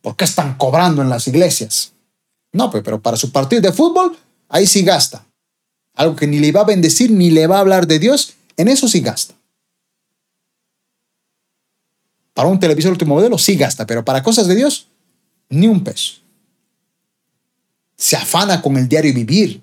¿Por 0.02 0.18
qué 0.18 0.26
están 0.26 0.56
cobrando 0.58 1.02
en 1.02 1.10
las 1.10 1.28
iglesias? 1.28 1.94
No, 2.52 2.70
pues, 2.70 2.84
pero 2.84 3.02
para 3.02 3.18
su 3.18 3.32
partido 3.32 3.62
de 3.62 3.72
fútbol, 3.72 4.18
ahí 4.50 4.68
sí 4.68 4.84
gasta. 4.84 5.26
Algo 5.96 6.16
que 6.16 6.28
ni 6.28 6.40
le 6.40 6.52
va 6.52 6.62
a 6.62 6.66
bendecir 6.66 7.12
ni 7.12 7.32
le 7.32 7.48
va 7.48 7.58
a 7.58 7.62
hablar 7.62 7.88
de 7.88 8.00
Dios, 8.00 8.34
en 8.58 8.68
eso 8.68 8.88
sí 8.88 9.00
gasta. 9.00 9.34
Para 12.34 12.50
un 12.50 12.60
televisor 12.60 12.92
último 12.92 13.16
modelo 13.16 13.38
sí 13.38 13.56
gasta, 13.56 13.86
pero 13.86 14.04
para 14.04 14.24
cosas 14.24 14.48
de 14.48 14.56
Dios, 14.56 14.88
ni 15.50 15.68
un 15.68 15.84
peso. 15.84 16.23
Se 17.96 18.16
afana 18.16 18.62
con 18.62 18.78
el 18.78 18.88
diario 18.88 19.14
vivir. 19.14 19.62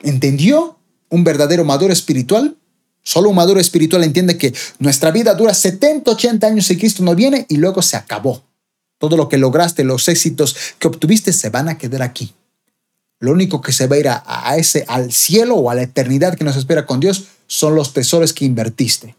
¿Entendió? 0.00 0.78
Un 1.08 1.24
verdadero 1.24 1.64
maduro 1.64 1.92
espiritual. 1.92 2.56
Solo 3.02 3.30
un 3.30 3.36
maduro 3.36 3.60
espiritual 3.60 4.04
entiende 4.04 4.36
que 4.36 4.54
nuestra 4.78 5.10
vida 5.10 5.34
dura 5.34 5.54
70, 5.54 6.10
80 6.10 6.46
años 6.46 6.70
y 6.70 6.76
Cristo 6.76 7.02
no 7.02 7.14
viene 7.14 7.46
y 7.48 7.56
luego 7.56 7.82
se 7.82 7.96
acabó. 7.96 8.44
Todo 8.98 9.16
lo 9.16 9.28
que 9.28 9.38
lograste, 9.38 9.82
los 9.82 10.08
éxitos 10.08 10.56
que 10.78 10.88
obtuviste 10.88 11.32
se 11.32 11.48
van 11.48 11.68
a 11.68 11.78
quedar 11.78 12.02
aquí. 12.02 12.34
Lo 13.18 13.32
único 13.32 13.60
que 13.60 13.72
se 13.72 13.86
va 13.86 13.96
a 13.96 13.98
ir 13.98 14.08
a, 14.08 14.56
ese, 14.56 14.84
al 14.88 15.12
cielo 15.12 15.56
o 15.56 15.70
a 15.70 15.74
la 15.74 15.82
eternidad 15.82 16.36
que 16.36 16.44
nos 16.44 16.56
espera 16.56 16.86
con 16.86 17.00
Dios 17.00 17.24
son 17.46 17.74
los 17.74 17.92
tesoros 17.92 18.32
que 18.32 18.44
invertiste. 18.44 19.14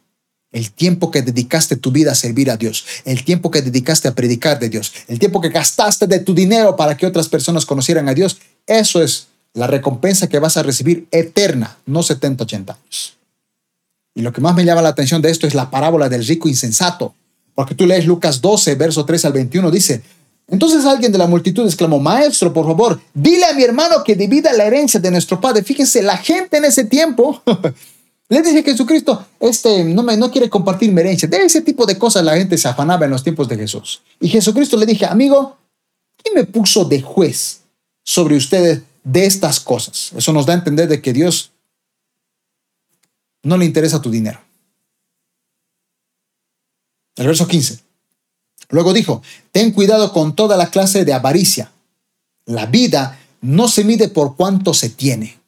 El 0.52 0.72
tiempo 0.72 1.12
que 1.12 1.22
dedicaste 1.22 1.78
tu 1.78 1.92
vida 1.92 2.12
a 2.12 2.16
servir 2.16 2.52
a 2.52 2.58
Dios, 2.58 2.86
el 3.06 3.24
tiempo 3.24 3.52
que 3.52 3.62
dedicaste 3.62 4.08
a 4.08 4.16
predicar 4.16 4.60
de 4.60 4.70
Dios, 4.70 4.92
el 5.08 5.18
tiempo 5.18 5.40
que 5.40 5.50
gastaste 5.50 6.08
de 6.08 6.20
tu 6.20 6.34
dinero 6.34 6.76
para 6.76 6.98
que 6.98 7.06
otras 7.06 7.30
personas 7.30 7.66
conocieran 7.66 8.10
a 8.10 8.14
Dios, 8.14 8.38
eso 8.68 9.02
es 9.02 9.28
la 9.54 9.68
recompensa 9.68 10.28
que 10.28 10.40
vas 10.40 10.58
a 10.58 10.64
recibir 10.64 11.08
eterna, 11.12 11.78
no 11.86 12.04
70, 12.04 12.44
80 12.44 12.74
años. 12.74 13.18
Y 14.14 14.22
lo 14.22 14.34
que 14.34 14.42
más 14.42 14.56
me 14.56 14.66
llama 14.66 14.82
la 14.82 14.90
atención 14.90 15.22
de 15.22 15.30
esto 15.30 15.48
es 15.48 15.54
la 15.56 15.70
parábola 15.70 16.10
del 16.10 16.26
rico 16.26 16.50
insensato, 16.50 17.16
porque 17.56 17.76
tú 17.76 17.86
lees 17.86 18.06
Lucas 18.06 18.42
12, 18.42 18.76
verso 18.76 19.06
3 19.06 19.26
al 19.26 19.34
21, 19.34 19.72
dice, 19.72 20.02
entonces 20.52 20.86
alguien 20.86 21.14
de 21.14 21.18
la 21.18 21.28
multitud 21.28 21.66
exclamó, 21.66 21.98
maestro, 22.00 22.52
por 22.52 22.66
favor, 22.66 23.02
dile 23.14 23.46
a 23.46 23.54
mi 23.54 23.64
hermano 23.64 24.04
que 24.04 24.16
divida 24.16 24.52
la 24.52 24.66
herencia 24.66 25.00
de 25.00 25.10
nuestro 25.10 25.40
padre. 25.40 25.64
Fíjense, 25.64 26.02
la 26.02 26.18
gente 26.18 26.58
en 26.58 26.66
ese 26.66 26.84
tiempo 26.84 27.42
Le 28.32 28.42
dice 28.42 28.64
Jesucristo, 28.64 29.28
este 29.42 29.84
no, 29.84 30.04
me, 30.04 30.16
no 30.16 30.32
quiere 30.32 30.50
compartir 30.50 30.90
mi. 30.94 31.04
De 31.04 31.38
ese 31.44 31.62
tipo 31.64 31.86
de 31.86 31.98
cosas 31.98 32.24
la 32.24 32.38
gente 32.38 32.58
se 32.58 32.70
afanaba 32.70 33.04
en 33.04 33.12
los 33.12 33.24
tiempos 33.24 33.50
de 33.50 33.58
Jesús. 33.58 34.04
Y 34.22 34.30
Jesucristo 34.30 34.78
le 34.78 34.86
dije, 34.86 35.06
amigo, 35.06 35.58
¿quién 36.16 36.36
me 36.36 36.46
puso 36.46 36.86
de 36.86 37.02
juez 37.02 37.60
sobre 38.06 38.38
ustedes 38.38 38.84
de 39.04 39.26
estas 39.26 39.60
cosas? 39.60 40.14
Eso 40.16 40.32
nos 40.32 40.46
da 40.46 40.54
a 40.54 40.56
entender 40.56 40.88
de 40.88 41.02
que 41.02 41.12
Dios 41.12 41.52
no 43.44 43.58
le 43.58 43.66
interesa 43.66 44.02
tu 44.02 44.10
dinero. 44.10 44.40
El 47.18 47.28
verso 47.28 47.46
15. 47.46 47.82
Luego 48.70 48.94
dijo, 48.94 49.22
ten 49.52 49.74
cuidado 49.74 50.14
con 50.14 50.38
toda 50.38 50.56
la 50.56 50.70
clase 50.70 51.04
de 51.04 51.12
avaricia. 51.12 51.74
La 52.46 52.66
vida 52.66 53.20
no 53.42 53.68
se 53.68 53.84
mide 53.84 54.08
por 54.08 54.38
cuánto 54.38 54.74
se 54.74 54.90
tiene. 54.90 55.41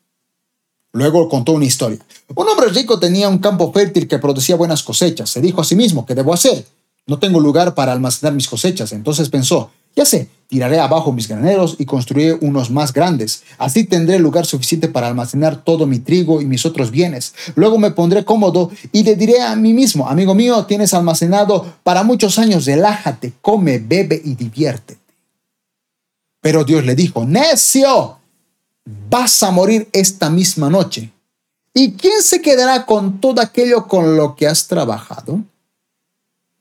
Luego 0.93 1.27
contó 1.27 1.53
una 1.53 1.65
historia. 1.65 1.99
Un 2.35 2.47
hombre 2.47 2.67
rico 2.69 2.99
tenía 2.99 3.27
un 3.27 3.39
campo 3.39 3.73
fértil 3.73 4.07
que 4.07 4.19
producía 4.19 4.55
buenas 4.55 4.83
cosechas. 4.83 5.29
Se 5.29 5.41
dijo 5.41 5.59
a 5.59 5.63
sí 5.63 5.75
mismo, 5.75 6.05
¿qué 6.05 6.13
debo 6.13 6.33
hacer? 6.33 6.65
No 7.07 7.17
tengo 7.17 7.39
lugar 7.39 7.73
para 7.73 7.91
almacenar 7.91 8.33
mis 8.33 8.47
cosechas. 8.47 8.91
Entonces 8.91 9.29
pensó, 9.29 9.71
ya 9.95 10.05
sé, 10.05 10.29
tiraré 10.47 10.79
abajo 10.79 11.11
mis 11.11 11.27
graneros 11.27 11.77
y 11.79 11.85
construiré 11.85 12.33
unos 12.33 12.69
más 12.69 12.93
grandes. 12.93 13.43
Así 13.57 13.85
tendré 13.85 14.19
lugar 14.19 14.45
suficiente 14.45 14.87
para 14.87 15.07
almacenar 15.07 15.63
todo 15.63 15.87
mi 15.87 15.97
trigo 15.97 16.41
y 16.41 16.45
mis 16.45 16.63
otros 16.63 16.91
bienes. 16.91 17.33
Luego 17.55 17.79
me 17.79 17.89
pondré 17.89 18.23
cómodo 18.23 18.69
y 18.91 19.03
le 19.03 19.15
diré 19.15 19.41
a 19.41 19.55
mí 19.55 19.73
mismo, 19.73 20.07
amigo 20.07 20.35
mío, 20.35 20.65
tienes 20.65 20.93
almacenado 20.93 21.73
para 21.83 22.03
muchos 22.03 22.37
años, 22.37 22.65
relájate, 22.65 23.33
come, 23.41 23.79
bebe 23.79 24.21
y 24.23 24.35
diviértete. 24.35 25.01
Pero 26.39 26.63
Dios 26.63 26.85
le 26.85 26.93
dijo, 26.93 27.25
necio, 27.25 28.19
vas 28.85 29.43
a 29.43 29.51
morir 29.51 29.89
esta 29.91 30.29
misma 30.29 30.69
noche. 30.69 31.11
¿Y 31.73 31.93
quién 31.93 32.21
se 32.21 32.41
quedará 32.41 32.85
con 32.85 33.19
todo 33.19 33.41
aquello 33.41 33.87
con 33.87 34.15
lo 34.15 34.35
que 34.35 34.47
has 34.47 34.67
trabajado? 34.67 35.43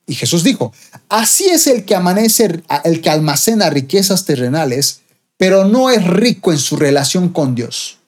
Y 0.07 0.15
Jesús 0.15 0.43
dijo, 0.43 0.73
así 1.09 1.45
es 1.45 1.67
el 1.67 1.85
que 1.85 1.95
amanece, 1.95 2.63
el 2.85 3.01
que 3.01 3.11
almacena 3.11 3.71
riquezas 3.71 4.25
terrenales, 4.25 5.01
pero 5.37 5.65
no 5.65 5.91
es 5.91 6.05
rico 6.07 6.53
en 6.53 6.59
su 6.59 6.77
relación 6.77 7.29
con 7.29 7.55
Dios. 7.55 7.99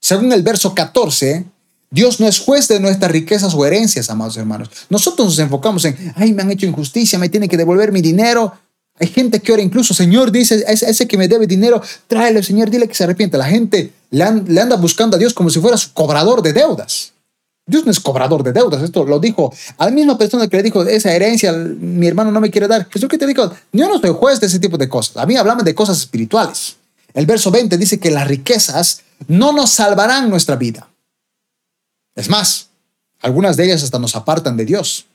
Según 0.00 0.32
el 0.32 0.42
verso 0.42 0.74
14, 0.74 1.44
Dios 1.90 2.18
no 2.18 2.26
es 2.26 2.40
juez 2.40 2.66
de 2.68 2.80
nuestras 2.80 3.10
riquezas 3.10 3.54
o 3.54 3.64
herencias, 3.64 4.10
amados 4.10 4.36
hermanos. 4.36 4.68
Nosotros 4.90 5.28
nos 5.28 5.38
enfocamos 5.38 5.84
en, 5.84 6.12
ay, 6.16 6.32
me 6.32 6.42
han 6.42 6.50
hecho 6.50 6.66
injusticia, 6.66 7.18
me 7.18 7.28
tiene 7.28 7.48
que 7.48 7.56
devolver 7.56 7.92
mi 7.92 8.02
dinero. 8.02 8.52
Hay 9.00 9.08
gente 9.08 9.40
que 9.40 9.50
ahora 9.50 9.62
incluso, 9.62 9.92
Señor, 9.92 10.30
dice, 10.30 10.64
ese, 10.68 11.08
que 11.08 11.18
me 11.18 11.26
debe 11.26 11.46
dinero, 11.46 11.82
tráele, 12.06 12.42
Señor, 12.42 12.70
dile 12.70 12.86
que 12.86 12.94
se 12.94 13.04
arrepienta. 13.04 13.36
La 13.36 13.46
gente 13.46 13.92
le, 14.10 14.24
le, 14.46 14.60
anda 14.60 14.76
buscando 14.76 15.16
a 15.16 15.18
Dios 15.18 15.34
como 15.34 15.50
si 15.50 15.58
fuera 15.58 15.76
su 15.76 15.92
cobrador 15.92 16.42
de 16.42 16.52
deudas. 16.52 17.12
Dios 17.66 17.84
no 17.84 17.90
es 17.90 17.98
cobrador 17.98 18.42
de 18.42 18.52
deudas. 18.52 18.82
Esto 18.82 19.04
lo 19.04 19.18
dijo 19.18 19.52
a 19.78 19.86
la 19.86 19.90
misma 19.90 20.16
persona 20.16 20.48
que 20.48 20.58
le 20.58 20.62
dijo, 20.62 20.82
esa 20.84 21.12
herencia, 21.12 21.52
mi 21.52 22.06
hermano 22.06 22.30
no 22.30 22.40
me 22.40 22.50
quiere 22.50 22.68
dar. 22.68 22.88
Jesús 22.90 23.08
que 23.08 23.18
te 23.18 23.26
dijo, 23.26 23.50
yo 23.72 23.88
no 23.88 23.98
soy 23.98 24.10
juez 24.10 24.38
de 24.38 24.46
ese 24.46 24.60
tipo 24.60 24.76
de 24.76 24.88
cosas. 24.88 25.16
A 25.16 25.26
mí 25.26 25.36
hablamos 25.36 25.64
de 25.64 25.74
cosas 25.74 25.98
espirituales. 25.98 26.76
El 27.14 27.26
verso 27.26 27.50
20 27.50 27.76
dice 27.78 27.98
que 27.98 28.10
las 28.10 28.28
riquezas 28.28 29.02
no 29.28 29.52
nos 29.52 29.70
salvarán 29.70 30.28
nuestra 30.28 30.56
vida. 30.56 30.88
Es 32.14 32.28
más, 32.28 32.68
algunas 33.20 33.56
de 33.56 33.64
ellas 33.64 33.82
hasta 33.82 33.98
nos 33.98 34.14
apartan 34.14 34.56
de 34.56 34.64
Dios. 34.64 35.06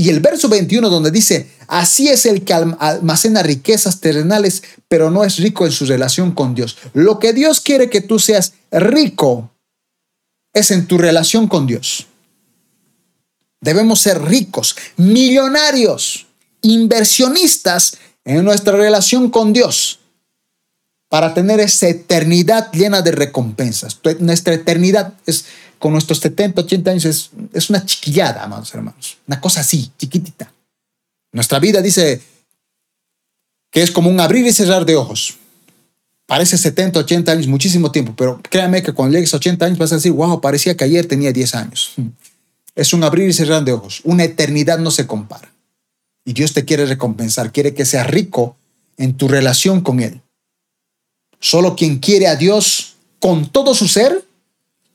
Y 0.00 0.10
el 0.10 0.20
verso 0.20 0.48
21 0.48 0.90
donde 0.90 1.10
dice, 1.10 1.50
así 1.66 2.08
es 2.08 2.24
el 2.24 2.44
que 2.44 2.54
almacena 2.54 3.42
riquezas 3.42 3.98
terrenales, 3.98 4.62
pero 4.86 5.10
no 5.10 5.24
es 5.24 5.38
rico 5.38 5.66
en 5.66 5.72
su 5.72 5.86
relación 5.86 6.30
con 6.30 6.54
Dios. 6.54 6.78
Lo 6.94 7.18
que 7.18 7.32
Dios 7.32 7.60
quiere 7.60 7.90
que 7.90 8.00
tú 8.00 8.20
seas 8.20 8.52
rico 8.70 9.50
es 10.52 10.70
en 10.70 10.86
tu 10.86 10.98
relación 10.98 11.48
con 11.48 11.66
Dios. 11.66 12.06
Debemos 13.60 14.00
ser 14.00 14.22
ricos, 14.22 14.76
millonarios, 14.96 16.28
inversionistas 16.62 17.98
en 18.24 18.44
nuestra 18.44 18.76
relación 18.76 19.30
con 19.30 19.52
Dios 19.52 19.98
para 21.08 21.34
tener 21.34 21.58
esa 21.58 21.88
eternidad 21.88 22.70
llena 22.70 23.02
de 23.02 23.10
recompensas. 23.10 23.98
Nuestra 24.20 24.54
eternidad 24.54 25.14
es 25.26 25.46
con 25.78 25.92
nuestros 25.92 26.18
70, 26.20 26.62
80 26.62 26.90
años 26.90 27.04
es, 27.04 27.30
es 27.52 27.70
una 27.70 27.84
chiquillada, 27.84 28.44
amados 28.44 28.72
hermanos. 28.74 29.18
Una 29.26 29.40
cosa 29.40 29.60
así, 29.60 29.90
chiquitita. 29.98 30.52
Nuestra 31.32 31.58
vida 31.58 31.82
dice 31.82 32.20
que 33.70 33.82
es 33.82 33.90
como 33.90 34.10
un 34.10 34.20
abrir 34.20 34.46
y 34.46 34.52
cerrar 34.52 34.84
de 34.84 34.96
ojos. 34.96 35.36
Parece 36.26 36.58
70, 36.58 37.00
80 37.00 37.32
años, 37.32 37.46
muchísimo 37.46 37.90
tiempo, 37.90 38.14
pero 38.16 38.40
créame 38.42 38.82
que 38.82 38.92
cuando 38.92 39.14
llegues 39.14 39.32
a 39.32 39.38
80 39.38 39.64
años 39.64 39.78
vas 39.78 39.92
a 39.92 39.96
decir, 39.96 40.12
wow, 40.12 40.40
parecía 40.40 40.76
que 40.76 40.84
ayer 40.84 41.06
tenía 41.06 41.32
10 41.32 41.54
años. 41.54 41.94
Es 42.74 42.92
un 42.92 43.02
abrir 43.02 43.28
y 43.28 43.32
cerrar 43.32 43.64
de 43.64 43.72
ojos. 43.72 44.02
Una 44.04 44.22
eternidad 44.22 44.78
no 44.78 44.92
se 44.92 45.04
compara. 45.04 45.50
Y 46.24 46.32
Dios 46.32 46.52
te 46.52 46.64
quiere 46.64 46.86
recompensar, 46.86 47.50
quiere 47.50 47.74
que 47.74 47.84
seas 47.84 48.06
rico 48.06 48.56
en 48.98 49.14
tu 49.14 49.26
relación 49.26 49.80
con 49.80 49.98
Él. 49.98 50.20
Solo 51.40 51.74
quien 51.74 51.98
quiere 51.98 52.28
a 52.28 52.36
Dios 52.36 52.94
con 53.18 53.50
todo 53.50 53.74
su 53.74 53.88
ser 53.88 54.27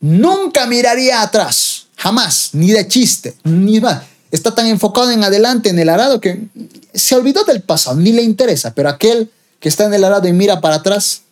nunca 0.04 0.66
miraría 0.66 1.22
atrás, 1.22 1.86
jamás, 1.96 2.50
ni 2.52 2.72
de 2.72 2.86
chiste, 2.86 3.34
ni 3.42 3.78
va. 3.78 4.04
Está 4.30 4.54
tan 4.54 4.66
enfocado 4.66 5.10
en 5.10 5.24
adelante, 5.24 5.70
en 5.70 5.78
el 5.78 5.88
arado, 5.88 6.20
que 6.20 6.46
se 6.92 7.14
olvidó 7.14 7.44
del 7.44 7.62
pasado, 7.62 7.96
ni 7.96 8.12
le 8.12 8.22
interesa. 8.22 8.74
Pero 8.74 8.90
aquel 8.90 9.30
que 9.60 9.70
está 9.70 9.86
en 9.86 9.94
el 9.94 10.04
arado 10.04 10.28
y 10.28 10.32
mira 10.34 10.60
para 10.60 10.76
atrás, 10.76 11.22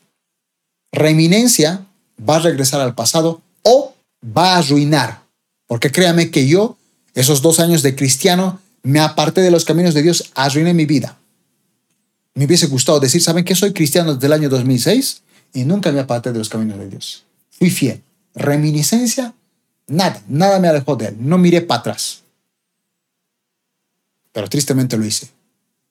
reeminencia, 0.90 1.84
va 2.18 2.36
a 2.36 2.38
regresar 2.38 2.80
al 2.80 2.94
pasado 2.94 3.42
o 3.62 3.94
va 4.24 4.54
a 4.54 4.58
arruinar. 4.58 5.22
Porque 5.66 5.92
créame 5.92 6.30
que 6.30 6.46
yo, 6.46 6.78
esos 7.14 7.42
dos 7.42 7.60
años 7.60 7.82
de 7.82 7.94
cristiano, 7.94 8.60
me 8.82 9.00
aparté 9.00 9.42
de 9.42 9.50
los 9.50 9.66
caminos 9.66 9.92
de 9.92 10.02
Dios, 10.02 10.30
arruiné 10.34 10.72
mi 10.72 10.86
vida. 10.86 11.18
Me 12.34 12.46
hubiese 12.46 12.68
gustado 12.68 13.00
decir, 13.00 13.22
¿saben 13.22 13.44
que 13.44 13.54
soy 13.54 13.74
cristiano 13.74 14.14
desde 14.14 14.28
el 14.28 14.32
año 14.32 14.48
2006? 14.48 15.20
Y 15.52 15.64
nunca 15.64 15.92
me 15.92 16.00
aparté 16.00 16.32
de 16.32 16.38
los 16.38 16.48
caminos 16.48 16.78
de 16.78 16.88
Dios. 16.88 17.24
Fui 17.50 17.68
fiel 17.68 18.02
reminiscencia, 18.34 19.34
nada, 19.86 20.22
nada 20.28 20.58
me 20.58 20.68
alejó 20.68 20.96
de 20.96 21.08
él, 21.08 21.16
no 21.18 21.38
miré 21.38 21.60
para 21.60 21.80
atrás. 21.80 22.22
Pero 24.32 24.48
tristemente 24.48 24.96
lo 24.96 25.04
hice. 25.04 25.30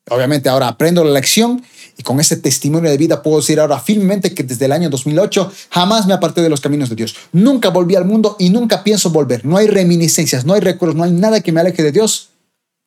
Obviamente 0.10 0.50
ahora 0.50 0.68
aprendo 0.68 1.04
la 1.04 1.12
lección 1.12 1.64
Y 1.98 2.04
con 2.04 2.20
ese 2.20 2.38
testimonio 2.38 2.90
de 2.90 2.98
vida 2.98 3.22
puedo 3.22 3.38
decir 3.38 3.60
ahora 3.60 3.80
firmemente 3.80 4.34
que 4.34 4.44
desde 4.44 4.66
el 4.66 4.72
año 4.72 4.90
2008 4.90 5.52
jamás 5.70 6.08
me 6.08 6.14
aparté 6.14 6.42
de 6.42 6.50
los 6.50 6.62
caminos 6.62 6.90
de 6.90 6.96
Dios. 6.96 7.16
Nunca 7.32 7.70
volví 7.70 7.96
al 7.96 8.06
mundo 8.06 8.36
y 8.40 8.50
nunca 8.50 8.84
pienso 8.84 9.12
volver. 9.12 9.46
No 9.46 9.58
hay 9.58 9.68
reminiscencias, 9.68 10.46
no 10.46 10.54
hay 10.54 10.62
recuerdos, 10.62 10.96
no 10.96 11.04
hay 11.04 11.12
nada 11.12 11.42
que 11.42 11.52
me 11.52 11.60
aleje 11.60 11.84
de 11.84 11.92
Dios. 11.92 12.30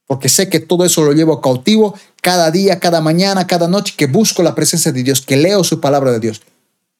Porque 0.06 0.28
sé 0.28 0.48
que 0.48 0.60
todo 0.60 0.84
eso 0.84 1.02
lo 1.02 1.12
llevo 1.12 1.40
cautivo 1.40 1.94
cada 2.20 2.50
día, 2.50 2.80
cada 2.80 3.00
mañana, 3.00 3.46
cada 3.46 3.68
noche, 3.68 3.94
que 3.96 4.06
busco 4.06 4.42
la 4.42 4.54
presencia 4.54 4.90
de 4.92 5.02
Dios, 5.02 5.20
que 5.20 5.36
leo 5.36 5.64
su 5.64 5.80
palabra 5.80 6.10
de 6.10 6.20
Dios. 6.20 6.42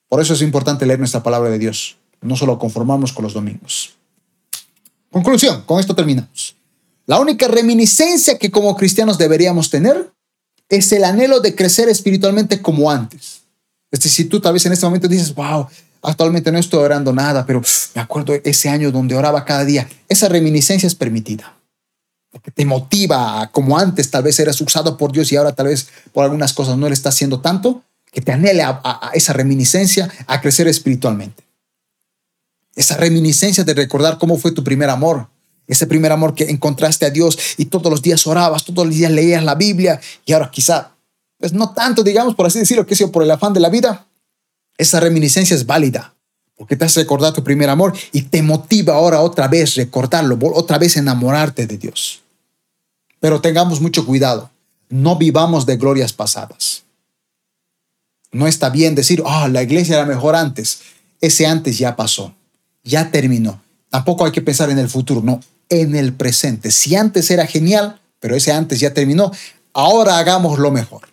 Por 0.07 0.21
eso 0.21 0.33
es 0.33 0.41
importante 0.41 0.85
leer 0.85 0.99
nuestra 0.99 1.21
palabra 1.21 1.49
de 1.49 1.59
Dios. 1.59 1.97
No 2.21 2.35
solo 2.35 2.57
conformamos 2.57 3.13
con 3.13 3.23
los 3.23 3.33
domingos. 3.33 3.95
Conclusión, 5.11 5.63
con 5.65 5.79
esto 5.79 5.95
terminamos. 5.95 6.55
La 7.05 7.19
única 7.19 7.47
reminiscencia 7.47 8.37
que 8.37 8.51
como 8.51 8.75
cristianos 8.75 9.17
deberíamos 9.17 9.69
tener 9.69 10.11
es 10.69 10.91
el 10.91 11.03
anhelo 11.03 11.39
de 11.39 11.55
crecer 11.55 11.87
espiritualmente 11.87 12.61
como 12.61 12.89
antes. 12.89 13.43
Es 13.91 13.99
decir, 13.99 14.11
si 14.11 14.25
tú 14.25 14.41
tal 14.41 14.53
vez 14.53 14.65
en 14.65 14.73
este 14.73 14.85
momento 14.85 15.07
dices, 15.07 15.33
wow, 15.33 15.67
actualmente 16.01 16.51
no 16.51 16.57
estoy 16.57 16.83
orando 16.83 17.13
nada, 17.13 17.45
pero 17.45 17.61
me 17.93 18.01
acuerdo 18.01 18.33
ese 18.43 18.69
año 18.69 18.91
donde 18.91 19.15
oraba 19.15 19.45
cada 19.45 19.63
día, 19.63 19.87
esa 20.09 20.27
reminiscencia 20.27 20.87
es 20.87 20.95
permitida. 20.95 21.55
Porque 22.31 22.51
te 22.51 22.65
motiva 22.65 23.49
como 23.53 23.77
antes 23.77 24.09
tal 24.11 24.23
vez 24.23 24.39
eras 24.39 24.59
usado 24.59 24.97
por 24.97 25.11
Dios 25.11 25.31
y 25.31 25.37
ahora 25.37 25.53
tal 25.53 25.67
vez 25.67 25.87
por 26.11 26.25
algunas 26.25 26.51
cosas 26.53 26.77
no 26.77 26.87
le 26.87 26.93
está 26.93 27.09
haciendo 27.09 27.39
tanto, 27.39 27.83
que 28.11 28.21
te 28.21 28.31
anhele 28.31 28.63
a 28.63 29.11
esa 29.13 29.33
reminiscencia 29.33 30.09
a 30.25 30.41
crecer 30.41 30.67
espiritualmente. 30.67 31.43
Esa 32.75 32.97
reminiscencia 32.97 33.63
de 33.63 33.73
recordar 33.73 34.17
cómo 34.17 34.37
fue 34.37 34.51
tu 34.51 34.63
primer 34.63 34.89
amor, 34.89 35.29
ese 35.67 35.87
primer 35.87 36.11
amor 36.11 36.35
que 36.35 36.43
encontraste 36.49 37.05
a 37.05 37.09
Dios 37.09 37.37
y 37.57 37.65
todos 37.65 37.89
los 37.89 38.01
días 38.01 38.27
orabas, 38.27 38.63
todos 38.63 38.85
los 38.85 38.95
días 38.95 39.11
leías 39.11 39.43
la 39.43 39.55
Biblia 39.55 39.99
y 40.25 40.33
ahora 40.33 40.51
quizá, 40.51 40.91
pues 41.39 41.53
no 41.53 41.73
tanto, 41.73 42.03
digamos, 42.03 42.35
por 42.35 42.45
así 42.45 42.59
decirlo, 42.59 42.85
que 42.85 42.95
sea 42.95 43.07
por 43.07 43.23
el 43.23 43.31
afán 43.31 43.53
de 43.53 43.59
la 43.59 43.69
vida. 43.69 44.05
Esa 44.77 44.99
reminiscencia 44.99 45.55
es 45.55 45.65
válida 45.65 46.13
porque 46.57 46.75
te 46.75 46.85
hace 46.85 47.01
recordar 47.01 47.33
tu 47.33 47.43
primer 47.43 47.69
amor 47.69 47.93
y 48.11 48.23
te 48.23 48.41
motiva 48.41 48.95
ahora 48.95 49.21
otra 49.21 49.47
vez 49.47 49.75
recordarlo, 49.75 50.37
otra 50.53 50.77
vez 50.77 50.97
enamorarte 50.97 51.67
de 51.67 51.77
Dios. 51.77 52.21
Pero 53.19 53.41
tengamos 53.41 53.81
mucho 53.81 54.05
cuidado, 54.05 54.51
no 54.89 55.17
vivamos 55.17 55.65
de 55.65 55.77
glorias 55.77 56.13
pasadas. 56.13 56.83
No 58.31 58.47
está 58.47 58.69
bien 58.69 58.95
decir, 58.95 59.23
ah, 59.25 59.47
la 59.47 59.63
iglesia 59.63 59.95
era 59.95 60.05
mejor 60.05 60.35
antes. 60.35 60.81
Ese 61.21 61.47
antes 61.47 61.77
ya 61.77 61.95
pasó, 61.95 62.35
ya 62.85 63.11
terminó. 63.11 63.61
Tampoco 63.89 64.25
hay 64.25 64.31
que 64.31 64.41
pensar 64.41 64.69
en 64.69 64.79
el 64.79 64.87
futuro, 64.87 65.21
no, 65.21 65.41
en 65.67 65.95
el 65.95 66.13
presente. 66.13 66.71
Si 66.71 66.95
antes 66.95 67.29
era 67.31 67.45
genial, 67.45 67.99
pero 68.21 68.35
ese 68.35 68.53
antes 68.53 68.79
ya 68.79 68.93
terminó, 68.93 69.31
ahora 69.73 70.17
hagamos 70.17 70.59
lo 70.59 70.71
mejor. 70.71 71.09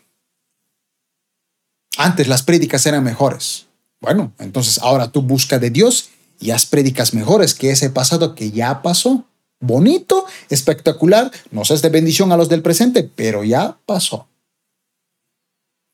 Antes 1.97 2.28
las 2.28 2.43
prédicas 2.43 2.86
eran 2.86 3.03
mejores. 3.03 3.66
Bueno, 4.01 4.32
entonces 4.39 4.78
ahora 4.78 5.09
tú 5.11 5.23
busca 5.23 5.59
de 5.59 5.70
Dios 5.70 6.11
y 6.40 6.51
haz 6.51 6.66
prédicas 6.66 7.15
mejores 7.15 7.55
que 7.55 7.70
ese 7.70 7.90
pasado 7.90 8.35
que 8.35 8.51
ya 8.51 8.82
pasó. 8.82 9.24
Bonito, 9.61 10.27
espectacular, 10.49 11.31
no 11.53 11.62
es 11.62 11.82
de 11.82 11.89
bendición 11.89 12.32
a 12.32 12.36
los 12.36 12.49
del 12.49 12.62
presente, 12.62 13.09
pero 13.15 13.44
ya 13.44 13.78
pasó. 13.86 14.27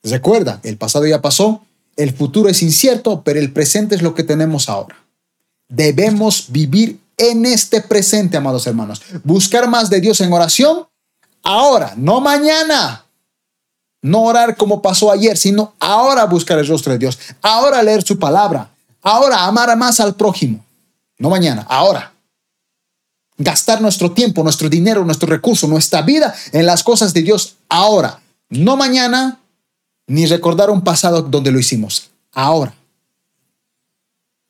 Recuerda, 0.03 0.61
el 0.63 0.79
pasado 0.79 1.07
ya 1.07 1.21
pasó, 1.21 1.67
el 1.97 2.15
futuro 2.15 2.49
es 2.49 2.63
incierto, 2.63 3.23
pero 3.23 3.39
el 3.39 3.53
presente 3.53 3.95
es 3.95 4.01
lo 4.01 4.15
que 4.15 4.23
tenemos 4.23 4.71
ahora. 4.71 4.97
Debemos 5.69 6.47
vivir 6.49 6.99
en 7.17 7.45
este 7.45 7.83
presente, 7.83 8.37
amados 8.37 8.67
hermanos. 8.67 9.03
Buscar 9.25 9.69
más 9.69 9.91
de 9.91 10.01
Dios 10.01 10.21
en 10.21 10.33
oración 10.33 10.87
ahora, 11.43 11.95
no 11.97 12.21
mañana. 12.21 13.05
No 14.01 14.23
orar 14.23 14.57
como 14.57 14.81
pasó 14.81 15.11
ayer, 15.11 15.37
sino 15.37 15.75
ahora 15.81 16.25
buscar 16.25 16.59
el 16.59 16.69
rostro 16.69 16.93
de 16.93 16.99
Dios. 16.99 17.19
Ahora 17.43 17.83
leer 17.83 18.05
su 18.05 18.19
palabra. 18.19 18.71
Ahora 19.03 19.45
amar 19.45 19.77
más 19.77 19.99
al 19.99 20.15
prójimo. 20.15 20.65
No 21.19 21.31
mañana, 21.31 21.67
ahora. 21.69 22.13
Gastar 23.37 23.81
nuestro 23.81 24.13
tiempo, 24.13 24.43
nuestro 24.43 24.69
dinero, 24.69 25.05
nuestro 25.05 25.29
recurso, 25.29 25.67
nuestra 25.67 26.03
vida 26.03 26.35
en 26.53 26.65
las 26.67 26.85
cosas 26.85 27.13
de 27.13 27.23
Dios 27.23 27.57
ahora. 27.69 28.21
No 28.51 28.77
mañana, 28.77 29.41
ni 30.07 30.27
recordar 30.27 30.71
un 30.71 30.83
pasado 30.83 31.23
donde 31.23 31.51
lo 31.51 31.59
hicimos. 31.59 32.11
Ahora. 32.33 32.78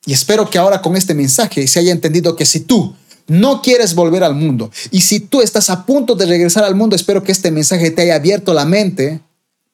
Y 0.05 0.13
espero 0.13 0.49
que 0.49 0.57
ahora 0.57 0.81
con 0.81 0.95
este 0.95 1.13
mensaje 1.13 1.67
se 1.67 1.79
haya 1.79 1.91
entendido 1.91 2.35
que 2.35 2.45
si 2.45 2.61
tú 2.61 2.95
no 3.27 3.61
quieres 3.61 3.93
volver 3.95 4.23
al 4.23 4.33
mundo 4.33 4.71
y 4.91 5.01
si 5.01 5.19
tú 5.19 5.41
estás 5.41 5.69
a 5.69 5.85
punto 5.85 6.15
de 6.15 6.25
regresar 6.25 6.63
al 6.63 6.75
mundo, 6.75 6.95
espero 6.95 7.23
que 7.23 7.31
este 7.31 7.51
mensaje 7.51 7.91
te 7.91 8.01
haya 8.01 8.15
abierto 8.15 8.53
la 8.53 8.65
mente 8.65 9.21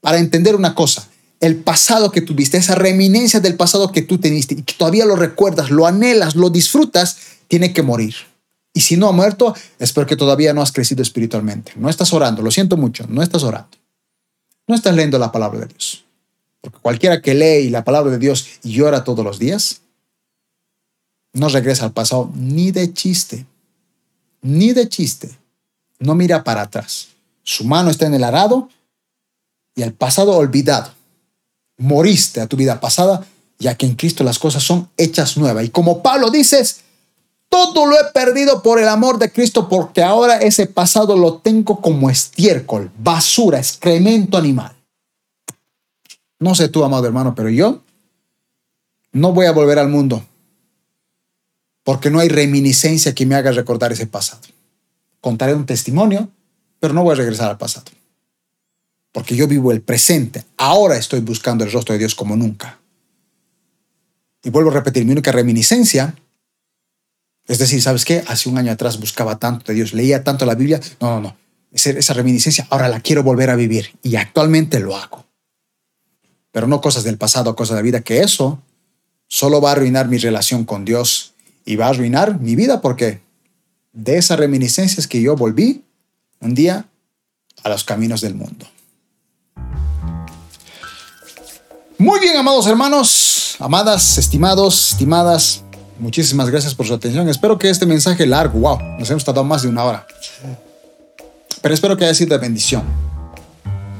para 0.02 0.19
entender 0.19 0.56
una 0.56 0.76
cosa. 0.76 1.07
El 1.39 1.57
pasado 1.57 2.11
que 2.11 2.22
tuviste, 2.22 2.57
esa 2.57 2.76
reminencia 2.76 3.39
del 3.39 3.56
pasado 3.56 3.91
que 3.91 4.02
tú 4.02 4.18
teniste 4.18 4.56
y 4.56 4.64
que 4.64 4.73
todavía 4.73 5.06
lo 5.06 5.15
recuerdas, 5.15 5.69
lo 5.69 5.85
anhelas, 5.85 6.35
lo 6.35 6.49
disfrutas, 6.49 7.18
tiene 7.47 7.72
que 7.72 7.81
morir. 7.81 8.15
Y 8.73 8.81
si 8.81 8.97
no 8.97 9.07
ha 9.07 9.14
muerto, 9.14 9.56
es 9.80 9.93
porque 9.93 10.18
todavía 10.18 10.53
no 10.53 10.61
has 10.61 10.72
crecido 10.72 11.02
espiritualmente. 11.02 11.72
No 11.76 11.89
estás 11.89 12.11
orando, 12.14 12.41
lo 12.41 12.52
siento 12.52 12.76
mucho, 12.77 13.06
no 13.07 13.23
estás 13.23 13.43
orando. 13.43 13.77
No 14.68 14.76
estás 14.76 14.95
leyendo 14.95 15.18
la 15.18 15.31
palabra 15.31 15.61
de 15.61 15.68
Dios. 15.68 16.03
Porque 16.60 16.80
cualquiera 16.81 17.22
que 17.22 17.35
lee 17.35 17.69
la 17.69 17.84
palabra 17.84 18.11
de 18.11 18.18
Dios 18.18 18.47
y 18.64 18.73
llora 18.73 19.03
todos 19.03 19.23
los 19.23 19.39
días, 19.39 19.81
no 21.35 21.49
regresa 21.49 21.83
al 21.83 21.91
pasado 21.91 22.31
ni 22.33 22.71
de 22.71 22.93
chiste, 22.93 23.45
ni 24.41 24.71
de 24.71 24.87
chiste. 24.87 25.37
No 25.99 26.15
mira 26.15 26.43
para 26.43 26.61
atrás. 26.61 27.09
Su 27.43 27.65
mano 27.65 27.91
está 27.91 28.05
en 28.05 28.13
el 28.13 28.23
arado 28.23 28.69
y 29.75 29.81
el 29.81 29.93
pasado 29.93 30.35
olvidado. 30.35 30.91
Moriste 31.77 32.39
a 32.39 32.47
tu 32.47 32.55
vida 32.55 32.79
pasada, 32.79 33.25
ya 33.59 33.75
que 33.75 33.85
en 33.85 33.95
Cristo 33.95 34.23
las 34.23 34.39
cosas 34.39 34.63
son 34.63 34.89
hechas 34.95 35.35
nuevas. 35.35 35.65
Y 35.65 35.69
como 35.69 36.01
Pablo 36.01 36.31
dices, 36.31 36.81
todo 37.49 37.85
lo 37.85 37.99
he 37.99 38.11
perdido 38.13 38.63
por 38.63 38.79
el 38.79 38.87
amor 38.87 39.19
de 39.19 39.31
Cristo, 39.31 39.67
porque 39.67 40.01
ahora 40.01 40.37
ese 40.37 40.67
pasado 40.67 41.17
lo 41.17 41.39
tengo 41.39 41.81
como 41.81 42.09
estiércol, 42.09 42.91
basura, 42.97 43.59
excremento 43.59 44.37
animal. 44.37 44.73
No 46.39 46.55
sé 46.55 46.69
tú, 46.69 46.85
amado 46.85 47.05
hermano, 47.05 47.35
pero 47.35 47.49
yo 47.49 47.81
no 49.11 49.33
voy 49.33 49.47
a 49.47 49.51
volver 49.51 49.79
al 49.79 49.89
mundo 49.89 50.25
porque 51.85 52.09
no 52.09 52.19
hay 52.19 52.29
reminiscencia 52.29 53.13
que 53.13 53.27
me 53.27 53.35
haga 53.35 53.51
recordar 53.51 53.91
ese 53.91 54.07
pasado. 54.07 54.41
Contaré 55.21 55.53
un 55.53 55.67
testimonio, 55.67 56.31
pero 56.79 56.95
no 56.95 57.03
voy 57.03 57.13
a 57.13 57.17
regresar 57.17 57.47
al 57.47 57.59
pasado. 57.59 57.85
Porque 59.11 59.35
yo 59.35 59.47
vivo 59.47 59.71
el 59.71 59.81
presente. 59.81 60.43
Ahora 60.57 60.97
estoy 60.97 61.19
buscando 61.19 61.63
el 61.63 61.71
rostro 61.71 61.93
de 61.93 61.99
Dios 61.99 62.15
como 62.15 62.35
nunca. 62.35 62.79
Y 64.43 64.49
vuelvo 64.49 64.71
a 64.71 64.73
repetir, 64.73 65.05
mi 65.05 65.11
única 65.11 65.31
reminiscencia, 65.31 66.15
es 67.47 67.59
decir, 67.59 67.79
¿sabes 67.83 68.03
qué? 68.03 68.23
Hace 68.27 68.49
un 68.49 68.57
año 68.57 68.71
atrás 68.71 68.99
buscaba 68.99 69.37
tanto 69.37 69.65
de 69.67 69.75
Dios, 69.75 69.93
leía 69.93 70.23
tanto 70.23 70.47
la 70.47 70.55
Biblia. 70.55 70.81
No, 70.99 71.19
no, 71.19 71.21
no. 71.21 71.37
Esa 71.71 72.13
reminiscencia 72.13 72.65
ahora 72.71 72.89
la 72.89 72.99
quiero 72.99 73.21
volver 73.21 73.51
a 73.51 73.55
vivir 73.55 73.93
y 74.01 74.15
actualmente 74.15 74.79
lo 74.79 74.97
hago. 74.97 75.27
Pero 76.51 76.65
no 76.65 76.81
cosas 76.81 77.03
del 77.03 77.19
pasado, 77.19 77.55
cosas 77.55 77.75
de 77.75 77.81
la 77.81 77.85
vida, 77.85 78.01
que 78.01 78.21
eso 78.21 78.63
solo 79.27 79.61
va 79.61 79.69
a 79.69 79.71
arruinar 79.73 80.07
mi 80.07 80.17
relación 80.17 80.65
con 80.65 80.83
Dios 80.83 81.34
y 81.65 81.75
va 81.75 81.87
a 81.87 81.89
arruinar 81.89 82.39
mi 82.39 82.55
vida 82.55 82.79
porque 82.79 83.21
de 83.91 84.17
esas 84.17 84.37
reminiscencias 84.37 85.07
que 85.07 85.21
yo 85.21 85.35
volví 85.35 85.83
un 86.39 86.53
día 86.53 86.85
a 87.63 87.69
los 87.69 87.83
caminos 87.83 88.21
del 88.21 88.35
mundo. 88.35 88.67
Muy 91.97 92.19
bien, 92.19 92.37
amados 92.37 92.67
hermanos, 92.67 93.55
amadas, 93.59 94.17
estimados, 94.17 94.91
estimadas, 94.91 95.63
muchísimas 95.97 96.49
gracias 96.49 96.75
por 96.75 96.85
su 96.85 96.93
atención. 96.93 97.27
Espero 97.29 97.57
que 97.57 97.69
este 97.69 97.85
mensaje 97.85 98.25
largo, 98.25 98.59
wow, 98.59 98.79
nos 98.99 99.09
hemos 99.09 99.23
tardado 99.23 99.45
más 99.45 99.63
de 99.63 99.69
una 99.69 99.83
hora, 99.85 100.05
pero 101.61 101.73
espero 101.73 101.97
que 101.97 102.03
haya 102.03 102.13
sido 102.13 102.37
de 102.37 102.41
bendición. 102.41 102.83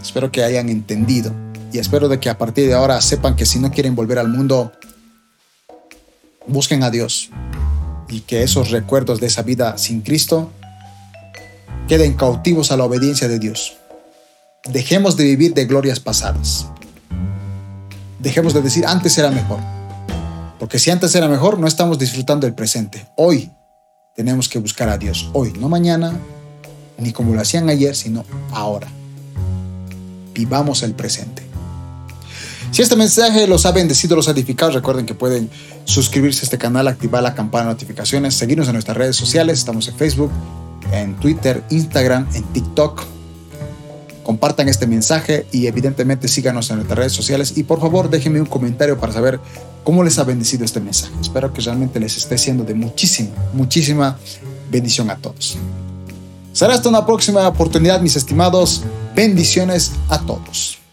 Espero 0.02 0.32
que 0.32 0.44
hayan 0.44 0.70
entendido 0.70 1.34
y 1.72 1.80
espero 1.80 2.08
de 2.08 2.20
que 2.20 2.30
a 2.30 2.38
partir 2.38 2.68
de 2.68 2.76
ahora 2.76 3.02
sepan 3.02 3.36
que 3.36 3.46
si 3.46 3.58
no 3.58 3.72
quieren 3.72 3.96
volver 3.96 4.20
al 4.20 4.28
mundo, 4.28 4.72
busquen 6.46 6.84
a 6.84 6.92
Dios 6.92 7.32
y 8.10 8.22
que 8.22 8.44
esos 8.44 8.72
recuerdos 8.72 9.20
de 9.20 9.28
esa 9.28 9.42
vida 9.42 9.78
sin 9.78 10.02
Cristo 10.02 10.52
queden 11.88 12.14
cautivos 12.14 12.72
a 12.72 12.78
la 12.78 12.86
obediencia 12.86 13.28
de 13.28 13.40
Dios. 13.40 13.78
Dejemos 14.72 15.16
de 15.18 15.26
vivir 15.26 15.54
de 15.54 15.66
glorias 15.66 16.00
pasadas. 16.00 16.68
Dejemos 18.20 18.54
de 18.54 18.62
decir 18.62 18.86
antes 18.86 19.18
era 19.18 19.30
mejor. 19.30 19.60
Porque 20.60 20.80
si 20.80 20.90
antes 20.90 21.14
era 21.14 21.28
mejor, 21.28 21.60
no 21.60 21.68
estamos 21.68 22.00
disfrutando 22.00 22.48
del 22.48 22.56
presente. 22.56 23.08
Hoy 23.18 23.52
tenemos 24.16 24.50
que 24.50 24.58
buscar 24.58 24.90
a 24.90 24.98
Dios. 24.98 25.30
Hoy, 25.34 25.54
no 25.60 25.70
mañana, 25.70 26.18
ni 26.98 27.12
como 27.12 27.36
lo 27.36 27.42
hacían 27.42 27.70
ayer, 27.70 27.96
sino 27.96 28.26
ahora. 28.52 28.88
Vivamos 30.34 30.82
el 30.82 30.96
presente. 30.96 31.45
Si 32.76 32.82
este 32.82 32.98
mensaje 32.98 33.48
los 33.48 33.66
ha 33.66 33.72
bendecido, 33.72 34.18
los 34.18 34.28
ha 34.28 34.32
edificado, 34.32 34.70
recuerden 34.70 35.06
que 35.06 35.14
pueden 35.14 35.50
suscribirse 35.86 36.42
a 36.42 36.44
este 36.44 36.58
canal, 36.58 36.90
activar 36.90 37.24
la 37.24 37.34
campana 37.34 37.68
de 37.68 37.74
notificaciones, 37.76 38.34
seguirnos 38.34 38.68
en 38.68 38.74
nuestras 38.74 38.98
redes 38.98 39.16
sociales. 39.16 39.60
Estamos 39.60 39.88
en 39.88 39.96
Facebook, 39.96 40.30
en 40.92 41.16
Twitter, 41.16 41.64
Instagram, 41.70 42.28
en 42.34 42.44
TikTok. 42.44 43.02
compartan 44.24 44.68
este 44.68 44.88
mensaje 44.88 45.48
y 45.54 45.68
evidentemente 45.68 46.28
síganos 46.28 46.70
en 46.70 46.76
nuestras 46.76 47.00
redes 47.00 47.14
sociales 47.14 47.54
y 47.56 47.64
por 47.64 47.80
favor 47.80 48.10
déjenme 48.10 48.42
un 48.42 48.46
comentario 48.46 49.00
para 49.00 49.14
saber 49.14 49.40
cómo 49.86 50.04
les 50.04 50.20
ha 50.20 50.26
bendecido 50.26 50.66
este 50.66 50.82
mensaje. 50.82 51.14
Espero 51.22 51.54
que 51.54 51.62
realmente 51.62 51.98
les 52.02 52.18
esté 52.18 52.38
siendo 52.38 52.66
de 52.66 52.74
muchísima, 52.74 53.30
muchísima 53.54 54.20
bendición 54.70 55.10
a 55.10 55.16
todos. 55.16 55.58
Será 56.52 56.74
hasta 56.74 56.90
una 56.90 57.06
próxima 57.06 57.48
oportunidad, 57.48 58.02
mis 58.02 58.18
estimados. 58.18 58.82
Bendiciones 59.16 59.94
a 60.10 60.20
todos. 60.20 60.85